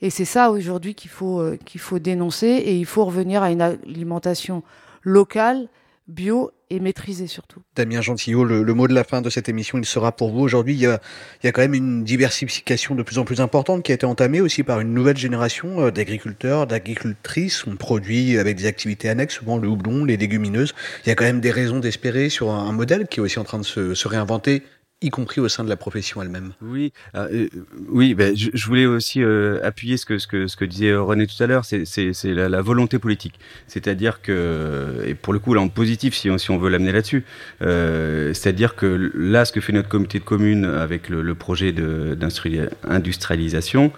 Et 0.00 0.10
c'est 0.10 0.24
ça 0.24 0.50
aujourd'hui 0.50 0.94
qu'il 0.94 1.10
faut, 1.10 1.42
qu'il 1.64 1.80
faut 1.80 1.98
dénoncer 1.98 2.46
et 2.46 2.76
il 2.76 2.86
faut 2.86 3.04
revenir 3.04 3.42
à 3.42 3.50
une 3.50 3.60
alimentation 3.60 4.62
locale, 5.02 5.68
bio 6.06 6.52
et 6.70 6.80
maîtrisée 6.80 7.26
surtout. 7.26 7.62
Damien 7.76 8.00
Gentillot, 8.00 8.44
le, 8.44 8.62
le, 8.62 8.74
mot 8.74 8.88
de 8.88 8.94
la 8.94 9.04
fin 9.04 9.22
de 9.22 9.30
cette 9.30 9.48
émission, 9.48 9.78
il 9.78 9.84
sera 9.84 10.12
pour 10.12 10.30
vous. 10.30 10.40
Aujourd'hui, 10.40 10.74
il 10.74 10.80
y 10.80 10.86
a, 10.86 11.00
il 11.42 11.46
y 11.46 11.48
a 11.48 11.52
quand 11.52 11.62
même 11.62 11.74
une 11.74 12.04
diversification 12.04 12.94
de 12.94 13.02
plus 13.02 13.18
en 13.18 13.24
plus 13.24 13.40
importante 13.40 13.82
qui 13.82 13.92
a 13.92 13.94
été 13.94 14.06
entamée 14.06 14.40
aussi 14.40 14.62
par 14.62 14.80
une 14.80 14.92
nouvelle 14.92 15.16
génération 15.16 15.80
euh, 15.80 15.90
d'agriculteurs, 15.90 16.66
d'agricultrices. 16.66 17.66
On 17.66 17.76
produit 17.76 18.38
avec 18.38 18.56
des 18.56 18.66
activités 18.66 19.08
annexes, 19.08 19.36
souvent 19.36 19.58
le 19.58 19.68
houblon, 19.68 20.04
les 20.04 20.16
légumineuses. 20.16 20.74
Il 21.04 21.08
y 21.08 21.12
a 21.12 21.14
quand 21.14 21.24
même 21.24 21.40
des 21.40 21.50
raisons 21.50 21.80
d'espérer 21.80 22.28
sur 22.28 22.50
un, 22.50 22.68
un 22.68 22.72
modèle 22.72 23.06
qui 23.08 23.20
est 23.20 23.22
aussi 23.22 23.38
en 23.38 23.44
train 23.44 23.58
de 23.58 23.64
se, 23.64 23.94
se 23.94 24.08
réinventer 24.08 24.62
y 25.00 25.10
compris 25.10 25.40
au 25.40 25.48
sein 25.48 25.62
de 25.62 25.68
la 25.68 25.76
profession 25.76 26.20
elle-même. 26.22 26.54
Oui, 26.60 26.92
euh, 27.14 27.46
oui, 27.88 28.14
ben, 28.14 28.36
je, 28.36 28.50
je, 28.52 28.66
voulais 28.66 28.86
aussi 28.86 29.22
euh, 29.22 29.60
appuyer 29.62 29.96
ce 29.96 30.04
que 30.04 30.18
ce 30.18 30.26
que 30.26 30.48
ce 30.48 30.56
que 30.56 30.64
disait 30.64 30.96
René 30.96 31.28
tout 31.28 31.40
à 31.40 31.46
l'heure, 31.46 31.64
c'est 31.64 31.84
la, 32.24 32.48
la, 32.48 32.62
volonté 32.62 32.98
politique. 32.98 33.38
C'est-à-dire 33.68 34.20
que 34.22 35.04
et 35.06 35.14
pour 35.14 35.32
le 35.32 35.38
coup 35.38 35.54
là 35.54 35.60
en 35.60 35.68
positif 35.68 36.16
si 36.16 36.28
on 36.30 36.38
si 36.38 36.50
on 36.50 36.58
veut 36.58 36.68
l'amener 36.68 36.90
là-dessus, 36.90 37.24
euh, 37.62 38.34
c'est-à-dire 38.34 38.74
que 38.74 39.12
là 39.14 39.44
ce 39.44 39.52
que 39.52 39.60
fait 39.60 39.72
notre 39.72 39.88
comité 39.88 40.18
de 40.18 40.24
communes 40.24 40.64
avec 40.64 41.08
le, 41.08 41.22
le 41.22 41.34
projet 41.36 41.70
d'industrialisation, 41.70 43.92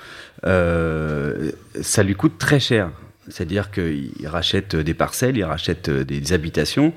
euh, 0.44 1.50
ça 1.80 2.02
lui 2.02 2.14
coûte 2.14 2.36
très 2.38 2.60
cher. 2.60 2.90
C'est-à-dire 3.28 3.70
qu'il 3.70 4.26
rachète 4.26 4.76
des 4.76 4.94
parcelles, 4.94 5.36
il 5.36 5.44
rachète 5.44 5.88
des, 5.88 6.20
des 6.20 6.32
habitations 6.32 6.92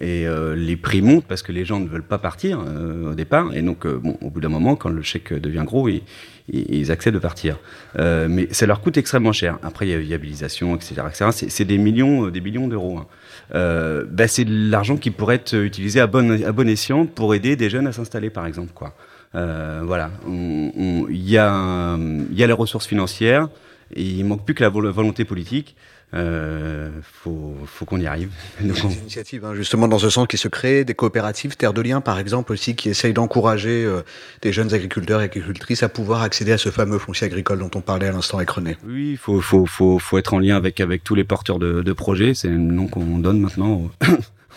et 0.00 0.26
euh, 0.26 0.56
les 0.56 0.76
prix 0.76 1.02
montent 1.02 1.26
parce 1.26 1.42
que 1.42 1.52
les 1.52 1.66
gens 1.66 1.78
ne 1.78 1.86
veulent 1.86 2.02
pas 2.02 2.18
partir 2.18 2.60
euh, 2.66 3.12
au 3.12 3.14
départ. 3.14 3.54
Et 3.54 3.60
donc 3.60 3.84
euh, 3.84 3.98
bon 3.98 4.16
au 4.22 4.30
bout 4.30 4.40
d'un 4.40 4.48
moment 4.48 4.74
quand 4.74 4.88
le 4.88 5.02
chèque 5.02 5.32
devient 5.34 5.64
gros 5.64 5.88
ils, 5.88 6.02
ils 6.50 6.90
acceptent 6.90 7.14
de 7.14 7.20
partir. 7.20 7.58
Euh, 7.98 8.26
mais 8.28 8.48
ça 8.50 8.64
leur 8.66 8.80
coûte 8.80 8.96
extrêmement 8.96 9.32
cher. 9.32 9.58
Après 9.62 9.86
il 9.86 9.90
y 9.90 9.94
a 9.94 9.98
viabilisation 9.98 10.74
etc 10.74 11.02
c'est 11.30 11.64
des 11.64 11.78
millions 11.78 12.28
des 12.28 12.40
millions 12.40 12.66
d'euros 12.66 12.98
hein. 12.98 13.06
euh, 13.54 14.06
bah, 14.10 14.26
c'est 14.26 14.46
de 14.46 14.70
l'argent 14.70 14.96
qui 14.96 15.10
pourrait 15.10 15.36
être 15.36 15.54
utilisé 15.54 16.00
à 16.00 16.06
bon 16.06 16.42
à 16.44 16.52
bon 16.52 16.68
escient 16.68 17.04
pour 17.04 17.34
aider 17.34 17.56
des 17.56 17.68
jeunes 17.68 17.86
à 17.86 17.92
s'installer 17.92 18.30
par 18.30 18.46
exemple 18.46 18.72
quoi. 18.74 18.94
Euh, 19.34 19.82
voilà. 19.84 20.10
Il 20.26 21.28
y 21.28 21.36
a 21.36 21.96
y 22.32 22.42
a 22.42 22.46
les 22.46 22.52
ressources 22.52 22.86
financières 22.86 23.48
et 23.94 24.02
il 24.02 24.24
manque 24.24 24.44
plus 24.44 24.54
que 24.54 24.62
la 24.62 24.70
volonté 24.70 25.24
politique 25.24 25.76
euh, 26.12 26.90
faut, 27.02 27.56
faut 27.66 27.84
qu'on 27.84 28.00
y 28.00 28.06
arrive. 28.06 28.30
Donc 28.60 28.76
on... 28.84 28.88
Des 28.88 28.98
initiatives 28.98 29.44
hein, 29.44 29.54
justement 29.54 29.86
dans 29.86 29.98
ce 29.98 30.10
sens 30.10 30.26
qui 30.26 30.38
se 30.38 30.48
créent, 30.48 30.84
des 30.84 30.94
coopératives, 30.94 31.56
Terre 31.56 31.72
de 31.72 31.80
Liens 31.80 32.00
par 32.00 32.18
exemple 32.18 32.52
aussi, 32.52 32.74
qui 32.74 32.88
essayent 32.88 33.12
d'encourager 33.12 33.84
euh, 33.84 34.02
des 34.42 34.52
jeunes 34.52 34.74
agriculteurs 34.74 35.20
et 35.20 35.24
agricultrices 35.24 35.82
à 35.82 35.88
pouvoir 35.88 36.22
accéder 36.22 36.52
à 36.52 36.58
ce 36.58 36.70
fameux 36.70 36.98
foncier 36.98 37.26
agricole 37.26 37.60
dont 37.60 37.70
on 37.74 37.80
parlait 37.80 38.08
à 38.08 38.12
l'instant 38.12 38.38
avec 38.38 38.50
René. 38.50 38.76
Oui, 38.84 39.12
il 39.12 39.16
faut, 39.16 39.40
faut, 39.40 39.66
faut, 39.66 39.98
faut 39.98 40.18
être 40.18 40.34
en 40.34 40.40
lien 40.40 40.56
avec, 40.56 40.80
avec 40.80 41.04
tous 41.04 41.14
les 41.14 41.24
porteurs 41.24 41.58
de, 41.58 41.82
de 41.82 41.92
projets, 41.92 42.34
c'est 42.34 42.48
le 42.48 42.56
nom 42.56 42.88
qu'on 42.88 43.18
donne 43.18 43.40
maintenant 43.40 43.90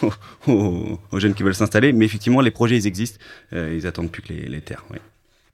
aux, 0.01 0.11
aux, 0.47 0.99
aux, 1.11 1.19
jeunes 1.19 1.35
qui 1.35 1.43
veulent 1.43 1.53
s'installer, 1.53 1.93
mais 1.93 2.05
effectivement 2.05 2.41
les 2.41 2.51
projets 2.51 2.77
ils 2.77 2.87
existent, 2.87 3.19
euh, 3.53 3.75
ils 3.75 3.85
attendent 3.85 4.11
plus 4.11 4.23
que 4.23 4.33
les, 4.33 4.47
les 4.47 4.61
terres. 4.61 4.85
Oui. 4.91 4.97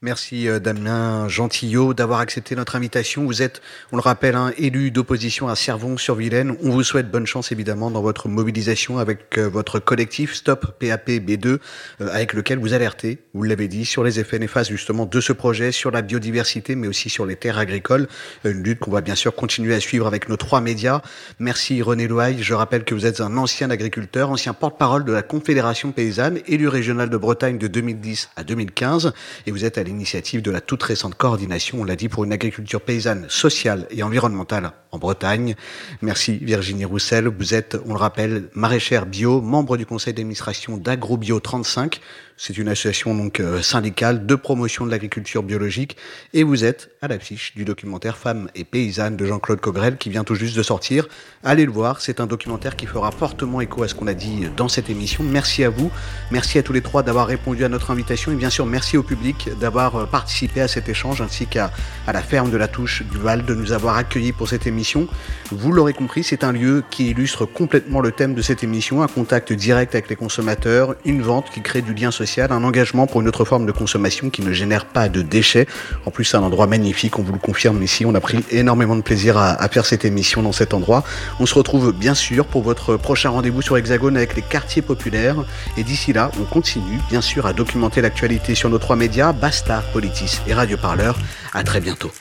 Merci 0.01 0.47
Damien 0.63 1.27
Gentillot 1.27 1.93
d'avoir 1.93 2.21
accepté 2.21 2.55
notre 2.55 2.77
invitation. 2.77 3.26
Vous 3.26 3.41
êtes, 3.41 3.61
on 3.91 3.97
le 3.97 4.01
rappelle, 4.01 4.35
un 4.35 4.53
élu 4.57 4.91
d'opposition 4.91 5.49
à 5.49 5.57
Servon-sur-Vilaine. 5.57 6.55
On 6.63 6.69
vous 6.69 6.84
souhaite 6.84 7.11
bonne 7.11 7.26
chance 7.26 7.51
évidemment 7.51 7.91
dans 7.91 8.01
votre 8.01 8.30
mobilisation 8.30 8.97
avec 8.97 9.38
votre 9.38 9.80
collectif 9.80 10.35
Stop 10.35 10.80
PAP 10.80 11.09
B2 11.09 11.57
avec 11.99 12.31
lequel 12.31 12.59
vous 12.59 12.73
alertez, 12.73 13.17
vous 13.34 13.43
l'avez 13.43 13.67
dit, 13.67 13.84
sur 13.84 14.05
les 14.05 14.21
effets 14.21 14.39
néfastes 14.39 14.71
justement 14.71 15.05
de 15.05 15.19
ce 15.19 15.34
projet, 15.34 15.73
sur 15.73 15.91
la 15.91 16.01
biodiversité 16.01 16.76
mais 16.76 16.88
aussi 16.88 17.09
sur 17.09 17.26
les 17.26 17.35
terres 17.35 17.57
agricoles. 17.57 18.07
Une 18.45 18.63
lutte 18.63 18.80
qu'on 18.80 18.91
va 18.91 19.01
bien 19.01 19.15
sûr 19.15 19.35
continuer 19.35 19.76
à 19.76 19.81
suivre 19.81 20.07
avec 20.07 20.30
nos 20.30 20.38
trois 20.38 20.61
médias. 20.61 21.01
Merci 21.39 21.81
René 21.81 22.07
Louaille. 22.07 22.41
Je 22.41 22.53
rappelle 22.53 22.85
que 22.85 22.95
vous 22.95 23.05
êtes 23.05 23.19
un 23.19 23.35
ancien 23.35 23.69
agriculteur, 23.69 24.30
ancien 24.30 24.53
porte-parole 24.53 25.03
de 25.03 25.11
la 25.11 25.23
Confédération 25.23 25.91
paysanne, 25.91 26.39
élu 26.47 26.69
régional 26.69 27.09
de 27.09 27.17
Bretagne 27.17 27.57
de 27.57 27.67
2010 27.67 28.30
à 28.38 28.45
2015 28.45 29.11
et 29.45 29.51
vous 29.51 29.65
êtes 29.65 29.77
à 29.77 29.88
l'initiative 29.89 30.41
de 30.41 30.51
la 30.51 30.61
toute 30.61 30.81
récente 30.81 31.15
coordination, 31.15 31.81
on 31.81 31.83
l'a 31.83 31.95
dit, 31.95 32.09
pour 32.09 32.23
une 32.23 32.31
agriculture 32.31 32.81
paysanne, 32.81 33.25
sociale 33.29 33.87
et 33.89 34.03
environnementale 34.03 34.71
en 34.91 34.97
Bretagne. 34.97 35.55
Merci 36.01 36.37
Virginie 36.37 36.85
Roussel. 36.85 37.27
Vous 37.27 37.53
êtes, 37.53 37.77
on 37.85 37.93
le 37.93 37.99
rappelle, 37.99 38.49
maraîchère 38.53 39.05
bio, 39.05 39.41
membre 39.41 39.77
du 39.77 39.85
conseil 39.85 40.13
d'administration 40.13 40.77
d'AgroBio 40.77 41.39
35. 41.39 41.99
C'est 42.41 42.57
une 42.57 42.69
association 42.69 43.13
donc 43.13 43.41
euh, 43.41 43.61
syndicale 43.61 44.25
de 44.25 44.33
promotion 44.33 44.85
de 44.85 44.91
l'agriculture 44.91 45.43
biologique 45.43 45.97
et 46.33 46.43
vous 46.43 46.63
êtes 46.63 46.89
à 47.01 47.09
l'affiche 47.09 47.53
du 47.53 47.65
documentaire 47.65 48.15
Femmes 48.15 48.49
et 48.55 48.63
paysannes 48.63 49.17
de 49.17 49.25
Jean-Claude 49.25 49.59
Cogrel 49.59 49.97
qui 49.97 50.09
vient 50.09 50.23
tout 50.23 50.35
juste 50.35 50.55
de 50.55 50.63
sortir. 50.63 51.09
Allez 51.43 51.65
le 51.65 51.71
voir, 51.73 51.99
c'est 51.99 52.21
un 52.21 52.27
documentaire 52.27 52.77
qui 52.77 52.85
fera 52.85 53.11
fortement 53.11 53.59
écho 53.59 53.83
à 53.83 53.89
ce 53.89 53.93
qu'on 53.93 54.07
a 54.07 54.13
dit 54.13 54.47
dans 54.55 54.69
cette 54.69 54.89
émission. 54.89 55.21
Merci 55.21 55.65
à 55.65 55.69
vous, 55.69 55.91
merci 56.31 56.57
à 56.57 56.63
tous 56.63 56.71
les 56.71 56.79
trois 56.81 57.03
d'avoir 57.03 57.27
répondu 57.27 57.65
à 57.65 57.67
notre 57.67 57.91
invitation 57.91 58.31
et 58.31 58.35
bien 58.35 58.49
sûr 58.49 58.65
merci 58.65 58.95
au 58.95 59.03
public 59.03 59.49
d'avoir 59.59 60.09
participé 60.09 60.61
à 60.61 60.69
cet 60.69 60.87
échange 60.87 61.21
ainsi 61.21 61.45
qu'à 61.45 61.73
à 62.07 62.13
la 62.13 62.21
ferme 62.21 62.51
de 62.51 62.57
la 62.57 62.69
Touche 62.69 63.03
du 63.03 63.17
Val 63.17 63.43
de 63.43 63.53
nous 63.53 63.73
avoir 63.73 63.97
accueillis 63.97 64.31
pour 64.31 64.47
cette 64.47 64.65
émission. 64.65 65.09
Vous 65.51 65.73
l'aurez 65.73 65.93
compris, 65.93 66.23
c'est 66.23 66.45
un 66.45 66.53
lieu 66.53 66.85
qui 66.89 67.09
illustre 67.09 67.43
complètement 67.43 67.99
le 67.99 68.13
thème 68.13 68.33
de 68.33 68.41
cette 68.41 68.63
émission, 68.63 69.03
un 69.03 69.09
contact 69.09 69.51
direct 69.51 69.93
avec 69.93 70.07
les 70.07 70.15
consommateurs, 70.15 70.95
une 71.03 71.21
vente 71.21 71.49
qui 71.53 71.61
crée 71.61 71.81
du 71.81 71.93
lien 71.93 72.11
social 72.11 72.28
un 72.38 72.64
engagement 72.64 73.07
pour 73.07 73.22
une 73.22 73.27
autre 73.27 73.45
forme 73.45 73.65
de 73.65 73.72
consommation 73.72 74.30
qui 74.30 74.41
ne 74.41 74.51
génère 74.51 74.85
pas 74.85 75.10
de 75.10 75.22
déchets. 75.22 75.68
En 76.06 76.11
plus, 76.11 76.26
c'est 76.26 76.38
un 76.38 76.43
endroit 76.43 76.68
magnifique, 76.68 77.18
on 77.19 77.23
vous 77.23 77.34
le 77.34 77.39
confirme 77.39 77.81
ici. 77.81 78.06
On 78.06 78.15
a 78.15 78.19
pris 78.19 78.43
énormément 78.51 78.95
de 78.95 79.01
plaisir 79.01 79.38
à, 79.38 79.51
à, 79.51 79.68
faire 79.69 79.85
cette 79.85 80.06
émission 80.06 80.41
dans 80.43 80.51
cet 80.51 80.73
endroit. 80.73 81.03
On 81.39 81.45
se 81.45 81.56
retrouve 81.56 81.91
bien 81.91 82.14
sûr 82.14 82.45
pour 82.45 82.61
votre 82.61 82.97
prochain 82.97 83.30
rendez-vous 83.30 83.61
sur 83.61 83.77
Hexagone 83.77 84.18
avec 84.18 84.35
les 84.35 84.41
quartiers 84.41 84.81
populaires. 84.81 85.38
Et 85.77 85.84
d'ici 85.84 86.14
là, 86.14 86.31
on 86.39 86.43
continue 86.43 86.99
bien 87.10 87.22
sûr 87.22 87.45
à 87.45 87.53
documenter 87.53 88.01
l'actualité 88.01 88.56
sur 88.56 88.69
nos 88.69 88.77
trois 88.77 88.95
médias, 88.95 89.34
Basta, 89.34 89.84
Politis 89.93 90.39
et 90.47 90.53
Radio 90.53 90.77
Parleur. 90.77 91.18
À 91.53 91.64
très 91.64 91.81
bientôt. 91.81 92.11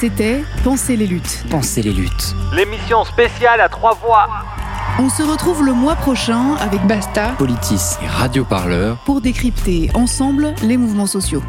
C'était 0.00 0.42
Penser 0.64 0.96
les 0.96 1.06
luttes. 1.06 1.44
Penser 1.50 1.82
les 1.82 1.92
luttes. 1.92 2.34
L'émission 2.54 3.04
spéciale 3.04 3.60
à 3.60 3.68
trois 3.68 3.92
voix. 3.92 4.28
On 4.98 5.08
se 5.08 5.22
retrouve 5.22 5.64
le 5.64 5.72
mois 5.72 5.96
prochain 5.96 6.54
avec 6.56 6.86
Basta, 6.86 7.34
Politis 7.38 7.96
et 8.02 8.06
Radio 8.06 8.44
Parleur 8.44 8.98
pour 9.04 9.20
décrypter 9.20 9.90
ensemble 9.94 10.54
les 10.62 10.76
mouvements 10.76 11.06
sociaux. 11.06 11.42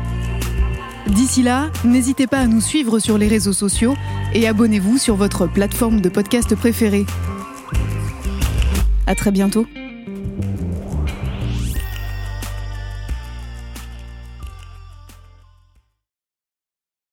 D'ici 1.07 1.43
là, 1.43 1.69
n'hésitez 1.83 2.27
pas 2.27 2.39
à 2.39 2.47
nous 2.47 2.61
suivre 2.61 2.99
sur 2.99 3.17
les 3.17 3.27
réseaux 3.27 3.53
sociaux 3.53 3.95
et 4.33 4.47
abonnez-vous 4.47 4.97
sur 4.97 5.15
votre 5.15 5.47
plateforme 5.47 5.99
de 5.99 6.09
podcast 6.09 6.55
préférée. 6.55 7.05
À 9.07 9.15
très 9.15 9.31
bientôt. 9.31 9.65